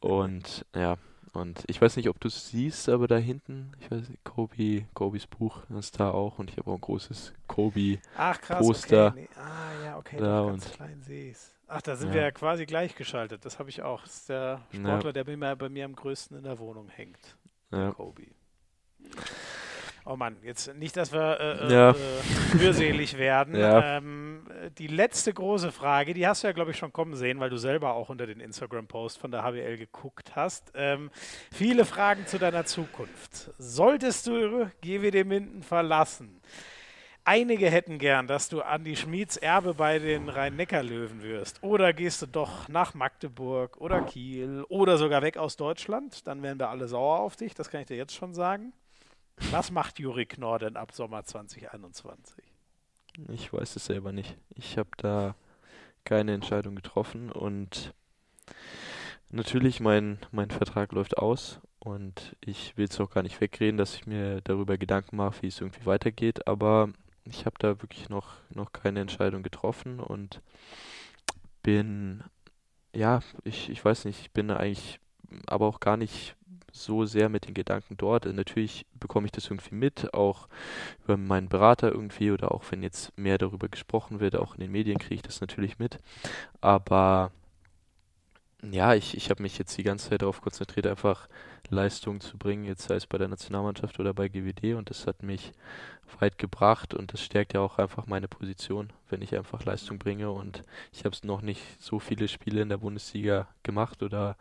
[0.00, 0.96] Und ja,
[1.32, 4.86] und ich weiß nicht, ob du es siehst, aber da hinten, ich weiß nicht, Kobe,
[4.94, 9.08] Kobes Buch ist da auch und ich habe auch ein großes Kobe-Poster.
[9.08, 9.20] Okay.
[9.20, 9.28] Nee.
[9.36, 11.34] Ah, ja, okay, da und klein sehe
[11.70, 12.14] Ach, da sind Ja.
[12.14, 13.44] wir ja quasi gleichgeschaltet.
[13.44, 14.02] Das habe ich auch.
[14.02, 17.36] Das ist der Sportler, der bei mir, bei mir am größten in der Wohnung hängt.
[17.70, 17.92] Ja.
[17.92, 18.28] Kobe.
[20.10, 21.90] Oh Mann, jetzt nicht, dass wir äh, Ja.
[21.90, 23.54] äh, äh, rührselig werden.
[23.58, 23.98] Ja.
[23.98, 24.46] Ähm,
[24.78, 27.58] die letzte große Frage, die hast du ja, glaube ich, schon kommen sehen, weil du
[27.58, 30.72] selber auch unter den Instagram-Post von der HBL geguckt hast.
[30.74, 31.10] Ähm,
[31.52, 33.50] viele Fragen zu deiner Zukunft.
[33.58, 36.40] Solltest du GWD Minden verlassen?
[37.24, 41.62] Einige hätten gern, dass du Andi Schmieds Erbe bei den Rhein-Neckar-Löwen wirst.
[41.62, 46.26] Oder gehst du doch nach Magdeburg oder Kiel oder sogar weg aus Deutschland.
[46.26, 48.72] Dann wären wir alle sauer auf dich, das kann ich dir jetzt schon sagen.
[49.50, 52.44] Was macht Juri Knorr denn ab Sommer 2021?
[53.28, 54.36] Ich weiß es selber nicht.
[54.54, 55.34] Ich habe da
[56.04, 57.92] keine Entscheidung getroffen und
[59.30, 63.94] natürlich mein, mein Vertrag läuft aus und ich will es auch gar nicht wegreden, dass
[63.94, 66.90] ich mir darüber Gedanken mache, wie es irgendwie weitergeht, aber
[67.24, 70.40] ich habe da wirklich noch, noch keine Entscheidung getroffen und
[71.62, 72.24] bin,
[72.94, 75.00] ja, ich, ich weiß nicht, ich bin eigentlich
[75.46, 76.36] aber auch gar nicht
[76.84, 78.24] so sehr mit den Gedanken dort.
[78.26, 80.48] Natürlich bekomme ich das irgendwie mit, auch
[81.04, 84.72] über meinen Berater irgendwie oder auch wenn jetzt mehr darüber gesprochen wird, auch in den
[84.72, 85.98] Medien kriege ich das natürlich mit.
[86.60, 87.30] Aber
[88.62, 91.28] ja, ich, ich habe mich jetzt die ganze Zeit darauf konzentriert, einfach
[91.70, 95.22] Leistung zu bringen, jetzt sei es bei der Nationalmannschaft oder bei GWD und das hat
[95.22, 95.52] mich
[96.20, 100.30] weit gebracht und das stärkt ja auch einfach meine Position, wenn ich einfach Leistung bringe.
[100.30, 104.36] Und ich habe noch nicht so viele Spiele in der Bundesliga gemacht oder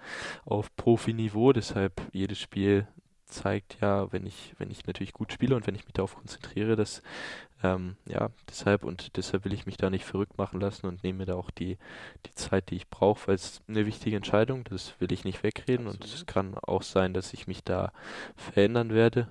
[0.46, 2.88] auf Profiniveau, deshalb jedes Spiel
[3.26, 6.78] zeigt ja, wenn ich, wenn ich natürlich gut spiele und wenn ich mich darauf konzentriere,
[6.78, 7.02] dass
[7.64, 11.20] ähm, ja, deshalb und deshalb will ich mich da nicht verrückt machen lassen und nehme
[11.20, 11.78] mir da auch die,
[12.26, 15.88] die Zeit, die ich brauche, weil es eine wichtige Entscheidung, das will ich nicht wegreden
[15.88, 16.28] und es Absolut.
[16.28, 17.92] kann auch sein, dass ich mich da
[18.36, 19.28] verändern werde.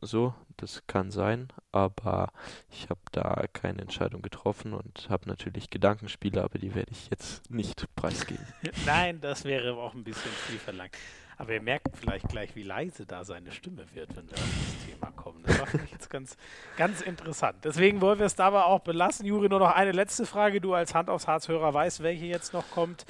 [0.00, 2.30] So, das kann sein, aber
[2.70, 7.50] ich habe da keine Entscheidung getroffen und habe natürlich Gedankenspiele, aber die werde ich jetzt
[7.50, 8.46] nicht preisgeben.
[8.86, 10.96] Nein, das wäre auch ein bisschen viel verlangt.
[11.38, 14.86] Aber ihr merkt vielleicht gleich, wie leise da seine Stimme wird, wenn wir auf das
[14.86, 15.42] Thema kommen.
[15.46, 16.36] Das war jetzt ganz,
[16.76, 17.58] ganz interessant.
[17.62, 19.24] Deswegen wollen wir es dabei auch belassen.
[19.24, 20.60] Juri, nur noch eine letzte Frage.
[20.60, 23.06] Du als Hand aufs Harz-Hörer weißt, welche jetzt noch kommt.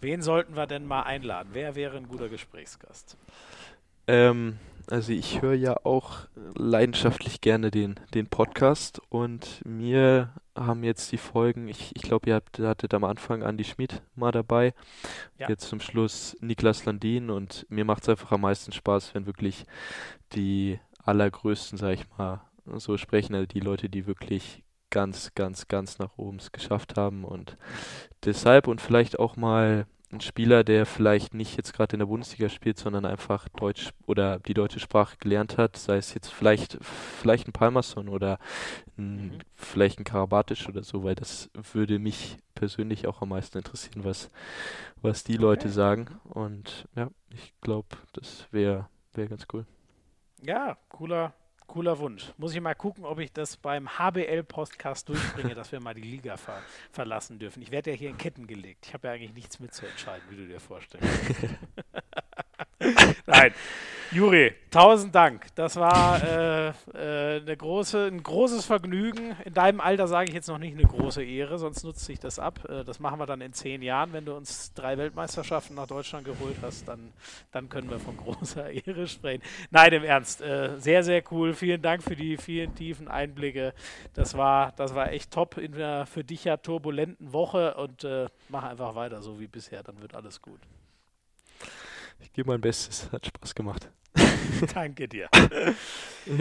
[0.00, 1.50] Wen sollten wir denn mal einladen?
[1.52, 3.16] Wer wäre ein guter Gesprächsgast?
[4.08, 4.58] Ähm,
[4.90, 11.18] also ich höre ja auch leidenschaftlich gerne den, den Podcast und mir haben jetzt die
[11.18, 14.74] Folgen, ich, ich glaube, ihr habt, hattet am Anfang Andi Schmid mal dabei,
[15.38, 15.48] Ja.
[15.48, 19.64] jetzt zum Schluss Niklas Landin und mir macht es einfach am meisten Spaß, wenn wirklich
[20.32, 22.42] die allergrößten, sag ich mal,
[22.76, 27.24] so sprechen, also die Leute, die wirklich ganz, ganz, ganz nach oben es geschafft haben
[27.24, 27.56] und
[28.24, 32.48] deshalb und vielleicht auch mal ein Spieler, der vielleicht nicht jetzt gerade in der Bundesliga
[32.48, 37.48] spielt, sondern einfach Deutsch oder die deutsche Sprache gelernt hat, sei es jetzt vielleicht vielleicht
[37.48, 38.38] ein Palmerson oder
[38.98, 39.44] ein, Mhm.
[39.56, 44.30] vielleicht ein Karabatic oder so, weil das würde mich persönlich auch am meisten interessieren, was
[45.02, 45.70] was die Leute Okay.
[45.70, 49.66] sagen und ja, ich glaube, das wäre wäre ganz cool.
[50.42, 51.32] Ja, cooler,
[51.72, 52.26] cooler Wunsch.
[52.36, 56.36] Muss ich mal gucken, ob ich das beim HBL-Podcast durchbringe, dass wir mal die Liga
[56.36, 56.60] ver
[56.90, 57.62] verlassen dürfen.
[57.62, 58.84] Ich werde ja hier in Ketten gelegt.
[58.86, 61.08] Ich habe ja eigentlich nichts mitzuentscheiden, wie du dir vorstellst.
[63.26, 63.52] Nein.
[64.14, 65.46] Juri, tausend Dank.
[65.54, 69.34] Das war äh, äh, eine große, ein großes Vergnügen.
[69.46, 72.38] In deinem Alter sage ich jetzt noch nicht eine große Ehre, sonst nutzt sich das
[72.38, 72.68] ab.
[72.68, 74.12] Äh, das machen wir dann in zehn Jahren.
[74.12, 77.10] Wenn du uns drei Weltmeisterschaften nach Deutschland geholt hast, dann,
[77.52, 79.42] dann können wir von großer Ehre sprechen.
[79.70, 80.42] Nein, im Ernst.
[80.42, 81.54] Äh, sehr, sehr cool.
[81.54, 83.72] Vielen Dank für die vielen tiefen Einblicke.
[84.12, 88.26] Das war, das war echt top in der für dich ja turbulenten Woche und äh,
[88.50, 90.60] mach einfach weiter so wie bisher, dann wird alles gut.
[92.22, 93.90] Ich gebe mein Bestes, hat Spaß gemacht.
[94.74, 95.28] Danke dir.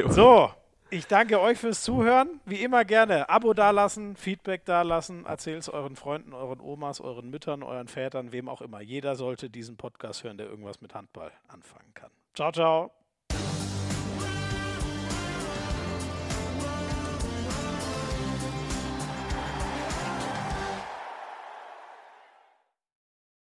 [0.10, 0.52] So,
[0.92, 2.40] ich danke euch fürs Zuhören.
[2.46, 7.64] Wie immer gerne Abo dalassen, Feedback dalassen, erzählt es euren Freunden, euren Omas, euren Müttern,
[7.64, 8.82] euren Vätern, wem auch immer.
[8.82, 12.12] Jeder sollte diesen Podcast hören, der irgendwas mit Handball anfangen kann.
[12.36, 13.01] Ciao, ciao.